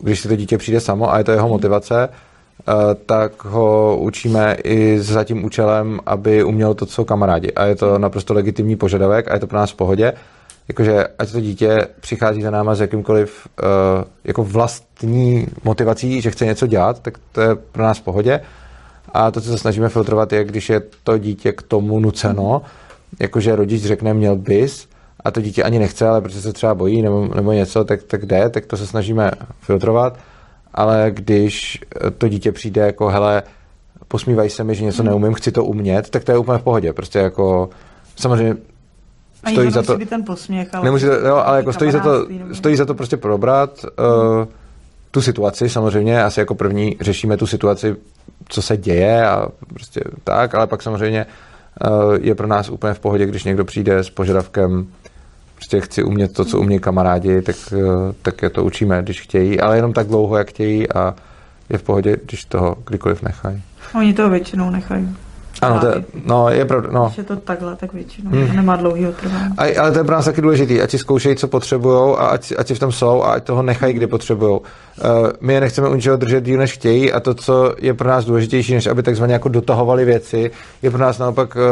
když 0.00 0.20
si 0.20 0.28
to 0.28 0.36
dítě 0.36 0.58
přijde 0.58 0.80
samo 0.80 1.12
a 1.12 1.18
je 1.18 1.24
to 1.24 1.32
jeho 1.32 1.48
motivace, 1.48 2.08
eh, 2.08 2.72
tak 3.06 3.44
ho 3.44 3.96
učíme 4.00 4.56
i 4.64 5.00
za 5.00 5.24
tím 5.24 5.44
účelem, 5.44 6.00
aby 6.06 6.44
uměl 6.44 6.74
to, 6.74 6.86
co 6.86 7.04
kamarádi. 7.04 7.52
A 7.52 7.64
je 7.64 7.76
to 7.76 7.98
naprosto 7.98 8.34
legitimní 8.34 8.76
požadavek 8.76 9.30
a 9.30 9.34
je 9.34 9.40
to 9.40 9.46
pro 9.46 9.58
nás 9.58 9.70
v 9.70 9.76
pohodě 9.76 10.12
jakože 10.70 11.04
ať 11.18 11.32
to 11.32 11.40
dítě 11.40 11.86
přichází 12.00 12.42
za 12.42 12.50
náma 12.50 12.74
s 12.74 12.80
jakýmkoliv 12.80 13.48
uh, 13.62 13.68
jako 14.24 14.44
vlastní 14.44 15.46
motivací, 15.64 16.20
že 16.20 16.30
chce 16.30 16.44
něco 16.44 16.66
dělat, 16.66 17.02
tak 17.02 17.18
to 17.32 17.40
je 17.40 17.54
pro 17.54 17.82
nás 17.82 17.98
v 17.98 18.02
pohodě. 18.02 18.40
A 19.14 19.30
to, 19.30 19.40
co 19.40 19.48
se 19.50 19.58
snažíme 19.58 19.88
filtrovat, 19.88 20.32
je, 20.32 20.44
když 20.44 20.70
je 20.70 20.82
to 21.04 21.18
dítě 21.18 21.52
k 21.52 21.62
tomu 21.62 22.00
nuceno, 22.00 22.62
jakože 23.20 23.56
rodič 23.56 23.82
řekne 23.82 24.14
měl 24.14 24.36
bys, 24.36 24.88
a 25.24 25.30
to 25.30 25.40
dítě 25.40 25.62
ani 25.62 25.78
nechce, 25.78 26.08
ale 26.08 26.20
protože 26.20 26.40
se 26.40 26.52
třeba 26.52 26.74
bojí 26.74 27.02
nebo, 27.02 27.28
nebo 27.34 27.52
něco, 27.52 27.84
tak, 27.84 28.02
tak 28.02 28.26
jde, 28.26 28.48
tak 28.48 28.66
to 28.66 28.76
se 28.76 28.86
snažíme 28.86 29.30
filtrovat. 29.60 30.18
Ale 30.74 31.10
když 31.14 31.80
to 32.18 32.28
dítě 32.28 32.52
přijde 32.52 32.80
jako, 32.80 33.08
hele, 33.08 33.42
posmívají 34.08 34.50
se 34.50 34.64
mi, 34.64 34.74
že 34.74 34.84
něco 34.84 35.02
neumím, 35.02 35.34
chci 35.34 35.52
to 35.52 35.64
umět, 35.64 36.10
tak 36.10 36.24
to 36.24 36.32
je 36.32 36.38
úplně 36.38 36.58
v 36.58 36.62
pohodě. 36.62 36.92
Prostě 36.92 37.18
jako, 37.18 37.70
samozřejmě 38.16 38.56
Ani 39.44 39.56
stojí 39.56 39.70
za 39.70 39.82
to. 39.82 39.98
ten 39.98 40.24
posměch, 40.24 40.68
ale, 40.74 40.84
nemusí, 40.84 41.06
jo, 41.06 41.36
ale 41.36 41.56
jako 41.56 41.72
stojí 41.72 41.90
za, 41.90 42.00
to, 42.00 42.26
stojí 42.52 42.76
za 42.76 42.84
to 42.84 42.94
prostě 42.94 43.16
probrat 43.16 43.84
uh, 43.84 44.46
tu 45.10 45.22
situaci. 45.22 45.68
Samozřejmě 45.68 46.22
asi 46.22 46.40
jako 46.40 46.54
první 46.54 46.96
řešíme 47.00 47.36
tu 47.36 47.46
situaci, 47.46 47.96
co 48.48 48.62
se 48.62 48.76
děje 48.76 49.26
a 49.26 49.48
prostě 49.74 50.00
tak, 50.24 50.54
ale 50.54 50.66
pak 50.66 50.82
samozřejmě 50.82 51.26
uh, 51.90 52.14
je 52.20 52.34
pro 52.34 52.46
nás 52.46 52.70
úplně 52.70 52.94
v 52.94 53.00
pohodě, 53.00 53.26
když 53.26 53.44
někdo 53.44 53.64
přijde 53.64 53.98
s 53.98 54.10
požadavkem 54.10 54.86
prostě 55.54 55.80
chci 55.80 56.02
umět 56.02 56.32
to, 56.32 56.44
co 56.44 56.58
umějí 56.58 56.80
kamarádi, 56.80 57.42
tak, 57.42 57.56
uh, 57.72 57.82
tak 58.22 58.42
je 58.42 58.50
to 58.50 58.64
učíme, 58.64 59.02
když 59.02 59.20
chtějí, 59.20 59.60
ale 59.60 59.76
jenom 59.76 59.92
tak 59.92 60.06
dlouho, 60.06 60.36
jak 60.36 60.48
chtějí 60.48 60.92
a 60.92 61.14
je 61.70 61.78
v 61.78 61.82
pohodě, 61.82 62.16
když 62.24 62.44
toho 62.44 62.76
kdykoliv 62.86 63.22
nechají. 63.22 63.62
Oni 63.94 64.14
toho 64.14 64.30
většinou 64.30 64.70
nechají. 64.70 65.16
Ano, 65.62 65.80
to 65.80 65.86
je, 65.86 66.04
no, 66.24 66.48
je 66.48 66.64
pravda. 66.64 66.88
No. 66.92 67.04
Když 67.04 67.18
je 67.18 67.24
to 67.24 67.36
takhle, 67.36 67.76
tak 67.76 67.92
většinou 67.92 68.30
hmm. 68.30 68.56
nemá 68.56 68.76
dlouhý 68.76 69.06
trvání. 69.20 69.54
A, 69.58 69.80
ale 69.80 69.92
to 69.92 69.98
je 69.98 70.04
pro 70.04 70.14
nás 70.14 70.24
taky 70.24 70.40
důležitý, 70.40 70.80
ať 70.80 70.90
si 70.90 70.98
zkoušejí, 70.98 71.36
co 71.36 71.48
potřebují 71.48 72.16
a 72.18 72.26
ať, 72.26 72.52
ať 72.58 72.66
si 72.66 72.74
v 72.74 72.78
tom 72.78 72.92
jsou 72.92 73.22
a 73.22 73.32
ať 73.32 73.44
toho 73.44 73.62
nechají, 73.62 73.94
kdy 73.94 74.06
potřebují. 74.06 74.60
Uh, 74.60 74.66
my 75.40 75.54
je 75.54 75.60
nechceme 75.60 75.88
u 75.88 75.94
ničeho 75.94 76.16
držet 76.16 76.44
díl, 76.44 76.58
než 76.58 76.72
chtějí 76.72 77.12
a 77.12 77.20
to, 77.20 77.34
co 77.34 77.74
je 77.78 77.94
pro 77.94 78.08
nás 78.08 78.24
důležitější, 78.24 78.74
než 78.74 78.86
aby 78.86 79.02
takzvaně 79.02 79.32
jako 79.32 79.48
dotahovali 79.48 80.04
věci, 80.04 80.50
je 80.82 80.90
pro 80.90 81.00
nás 81.00 81.18
naopak 81.18 81.56
uh, 81.56 81.62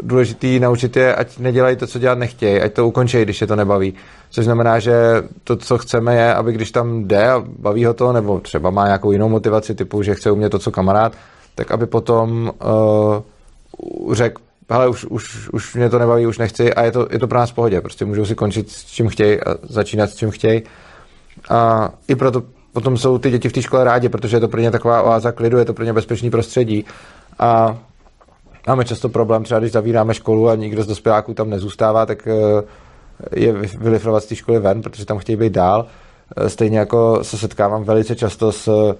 důležitý 0.00 0.60
naučit 0.60 0.96
je, 0.96 1.14
ať 1.14 1.38
nedělají 1.38 1.76
to, 1.76 1.86
co 1.86 1.98
dělat 1.98 2.18
nechtějí, 2.18 2.60
ať 2.60 2.72
to 2.72 2.88
ukončí, 2.88 3.22
když 3.22 3.40
je 3.40 3.46
to 3.46 3.56
nebaví. 3.56 3.94
Což 4.30 4.44
znamená, 4.44 4.78
že 4.78 5.22
to, 5.44 5.56
co 5.56 5.78
chceme, 5.78 6.16
je, 6.16 6.34
aby 6.34 6.52
když 6.52 6.70
tam 6.70 7.04
jde 7.04 7.30
a 7.30 7.42
baví 7.58 7.84
ho 7.84 7.94
to, 7.94 8.12
nebo 8.12 8.40
třeba 8.40 8.70
má 8.70 8.84
nějakou 8.84 9.12
jinou 9.12 9.28
motivaci, 9.28 9.74
typu, 9.74 10.02
že 10.02 10.14
chce 10.14 10.30
umět 10.30 10.50
to, 10.50 10.58
co 10.58 10.70
kamarád, 10.70 11.12
tak 11.54 11.70
aby 11.70 11.86
potom 11.86 12.52
uh, 12.64 14.14
řekl, 14.14 14.42
hele, 14.70 14.88
už, 14.88 15.04
už, 15.04 15.48
už 15.52 15.74
mě 15.74 15.90
to 15.90 15.98
nebaví, 15.98 16.26
už 16.26 16.38
nechci 16.38 16.74
a 16.74 16.82
je 16.82 16.92
to, 16.92 17.08
je 17.10 17.18
to 17.18 17.28
pro 17.28 17.38
nás 17.38 17.50
v 17.50 17.54
pohodě. 17.54 17.80
Prostě 17.80 18.04
můžou 18.04 18.24
si 18.24 18.34
končit 18.34 18.70
s 18.70 18.84
čím 18.84 19.08
chtějí 19.08 19.40
a 19.40 19.54
začínat 19.62 20.10
s 20.10 20.16
čím 20.16 20.30
chtějí. 20.30 20.62
A 21.50 21.90
i 22.08 22.14
proto 22.14 22.42
potom 22.72 22.96
jsou 22.96 23.18
ty 23.18 23.30
děti 23.30 23.48
v 23.48 23.52
té 23.52 23.62
škole 23.62 23.84
rádi, 23.84 24.08
protože 24.08 24.36
je 24.36 24.40
to 24.40 24.48
pro 24.48 24.60
ně 24.60 24.70
taková 24.70 25.02
oáza 25.02 25.32
klidu, 25.32 25.58
je 25.58 25.64
to 25.64 25.74
pro 25.74 25.84
ně 25.84 25.92
bezpečný 25.92 26.30
prostředí. 26.30 26.84
A 27.38 27.78
máme 28.66 28.84
často 28.84 29.08
problém, 29.08 29.44
třeba 29.44 29.60
když 29.60 29.72
zavíráme 29.72 30.14
školu 30.14 30.48
a 30.48 30.54
nikdo 30.54 30.82
z 30.82 30.86
dospěláků 30.86 31.34
tam 31.34 31.50
nezůstává, 31.50 32.06
tak 32.06 32.26
eh, 32.26 32.62
je 33.36 33.52
vylifrovat 33.78 34.22
z 34.22 34.26
té 34.26 34.36
školy 34.36 34.58
ven, 34.58 34.82
protože 34.82 35.06
tam 35.06 35.18
chtějí 35.18 35.36
být 35.36 35.52
dál. 35.52 35.86
Eh, 36.36 36.48
stejně 36.48 36.78
jako 36.78 37.18
se 37.24 37.38
setkávám 37.38 37.84
velice 37.84 38.16
často 38.16 38.52
s 38.52 38.94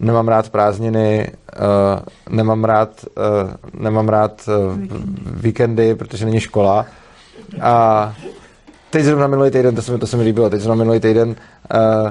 nemám 0.00 0.28
rád 0.28 0.50
prázdniny, 0.50 1.32
uh, 1.56 2.34
nemám 2.36 2.64
rád, 2.64 2.90
uh, 3.04 3.80
nemám 3.80 4.08
rád 4.08 4.48
uh, 4.48 4.78
víkendy, 5.24 5.94
protože 5.94 6.24
není 6.24 6.40
škola. 6.40 6.86
A 7.60 8.14
teď 8.90 9.04
zrovna 9.04 9.26
minulý 9.26 9.50
týden, 9.50 9.74
to 9.74 9.82
se 9.82 9.92
mi, 9.92 9.98
to 9.98 10.06
se 10.06 10.16
mi 10.16 10.22
líbilo, 10.22 10.50
teď 10.50 10.60
zrovna 10.60 10.84
minulý 10.84 11.00
týden 11.00 11.28
uh, 11.28 12.10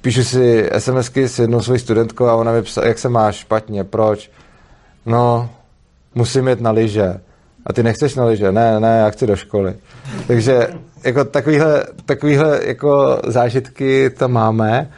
píšu 0.00 0.24
si 0.24 0.70
SMSky 0.78 1.28
s 1.28 1.38
jednou 1.38 1.62
svojí 1.62 1.80
studentkou 1.80 2.26
a 2.26 2.34
ona 2.34 2.52
mi 2.52 2.62
psala, 2.62 2.86
jak 2.86 2.98
se 2.98 3.08
máš 3.08 3.36
špatně, 3.36 3.84
proč? 3.84 4.30
No, 5.06 5.50
musím 6.14 6.48
jít 6.48 6.60
na 6.60 6.70
lyže. 6.70 7.20
A 7.66 7.72
ty 7.72 7.82
nechceš 7.82 8.14
na 8.14 8.24
lyže? 8.24 8.52
Ne, 8.52 8.80
ne, 8.80 8.98
já 8.98 9.10
chci 9.10 9.26
do 9.26 9.36
školy. 9.36 9.74
Takže 10.26 10.68
jako 11.04 11.24
takovýhle, 11.24 11.84
takovýhle 12.06 12.60
jako 12.64 13.20
zážitky 13.26 14.10
tam 14.10 14.32
máme 14.32 14.90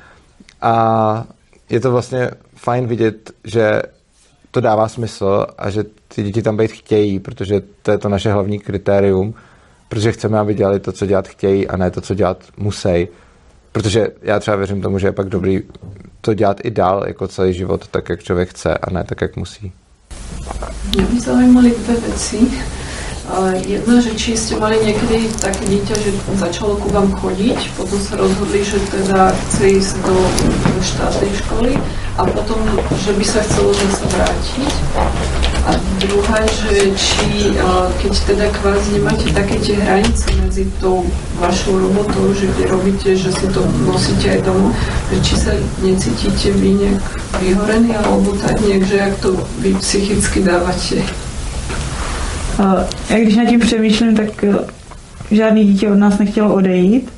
a 0.62 1.24
je 1.70 1.80
to 1.80 1.90
vlastně 1.90 2.30
fajn 2.54 2.86
vidět, 2.86 3.30
že 3.44 3.82
to 4.50 4.60
dává 4.60 4.88
smysl 4.88 5.46
a 5.58 5.70
že 5.70 5.84
ty 6.08 6.22
děti 6.22 6.42
tam 6.42 6.56
být 6.56 6.72
chtějí, 6.72 7.18
protože 7.18 7.62
to 7.82 7.90
je 7.90 7.98
to 7.98 8.08
naše 8.08 8.32
hlavní 8.32 8.58
kritérium, 8.58 9.34
protože 9.88 10.12
chceme, 10.12 10.38
aby 10.38 10.54
dělali 10.54 10.80
to, 10.80 10.92
co 10.92 11.06
dělat 11.06 11.28
chtějí 11.28 11.68
a 11.68 11.76
ne 11.76 11.90
to, 11.90 12.00
co 12.00 12.14
dělat 12.14 12.44
musí. 12.56 13.08
Protože 13.72 14.08
já 14.22 14.40
třeba 14.40 14.56
věřím 14.56 14.82
tomu, 14.82 14.98
že 14.98 15.06
je 15.06 15.12
pak 15.12 15.28
dobrý 15.28 15.62
to 16.20 16.34
dělat 16.34 16.60
i 16.64 16.70
dál, 16.70 17.04
jako 17.06 17.28
celý 17.28 17.52
život, 17.52 17.88
tak, 17.88 18.08
jak 18.08 18.22
člověk 18.22 18.48
chce 18.48 18.78
a 18.78 18.90
ne 18.90 19.04
tak, 19.04 19.20
jak 19.20 19.36
musí. 19.36 19.72
Mě 20.96 21.04
by 21.06 21.20
zaujímali 21.20 21.70
dvě 21.70 22.00
věci. 22.00 22.38
Jedna, 23.66 23.98
že 23.98 24.14
či 24.14 24.38
ste 24.38 24.54
mali 24.54 24.78
niekedy 24.86 25.26
také 25.42 25.66
dieťa, 25.66 25.94
že 25.98 26.10
začalo 26.38 26.78
ku 26.78 26.86
vám 26.94 27.10
chodiť, 27.18 27.58
potom 27.74 27.98
sa 27.98 28.14
rozhodli, 28.22 28.62
že 28.62 28.78
teda 28.86 29.34
chce 29.34 29.82
ísť 29.82 29.94
do 30.06 30.14
štátnej 30.78 31.32
školy 31.42 31.72
a 32.16 32.22
potom, 32.22 32.56
že 33.02 33.10
by 33.18 33.24
sa 33.26 33.42
chcelo 33.42 33.74
zase 33.74 34.06
vrátiť. 34.14 34.70
A 35.66 35.74
druhá, 35.98 36.38
že 36.46 36.94
či, 36.94 37.50
keď 37.98 38.12
teda 38.30 38.46
kvázi 38.62 38.88
nemáte 38.94 39.26
také 39.34 39.58
tie 39.58 39.74
hranice 39.74 40.30
medzi 40.38 40.70
tou 40.78 41.02
vašou 41.42 41.82
robotou, 41.82 42.30
že 42.30 42.46
kde 42.46 42.70
robíte, 42.70 43.10
že 43.18 43.34
si 43.34 43.50
to 43.50 43.66
nosíte 43.90 44.38
aj 44.38 44.40
domov, 44.46 44.70
že 45.10 45.16
či 45.26 45.34
sa 45.34 45.52
necítite 45.82 46.54
vy 46.54 46.78
nejak 46.78 47.02
vyhorení 47.42 47.90
alebo 47.98 48.38
tak 48.38 48.54
nejak, 48.62 48.86
že 48.86 48.96
jak 49.02 49.14
to 49.18 49.34
vy 49.58 49.74
psychicky 49.82 50.46
dávate. 50.46 51.02
Já 53.10 53.18
když 53.18 53.36
nad 53.36 53.44
tím 53.44 53.60
přemýšlím, 53.60 54.16
tak 54.16 54.44
eh, 54.44 54.54
žádný 55.30 55.64
dítě 55.64 55.90
od 55.90 55.94
nás 55.94 56.18
nechtělo 56.18 56.54
odejít. 56.54 57.12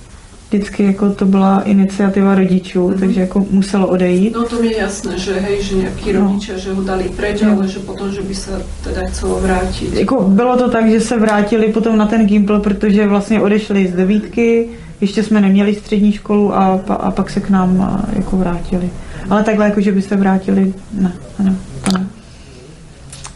Vždycky 0.48 0.84
jako 0.84 1.10
to 1.10 1.24
byla 1.26 1.60
iniciativa 1.60 2.34
rodičů, 2.34 2.88
mm-hmm. 2.88 3.00
takže 3.00 3.20
jako 3.20 3.46
muselo 3.50 3.86
odejít. 3.88 4.34
No 4.34 4.44
to 4.44 4.62
mi 4.62 4.66
je 4.66 4.78
jasné, 4.78 5.18
že 5.18 5.40
hej, 5.40 5.62
že 5.62 5.76
nějaký 5.76 6.12
no. 6.12 6.20
rodiče, 6.20 6.58
že 6.58 6.72
ho 6.72 6.82
dali 6.82 7.04
preč, 7.16 7.40
no. 7.40 7.52
ale 7.52 7.68
že 7.68 7.78
potom, 7.78 8.12
že 8.12 8.22
by 8.22 8.34
se 8.34 8.62
teda 8.84 9.06
chcelo 9.06 9.40
vrátit. 9.40 9.94
Jako 9.94 10.22
bylo 10.22 10.56
to 10.56 10.70
tak, 10.70 10.90
že 10.90 11.00
se 11.00 11.18
vrátili 11.18 11.72
potom 11.72 11.96
na 11.96 12.06
ten 12.06 12.26
Gimpl, 12.26 12.60
protože 12.60 13.06
vlastně 13.06 13.40
odešli 13.40 13.86
z 13.86 13.92
devítky, 13.92 14.68
ještě 15.00 15.22
jsme 15.22 15.40
neměli 15.40 15.74
střední 15.74 16.12
školu 16.12 16.54
a, 16.54 16.80
a 16.88 17.10
pak 17.10 17.30
se 17.30 17.40
k 17.40 17.50
nám 17.50 18.00
eh, 18.12 18.16
jako 18.16 18.36
vrátili. 18.36 18.90
Ale 19.30 19.44
takhle 19.44 19.64
jako, 19.64 19.80
že 19.80 19.92
by 19.92 20.02
se 20.02 20.16
vrátili, 20.16 20.74
ne, 20.92 21.12
ne. 21.38 21.56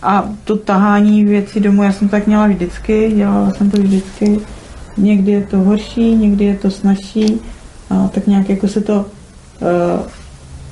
A 0.03 0.29
to 0.45 0.57
tahání 0.57 1.25
věcí 1.25 1.61
domů, 1.61 1.83
já 1.83 1.93
jsem 1.93 2.09
tak 2.09 2.27
měla 2.27 2.47
vždycky, 2.47 3.13
dělala 3.17 3.51
jsem 3.51 3.71
to 3.71 3.83
vždycky. 3.83 4.39
Někdy 4.97 5.33
je 5.33 5.41
to 5.41 5.59
horší, 5.59 6.15
někdy 6.17 6.45
je 6.45 6.55
to 6.55 6.71
snažší, 6.71 7.41
a 7.91 8.09
tak 8.09 8.27
nějak 8.27 8.49
jako 8.49 8.69
se 8.69 8.81
to 8.81 8.95
uh, 8.97 9.07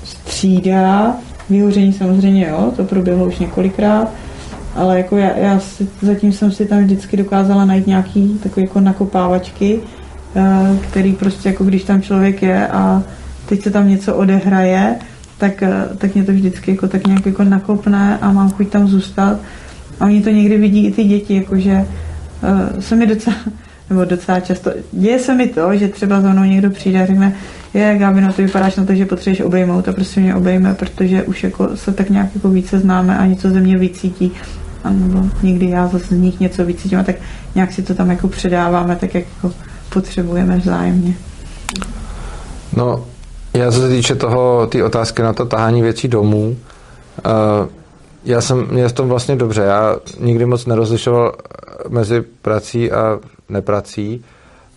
střídá. 0.04 1.16
Vyhoření 1.50 1.92
samozřejmě, 1.92 2.46
jo, 2.48 2.72
to 2.76 2.84
proběhlo 2.84 3.26
už 3.26 3.38
několikrát, 3.38 4.08
ale 4.74 4.98
jako 4.98 5.16
já, 5.16 5.36
já 5.36 5.60
si, 5.60 5.88
zatím 6.02 6.32
jsem 6.32 6.52
si 6.52 6.66
tam 6.66 6.78
vždycky 6.78 7.16
dokázala 7.16 7.64
najít 7.64 7.86
nějaký 7.86 8.38
takové 8.42 8.62
jako 8.62 8.80
nakopávačky, 8.80 9.80
uh, 10.34 10.76
který 10.78 11.12
prostě 11.12 11.48
jako 11.48 11.64
když 11.64 11.84
tam 11.84 12.02
člověk 12.02 12.42
je 12.42 12.68
a 12.68 13.02
teď 13.46 13.62
se 13.62 13.70
tam 13.70 13.88
něco 13.88 14.14
odehraje, 14.14 14.96
tak, 15.40 15.62
eh, 15.62 15.88
tak 15.98 16.14
mě 16.14 16.24
to 16.24 16.32
vždycky 16.32 16.70
jako 16.70 16.88
tak 16.88 17.06
nějak 17.06 17.26
jako 17.26 17.44
nakopne 17.44 18.18
a 18.18 18.32
mám 18.32 18.50
chuť 18.50 18.68
tam 18.68 18.88
zůstat. 18.88 19.38
A 20.00 20.04
oni 20.04 20.22
to 20.22 20.30
někdy 20.30 20.58
vidí 20.58 20.86
i 20.86 20.92
ty 20.92 21.04
děti, 21.04 21.34
jakože 21.34 21.86
uh, 22.42 22.80
se 22.80 22.96
mi 22.96 23.06
docela, 23.06 23.36
nebo 23.90 24.04
docela 24.04 24.40
často, 24.40 24.72
děje 24.92 25.18
se 25.18 25.34
mi 25.34 25.46
to, 25.46 25.76
že 25.76 25.88
třeba 25.88 26.20
za 26.20 26.32
mnou 26.32 26.44
někdo 26.44 26.70
přijde 26.70 27.02
a 27.02 27.06
řekne, 27.06 27.32
je, 27.74 27.96
Gabi, 27.98 28.20
no 28.20 28.32
to 28.32 28.42
vypadáš 28.42 28.76
na 28.76 28.84
to, 28.84 28.94
že 28.94 29.06
potřebuješ 29.06 29.40
obejmout 29.40 29.88
a 29.88 29.92
prostě 29.92 30.20
mě 30.20 30.34
obejme, 30.34 30.74
protože 30.74 31.22
už 31.22 31.44
jako 31.44 31.76
se 31.76 31.92
tak 31.92 32.10
nějak 32.10 32.34
jako 32.34 32.48
více 32.48 32.78
známe 32.78 33.18
a 33.18 33.26
něco 33.26 33.50
ze 33.50 33.60
mě 33.60 33.78
vycítí. 33.78 34.32
A 34.84 34.90
nebo 34.90 35.26
někdy 35.42 35.70
já 35.70 35.88
zase 35.88 36.14
z 36.14 36.18
nich 36.18 36.40
něco 36.40 36.64
vycítím 36.64 36.98
a 36.98 37.02
tak 37.02 37.16
nějak 37.54 37.72
si 37.72 37.82
to 37.82 37.94
tam 37.94 38.10
jako 38.10 38.28
předáváme, 38.28 38.96
tak 38.96 39.14
jak 39.14 39.24
jako 39.34 39.54
potřebujeme 39.92 40.56
vzájemně. 40.56 41.14
No, 42.76 43.04
já 43.54 43.72
se 43.72 43.88
týče 43.88 44.14
toho, 44.14 44.66
ty 44.66 44.82
otázky 44.82 45.22
na 45.22 45.32
to 45.32 45.46
tahání 45.46 45.82
věcí 45.82 46.08
domů, 46.08 46.56
uh, 47.26 47.68
já 48.24 48.40
jsem, 48.40 48.66
mě 48.70 48.88
v 48.88 48.92
tom 48.92 49.08
vlastně 49.08 49.36
dobře, 49.36 49.62
já 49.62 49.96
nikdy 50.18 50.46
moc 50.46 50.66
nerozlišoval 50.66 51.34
mezi 51.88 52.20
prací 52.20 52.92
a 52.92 53.18
neprací. 53.48 54.24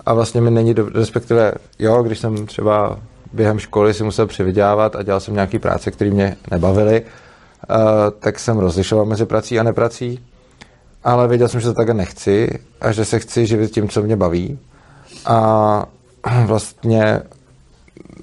A 0.05 0.13
vlastně 0.13 0.41
mi 0.41 0.51
není 0.51 0.73
dobře, 0.73 0.99
respektive 0.99 1.53
jo, 1.79 2.03
když 2.03 2.19
jsem 2.19 2.45
třeba 2.45 2.99
během 3.33 3.59
školy 3.59 3.93
si 3.93 4.03
musel 4.03 4.27
přivydělávat 4.27 4.95
a 4.95 5.03
dělal 5.03 5.19
jsem 5.19 5.33
nějaký 5.33 5.59
práce, 5.59 5.91
které 5.91 6.11
mě 6.11 6.37
nebavily, 6.51 7.01
uh, 7.01 7.77
tak 8.19 8.39
jsem 8.39 8.57
rozlišoval 8.59 9.05
mezi 9.05 9.25
prací 9.25 9.59
a 9.59 9.63
neprací, 9.63 10.19
ale 11.03 11.27
věděl 11.27 11.47
jsem, 11.47 11.59
že 11.59 11.67
to 11.67 11.73
takhle 11.73 11.93
nechci 11.93 12.59
a 12.81 12.91
že 12.91 13.05
se 13.05 13.19
chci 13.19 13.45
živit 13.45 13.71
tím, 13.71 13.89
co 13.89 14.01
mě 14.01 14.15
baví. 14.15 14.59
A 15.25 15.85
vlastně 16.45 17.21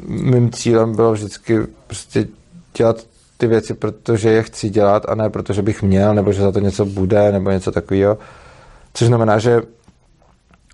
mým 0.06 0.51
cílem 0.51 0.97
bylo 0.97 1.12
vždycky 1.12 1.59
prostě 1.86 2.28
dělat 2.77 2.97
ty 3.36 3.47
věci, 3.47 3.74
protože 3.74 4.31
je 4.31 4.43
chci 4.43 4.70
dělat 4.70 5.06
a 5.09 5.14
ne 5.14 5.31
protože 5.31 5.62
bych 5.62 5.82
měl, 5.82 6.14
nebo 6.14 6.32
že 6.32 6.43
za 6.43 6.52
to 6.52 6.60
něco 6.60 6.85
bude, 6.85 7.32
nebo 7.32 7.51
něco 7.51 7.72
takového. 7.72 8.18
Což 8.94 9.09
znamená, 9.09 9.39
že 9.39 9.62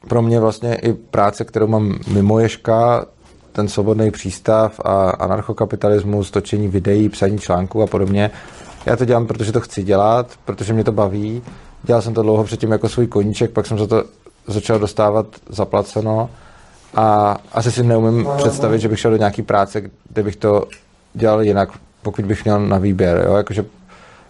pro 0.08 0.22
mě 0.22 0.40
vlastně 0.40 0.74
i 0.74 0.92
práce, 0.92 1.44
kterou 1.44 1.66
mám 1.66 1.98
mimo 2.08 2.38
Ježka, 2.38 3.06
ten 3.52 3.68
svobodný 3.68 4.10
přístav 4.10 4.80
a 4.84 5.10
anarchokapitalismus, 5.10 6.30
točení 6.30 6.68
videí, 6.68 7.08
psaní 7.08 7.38
článků 7.38 7.82
a 7.82 7.86
podobně, 7.86 8.30
já 8.86 8.96
to 8.96 9.04
dělám, 9.04 9.26
protože 9.26 9.52
to 9.52 9.60
chci 9.60 9.82
dělat, 9.82 10.30
protože 10.44 10.72
mě 10.72 10.84
to 10.84 10.92
baví. 10.92 11.42
Dělal 11.82 12.02
jsem 12.02 12.14
to 12.14 12.22
dlouho 12.22 12.44
předtím 12.44 12.72
jako 12.72 12.88
svůj 12.88 13.06
koníček, 13.06 13.50
pak 13.50 13.66
jsem 13.66 13.78
za 13.78 13.86
to 13.86 14.04
začal 14.46 14.78
dostávat 14.78 15.26
zaplaceno 15.48 16.30
a 16.94 17.36
asi 17.52 17.72
si 17.72 17.82
neumím 17.82 18.28
představit, 18.36 18.78
že 18.78 18.88
bych 18.88 19.00
šel 19.00 19.10
do 19.10 19.16
nějaký 19.16 19.42
práce, 19.42 19.82
kde 20.08 20.22
bych 20.22 20.36
to 20.36 20.64
dělal 21.14 21.42
jinak, 21.42 21.68
pokud 22.02 22.24
bych 22.24 22.44
měl 22.44 22.60
na 22.60 22.78
výběr. 22.78 23.24
Jo? 23.26 23.36
Jakože, 23.36 23.64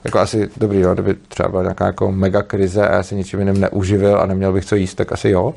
jako 0.05 0.19
asi 0.19 0.51
dobrý, 0.57 0.81
jo? 0.81 0.95
kdyby 0.95 1.15
třeba 1.15 1.49
byla 1.49 1.63
nějaká 1.63 1.87
jako 1.87 2.13
mega 2.13 2.43
krize 2.43 2.89
a 2.89 2.95
já 2.95 3.03
si 3.03 3.15
ničím 3.15 3.39
jiným 3.39 3.61
neuživil 3.61 4.21
a 4.21 4.27
neměl 4.27 4.53
bych 4.53 4.65
co 4.65 4.77
jíst, 4.77 4.95
tak 4.95 5.13
asi 5.13 5.29
jo. 5.29 5.55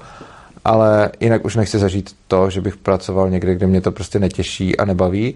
Ale 0.65 1.09
jinak 1.19 1.45
už 1.45 1.55
nechci 1.55 1.79
zažít 1.79 2.15
to, 2.27 2.49
že 2.49 2.61
bych 2.61 2.77
pracoval 2.77 3.29
někde, 3.29 3.55
kde 3.55 3.67
mě 3.67 3.81
to 3.81 3.91
prostě 3.91 4.19
netěší 4.19 4.77
a 4.77 4.85
nebaví 4.85 5.35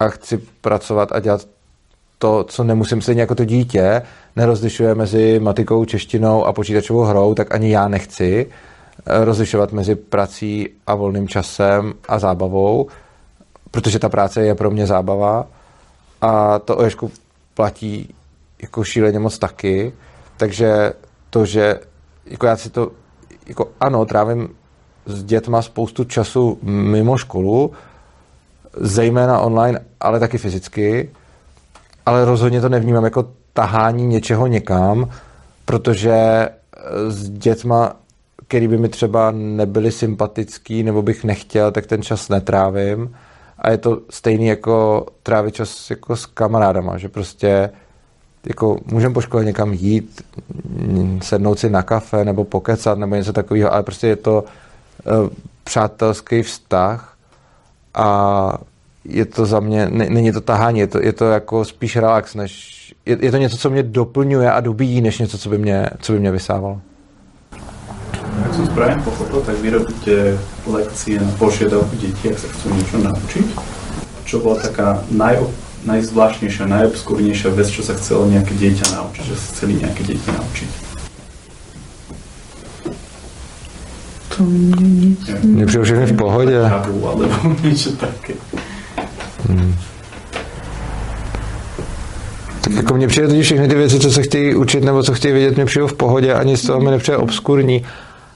a 0.00 0.08
chci 0.08 0.40
pracovat 0.60 1.12
a 1.12 1.20
dělat 1.20 1.46
to, 2.18 2.44
co 2.44 2.64
nemusím 2.64 3.02
stejně 3.02 3.20
jako 3.20 3.34
to 3.34 3.44
dítě, 3.44 4.02
nerozlišuje 4.36 4.94
mezi 4.94 5.40
matikou, 5.40 5.84
češtinou 5.84 6.44
a 6.44 6.52
počítačovou 6.52 7.02
hrou, 7.02 7.34
tak 7.34 7.54
ani 7.54 7.70
já 7.70 7.88
nechci 7.88 8.46
rozlišovat 9.06 9.72
mezi 9.72 9.94
prací 9.94 10.68
a 10.86 10.94
volným 10.94 11.28
časem 11.28 11.92
a 12.08 12.18
zábavou, 12.18 12.88
protože 13.70 13.98
ta 13.98 14.08
práce 14.08 14.42
je 14.42 14.54
pro 14.54 14.70
mě 14.70 14.86
zábava 14.86 15.46
a 16.20 16.58
to 16.58 16.76
o 16.76 16.82
Ježku 16.82 17.10
platí 17.54 18.14
jako 18.62 18.84
šíleně 18.84 19.18
moc 19.18 19.38
taky, 19.38 19.92
takže 20.36 20.92
to, 21.30 21.44
že 21.44 21.80
jako 22.26 22.46
já 22.46 22.56
si 22.56 22.70
to, 22.70 22.90
jako 23.46 23.68
ano, 23.80 24.04
trávím 24.04 24.48
s 25.06 25.24
dětma 25.24 25.62
spoustu 25.62 26.04
času 26.04 26.58
mimo 26.62 27.16
školu, 27.16 27.72
zejména 28.76 29.40
online, 29.40 29.80
ale 30.00 30.20
taky 30.20 30.38
fyzicky, 30.38 31.10
ale 32.06 32.24
rozhodně 32.24 32.60
to 32.60 32.68
nevnímám 32.68 33.04
jako 33.04 33.28
tahání 33.52 34.06
něčeho 34.06 34.46
někam, 34.46 35.08
protože 35.64 36.48
s 37.08 37.30
dětma 37.30 37.96
který 38.50 38.68
by 38.68 38.78
mi 38.78 38.88
třeba 38.88 39.30
nebyli 39.30 39.92
sympatický 39.92 40.82
nebo 40.82 41.02
bych 41.02 41.24
nechtěl, 41.24 41.72
tak 41.72 41.86
ten 41.86 42.02
čas 42.02 42.28
netrávím. 42.28 43.14
A 43.58 43.70
je 43.70 43.78
to 43.78 44.00
stejný 44.10 44.46
jako 44.46 45.06
trávit 45.22 45.54
čas 45.54 45.90
jako 45.90 46.16
s 46.16 46.26
kamarádama, 46.26 46.98
že 46.98 47.08
prostě 47.08 47.70
jako 48.46 48.78
můžeme 48.86 49.14
po 49.14 49.20
škole 49.20 49.44
někam 49.44 49.72
jít, 49.72 50.22
sednout 51.22 51.58
si 51.58 51.70
na 51.70 51.82
kafe 51.82 52.24
nebo 52.24 52.44
pokecat 52.44 52.98
nebo 52.98 53.14
něco 53.14 53.32
takového, 53.32 53.72
ale 53.72 53.82
prostě 53.82 54.06
je 54.06 54.16
to 54.16 54.44
uh, 54.44 55.28
přátelský 55.64 56.42
vztah 56.42 57.16
a 57.94 58.58
je 59.04 59.24
to 59.24 59.46
za 59.46 59.60
mě, 59.60 59.88
ne, 59.90 60.10
není 60.10 60.32
to 60.32 60.40
tahání, 60.40 60.78
je 60.78 60.86
to, 60.86 61.02
je 61.02 61.12
to 61.12 61.24
jako 61.24 61.64
spíš 61.64 61.96
relax, 61.96 62.34
než 62.34 62.76
je, 63.06 63.18
je 63.20 63.30
to 63.30 63.36
něco, 63.36 63.56
co 63.56 63.70
mě 63.70 63.82
doplňuje 63.82 64.52
a 64.52 64.60
dobíjí, 64.60 65.00
než 65.00 65.18
něco, 65.18 65.38
co 65.38 65.48
by 65.48 65.58
mě, 65.58 65.90
co 66.00 66.12
by 66.12 66.18
mě 66.18 66.30
vysávalo. 66.30 66.80
Jak 68.50 68.58
som 68.58 68.66
správne 68.66 68.98
pochopil, 69.06 69.40
tak 69.46 69.56
vy 69.62 69.70
robíte 69.70 70.14
lekcie 70.66 71.22
na 71.22 71.30
požiadavku 71.38 71.94
detí, 72.02 72.34
ak 72.34 72.38
sa 72.42 72.50
chcú 72.50 72.74
niečo 72.74 72.98
naučiť. 72.98 73.46
Čo 74.26 74.42
bola 74.42 74.58
taká 74.58 75.06
naj, 75.06 75.38
najzvláštnejšia, 75.86 76.66
najobskúrnejšia 76.66 77.46
vec, 77.54 77.70
čo 77.70 77.86
sa 77.86 77.94
chcelo 77.94 78.26
nejaké 78.26 78.50
dieťa 78.58 78.90
naučiť, 78.90 79.22
že 79.22 79.38
sa 79.38 79.46
chceli 79.54 79.78
nejaké 79.78 80.02
deti 80.02 80.26
naučiť? 80.34 80.70
To 84.34 84.42
mě 84.42 84.86
nic. 84.86 85.30
Mně 85.42 85.66
přijde 85.66 85.84
všechny 85.84 86.06
v 86.06 86.16
pohodě. 86.16 86.60
Tabu, 86.60 87.08
alebo 87.08 87.30
niečo 87.62 87.90
také. 87.94 88.34
Hmm. 89.46 89.74
Tak 92.60 92.72
jako 92.72 92.94
mně 92.94 93.06
přijde 93.06 93.28
totiž 93.28 93.46
všechny 93.46 93.68
ty 93.68 93.74
věci, 93.74 93.98
co 93.98 94.10
se 94.10 94.22
chtějí 94.22 94.54
učit 94.54 94.84
nebo 94.84 95.02
co 95.02 95.14
chtějí 95.14 95.34
vědět, 95.34 95.56
mě 95.56 95.64
přijde 95.64 95.86
v 95.86 95.94
pohodě, 95.94 96.34
ani 96.34 96.56
z 96.56 96.62
toho 96.66 96.80
mi 96.80 96.90
nepřijde 96.90 97.16
obskurní. 97.16 97.86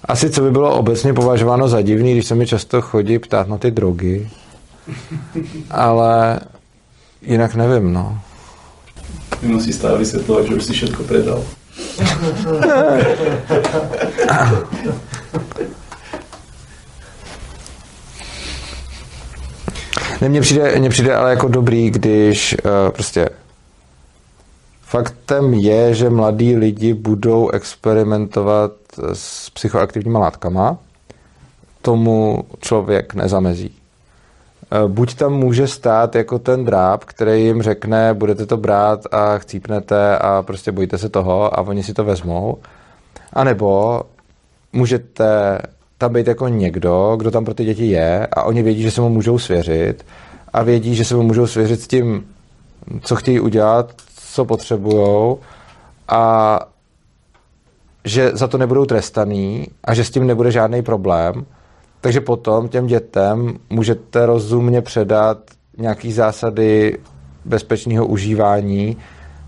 Asi 0.05 0.31
co 0.31 0.43
by 0.43 0.51
bylo 0.51 0.77
obecně 0.77 1.13
považováno 1.13 1.69
za 1.69 1.83
divný, 1.83 2.13
když 2.13 2.27
se 2.27 2.35
mi 2.35 2.47
často 2.47 2.83
chodí 2.83 3.19
ptát 3.19 3.49
na 3.49 3.59
ty 3.59 3.71
drogy. 3.71 4.29
Ale 5.71 6.41
jinak 7.23 7.55
nevím, 7.55 7.93
no. 7.93 8.19
Nemusí 9.43 9.73
stále 9.73 9.99
vysvetľovať, 9.99 10.47
že 10.49 10.55
už 10.55 10.65
si 10.65 10.73
všetko 10.73 11.03
predal. 11.05 11.41
Ne, 20.21 20.29
mně 20.29 20.41
přijde, 20.41 20.79
mně 20.79 20.91
přijde 20.91 21.15
ale 21.15 21.31
jako 21.31 21.49
dobrý, 21.49 21.91
když 21.91 22.57
uh, 22.65 22.91
prostě 22.91 23.29
faktem 24.83 25.55
je, 25.55 25.95
že 25.95 26.11
mladí 26.11 26.57
lidi 26.57 26.95
budou 26.95 27.51
experimentovat 27.51 28.73
s 29.13 29.51
psychoaktivníma 29.51 30.19
látkama. 30.19 30.79
Tomu 31.83 32.45
člověk 32.61 33.15
nezamezí. 33.15 33.75
Eh, 34.71 34.89
Buď 34.89 35.15
tam 35.15 35.33
může 35.33 35.69
stát 35.69 36.15
jako 36.15 36.39
ten 36.39 36.65
dráb, 36.65 37.05
který 37.05 37.45
jim 37.45 37.63
řekne, 37.63 38.15
budete 38.15 38.47
to 38.47 38.57
brát 38.57 39.15
a 39.15 39.39
chcípnete 39.39 40.19
a 40.19 40.43
prostě 40.43 40.73
bojíte 40.73 40.99
se 40.99 41.09
toho 41.09 41.59
a 41.59 41.63
oni 41.63 41.83
si 41.83 41.95
to 41.95 42.05
vezmou. 42.05 42.59
A 43.33 43.45
nebo 43.45 44.01
můžete 44.73 45.59
tam 45.99 46.13
být 46.13 46.27
jako 46.27 46.49
někdo, 46.49 47.15
kdo 47.19 47.31
tam 47.31 47.45
pro 47.45 47.55
ty 47.55 47.65
děti 47.65 47.87
je 47.87 48.27
a 48.27 48.43
oni 48.43 48.63
vědí, 48.63 48.83
že 48.83 48.91
se 48.91 49.01
mu 49.01 49.09
můžou 49.09 49.39
svěřit 49.39 50.07
a 50.53 50.63
vědí, 50.63 50.95
že 50.95 51.05
se 51.05 51.15
mu 51.17 51.23
můžou 51.23 51.47
svěřit 51.47 51.81
s 51.81 51.89
tím, 51.89 52.27
co 53.01 53.17
chtějí 53.17 53.41
udělat, 53.41 53.93
co 54.17 54.45
potřebujou 54.45 55.39
a 56.09 56.61
že 58.05 58.31
za 58.35 58.49
to 58.49 58.59
nebudou 58.59 58.85
trestaný 58.85 59.67
a 59.85 59.95
že 59.95 60.05
s 60.05 60.11
tím 60.11 60.27
nebude 60.27 60.51
žádný 60.51 60.83
problém. 60.83 61.47
Takže 62.01 62.21
potom 62.21 62.69
těm 62.69 62.87
dětem 62.87 63.59
můžete 63.71 64.27
rozumně 64.27 64.83
předat 64.83 65.39
nějaký 65.79 66.13
zásady 66.13 66.99
bezpečného 67.45 68.07
užívání 68.07 68.97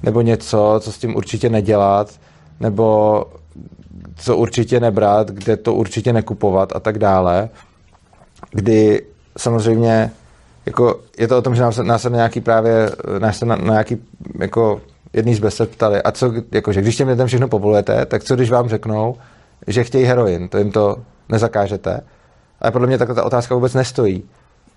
nebo 0.03 0.21
něco, 0.21 0.81
co 0.81 0.93
s 0.93 0.99
tím 0.99 1.17
určitě 1.17 1.51
nedělat, 1.51 2.21
nebo 2.61 3.25
co 4.17 4.37
určitě 4.37 4.81
nebrat, 4.81 5.31
kde 5.31 5.57
to 5.57 5.75
určitě 5.75 6.13
nekupovat 6.13 6.77
a 6.77 6.81
tak 6.81 6.99
dále. 6.99 7.49
Kdy 8.51 9.03
samozřejmě 9.39 10.11
jako 10.67 11.01
je 11.19 11.29
to 11.29 11.39
o 11.39 11.43
tom, 11.43 11.55
že 11.55 11.63
nás 11.83 12.03
se 12.03 12.11
na 12.11 12.17
nějaký 12.17 12.41
právě, 12.41 12.91
nás 13.19 13.41
na, 13.41 13.57
na 13.57 13.73
nějaký 13.73 13.97
jako 14.39 14.81
jedný 15.17 15.35
z 15.35 15.39
besed 15.39 15.71
ptali, 15.71 16.03
a 16.03 16.13
co, 16.13 16.33
jakože 16.53 16.83
když 16.83 16.97
těm 16.97 17.09
dětem 17.09 17.27
všechno 17.27 17.49
povolujete, 17.49 18.07
tak 18.07 18.25
co 18.25 18.35
když 18.37 18.51
vám 18.51 18.69
řeknou, 18.69 19.17
že 19.67 19.85
chtějí 19.85 20.05
heroin, 20.05 20.49
to 20.49 20.59
jim 20.59 20.73
to 20.73 20.97
nezakážete. 21.29 22.01
Ale 22.61 22.73
podle 22.73 22.87
mě 22.87 22.99
takhle 22.99 23.15
ta 23.15 23.25
otázka 23.25 23.55
vůbec 23.55 23.75
nestojí. 23.75 24.23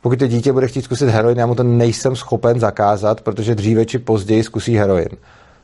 Pokud 0.02 0.20
to 0.20 0.28
dítě 0.28 0.54
bude 0.54 0.68
chtít 0.68 0.82
zkusit 0.82 1.10
heroin, 1.10 1.38
já 1.38 1.46
mu 1.46 1.56
to 1.56 1.64
nejsem 1.64 2.16
schopen 2.16 2.60
zakázat, 2.60 3.22
protože 3.22 3.56
dříve 3.56 3.86
či 3.86 4.00
později 4.00 4.44
zkusí 4.44 4.76
heroin. 4.76 5.10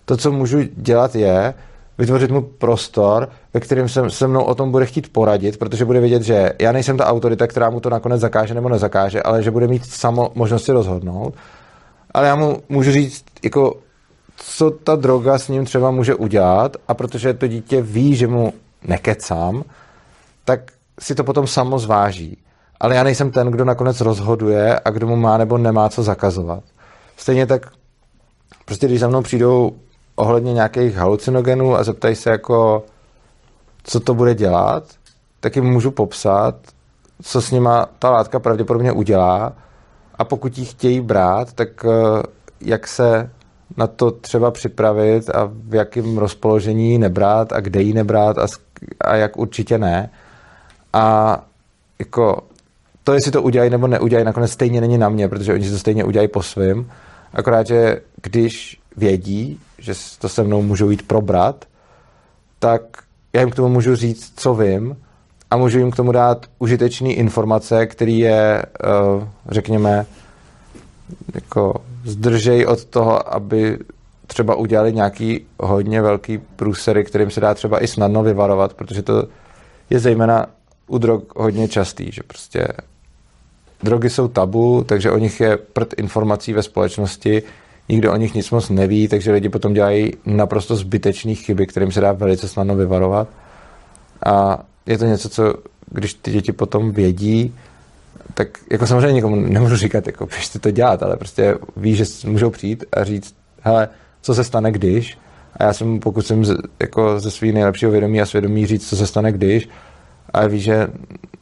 To, 0.06 0.18
co 0.18 0.31
můžu 0.31 0.60
dělat, 0.76 1.15
je 1.15 1.53
vytvořit 1.97 2.31
mu 2.31 2.41
prostor, 2.41 3.30
ve 3.53 3.60
kterém 3.60 3.89
se, 3.89 4.10
se 4.10 4.27
mnou 4.27 4.43
o 4.43 4.56
tom 4.56 4.72
bude 4.72 4.85
chtít 4.85 5.14
poradit, 5.14 5.57
protože 5.57 5.85
bude 5.85 5.99
vědět, 5.99 6.22
že 6.22 6.53
já 6.61 6.72
nejsem 6.72 6.97
ta 6.97 7.06
autorita, 7.06 7.47
která 7.47 7.69
mu 7.69 7.80
to 7.80 7.89
nakonec 7.89 8.22
zakáže 8.22 8.53
nebo 8.53 8.69
nezakáže, 8.69 9.23
ale 9.23 9.43
že 9.43 9.52
bude 9.52 9.68
mít 9.68 9.85
samo 9.85 10.31
možnost 10.35 10.64
si 10.65 10.72
rozhodnout. 10.72 11.34
Ale 12.14 12.27
já 12.27 12.35
mu 12.35 12.57
můžu 12.69 12.91
říct, 12.91 13.26
jako, 13.43 13.73
co 14.36 14.72
ta 14.72 14.95
droga 14.95 15.38
s 15.38 15.48
ním 15.48 15.66
třeba 15.66 15.91
může 15.91 16.16
udělat 16.16 16.78
a 16.88 16.94
protože 16.94 17.34
to 17.34 17.48
dítě 17.48 17.82
ví, 17.82 18.16
že 18.16 18.28
mu 18.28 18.53
nekecám, 18.88 19.64
tak 20.45 20.72
si 20.99 21.16
to 21.16 21.24
potom 21.24 21.48
samo 21.48 21.80
zváží. 21.80 22.38
Ale 22.80 22.95
já 22.95 23.03
nejsem 23.03 23.32
ten, 23.32 23.48
kdo 23.48 23.66
nakonec 23.66 24.02
rozhoduje 24.02 24.80
a 24.80 24.90
kdo 24.90 25.07
mu 25.07 25.16
má 25.16 25.38
nebo 25.38 25.57
nemá 25.57 25.90
co 25.90 26.03
zakazovat. 26.03 26.64
Stejně 27.18 27.45
tak, 27.45 27.70
prostě 28.66 28.88
když 28.88 28.99
za 28.99 29.07
mnou 29.07 29.22
přijdou 29.22 29.72
ohledně 30.16 30.53
nějakých 30.53 30.95
halucinogenů 30.95 31.76
a 31.76 31.84
zeptají 31.84 32.16
se 32.16 32.30
jako, 32.30 32.84
co 33.84 33.99
to 33.99 34.14
bude 34.14 34.36
dělat, 34.36 34.84
tak 35.40 35.56
jim 35.56 35.66
můžu 35.66 35.91
popsat, 35.91 36.56
co 37.24 37.41
s 37.41 37.52
nima 37.52 37.86
ta 37.99 38.10
látka 38.10 38.40
pravděpodobně 38.40 38.91
udělá 38.91 39.53
a 40.16 40.24
pokud 40.24 40.57
ji 40.57 40.66
chtějí 40.66 41.02
brát, 41.02 41.53
tak 41.53 41.86
eh, 41.86 42.24
jak 42.62 42.88
se 42.88 43.30
na 43.78 43.88
to 43.88 44.12
třeba 44.12 44.52
připravit 44.52 45.30
a 45.30 45.52
v 45.54 45.76
jakém 45.76 46.18
rozpoložení 46.18 46.92
ji 46.92 46.98
nebrát 46.98 47.54
a 47.54 47.60
kde 47.60 47.82
ji 47.82 47.94
nebrát 47.94 48.38
a, 48.38 48.48
a 49.02 49.16
jak 49.16 49.38
určitě 49.38 49.78
ne. 49.78 50.10
A 50.94 51.40
jako 52.00 52.44
to, 53.04 53.14
jestli 53.14 53.32
to 53.32 53.42
udělají 53.42 53.70
nebo 53.70 53.88
neudělají, 53.88 54.26
nakonec 54.26 54.52
stejně 54.52 54.82
není 54.82 54.98
na 54.98 55.10
mě, 55.10 55.28
protože 55.28 55.54
oni 55.54 55.64
si 55.64 55.72
to 55.72 55.78
stejně 55.78 56.04
udělají 56.04 56.28
po 56.28 56.44
svým. 56.44 56.92
Akorát, 57.34 57.68
že 57.68 58.02
když 58.22 58.80
vědí, 58.98 59.60
že 59.78 59.94
to 60.20 60.30
se 60.30 60.44
mnou 60.44 60.62
můžou 60.62 60.90
jít 60.90 61.08
probrat, 61.08 61.66
tak 62.60 62.82
já 63.34 63.42
jim 63.42 63.52
k 63.52 63.56
tomu 63.56 63.70
můžu 63.70 63.96
říct, 63.96 64.34
co 64.36 64.56
vím 64.56 64.98
a 65.52 65.58
můžu 65.58 65.80
jim 65.80 65.92
k 65.92 65.96
tomu 65.96 66.12
dát 66.12 66.46
užitečné 66.60 67.10
informace, 67.10 67.86
které 67.86 68.12
je, 68.12 68.62
eh, 68.66 69.28
řekněme, 69.50 70.06
jako 71.34 71.82
zdržej 72.06 72.65
od 72.65 72.86
toho, 72.86 73.36
aby 73.36 73.80
třeba 74.27 74.56
udělali 74.56 74.94
nějaký 74.94 75.45
hodně 75.60 76.02
velký 76.02 76.38
průsery, 76.38 77.03
kterým 77.03 77.32
se 77.32 77.40
dá 77.40 77.53
třeba 77.53 77.84
i 77.84 77.88
snadno 77.88 78.23
vyvarovat, 78.23 78.73
protože 78.73 79.02
to 79.02 79.27
je 79.90 79.99
zejména 79.99 80.45
u 80.88 80.98
drog 80.98 81.22
hodně 81.36 81.68
častý, 81.68 82.11
že 82.11 82.23
prostě 82.27 82.68
drogy 83.84 84.10
jsou 84.10 84.27
tabu, 84.27 84.84
takže 84.84 85.11
o 85.11 85.18
nich 85.18 85.40
je 85.40 85.57
prd 85.57 85.94
informací 85.98 86.53
ve 86.53 86.64
společnosti, 86.64 87.44
nikdo 87.90 88.14
o 88.14 88.15
nich 88.15 88.34
nic 88.34 88.52
moc 88.52 88.69
neví, 88.69 89.07
takže 89.07 89.32
lidi 89.32 89.49
potom 89.49 89.73
dělají 89.73 90.14
naprosto 90.26 90.76
zbytečné 90.76 91.36
chyby, 91.36 91.68
kterým 91.68 91.91
se 91.91 92.02
dá 92.02 92.11
velice 92.11 92.48
snadno 92.48 92.76
vyvarovat. 92.76 93.27
A 94.26 94.64
je 94.86 94.98
to 94.98 95.06
něco, 95.06 95.30
co 95.30 95.53
když 95.90 96.14
ty 96.14 96.32
děti 96.32 96.52
potom 96.52 96.91
vědí, 96.91 97.56
tak 98.34 98.48
jako 98.72 98.88
samozřejmě 98.88 99.14
nikomu 99.14 99.36
nemůžu 99.36 99.76
říkat, 99.76 100.08
jako 100.08 100.26
běžte 100.26 100.60
to 100.60 100.72
dělat, 100.72 101.04
ale 101.04 101.18
prostě 101.18 101.56
ví, 101.78 101.96
že 101.96 102.06
můžou 102.26 102.50
přijít 102.50 102.86
a 102.92 103.04
říct, 103.04 103.36
hele, 103.62 103.90
co 104.22 104.36
se 104.36 104.44
stane, 104.44 104.72
když? 104.72 105.18
A 105.58 105.64
já 105.64 105.74
jsem 105.74 106.00
pokusím 106.00 106.46
z, 106.46 106.56
jako 106.80 107.20
ze 107.20 107.32
svého 107.32 107.54
nejlepšího 107.54 107.92
vědomí 107.92 108.22
a 108.22 108.26
svědomí 108.26 108.66
říct, 108.66 108.90
co 108.90 108.96
se 108.96 109.08
stane, 109.08 109.32
když. 109.32 109.70
A 110.34 110.48
ví, 110.48 110.60
že 110.60 110.88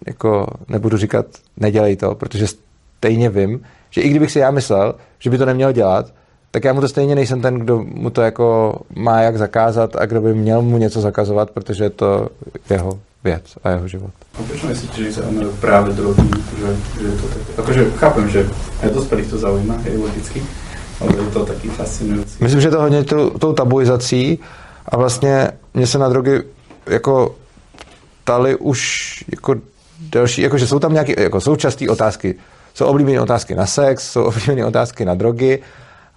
jako 0.08 0.48
nebudu 0.70 0.98
říkat, 0.98 1.26
nedělej 1.58 1.96
to, 1.96 2.16
protože 2.16 2.48
stejně 2.98 3.30
vím, 3.30 3.62
že 3.90 4.02
i 4.02 4.10
kdybych 4.10 4.32
si 4.32 4.40
já 4.40 4.52
myslel, 4.52 4.96
že 5.20 5.30
by 5.30 5.38
to 5.38 5.46
neměl 5.46 5.72
dělat, 5.72 6.14
tak 6.52 6.64
já 6.64 6.74
mu 6.74 6.82
to 6.82 6.88
stejně 6.88 7.16
nejsem 7.16 7.42
ten, 7.42 7.60
kdo 7.60 7.84
mu 7.84 8.10
to 8.10 8.22
jako 8.22 8.76
má 8.96 9.22
jak 9.22 9.38
zakázat 9.38 9.96
a 9.96 10.06
kdo 10.06 10.22
by 10.22 10.34
měl 10.34 10.62
mu 10.62 10.78
něco 10.78 11.02
zakazovat, 11.02 11.52
protože 11.52 11.84
je 11.84 11.90
to 11.90 12.30
jeho 12.70 13.00
věc 13.24 13.44
a 13.64 13.70
jeho 13.70 13.88
život. 13.88 14.12
A 14.40 14.44
proč 14.48 14.64
myslíte, 14.64 15.04
že 15.04 15.12
zaujímajú 15.12 15.52
práve 15.62 15.94
drogy, 15.94 16.28
že, 16.60 16.70
že 17.00 17.06
je 17.08 17.16
to 17.16 17.26
také? 17.28 17.52
Akože 17.58 17.82
chápem, 17.96 18.26
že 18.30 18.42
dospelých 18.94 19.28
to 19.30 19.38
zaujíma, 19.38 19.76
je 19.86 19.98
logicky, 19.98 20.40
ale 21.02 21.10
je 21.16 21.32
to 21.32 21.46
taký 21.46 21.68
fascinujúci. 21.70 22.44
Myslím, 22.44 22.62
že 22.62 22.70
to 22.70 22.82
hodně 22.82 23.04
tou, 23.04 23.30
tou 23.30 23.54
tabuizací 23.54 24.40
a 24.86 24.98
vlastně 24.98 25.52
mě 25.74 25.88
se 25.88 25.98
na 25.98 26.10
drogy 26.10 26.44
jako 26.88 27.36
ptali 28.24 28.56
už 28.56 28.80
jako 29.32 29.56
další, 30.10 30.42
jakože 30.42 30.68
jsou 30.68 30.80
tam 30.80 30.94
nějaké, 30.94 31.24
jako 31.24 31.42
jsou 31.42 31.56
časté 31.56 31.90
otázky, 31.90 32.36
jsou 32.74 32.86
oblíbené 32.86 33.22
otázky 33.22 33.56
na 33.56 33.66
sex, 33.66 34.12
jsou 34.12 34.24
oblíbené 34.24 34.66
otázky 34.66 35.06
na 35.06 35.14
drogy 35.14 35.60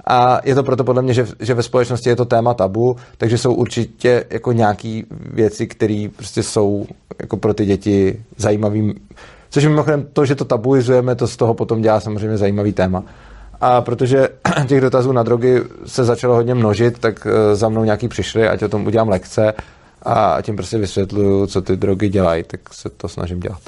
A 0.06 0.40
je 0.44 0.54
to 0.54 0.62
proto 0.62 0.84
podle 0.84 1.02
mě, 1.02 1.14
že, 1.14 1.26
že 1.40 1.54
ve 1.54 1.62
společnosti 1.62 2.08
je 2.08 2.16
to 2.16 2.24
téma 2.24 2.54
tabu, 2.54 2.96
takže 3.18 3.38
jsou 3.38 3.54
určitě 3.54 4.24
jako 4.30 4.52
nějaký 4.52 5.06
věci, 5.10 5.66
které 5.66 6.08
prostě 6.16 6.42
jsou 6.42 6.86
jako 7.20 7.36
pro 7.36 7.54
ty 7.54 7.66
děti 7.66 8.22
zajímavým. 8.36 8.94
Což 9.50 9.64
mimochodem 9.64 10.06
to, 10.12 10.24
že 10.24 10.34
to 10.34 10.44
tabuizujeme, 10.44 11.14
to 11.14 11.26
z 11.26 11.36
toho 11.36 11.54
potom 11.54 11.82
dělá 11.82 12.00
samozřejmě 12.00 12.38
zajímavý 12.38 12.72
téma. 12.72 13.02
A 13.60 13.80
protože 13.80 14.28
těch 14.66 14.80
dotazů 14.80 15.12
na 15.12 15.22
drogy 15.22 15.62
se 15.86 16.04
začalo 16.04 16.34
hodně 16.34 16.54
množit, 16.54 16.98
tak 16.98 17.26
eh, 17.26 17.56
za 17.56 17.68
mnou 17.68 17.84
nějaký 17.84 18.08
přišli, 18.08 18.48
ať 18.48 18.62
o 18.62 18.68
tom 18.68 18.86
udělám 18.86 19.08
lekce 19.08 19.54
a 20.02 20.42
tím 20.42 20.56
prostě 20.56 20.78
vysvětluju, 20.78 21.46
co 21.46 21.62
ty 21.62 21.76
drogy 21.76 22.08
dělají, 22.08 22.44
tak 22.44 22.60
se 22.72 22.90
to 22.90 23.08
snažím 23.08 23.40
dělat. 23.40 23.60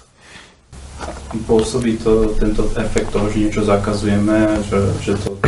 Pôsobí 1.47 1.95
to 2.03 2.35
tento 2.35 2.67
efekt 2.75 3.15
toho, 3.15 3.31
že 3.31 3.39
niečo 3.39 3.63
zakazujeme, 3.63 4.59
že, 4.67 4.79
že 4.99 5.15
to 5.15 5.39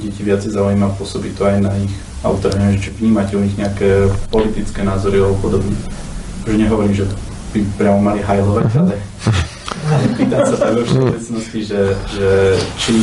deti 0.00 0.24
viac 0.24 0.40
zaujíma, 0.40 0.96
pôsobí 0.96 1.36
to 1.36 1.44
aj 1.44 1.60
na 1.60 1.72
ich 1.76 1.92
autora, 2.24 2.56
neviem, 2.56 2.80
či 2.80 2.90
vnímate 2.96 3.36
u 3.36 3.44
nich 3.44 3.56
nejaké 3.56 4.08
politické 4.32 4.80
názory 4.84 5.20
alebo 5.20 5.36
podobne. 5.44 5.76
Že 6.48 6.56
nehovorím, 6.56 6.94
že 6.96 7.04
by 7.52 7.60
priamo 7.76 8.00
mali 8.00 8.20
hajlovať, 8.24 8.64
ale 8.76 8.96
pýtať 10.18 10.42
sa 10.48 10.56
tak 10.56 10.72
vo 10.76 10.82
všeobecnosti, 10.84 11.60
že, 11.64 11.82
že 12.16 12.28
či 12.80 12.96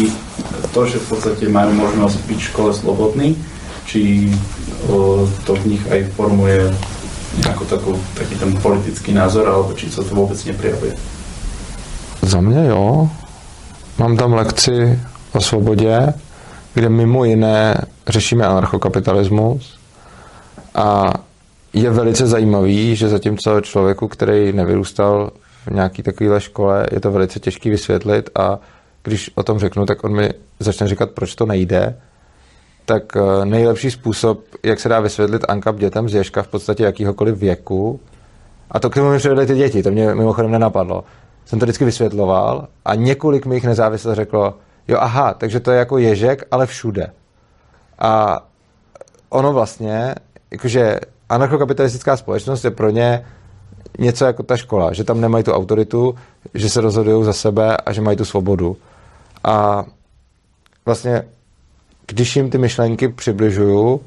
to, 0.74 0.82
že 0.86 0.98
v 1.02 1.08
podstate 1.10 1.46
majú 1.50 1.72
možnosť 1.74 2.18
byť 2.26 2.40
v 2.42 2.50
škole 2.54 2.72
slobodný, 2.74 3.28
či 3.86 4.34
o, 4.90 5.26
to 5.46 5.54
v 5.64 5.78
nich 5.78 5.84
aj 5.90 6.06
formuje 6.14 6.70
ako 7.46 7.64
takú, 7.70 7.92
taký 8.18 8.36
ten 8.40 8.52
politický 8.62 9.14
názor, 9.14 9.46
alebo 9.46 9.74
či 9.78 9.92
sa 9.94 10.02
to 10.02 10.14
vôbec 10.16 10.38
neprijavuje. 10.46 10.94
Za 12.22 12.42
mě 12.42 12.66
jo. 12.68 13.10
Mám 13.98 14.18
tam 14.18 14.34
lekci 14.34 15.00
o 15.34 15.42
svobodě, 15.42 16.14
kde 16.78 16.90
mimo 16.90 17.26
jiné 17.26 17.82
řešíme 18.08 18.46
anarchokapitalismus. 18.46 19.80
A 20.76 21.14
je 21.74 21.90
velice 21.90 22.28
zajímavý, 22.28 22.96
že 22.96 23.10
zatímco 23.10 23.62
člověku, 23.62 24.08
který 24.08 24.54
nevyrůstal 24.54 25.32
v 25.68 25.72
nějaký 25.72 26.04
takovéhle 26.04 26.42
škole, 26.42 26.86
je 26.92 27.00
to 27.00 27.12
velice 27.12 27.40
těžký 27.40 27.70
vysvětlit 27.70 28.30
a 28.36 28.60
když 29.04 29.32
o 29.36 29.44
tom 29.44 29.60
řeknu, 29.60 29.86
tak 29.86 30.04
on 30.04 30.16
mi 30.16 30.30
začne 30.60 30.88
říkat, 30.88 31.12
proč 31.12 31.36
to 31.36 31.46
nejde, 31.46 31.98
tak 32.86 33.04
eh, 33.18 33.46
nejlepší 33.46 33.92
způsob, 33.92 34.44
jak 34.64 34.80
se 34.80 34.90
dá 34.90 35.00
vysvětlit 35.00 35.46
ANKAP 35.48 35.76
dětem 35.76 36.10
z 36.10 36.14
Ježka 36.14 36.44
v 36.44 36.48
podstatě 36.48 36.84
jakýhokoliv 36.84 37.38
věku, 37.38 38.00
a 38.72 38.80
to 38.80 38.90
k 38.90 38.94
tomu 38.94 39.10
mi 39.10 39.18
přivedly 39.18 39.46
ty 39.46 39.56
děti, 39.56 39.84
to 39.84 39.92
mě 39.92 40.16
mimochodem 40.16 40.52
nenapadlo, 40.52 41.04
jsem 41.46 41.60
to 41.60 41.66
vždycky 41.66 41.86
vysvětloval 41.86 42.68
a 42.86 42.96
několik 42.96 43.46
mých 43.46 43.66
nezávisle 43.66 44.16
řeklo, 44.16 44.54
jo 44.88 44.98
aha, 45.00 45.34
takže 45.34 45.60
to 45.60 45.72
je 45.72 45.80
jako 45.80 45.98
ježek, 45.98 46.44
ale 46.52 46.66
všude. 46.66 47.12
A 48.00 48.40
ono 49.30 49.54
vlastně, 49.54 50.16
jakože 50.52 51.00
anarchokapitalistická 51.30 52.18
společnost 52.18 52.64
je 52.64 52.72
pro 52.72 52.90
ně 52.90 53.26
něco 54.00 54.26
jako 54.26 54.44
ta 54.44 54.58
škola, 54.58 54.94
že 54.94 55.04
tam 55.04 55.22
nemají 55.22 55.44
tu 55.44 55.54
autoritu, 55.54 56.16
že 56.54 56.70
se 56.70 56.82
rozhodují 56.82 57.26
za 57.26 57.34
sebe 57.34 57.78
a 57.78 57.94
že 57.94 58.02
mají 58.02 58.18
tu 58.18 58.26
svobodu. 58.26 58.78
A 59.44 59.86
vlastně, 60.86 61.24
když 62.08 62.36
jim 62.36 62.50
ty 62.50 62.58
myšlenky 62.58 63.08
přibližuju, 63.08 64.02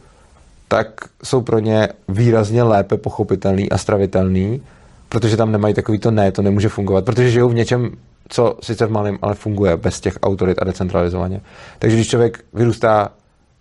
tak 0.69 0.86
jsou 1.24 1.40
pro 1.40 1.59
ně 1.59 1.89
výrazně 2.09 2.62
lépe 2.62 2.97
pochopitelný 2.97 3.70
a 3.70 3.78
stravitelný, 3.78 4.62
protože 5.09 5.36
tam 5.36 5.52
nemají 5.52 5.74
takový 5.74 5.98
to 5.98 6.11
ne, 6.11 6.32
to 6.32 6.43
nemůže 6.43 6.69
fungovat, 6.69 7.05
protože 7.05 7.31
žijou 7.31 7.48
v 7.48 7.55
něčem, 7.55 7.90
co 8.31 8.57
sice 8.62 8.86
v 8.86 8.90
malém, 8.90 9.19
ale 9.23 9.35
funguje 9.35 9.77
bez 9.77 10.01
těch 10.01 10.19
autorit 10.23 10.59
a 10.62 10.65
decentralizovaně. 10.65 11.40
Takže 11.78 11.97
když 11.97 12.09
člověk 12.09 12.44
vyrůstá 12.55 13.09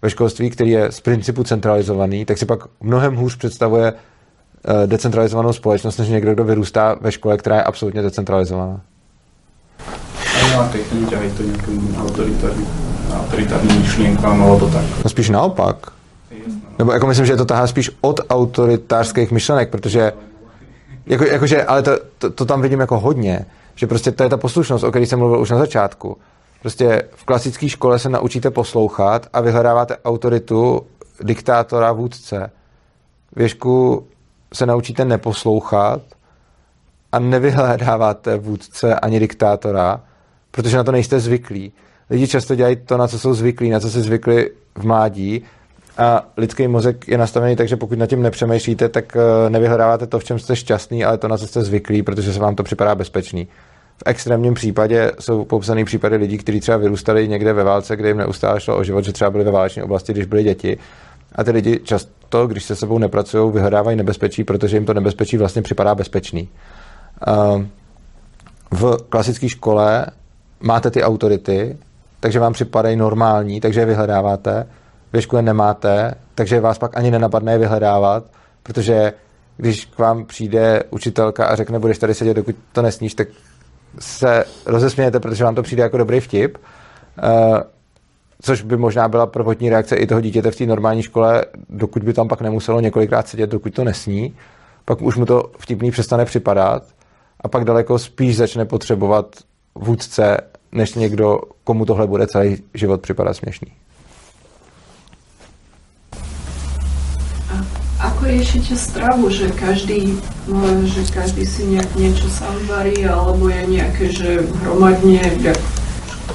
ve 0.01 0.09
školství, 0.09 0.49
který 0.49 0.69
je 0.69 0.91
z 0.91 1.01
principu 1.01 1.43
centralizovaný, 1.43 2.25
tak 2.25 2.37
si 2.37 2.45
pak 2.45 2.59
mnohem 2.81 3.15
hůř 3.15 3.37
představuje 3.37 3.93
eh, 3.93 4.87
decentralizovanou 4.87 5.53
společnost, 5.53 5.97
než 5.97 6.09
někdo, 6.09 6.33
kdo 6.33 6.43
vyrůstá 6.43 6.95
ve 7.01 7.11
škole, 7.11 7.37
která 7.37 7.55
je 7.55 7.63
absolutně 7.63 8.01
decentralizovaná. 8.01 8.81
A 10.59 10.69
ťahají 11.09 11.31
to 11.31 11.43
nějakým 11.43 11.95
autoritárním, 12.01 12.67
autoritárním 13.13 13.81
myšlienkám, 13.81 14.43
alebo 14.43 14.69
tak. 14.69 14.85
No 15.03 15.09
spíš 15.09 15.29
naopak. 15.29 15.91
Nebo 16.79 16.91
jako 16.91 17.07
myslím, 17.07 17.25
že 17.25 17.35
to 17.35 17.45
tahá 17.45 17.67
spíš 17.67 17.91
od 18.01 18.19
autoritářských 18.29 19.31
myšlenek, 19.31 19.69
protože 19.69 20.13
jako, 21.05 21.25
jakože, 21.25 21.63
ale 21.63 21.81
to, 21.81 21.91
to, 22.17 22.29
to, 22.29 22.45
tam 22.45 22.61
vidím 22.61 22.79
jako 22.79 22.99
hodně, 22.99 23.45
že 23.79 23.87
prostě 23.87 24.11
to 24.11 24.23
je 24.23 24.29
ta 24.29 24.37
poslušnost, 24.37 24.83
o 24.83 24.89
které 24.89 25.05
jsem 25.05 25.19
mluvil 25.19 25.39
už 25.39 25.49
na 25.49 25.57
začátku. 25.57 26.17
Prostě 26.61 27.03
v 27.15 27.25
klasické 27.25 27.69
škole 27.69 27.99
se 27.99 28.09
naučíte 28.09 28.51
poslouchat 28.51 29.27
a 29.33 29.41
vyhledáváte 29.41 29.97
autoritu 29.97 30.81
diktátora, 31.23 31.91
vůdce. 31.91 32.51
V 33.35 33.41
Ježku 33.41 34.07
se 34.53 34.65
naučíte 34.65 35.05
neposlouchat 35.05 36.01
a 37.11 37.19
nevyhledáváte 37.19 38.37
vůdce 38.37 38.95
ani 38.95 39.19
diktátora, 39.19 40.01
protože 40.51 40.77
na 40.77 40.83
to 40.83 40.91
nejste 40.91 41.19
zvyklí. 41.19 41.73
Lidi 42.09 42.27
často 42.27 42.55
dělají 42.55 42.75
to, 42.75 42.97
na 42.97 43.07
co 43.07 43.19
jsou 43.19 43.33
zvyklí, 43.33 43.69
na 43.69 43.79
co 43.79 43.89
si 43.89 44.01
zvykli 44.01 44.51
v 44.75 44.83
mládí 44.83 45.43
a 45.99 46.25
lidský 46.37 46.67
mozek 46.67 47.07
je 47.07 47.17
nastavený 47.17 47.55
tak, 47.55 47.67
že 47.67 47.75
pokud 47.75 47.99
nad 47.99 48.07
tím 48.07 48.21
nepřemýšlíte, 48.21 48.89
tak 48.89 49.17
eh, 49.17 49.49
nevyhledáváte 49.49 50.07
to, 50.07 50.19
v 50.19 50.23
čem 50.23 50.39
jste 50.39 50.55
šťastný, 50.55 51.05
ale 51.05 51.17
to, 51.17 51.27
na 51.27 51.37
co 51.37 51.47
jste 51.47 51.61
zvyklí, 51.61 52.03
protože 52.03 52.33
se 52.33 52.39
vám 52.39 52.55
to 52.55 52.63
připadá 52.63 52.95
bezpečný. 52.95 53.47
V 53.97 54.03
extrémním 54.05 54.53
případě 54.53 55.11
jsou 55.19 55.45
popsané 55.45 55.85
případy 55.85 56.15
lidí, 56.15 56.37
kteří 56.37 56.59
třeba 56.59 56.77
vyrůstali 56.77 57.27
někde 57.27 57.53
ve 57.53 57.63
válce, 57.63 57.95
kde 57.95 58.07
jim 58.07 58.17
neustále 58.17 58.59
šlo 58.61 58.77
o 58.77 58.83
život, 58.83 59.05
že 59.05 59.13
třeba 59.13 59.29
byli 59.29 59.43
ve 59.43 59.51
válečné 59.51 59.83
oblasti, 59.83 60.13
když 60.13 60.25
byli 60.25 60.43
děti. 60.43 60.77
A 61.35 61.43
ty 61.43 61.51
lidi 61.51 61.79
často, 61.83 62.47
když 62.47 62.63
se 62.63 62.75
sebou 62.75 62.97
nepracují, 62.97 63.51
vyhledávají 63.51 63.97
nebezpečí, 63.97 64.43
protože 64.43 64.77
jim 64.77 64.85
to 64.85 64.93
nebezpečí 64.93 65.37
vlastně 65.37 65.61
připadá 65.61 65.95
bezpečný. 65.95 66.49
Eh, 67.27 67.65
v 68.71 68.97
klasické 69.09 69.49
škole 69.49 70.05
máte 70.59 70.91
ty 70.91 71.03
autority, 71.03 71.77
takže 72.19 72.39
vám 72.39 72.53
připadají 72.53 72.95
normální, 72.95 73.61
takže 73.61 73.79
je 73.79 73.85
vyhledáváte 73.85 74.67
ve 75.13 75.21
škole 75.21 75.41
nemáte, 75.41 76.13
takže 76.35 76.59
vás 76.59 76.77
pak 76.77 76.97
ani 76.97 77.11
nenapadne 77.11 77.51
je 77.51 77.57
vyhledávat, 77.57 78.23
protože 78.63 79.13
když 79.57 79.85
k 79.85 79.99
vám 79.99 80.25
přijde 80.25 80.83
učitelka 80.89 81.45
a 81.45 81.55
řekne, 81.55 81.79
budeš 81.79 81.97
tady 81.97 82.13
sedět, 82.13 82.33
dokud 82.33 82.55
to 82.71 82.81
nesníš, 82.81 83.13
tak 83.13 83.27
se 83.99 84.45
rozesmějete, 84.65 85.19
protože 85.19 85.43
vám 85.43 85.55
to 85.55 85.63
přijde 85.63 85.83
jako 85.83 85.97
dobrý 85.97 86.19
vtip, 86.19 86.57
uh, 86.57 87.57
což 88.41 88.61
by 88.61 88.77
možná 88.77 89.07
byla 89.07 89.27
prvotní 89.27 89.69
reakce 89.69 89.95
i 89.95 90.07
toho 90.07 90.21
dítěte 90.21 90.51
v 90.51 90.55
té 90.55 90.65
normální 90.65 91.03
škole, 91.03 91.45
dokud 91.69 92.03
by 92.03 92.13
tam 92.13 92.27
pak 92.27 92.41
nemuselo 92.41 92.79
několikrát 92.79 93.27
sedět, 93.27 93.49
dokud 93.49 93.73
to 93.73 93.83
nesní, 93.83 94.35
pak 94.85 95.01
už 95.01 95.15
mu 95.15 95.25
to 95.25 95.51
vtipný 95.57 95.91
přestane 95.91 96.25
připadat 96.25 96.83
a 97.41 97.47
pak 97.47 97.63
daleko 97.63 97.99
spíš 97.99 98.37
začne 98.37 98.65
potřebovat 98.65 99.35
vůdce, 99.75 100.37
než 100.71 100.93
někdo, 100.93 101.39
komu 101.63 101.85
tohle 101.85 102.07
bude 102.07 102.27
celý 102.27 102.57
život 102.73 103.01
připadat 103.01 103.35
směšný. 103.35 103.71
Ako 107.99 108.31
riešite 108.31 108.79
stravu, 108.79 109.27
že 109.27 109.51
každý, 109.59 110.15
no, 110.47 110.87
že 110.87 111.03
každý 111.11 111.43
si 111.43 111.67
nejak 111.67 111.91
niečo 111.99 112.31
sám 112.31 112.55
varí, 112.71 112.95
alebo 113.03 113.51
je 113.51 113.61
nejaké, 113.67 114.07
že 114.07 114.47
hromadne, 114.63 115.19
jak 115.43 115.59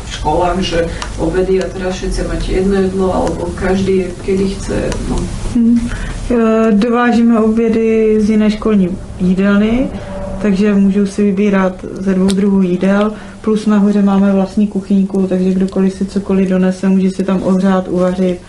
v 0.04 0.08
školách, 0.20 0.60
že 0.60 0.84
obedy 1.16 1.64
a 1.64 1.66
teraz 1.72 1.96
všetci 1.96 2.20
máte 2.28 2.52
jedno 2.52 2.76
jedlo, 2.76 3.08
alebo 3.16 3.48
každý 3.56 4.12
kedy 4.28 4.46
chce. 4.60 4.76
No. 5.08 5.16
Hmm. 5.56 5.80
Dovážíme 6.70 7.40
obědy 7.40 8.20
z 8.20 8.30
jiné 8.30 8.50
školní 8.50 8.88
jídelny, 9.20 9.88
takže 10.42 10.74
můžou 10.74 11.06
si 11.06 11.22
vybírat 11.22 11.84
ze 12.00 12.14
dvou 12.14 12.26
druhů 12.26 12.62
jídel, 12.62 13.12
plus 13.40 13.66
nahoře 13.66 14.02
máme 14.02 14.32
vlastní 14.32 14.66
kuchyňku, 14.68 15.26
takže 15.26 15.50
kdokoliv 15.50 15.92
si 15.92 16.06
cokoliv 16.06 16.48
donese, 16.48 16.88
může 16.88 17.10
si 17.10 17.24
tam 17.24 17.42
ohřát, 17.42 17.88
uvařit 17.88 18.40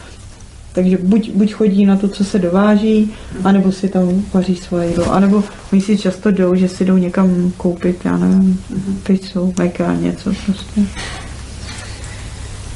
takže 0.75 0.97
buď, 1.01 1.31
buď 1.31 1.53
chodí 1.53 1.85
na 1.85 1.95
to, 1.95 2.07
co 2.07 2.23
se 2.23 2.39
dováží, 2.39 3.13
anebo 3.43 3.71
si 3.71 3.89
tam 3.89 4.23
vaří 4.33 4.55
svoje 4.55 4.87
jídlo. 4.87 5.11
Anebo 5.11 5.43
my 5.71 5.81
si 5.81 5.97
často 5.97 6.31
jdou, 6.31 6.55
že 6.55 6.67
si 6.67 6.85
jdou 6.85 6.97
někam 6.97 7.51
koupit, 7.57 8.05
já 8.05 8.17
nevím, 8.17 8.61
pizzu, 9.03 9.53
meka, 9.57 9.93
něco 9.93 10.31
prostě. 10.45 10.81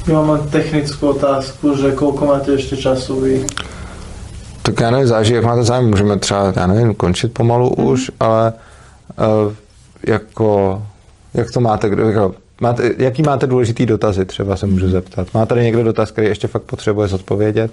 Já 0.07 0.21
mám 0.21 0.49
technickou 0.49 1.07
otázku, 1.07 1.77
že 1.77 1.91
kolko 1.91 2.25
máte 2.25 2.51
ještě 2.51 2.77
času 2.77 3.21
vy? 3.21 3.45
Tak 4.61 4.79
já 4.79 4.91
nevím, 4.91 5.07
záží, 5.07 5.33
jak 5.33 5.43
máte 5.43 5.63
zájem, 5.63 5.89
můžeme 5.89 6.17
třeba, 6.17 6.53
já 6.55 6.67
nevím, 6.67 6.95
končit 6.95 7.33
pomalu 7.33 7.69
mm-hmm. 7.69 7.91
už, 7.91 8.11
ale 8.19 8.53
uh, 9.17 9.53
jako, 10.07 10.81
jak 11.33 11.51
to 11.51 11.59
máte, 11.59 11.87
jako, 11.87 12.35
máte, 12.61 12.91
jaký 12.97 13.23
máte 13.23 13.47
důležitý 13.47 13.85
dotazy, 13.85 14.25
třeba 14.25 14.55
se 14.55 14.67
můžu 14.67 14.89
zeptat. 14.89 15.33
Má 15.33 15.45
tady 15.45 15.63
někdo 15.63 15.83
dotaz, 15.83 16.11
který 16.11 16.27
ještě 16.27 16.47
fakt 16.47 16.63
potřebuje 16.63 17.07
zodpovědět? 17.07 17.71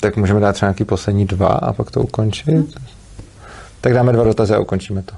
Tak 0.00 0.16
můžeme 0.16 0.40
dát 0.40 0.52
třeba 0.52 0.68
nějaký 0.68 0.84
poslední 0.84 1.26
dva 1.26 1.48
a 1.48 1.72
pak 1.72 1.90
to 1.90 2.00
ukončit. 2.00 2.48
Hmm. 2.48 2.66
Tak 3.80 3.94
dáme 3.94 4.12
dva 4.12 4.24
dotazy 4.24 4.54
a 4.54 4.58
ukončíme 4.58 5.02
to. 5.02 5.14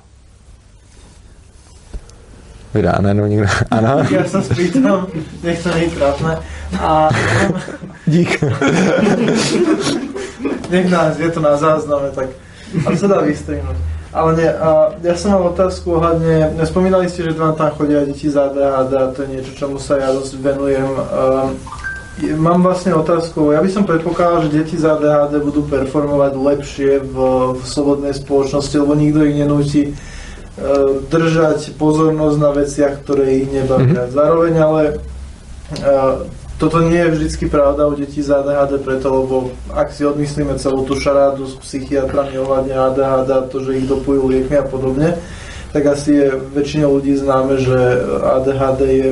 Vydá, 2.74 2.98
ne, 3.00 3.14
no 3.14 3.26
nikdo. 3.26 3.46
Ano. 3.70 4.00
Ja 4.08 4.24
sa 4.24 4.40
spýtam, 4.40 5.04
nech 5.44 5.60
to 5.60 5.68
nie 5.76 5.84
je 5.84 5.90
trápne. 5.92 6.40
A 6.80 7.12
Dík. 8.08 8.40
nech 10.72 10.88
nás, 10.88 11.20
je 11.20 11.30
to 11.30 11.40
na 11.44 11.60
zázname, 11.60 12.08
tak 12.16 12.32
a 12.88 12.96
sa 12.96 13.04
dá 13.04 13.20
vystrihnúť. 13.20 13.91
Ale 14.12 14.30
nie, 14.36 14.44
a 14.44 14.92
ja 15.00 15.16
som 15.16 15.32
mal 15.32 15.48
otázku 15.48 15.96
ohľadne, 15.96 16.52
spomínali 16.68 17.08
ste, 17.08 17.32
že 17.32 17.32
vám 17.32 17.56
tam 17.56 17.72
chodia 17.72 18.04
deti 18.04 18.28
z 18.28 18.36
ADHD 18.36 18.92
a 18.92 19.08
to 19.08 19.24
je 19.24 19.28
niečo, 19.32 19.52
čomu 19.56 19.80
sa 19.80 19.96
ja 19.96 20.12
dosť 20.12 20.36
venujem. 20.36 20.84
Um, 20.84 21.56
mám 22.36 22.60
vlastne 22.60 22.92
otázku, 22.92 23.56
ja 23.56 23.64
by 23.64 23.72
som 23.72 23.88
predpokladal, 23.88 24.44
že 24.46 24.60
deti 24.60 24.76
z 24.76 24.84
ADHD 24.84 25.40
budú 25.40 25.64
performovať 25.64 26.32
lepšie 26.36 26.90
v, 27.00 27.16
v 27.56 27.62
slobodnej 27.64 28.12
spoločnosti, 28.12 28.76
lebo 28.76 28.92
nikto 28.92 29.24
ich 29.24 29.36
nenúti 29.40 29.82
e, 29.88 29.92
držať 31.08 31.80
pozornosť 31.80 32.36
na 32.36 32.50
veciach, 32.52 33.00
ktoré 33.00 33.40
ich 33.40 33.48
nebavia. 33.48 34.12
Zároveň 34.12 34.54
ale 34.60 34.82
e, 34.92 34.94
toto 36.62 36.78
nie 36.78 37.02
je 37.02 37.10
vždycky 37.10 37.50
pravda 37.50 37.90
u 37.90 37.98
detí 37.98 38.22
z 38.22 38.38
ADHD, 38.38 38.78
preto, 38.86 39.10
lebo 39.10 39.50
ak 39.74 39.90
si 39.90 40.06
odmyslíme 40.06 40.54
celú 40.62 40.86
tú 40.86 40.94
šarádu 40.94 41.50
s 41.50 41.58
psychiatrami 41.58 42.38
ohľadne 42.38 42.70
ADHD 42.70 43.28
a 43.34 43.42
to, 43.50 43.66
že 43.66 43.82
ich 43.82 43.90
dopujú 43.90 44.30
liekmi 44.30 44.62
a 44.62 44.66
podobne, 44.70 45.18
tak 45.74 45.90
asi 45.90 46.22
je 46.22 46.38
väčšine 46.54 46.86
ľudí 46.86 47.18
známe, 47.18 47.58
že 47.58 47.78
ADHD 48.22 48.80
je 48.86 49.10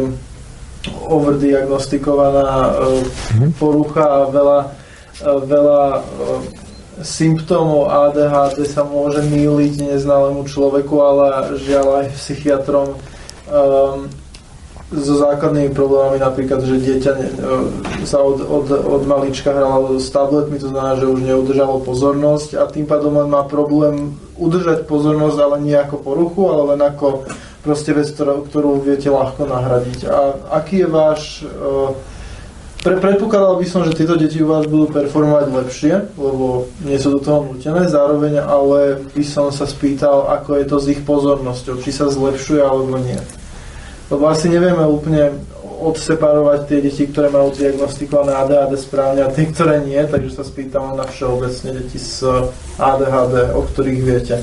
overdiagnostikovaná 1.11 2.47
e, 2.47 2.71
porucha 3.59 4.07
a 4.07 4.21
veľa, 4.31 4.61
e, 5.19 5.29
veľa 5.43 5.83
e, 5.91 6.01
symptómov 7.03 7.91
ADHD 7.91 8.63
sa 8.63 8.87
môže 8.87 9.27
míliť 9.27 9.91
neználému 9.91 10.47
človeku, 10.47 10.95
ale 11.03 11.59
žiaľ 11.59 12.07
aj 12.07 12.07
psychiatrom 12.15 12.95
um, 12.95 14.07
so 14.91 15.23
základnými 15.23 15.71
problémami, 15.71 16.19
napríklad, 16.19 16.67
že 16.67 16.83
dieťa 16.83 17.13
ne, 17.15 17.29
e, 17.31 17.35
sa 18.03 18.19
od, 18.19 18.43
od, 18.43 18.67
od 18.75 19.03
malička 19.07 19.55
hralo 19.55 20.03
s 20.03 20.11
tabletmi, 20.11 20.59
to 20.59 20.67
znamená, 20.67 20.99
že 20.99 21.07
už 21.07 21.23
neudržalo 21.23 21.79
pozornosť 21.87 22.59
a 22.59 22.67
tým 22.67 22.91
pádom 22.91 23.15
len 23.15 23.31
má 23.31 23.47
problém 23.47 24.19
udržať 24.35 24.91
pozornosť, 24.91 25.39
ale 25.39 25.57
nie 25.63 25.79
ako 25.79 26.03
poruchu, 26.03 26.43
ale 26.51 26.75
len 26.75 26.83
ako 26.83 27.23
proste 27.63 27.95
vec, 27.95 28.11
ktorú, 28.11 28.51
ktorú 28.51 28.71
viete 28.83 29.07
ľahko 29.07 29.47
nahradiť. 29.47 30.11
A 30.11 30.19
aký 30.59 30.83
je 30.83 30.89
váš... 30.91 31.23
e, 31.47 32.19
Pre, 32.81 32.97
predpokladal 32.97 33.61
by 33.61 33.67
som, 33.69 33.85
že 33.85 33.93
tieto 33.93 34.17
deti 34.17 34.41
u 34.41 34.49
vás 34.49 34.65
budú 34.65 34.89
performovať 34.89 35.53
lepšie, 35.53 36.17
lebo 36.17 36.65
nie 36.81 36.97
sú 36.97 37.13
do 37.13 37.21
toho 37.21 37.53
nutené, 37.53 37.85
zároveň 37.85 38.41
ale 38.41 39.05
by 39.13 39.21
som 39.21 39.53
sa 39.53 39.69
spýtal, 39.69 40.33
ako 40.33 40.57
je 40.57 40.65
to 40.65 40.77
s 40.81 40.87
ich 40.89 41.05
pozornosťou, 41.05 41.77
či 41.85 41.93
sa 41.93 42.09
zlepšuje 42.09 42.65
alebo 42.65 42.97
nie. 42.97 43.21
Lebo 44.11 44.27
asi 44.27 44.51
nevieme 44.51 44.83
úplne 44.87 45.31
odseparovať 45.81 46.61
tie 46.69 46.79
deti, 46.85 47.09
ktoré 47.09 47.33
majú 47.33 47.57
diagnostikované 47.57 48.37
ADHD 48.37 48.73
správne 48.77 49.25
a 49.25 49.33
tie, 49.33 49.49
ktoré 49.49 49.81
nie, 49.81 50.03
takže 50.05 50.37
sa 50.37 50.45
spýtam 50.45 50.93
na 50.93 51.09
všeobecne 51.09 51.71
deti 51.73 51.97
s 51.97 52.21
ADHD, 52.77 53.57
o 53.57 53.65
ktorých 53.65 54.01
viete. 54.05 54.37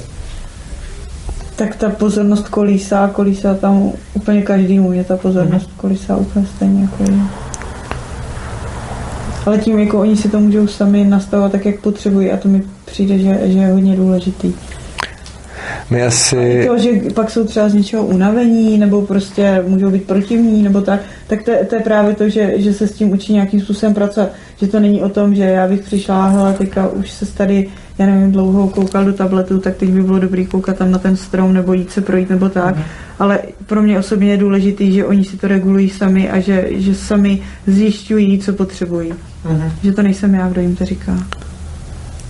Tak 1.58 1.76
ta 1.76 1.90
pozornost 1.90 2.50
kolísá, 2.50 3.08
kolísá 3.08 3.54
tam 3.54 3.92
úplně 4.14 4.42
každému, 4.42 4.94
je 4.94 5.04
ta 5.04 5.18
pozornost 5.18 5.70
kolísá 5.78 6.18
úplně 6.18 6.46
stejně 6.56 6.82
jako 6.82 7.04
je. 7.04 7.20
Ale 9.46 9.58
tím, 9.58 9.80
jako 9.80 10.00
oni 10.00 10.18
si 10.18 10.30
to 10.30 10.40
můžou 10.40 10.68
sami 10.68 11.04
nastavovat 11.04 11.52
tak, 11.52 11.66
jak 11.66 11.80
potřebují 11.80 12.32
a 12.32 12.38
to 12.38 12.48
mi 12.48 12.64
přijde, 12.86 13.20
že, 13.20 13.40
že 13.44 13.60
je 13.60 13.74
hodně 13.74 13.96
důležitý. 13.96 14.54
My 15.90 16.04
asi... 16.04 16.64
to, 16.68 16.78
že 16.78 16.90
pak 17.14 17.32
jsou 17.32 17.46
třeba 17.46 17.70
z 17.70 17.74
něčeho 17.74 18.06
unavení, 18.06 18.78
nebo 18.78 19.02
prostě 19.02 19.64
můžou 19.68 19.92
být 19.92 20.04
protivní, 20.04 20.64
nebo 20.64 20.82
tak, 20.82 21.00
tak 21.28 21.44
to, 21.44 21.52
je- 21.52 21.66
to 21.66 21.76
je 21.76 21.82
právě 21.82 22.16
to, 22.16 22.30
že, 22.30 22.54
že 22.56 22.74
se 22.74 22.88
s 22.88 22.92
tím 22.92 23.12
učí 23.12 23.34
nějakým 23.34 23.62
způsobem 23.62 23.94
pracovat. 23.94 24.30
Že 24.60 24.68
to 24.68 24.80
není 24.80 25.02
o 25.02 25.10
tom, 25.10 25.36
že 25.36 25.44
já 25.44 25.68
bych 25.68 25.82
přišla, 25.82 26.28
hele, 26.28 26.54
teďka 26.54 26.88
už 26.90 27.12
se 27.12 27.26
tady, 27.26 27.70
já 27.98 28.06
nevím, 28.06 28.32
dlouho 28.32 28.68
koukal 28.68 29.06
do 29.06 29.14
tabletu, 29.14 29.60
tak 29.60 29.76
teď 29.76 29.90
by 29.90 30.04
bylo 30.04 30.20
dobrý 30.20 30.46
koukat 30.46 30.78
tam 30.78 30.92
na 30.92 30.98
ten 31.00 31.16
strom, 31.16 31.54
nebo 31.54 31.74
jít 31.74 31.92
se 31.92 32.02
projít, 32.02 32.30
nebo 32.30 32.50
tak. 32.50 32.76
Ale 33.20 33.40
pro 33.66 33.82
mě 33.82 34.00
osobně 34.00 34.32
je 34.32 34.38
důležitý, 34.38 34.92
že 34.92 35.06
oni 35.06 35.24
si 35.24 35.38
to 35.38 35.48
regulují 35.48 35.90
sami 35.90 36.30
a 36.30 36.40
že, 36.40 36.68
že 36.72 36.96
sami 36.96 37.42
zjišťují, 37.68 38.40
co 38.40 38.54
potřebují. 38.54 39.14
Mhm. 39.50 39.72
Že 39.84 39.92
to 39.94 40.02
nejsem 40.02 40.34
já, 40.34 40.50
kdo 40.50 40.62
jim 40.62 40.76
to 40.76 40.86
říká. 40.86 41.18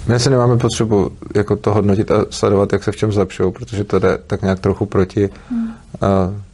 My 0.07 0.15
asi 0.15 0.29
nemáme 0.29 0.57
potřebu 0.57 1.11
jako 1.35 1.55
to 1.55 1.73
hodnotit 1.73 2.11
a 2.11 2.25
sledovat, 2.29 2.73
jak 2.73 2.83
se 2.83 2.91
v 2.91 2.95
čem 2.95 3.11
zlepšují, 3.11 3.51
protože 3.51 3.83
to 3.83 3.99
jde 3.99 4.17
tak 4.27 4.41
nějak 4.41 4.59
trochu 4.59 4.85
proti 4.85 5.29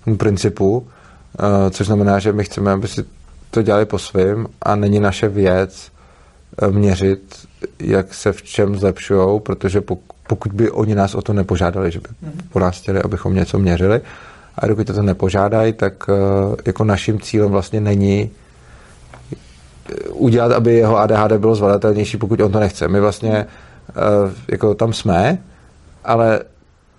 uh, 0.08 0.18
principu, 0.18 0.78
uh, 0.78 0.86
což 1.70 1.88
znamená, 1.88 2.20
že 2.20 2.34
my 2.34 2.44
chceme, 2.44 2.72
aby 2.72 2.88
si 2.88 3.06
to 3.52 3.62
dělali 3.62 3.86
po 3.86 4.00
svém 4.00 4.48
a 4.62 4.76
není 4.76 5.00
naše 5.00 5.30
věc 5.30 5.92
uh, 6.62 6.74
měřit, 6.74 7.48
jak 7.80 8.14
se 8.14 8.32
v 8.32 8.42
čem 8.42 8.76
zlepšují, 8.76 9.40
protože 9.40 9.80
pok- 9.80 10.14
pokud 10.28 10.52
by 10.52 10.72
oni 10.72 10.96
nás 10.96 11.16
o 11.16 11.22
to 11.22 11.34
nepožádali, 11.34 11.92
že 11.92 12.00
by 12.00 12.08
po 12.52 12.60
nás 12.60 12.78
chtěli, 12.78 13.02
abychom 13.02 13.36
něco 13.36 13.60
měřili, 13.60 14.02
a 14.58 14.68
dokud 14.68 14.88
to 14.88 15.02
nepožádají, 15.02 15.74
tak 15.74 16.10
uh, 16.10 16.16
jako 16.66 16.84
naším 16.84 17.20
cílem 17.20 17.52
vlastně 17.52 17.82
není 17.82 18.32
udělat, 20.10 20.52
aby 20.52 20.74
jeho 20.74 20.98
ADHD 20.98 21.32
bylo 21.32 21.56
zvladatelnější, 21.56 22.18
pokud 22.18 22.42
on 22.42 22.52
to 22.52 22.60
nechce. 22.60 22.88
My 22.88 23.00
vlastně 23.00 23.46
eh, 23.90 23.96
jako 24.48 24.76
tam 24.76 24.94
jsme, 24.94 25.38
ale 26.06 26.40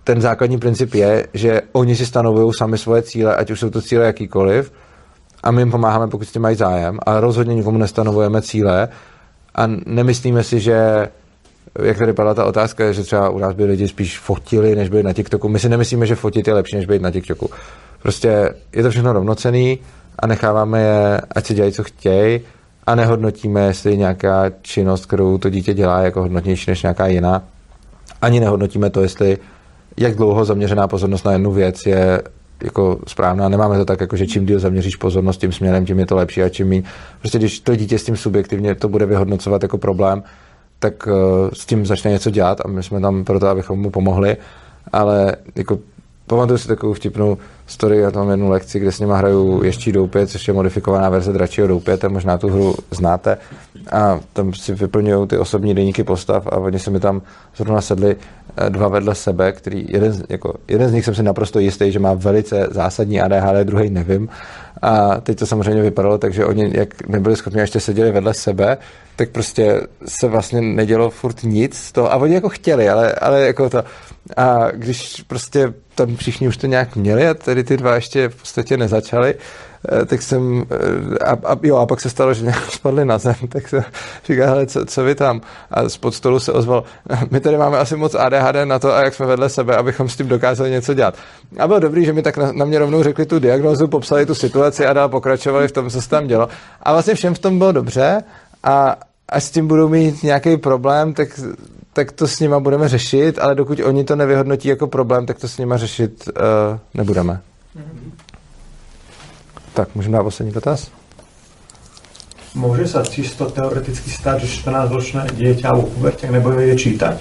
ten 0.04 0.20
základní 0.20 0.58
princip 0.58 0.94
je, 0.94 1.26
že 1.34 1.60
oni 1.72 1.96
si 1.96 2.06
stanovují 2.06 2.52
sami 2.58 2.78
svoje 2.78 3.02
cíle, 3.02 3.36
ať 3.36 3.50
už 3.50 3.60
jsou 3.60 3.70
to 3.70 3.82
cíle 3.82 4.06
jakýkoliv, 4.06 4.72
a 5.44 5.50
my 5.50 5.60
jim 5.60 5.70
pomáháme, 5.70 6.08
pokud 6.08 6.24
s 6.24 6.32
tím 6.32 6.42
mají 6.42 6.56
zájem, 6.56 6.98
ale 7.06 7.20
rozhodně 7.20 7.54
nikomu 7.54 7.78
nestanovujeme 7.78 8.42
cíle 8.42 8.88
a 9.54 9.66
nemyslíme 9.86 10.44
si, 10.44 10.60
že 10.60 11.08
jak 11.82 11.98
tady 11.98 12.12
padla 12.12 12.34
ta 12.34 12.44
otázka, 12.44 12.92
že 12.92 13.02
třeba 13.02 13.30
u 13.30 13.38
nás 13.38 13.54
by 13.54 13.64
lidi 13.64 13.88
spíš 13.88 14.18
fotili, 14.18 14.74
než 14.74 14.88
být 14.88 15.02
na 15.02 15.12
TikToku. 15.12 15.48
My 15.48 15.58
si 15.58 15.68
nemyslíme, 15.68 16.06
že 16.06 16.14
fotit 16.14 16.48
je 16.48 16.54
lepší, 16.54 16.76
než 16.76 16.86
být 16.86 17.02
na 17.02 17.10
TikToku. 17.10 17.50
Prostě 18.02 18.54
je 18.72 18.82
to 18.82 18.90
všechno 18.90 19.12
rovnocený 19.12 19.78
a 20.18 20.26
necháváme 20.26 20.80
je, 20.80 21.20
ať 21.36 21.46
si 21.46 21.54
dělají, 21.54 21.72
co 21.72 21.84
chtějí 21.84 22.40
a 22.86 22.94
nehodnotíme, 22.94 23.66
jestli 23.66 23.96
nějaká 23.96 24.50
činnost, 24.62 25.06
kterou 25.06 25.38
to 25.38 25.50
dítě 25.50 25.74
dělá, 25.74 25.98
je 25.98 26.04
jako 26.04 26.20
hodnotnější 26.20 26.70
než 26.70 26.82
nějaká 26.82 27.06
jiná. 27.06 27.42
Ani 28.22 28.40
nehodnotíme 28.40 28.90
to, 28.90 29.02
jestli 29.02 29.38
jak 29.96 30.16
dlouho 30.16 30.44
zaměřená 30.44 30.88
pozornost 30.88 31.24
na 31.24 31.32
jednu 31.32 31.52
věc 31.52 31.86
je 31.86 32.22
jako 32.64 32.98
správná. 33.06 33.48
Nemáme 33.48 33.78
to 33.78 33.84
tak, 33.84 34.00
jako, 34.00 34.16
že 34.16 34.26
čím 34.26 34.46
díl 34.46 34.58
zaměříš 34.58 34.96
pozornost 34.96 35.36
tím 35.40 35.52
směrem, 35.52 35.86
tím 35.86 35.98
je 35.98 36.06
to 36.06 36.16
lepší 36.16 36.42
a 36.42 36.48
čím 36.48 36.68
méně. 36.68 36.82
Prostě 37.20 37.38
když 37.38 37.60
to 37.60 37.76
dítě 37.76 37.98
s 37.98 38.04
tím 38.04 38.16
subjektivně 38.16 38.74
to 38.74 38.88
bude 38.88 39.06
vyhodnocovat 39.06 39.62
jako 39.62 39.78
problém, 39.78 40.22
tak 40.78 41.06
uh, 41.06 41.12
s 41.52 41.66
tím 41.66 41.86
začne 41.86 42.10
něco 42.10 42.30
dělat 42.30 42.60
a 42.64 42.68
my 42.68 42.82
jsme 42.82 43.00
tam 43.00 43.24
proto, 43.24 43.48
abychom 43.48 43.80
mu 43.80 43.90
pomohli. 43.90 44.36
Ale 44.92 45.36
jako 45.56 45.78
pamatuju 46.26 46.58
si 46.58 46.68
takovou 46.68 46.92
vtipnou 46.92 47.38
story, 47.66 47.98
já 47.98 48.10
tam 48.10 48.30
jednu 48.30 48.50
lekci, 48.50 48.80
kde 48.80 48.92
s 48.92 49.00
nima 49.00 49.16
hraju 49.16 49.62
Ještí 49.64 49.92
doupě, 49.92 50.26
což 50.26 50.48
je 50.48 50.54
modifikovaná 50.54 51.08
verze 51.08 51.32
dračího 51.32 51.66
doupěte, 51.66 52.08
možná 52.08 52.38
tu 52.38 52.48
hru 52.48 52.74
znáte. 52.90 53.38
A 53.92 54.20
tam 54.32 54.52
si 54.52 54.74
vyplňují 54.74 55.28
ty 55.28 55.38
osobní 55.38 55.74
deníky 55.74 56.04
postav 56.04 56.46
a 56.46 56.56
oni 56.56 56.78
se 56.78 56.90
mi 56.90 57.00
tam 57.00 57.22
zrovna 57.56 57.80
sedli 57.80 58.16
eh, 58.56 58.70
dva 58.70 58.88
vedle 58.88 59.14
sebe, 59.14 59.52
který 59.52 59.86
jeden, 59.88 60.22
jako, 60.28 60.54
jeden 60.68 60.88
z 60.88 60.92
nich 60.92 61.04
jsem 61.04 61.14
si 61.14 61.22
naprosto 61.22 61.58
jistý, 61.58 61.92
že 61.92 61.98
má 61.98 62.14
velice 62.14 62.68
zásadní 62.70 63.20
ADHD, 63.20 63.64
druhý 63.64 63.90
nevím. 63.90 64.28
A 64.82 65.20
teď 65.20 65.38
to 65.38 65.46
samozřejmě 65.46 65.82
vypadalo 65.82 66.18
tak, 66.18 66.34
že 66.34 66.46
oni, 66.46 66.70
jak 66.74 67.08
nebyli 67.08 67.36
schopni 67.36 67.60
a 67.60 67.62
ještě 67.62 67.80
seděli 67.80 68.12
vedle 68.12 68.34
sebe, 68.34 68.78
tak 69.16 69.30
prostě 69.30 69.80
se 70.06 70.28
vlastně 70.28 70.60
nedělo 70.60 71.10
furt 71.10 71.42
nic 71.42 71.78
z 71.78 71.92
toho. 71.92 72.12
A 72.12 72.16
oni 72.16 72.34
jako 72.34 72.48
chtěli, 72.48 72.88
ale, 72.88 73.12
ale 73.12 73.40
jako 73.46 73.70
to. 73.70 73.84
A 74.36 74.70
když 74.70 75.24
prostě 75.26 75.74
tam 75.94 76.16
všichni 76.16 76.48
už 76.48 76.56
to 76.56 76.66
nějak 76.66 76.96
měli 76.96 77.28
a 77.28 77.34
tady 77.34 77.64
ty 77.64 77.76
dva 77.76 77.94
ještě 77.94 78.28
v 78.28 78.36
podstatě 78.36 78.76
nezačali, 78.76 79.34
eh, 79.92 80.04
tak 80.04 80.22
jsem, 80.22 80.64
eh, 80.70 81.18
a, 81.18 81.52
a, 81.52 81.56
jo, 81.62 81.76
a 81.76 81.86
pak 81.86 82.00
se 82.00 82.10
stalo, 82.10 82.34
že 82.34 82.42
nějak 82.42 82.64
spadli 82.70 83.04
na 83.04 83.18
zem, 83.18 83.34
tak 83.48 83.68
se 83.68 83.84
říká, 84.26 84.46
hele, 84.46 84.66
co, 84.66 84.86
co 84.86 85.04
vy 85.04 85.14
tam? 85.14 85.40
A 85.70 85.88
spod 85.88 86.14
stolu 86.14 86.40
se 86.40 86.52
ozval, 86.52 86.84
my 87.30 87.40
tady 87.40 87.56
máme 87.56 87.78
asi 87.78 87.96
moc 87.96 88.14
ADHD 88.14 88.56
na 88.64 88.78
to, 88.78 88.94
a 88.94 89.04
jak 89.04 89.14
jsme 89.14 89.26
vedle 89.26 89.48
sebe, 89.48 89.76
abychom 89.76 90.08
s 90.08 90.16
tím 90.16 90.28
dokázali 90.28 90.70
něco 90.70 90.94
dělat. 90.94 91.14
A 91.58 91.66
bylo 91.66 91.80
dobrý, 91.80 92.04
že 92.04 92.12
mi 92.12 92.22
tak 92.22 92.36
na, 92.36 92.52
na 92.52 92.64
mě 92.64 92.78
rovnou 92.78 93.02
řekli 93.02 93.26
tu 93.26 93.38
diagnózu, 93.38 93.88
popsali 93.88 94.26
tu 94.26 94.34
situaci 94.34 94.86
a 94.86 94.92
dál 94.92 95.08
pokračovali 95.08 95.68
v 95.68 95.72
tom, 95.72 95.90
co 95.90 96.02
se 96.02 96.08
tam 96.08 96.26
dělo. 96.26 96.48
A 96.82 96.92
vlastně 96.92 97.14
všem 97.14 97.34
v 97.34 97.38
tom 97.38 97.58
bylo 97.58 97.72
dobře 97.72 98.22
a 98.64 98.96
až 99.28 99.44
s 99.44 99.50
tím 99.50 99.68
budou 99.68 99.88
mít 99.88 100.22
nějaký 100.22 100.56
problém, 100.56 101.14
tak, 101.14 101.40
tak 101.92 102.12
to 102.12 102.28
s 102.28 102.40
nima 102.40 102.60
budeme 102.60 102.88
řešit, 102.88 103.38
ale 103.38 103.54
dokud 103.54 103.80
oni 103.80 104.04
to 104.04 104.16
nevyhodnotí 104.16 104.68
jako 104.68 104.86
problém, 104.86 105.26
tak 105.26 105.38
to 105.38 105.48
s 105.48 105.58
nima 105.58 105.76
řešit 105.76 106.28
uh, 106.28 106.78
nebudeme. 106.94 107.40
Tak, 109.74 109.94
můžeme 109.94 110.16
dát 110.16 110.22
poslední 110.22 110.52
dotaz? 110.52 110.90
Môže 112.54 112.86
sa 112.86 113.02
čisto 113.02 113.50
teoreticky 113.50 114.06
stať, 114.06 114.46
že 114.46 114.62
14-ročné 114.62 115.26
dieťa 115.34 115.74
alebo 115.74 115.90
puberťak 115.90 116.30
nebude 116.30 116.54
vedieť 116.54 116.78
čítať? 116.78 117.16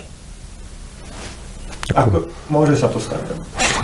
Ako, 1.96 2.24
môže 2.50 2.80
sa 2.80 2.88
to 2.88 2.96
stať. 3.00 3.20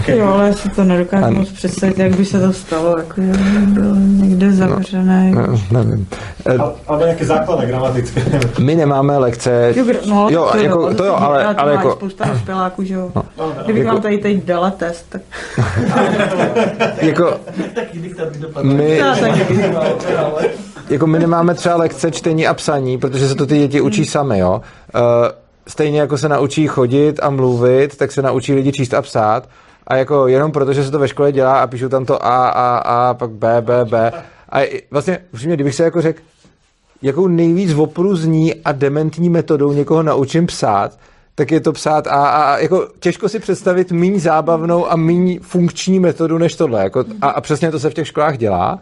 Jo, 0.08 0.26
ale 0.34 0.48
já 0.48 0.54
si 0.54 0.70
to 0.70 0.84
nedokážu 0.84 1.26
Ano. 1.26 1.40
moc 1.40 1.50
představit, 1.52 2.00
jak 2.00 2.16
by 2.16 2.26
se 2.26 2.40
to 2.40 2.54
stalo, 2.54 2.98
jako 2.98 3.22
že 3.22 3.32
by 3.32 3.66
byl 3.68 3.96
někde 3.96 4.52
zavřený. 4.52 5.32
No, 5.32 5.44
nevím. 5.72 6.08
Eh, 6.46 6.58
Al- 6.58 6.74
Alebo 6.88 7.04
nejaké 7.06 7.26
základné 7.28 7.66
gramatické. 7.68 8.20
My 8.60 8.76
nemáme 8.76 9.18
lekce, 9.18 9.74
Jo, 9.76 9.84
kdo- 9.86 10.00
no, 10.08 10.28
jo, 10.32 10.50
to 10.52 10.58
jako, 10.58 10.94
to 10.94 11.04
jo, 11.06 11.16
ale, 11.16 11.44
to 11.54 11.60
ale 11.62 11.72
má 11.76 11.78
jako, 11.82 11.92
spousta 11.92 12.26
špeláků, 12.38 12.84
že 12.84 12.94
jo. 12.94 13.12
No, 13.16 13.24
Kdybych 13.64 13.84
jako- 13.84 13.94
vám 13.96 14.02
tady 14.02 14.18
teď 14.18 14.44
dala 14.46 14.72
test, 14.72 15.06
tak 15.10 15.22
jako 17.02 17.34
my, 18.64 19.00
jako 20.90 21.08
my 21.08 21.20
nemáme 21.20 21.54
třeba 21.56 21.76
lekce 21.76 22.12
čtení 22.12 22.48
a 22.48 22.54
psaní, 22.54 22.98
protože 22.98 23.28
se 23.28 23.36
to 23.36 23.46
ty 23.46 23.58
děti 23.60 23.82
učí 23.82 24.06
sami, 24.06 24.40
jo. 24.40 24.62
Uh, 24.96 25.02
stejně 25.70 26.00
jako 26.00 26.18
se 26.18 26.30
naučí 26.30 26.68
chodit 26.68 27.20
a 27.24 27.30
mluvit, 27.30 27.98
tak 27.98 28.12
se 28.12 28.22
naučí 28.22 28.54
lidi 28.54 28.72
číst 28.72 28.94
a 28.94 29.02
psát. 29.02 29.50
A 29.88 29.96
jako 29.96 30.28
jenom 30.28 30.52
proto, 30.52 30.74
že 30.74 30.84
se 30.84 30.92
to 30.92 31.00
ve 31.00 31.08
škole 31.08 31.32
dělá 31.32 31.62
a 31.62 31.68
píšou 31.68 31.90
tam 31.90 32.06
to 32.06 32.26
A, 32.26 32.50
A, 32.50 32.78
A, 32.78 33.14
pak 33.14 33.30
B, 33.30 33.62
B, 33.62 33.86
B. 33.86 34.12
A 34.52 34.84
vlastně, 34.92 35.20
upřímně, 35.34 35.56
kdybych 35.56 35.76
se 35.76 35.84
jako 35.84 36.02
řekl, 36.02 36.22
jakou 37.02 37.28
nejvíc 37.28 37.74
opruzní 37.74 38.56
a 38.56 38.72
dementní 38.72 39.30
metodou 39.30 39.74
někoho 39.74 40.04
naučím 40.04 40.48
psát, 40.48 40.98
tak 41.36 41.52
je 41.52 41.60
to 41.60 41.72
psát 41.72 42.08
a, 42.08 42.12
a, 42.12 42.54
a 42.54 42.58
jako 42.58 42.88
těžko 43.00 43.30
si 43.30 43.40
představit 43.40 43.92
méně 43.92 44.20
zábavnou 44.20 44.92
a 44.92 44.96
méně 44.96 45.40
funkční 45.40 46.00
metodu 46.00 46.38
než 46.38 46.56
tohle. 46.56 46.84
Jako, 46.84 47.06
a, 47.22 47.30
a 47.30 47.42
přesně 47.42 47.72
to 47.72 47.80
se 47.80 47.90
v 47.90 47.94
těch 47.94 48.08
školách 48.08 48.38
dělá. 48.38 48.80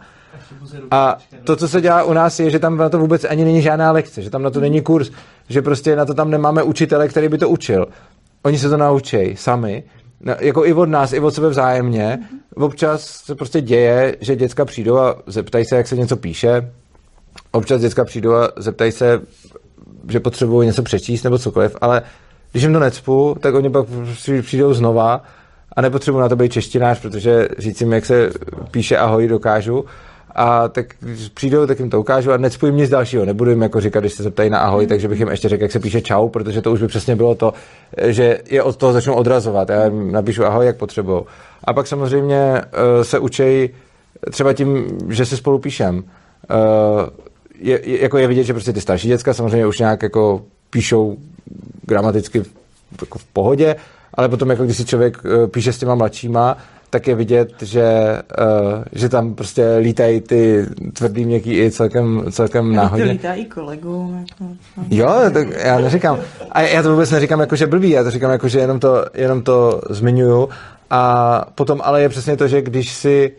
A 0.90 1.18
to, 1.44 1.56
co 1.56 1.68
se 1.68 1.80
dělá 1.80 2.02
u 2.02 2.12
nás, 2.12 2.40
je, 2.40 2.50
že 2.50 2.58
tam 2.58 2.76
na 2.76 2.88
to 2.88 2.98
vůbec 2.98 3.24
ani 3.24 3.44
není 3.44 3.62
žádná 3.62 3.92
lekce, 3.92 4.22
že 4.22 4.30
tam 4.30 4.42
na 4.42 4.50
to 4.50 4.60
není 4.60 4.80
kurz, 4.80 5.10
že 5.48 5.62
prostě 5.62 5.96
na 5.96 6.04
to 6.04 6.14
tam 6.14 6.30
nemáme 6.30 6.62
učitele, 6.62 7.08
který 7.08 7.28
by 7.28 7.38
to 7.38 7.48
učil. 7.48 7.86
Oni 8.42 8.58
se 8.58 8.70
to 8.70 8.76
naučí 8.76 9.36
sami, 9.36 9.84
no, 10.20 10.34
jako 10.40 10.66
i 10.66 10.72
od 10.72 10.88
nás, 10.88 11.12
i 11.12 11.20
od 11.20 11.34
sebe 11.34 11.48
vzájemně. 11.48 12.18
Občas 12.54 13.02
se 13.02 13.34
prostě 13.34 13.60
děje, 13.60 14.16
že 14.20 14.36
děcka 14.36 14.64
přijdou 14.64 14.98
a 14.98 15.16
zeptají 15.26 15.64
se, 15.64 15.76
jak 15.76 15.88
se 15.88 15.96
něco 15.96 16.16
píše. 16.16 16.70
Občas 17.52 17.80
děcka 17.80 18.04
přijdou 18.04 18.34
a 18.34 18.48
zeptají 18.56 18.92
se, 18.92 19.20
že 20.08 20.20
potřebují 20.20 20.66
něco 20.66 20.82
přečíst 20.82 21.22
nebo 21.22 21.38
cokoliv, 21.38 21.76
ale 21.80 22.02
když 22.52 22.62
jim 22.62 22.72
to 22.72 22.78
necpu, 22.80 23.36
tak 23.40 23.54
oni 23.54 23.70
pak 23.70 23.86
přijdou 24.42 24.74
znova 24.74 25.22
a 25.76 25.80
nepotřebuji 25.80 26.20
na 26.20 26.28
to 26.28 26.36
být 26.36 26.52
češtinář, 26.52 27.00
protože 27.00 27.48
říct 27.58 27.80
jim, 27.80 27.92
jak 27.92 28.06
se 28.06 28.30
píše 28.70 28.96
ahoj, 28.96 29.28
dokážu. 29.28 29.84
A 30.40 30.68
tak 30.68 30.86
když 31.00 31.28
přijdou, 31.28 31.66
tak 31.66 31.78
jim 31.78 31.90
to 31.90 32.00
ukážu 32.00 32.32
a 32.32 32.36
necpu 32.36 32.66
jim 32.66 32.76
nic 32.76 32.90
dalšího. 32.90 33.24
Nebudu 33.24 33.50
jim 33.50 33.62
jako 33.62 33.80
říkat, 33.80 34.00
když 34.00 34.12
se 34.12 34.22
zeptají 34.22 34.50
na 34.50 34.58
ahoj, 34.58 34.86
takže 34.86 35.08
bych 35.08 35.18
jim 35.18 35.28
ještě 35.28 35.48
řekl, 35.48 35.62
jak 35.62 35.72
se 35.72 35.78
píše 35.80 36.00
čau, 36.00 36.28
protože 36.28 36.62
to 36.62 36.72
už 36.72 36.80
by 36.80 36.88
přesně 36.88 37.16
bylo 37.16 37.34
to, 37.34 37.52
že 38.06 38.40
je 38.50 38.62
od 38.62 38.76
toho 38.76 38.92
začnou 38.92 39.14
odrazovat. 39.14 39.68
Já 39.68 39.84
jim 39.84 40.12
napíšu 40.12 40.44
ahoj, 40.44 40.66
jak 40.66 40.76
potřebují. 40.76 41.22
A 41.64 41.72
pak 41.72 41.86
samozřejmě 41.86 42.62
eh, 42.62 43.04
se 43.04 43.18
učej 43.18 43.70
třeba 44.30 44.52
tím, 44.52 44.98
že 45.08 45.26
se 45.26 45.36
spolu 45.36 45.58
píšem. 45.58 46.04
Eh, 46.50 46.54
je, 47.60 47.80
je, 47.90 48.02
jako 48.02 48.18
je 48.18 48.26
vidět, 48.26 48.44
že 48.44 48.52
prostě 48.52 48.72
ty 48.72 48.80
starší 48.80 49.08
děcka 49.08 49.34
samozřejmě 49.34 49.66
už 49.66 49.78
nějak 49.78 50.02
jako 50.02 50.42
píšou 50.70 51.16
gramaticky 51.86 52.40
v- 52.40 52.50
jako 53.00 53.18
v 53.18 53.24
pohodě, 53.24 53.76
ale 54.14 54.28
potom 54.28 54.50
jako 54.50 54.64
když 54.64 54.76
si 54.76 54.84
člověk 54.84 55.18
eh, 55.24 55.46
píše 55.46 55.72
s 55.72 55.78
těma 55.78 55.94
mladšíma, 55.94 56.56
tak 56.90 57.06
je 57.06 57.14
vidět, 57.14 57.62
že, 57.62 58.18
uh, 58.40 58.84
že 58.92 59.08
tam 59.08 59.34
prostě 59.34 59.76
lítají 59.76 60.20
ty 60.20 60.66
tvrdý, 60.92 61.24
měkký 61.24 61.58
i 61.58 61.70
celkem, 61.70 62.24
celkem 62.30 62.70
to 62.70 62.76
náhodně. 62.76 63.04
lítá 63.04 63.34
i 63.34 63.44
kolegům. 63.44 64.26
Jako, 64.28 64.44
no. 64.76 64.84
Jo, 64.90 65.14
tak 65.32 65.48
já 65.64 65.80
neříkám. 65.80 66.18
A 66.52 66.60
já 66.60 66.82
to 66.82 66.90
vůbec 66.90 67.10
neříkám 67.10 67.40
jako, 67.40 67.56
že 67.56 67.66
blbý, 67.66 67.90
já 67.90 68.04
to 68.04 68.10
říkám 68.10 68.30
jako, 68.30 68.48
že 68.48 68.58
jenom 68.58 68.80
to, 68.80 69.04
jenom 69.14 69.42
to 69.42 69.80
zmiňuju. 69.90 70.48
A 70.90 71.44
potom 71.54 71.80
ale 71.84 72.02
je 72.02 72.08
přesně 72.08 72.36
to, 72.36 72.48
že 72.48 72.62
když 72.62 72.92
si 72.94 73.32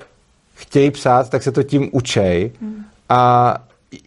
chtějí 0.56 0.92
psát, 0.92 1.30
tak 1.30 1.44
se 1.44 1.52
to 1.52 1.64
tím 1.64 1.90
učej. 1.92 2.52
A 3.10 3.54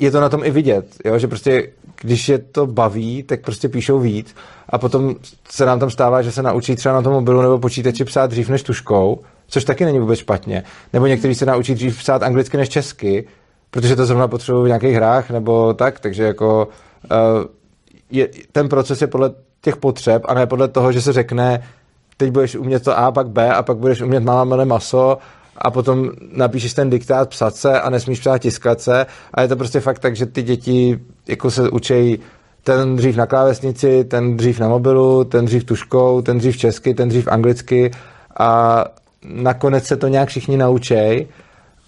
je 0.01 0.11
to 0.11 0.21
na 0.21 0.29
tom 0.29 0.45
i 0.45 0.51
vidět, 0.51 0.87
jo? 1.05 1.19
že 1.19 1.29
prostě 1.29 1.69
když 2.01 2.29
je 2.29 2.39
to 2.39 2.67
baví, 2.67 3.23
tak 3.23 3.41
prostě 3.41 3.69
píšou 3.69 3.99
víc 3.99 4.35
a 4.69 4.79
potom 4.79 5.15
se 5.51 5.67
nám 5.67 5.81
tam 5.81 5.91
stává, 5.91 6.23
že 6.23 6.33
se 6.33 6.43
naučí 6.43 6.77
třeba 6.77 6.95
na 6.95 7.03
tom 7.03 7.13
mobilu 7.13 7.43
nebo 7.43 7.59
počítači 7.59 8.05
psát 8.05 8.31
dřív 8.31 8.49
než 8.49 8.63
tuškou, 8.63 9.21
což 9.47 9.65
taky 9.65 9.85
není 9.85 9.99
vůbec 9.99 10.19
špatně. 10.19 10.63
Nebo 10.93 11.07
někteří 11.07 11.35
se 11.35 11.47
naučí 11.47 11.75
dřív 11.75 11.99
psát 11.99 12.23
anglicky 12.23 12.57
než 12.57 12.69
česky, 12.69 13.25
protože 13.71 13.97
to 13.97 14.07
zrovna 14.07 14.29
potřebují 14.29 14.65
v 14.65 14.67
nějakých 14.67 14.95
hrách 14.95 15.31
nebo 15.31 15.75
tak, 15.75 16.01
takže 16.01 16.23
jako 16.23 16.69
uh, 17.11 17.17
je, 18.11 18.29
ten 18.53 18.69
proces 18.69 19.01
je 19.01 19.07
podle 19.07 19.31
těch 19.61 19.77
potřeb 19.77 20.23
a 20.25 20.35
ne 20.35 20.47
podle 20.47 20.69
toho, 20.69 20.93
že 20.93 21.03
se 21.03 21.13
řekne, 21.13 21.63
teď 22.17 22.31
budeš 22.31 22.57
umět 22.57 22.85
to 22.85 22.99
A, 22.99 23.13
pak 23.13 23.29
B 23.29 23.55
a 23.55 23.63
pak 23.63 23.77
budeš 23.77 24.01
umět 24.01 24.21
máma 24.21 24.45
mele 24.45 24.65
maso 24.65 25.19
a 25.59 25.71
potom 25.71 26.11
napíšeš 26.33 26.75
ten 26.75 26.91
diktát 26.91 27.29
psat 27.29 27.57
se 27.57 27.81
a 27.81 27.91
nesmíš 27.91 28.21
psát 28.21 28.39
tiskat 28.39 28.81
se 28.81 29.07
a 29.35 29.43
je 29.43 29.49
to 29.49 29.57
prostě 29.57 29.81
fakt 29.81 29.99
tak, 29.99 30.17
že 30.17 30.27
ty 30.27 30.43
děti 30.43 31.01
jako 31.29 31.51
se 31.51 31.71
učejí 31.71 32.19
ten 32.65 32.97
dřív 32.97 33.17
na 33.17 33.27
klávesnici, 33.27 34.05
ten 34.05 34.37
dřív 34.37 34.61
na 34.61 34.69
mobilu, 34.69 35.25
ten 35.25 35.45
dřív 35.45 35.65
tuškou, 35.65 36.23
ten 36.23 36.39
dřív 36.39 36.57
česky, 36.57 36.95
ten 36.95 37.09
dřív 37.09 37.29
anglicky 37.29 37.91
a 38.39 38.85
nakonec 39.25 39.85
se 39.85 39.97
to 39.97 40.09
nějak 40.09 40.29
všichni 40.29 40.57
naučej, 40.57 41.27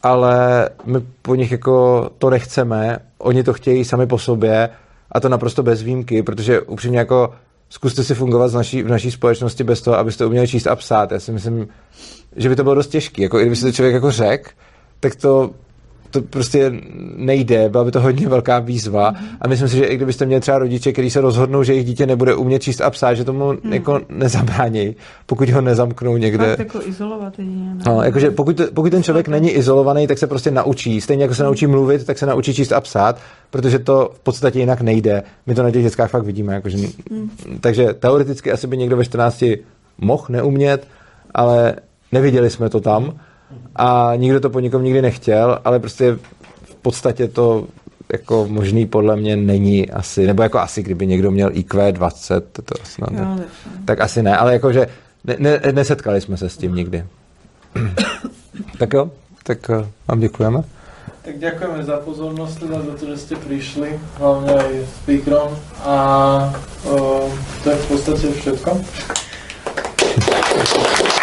ale 0.02 0.68
my 0.84 1.00
po 1.22 1.34
nich 1.34 1.52
jako 1.52 2.08
to 2.18 2.30
nechceme, 2.30 2.98
oni 3.18 3.42
to 3.42 3.52
chtějí 3.52 3.84
sami 3.84 4.06
po 4.06 4.18
sobě 4.18 4.68
a 5.12 5.20
to 5.20 5.28
naprosto 5.28 5.62
bez 5.62 5.82
výjimky, 5.82 6.22
protože 6.22 6.60
upřímně 6.60 6.98
jako 6.98 7.34
zkuste 7.68 8.04
si 8.04 8.14
fungovat 8.14 8.50
v 8.50 8.54
naší, 8.54 8.82
v 8.82 8.88
naší 8.88 9.10
společnosti 9.10 9.64
bez 9.64 9.82
toho, 9.82 9.98
abyste 9.98 10.26
uměli 10.26 10.48
číst 10.48 10.66
a 10.66 10.76
psát. 10.76 11.12
Já 11.12 11.20
si 11.20 11.32
myslím, 11.32 11.68
že 12.36 12.48
by 12.48 12.56
to 12.56 12.62
bylo 12.62 12.74
dost 12.74 12.88
těžké. 12.88 13.22
Jako, 13.22 13.38
i 13.38 13.42
kdyby 13.42 13.56
si 13.56 13.62
to 13.62 13.72
člověk 13.72 13.94
jako 13.94 14.10
řekl, 14.10 14.50
tak 15.00 15.14
to, 15.16 15.50
to 16.14 16.22
prostě 16.22 16.72
nejde, 17.16 17.68
byla 17.68 17.84
by 17.84 17.90
to 17.90 18.00
hodně 18.00 18.28
velká 18.28 18.58
výzva. 18.58 19.14
A 19.40 19.48
myslím 19.48 19.68
si, 19.68 19.76
že 19.76 19.84
i 19.84 19.96
kdybyste 19.96 20.26
měli 20.26 20.40
třeba 20.40 20.58
rodiče, 20.58 20.92
kteří 20.92 21.10
se 21.10 21.20
rozhodnou, 21.20 21.62
že 21.62 21.72
jejich 21.72 21.86
dítě 21.86 22.06
nebude 22.06 22.34
umět 22.34 22.62
číst 22.62 22.80
a 22.80 22.90
psát, 22.90 23.14
že 23.14 23.24
tomu 23.24 23.54
jako 23.70 24.00
nezabrání, 24.08 24.96
pokud 25.26 25.48
ho 25.48 25.60
nezamknou 25.60 26.16
někde. 26.16 26.46
Fakt 26.46 26.58
jako 26.58 26.80
izolovat 26.88 27.38
jedině. 27.38 27.70
No, 27.86 28.02
jakože 28.02 28.30
pokud, 28.30 28.60
pokud 28.74 28.90
ten 28.90 29.02
člověk 29.02 29.28
není 29.28 29.50
izolovaný, 29.50 30.06
tak 30.06 30.18
se 30.18 30.26
prostě 30.26 30.50
naučí. 30.50 31.00
Stejně 31.00 31.24
jako 31.24 31.34
se 31.34 31.44
naučí 31.44 31.66
mluvit, 31.66 32.06
tak 32.06 32.18
se 32.18 32.26
naučí 32.26 32.54
číst 32.54 32.72
a 32.72 32.80
psát, 32.80 33.18
protože 33.50 33.78
to 33.78 34.10
v 34.14 34.20
podstatě 34.20 34.58
jinak 34.58 34.80
nejde. 34.80 35.22
My 35.46 35.54
to 35.54 35.62
na 35.62 35.70
těch 35.70 35.82
dětskách 35.82 36.10
fakt 36.10 36.24
vidíme. 36.24 36.54
Jakože, 36.54 36.76
Takže 37.60 37.94
teoreticky 37.94 38.52
asi 38.52 38.66
by 38.66 38.76
někdo 38.76 38.96
ve 38.96 39.04
14 39.04 39.44
mohl 39.98 40.24
neumět, 40.28 40.86
ale 41.34 41.74
neviděli 42.12 42.50
jsme 42.50 42.68
to 42.68 42.80
tam 42.80 43.12
a 43.76 44.12
nikdo 44.16 44.40
to 44.40 44.50
po 44.50 44.60
nikom 44.60 44.84
nikdy 44.84 45.02
nechtěl, 45.02 45.58
ale 45.64 45.78
prostě 45.78 46.12
v 46.64 46.74
podstatě 46.82 47.28
to 47.28 47.66
jako 48.12 48.46
možný 48.48 48.86
podle 48.86 49.16
mě 49.16 49.36
není 49.36 49.90
asi, 49.90 50.26
nebo 50.26 50.42
jako 50.42 50.58
asi, 50.58 50.82
kdyby 50.82 51.06
někdo 51.06 51.30
měl 51.30 51.50
IQ 51.52 51.92
20, 51.92 52.52
to, 52.52 52.62
to 52.62 52.74
snad, 52.84 53.10
Jo, 53.12 53.38
tak, 53.84 54.00
asi 54.00 54.22
ne, 54.22 54.36
ale 54.36 54.52
jakože 54.52 54.86
ne, 55.24 55.36
ne, 55.38 55.60
nesetkali 55.72 56.20
jsme 56.20 56.36
se 56.36 56.48
s 56.48 56.56
tím 56.56 56.74
nikdy. 56.74 57.04
tak 58.78 58.92
jo, 58.92 59.10
tak 59.42 59.70
eh, 59.70 59.86
vám 60.08 60.20
děkujeme. 60.20 60.62
Tak 61.24 61.38
ďakujeme 61.38 61.84
za 61.84 61.96
pozornosť, 62.04 62.60
teda 62.60 62.84
za 62.84 62.94
to, 63.00 63.06
že 63.08 63.16
ste 63.16 63.36
prišli, 63.40 63.96
hlavne 64.20 64.60
aj 64.60 64.72
speakerom 65.00 65.56
a 65.80 65.96
uh, 66.84 67.32
to 67.64 67.70
je 67.72 67.76
v 67.76 67.86
podstate 67.88 68.28
všetko. 68.28 68.70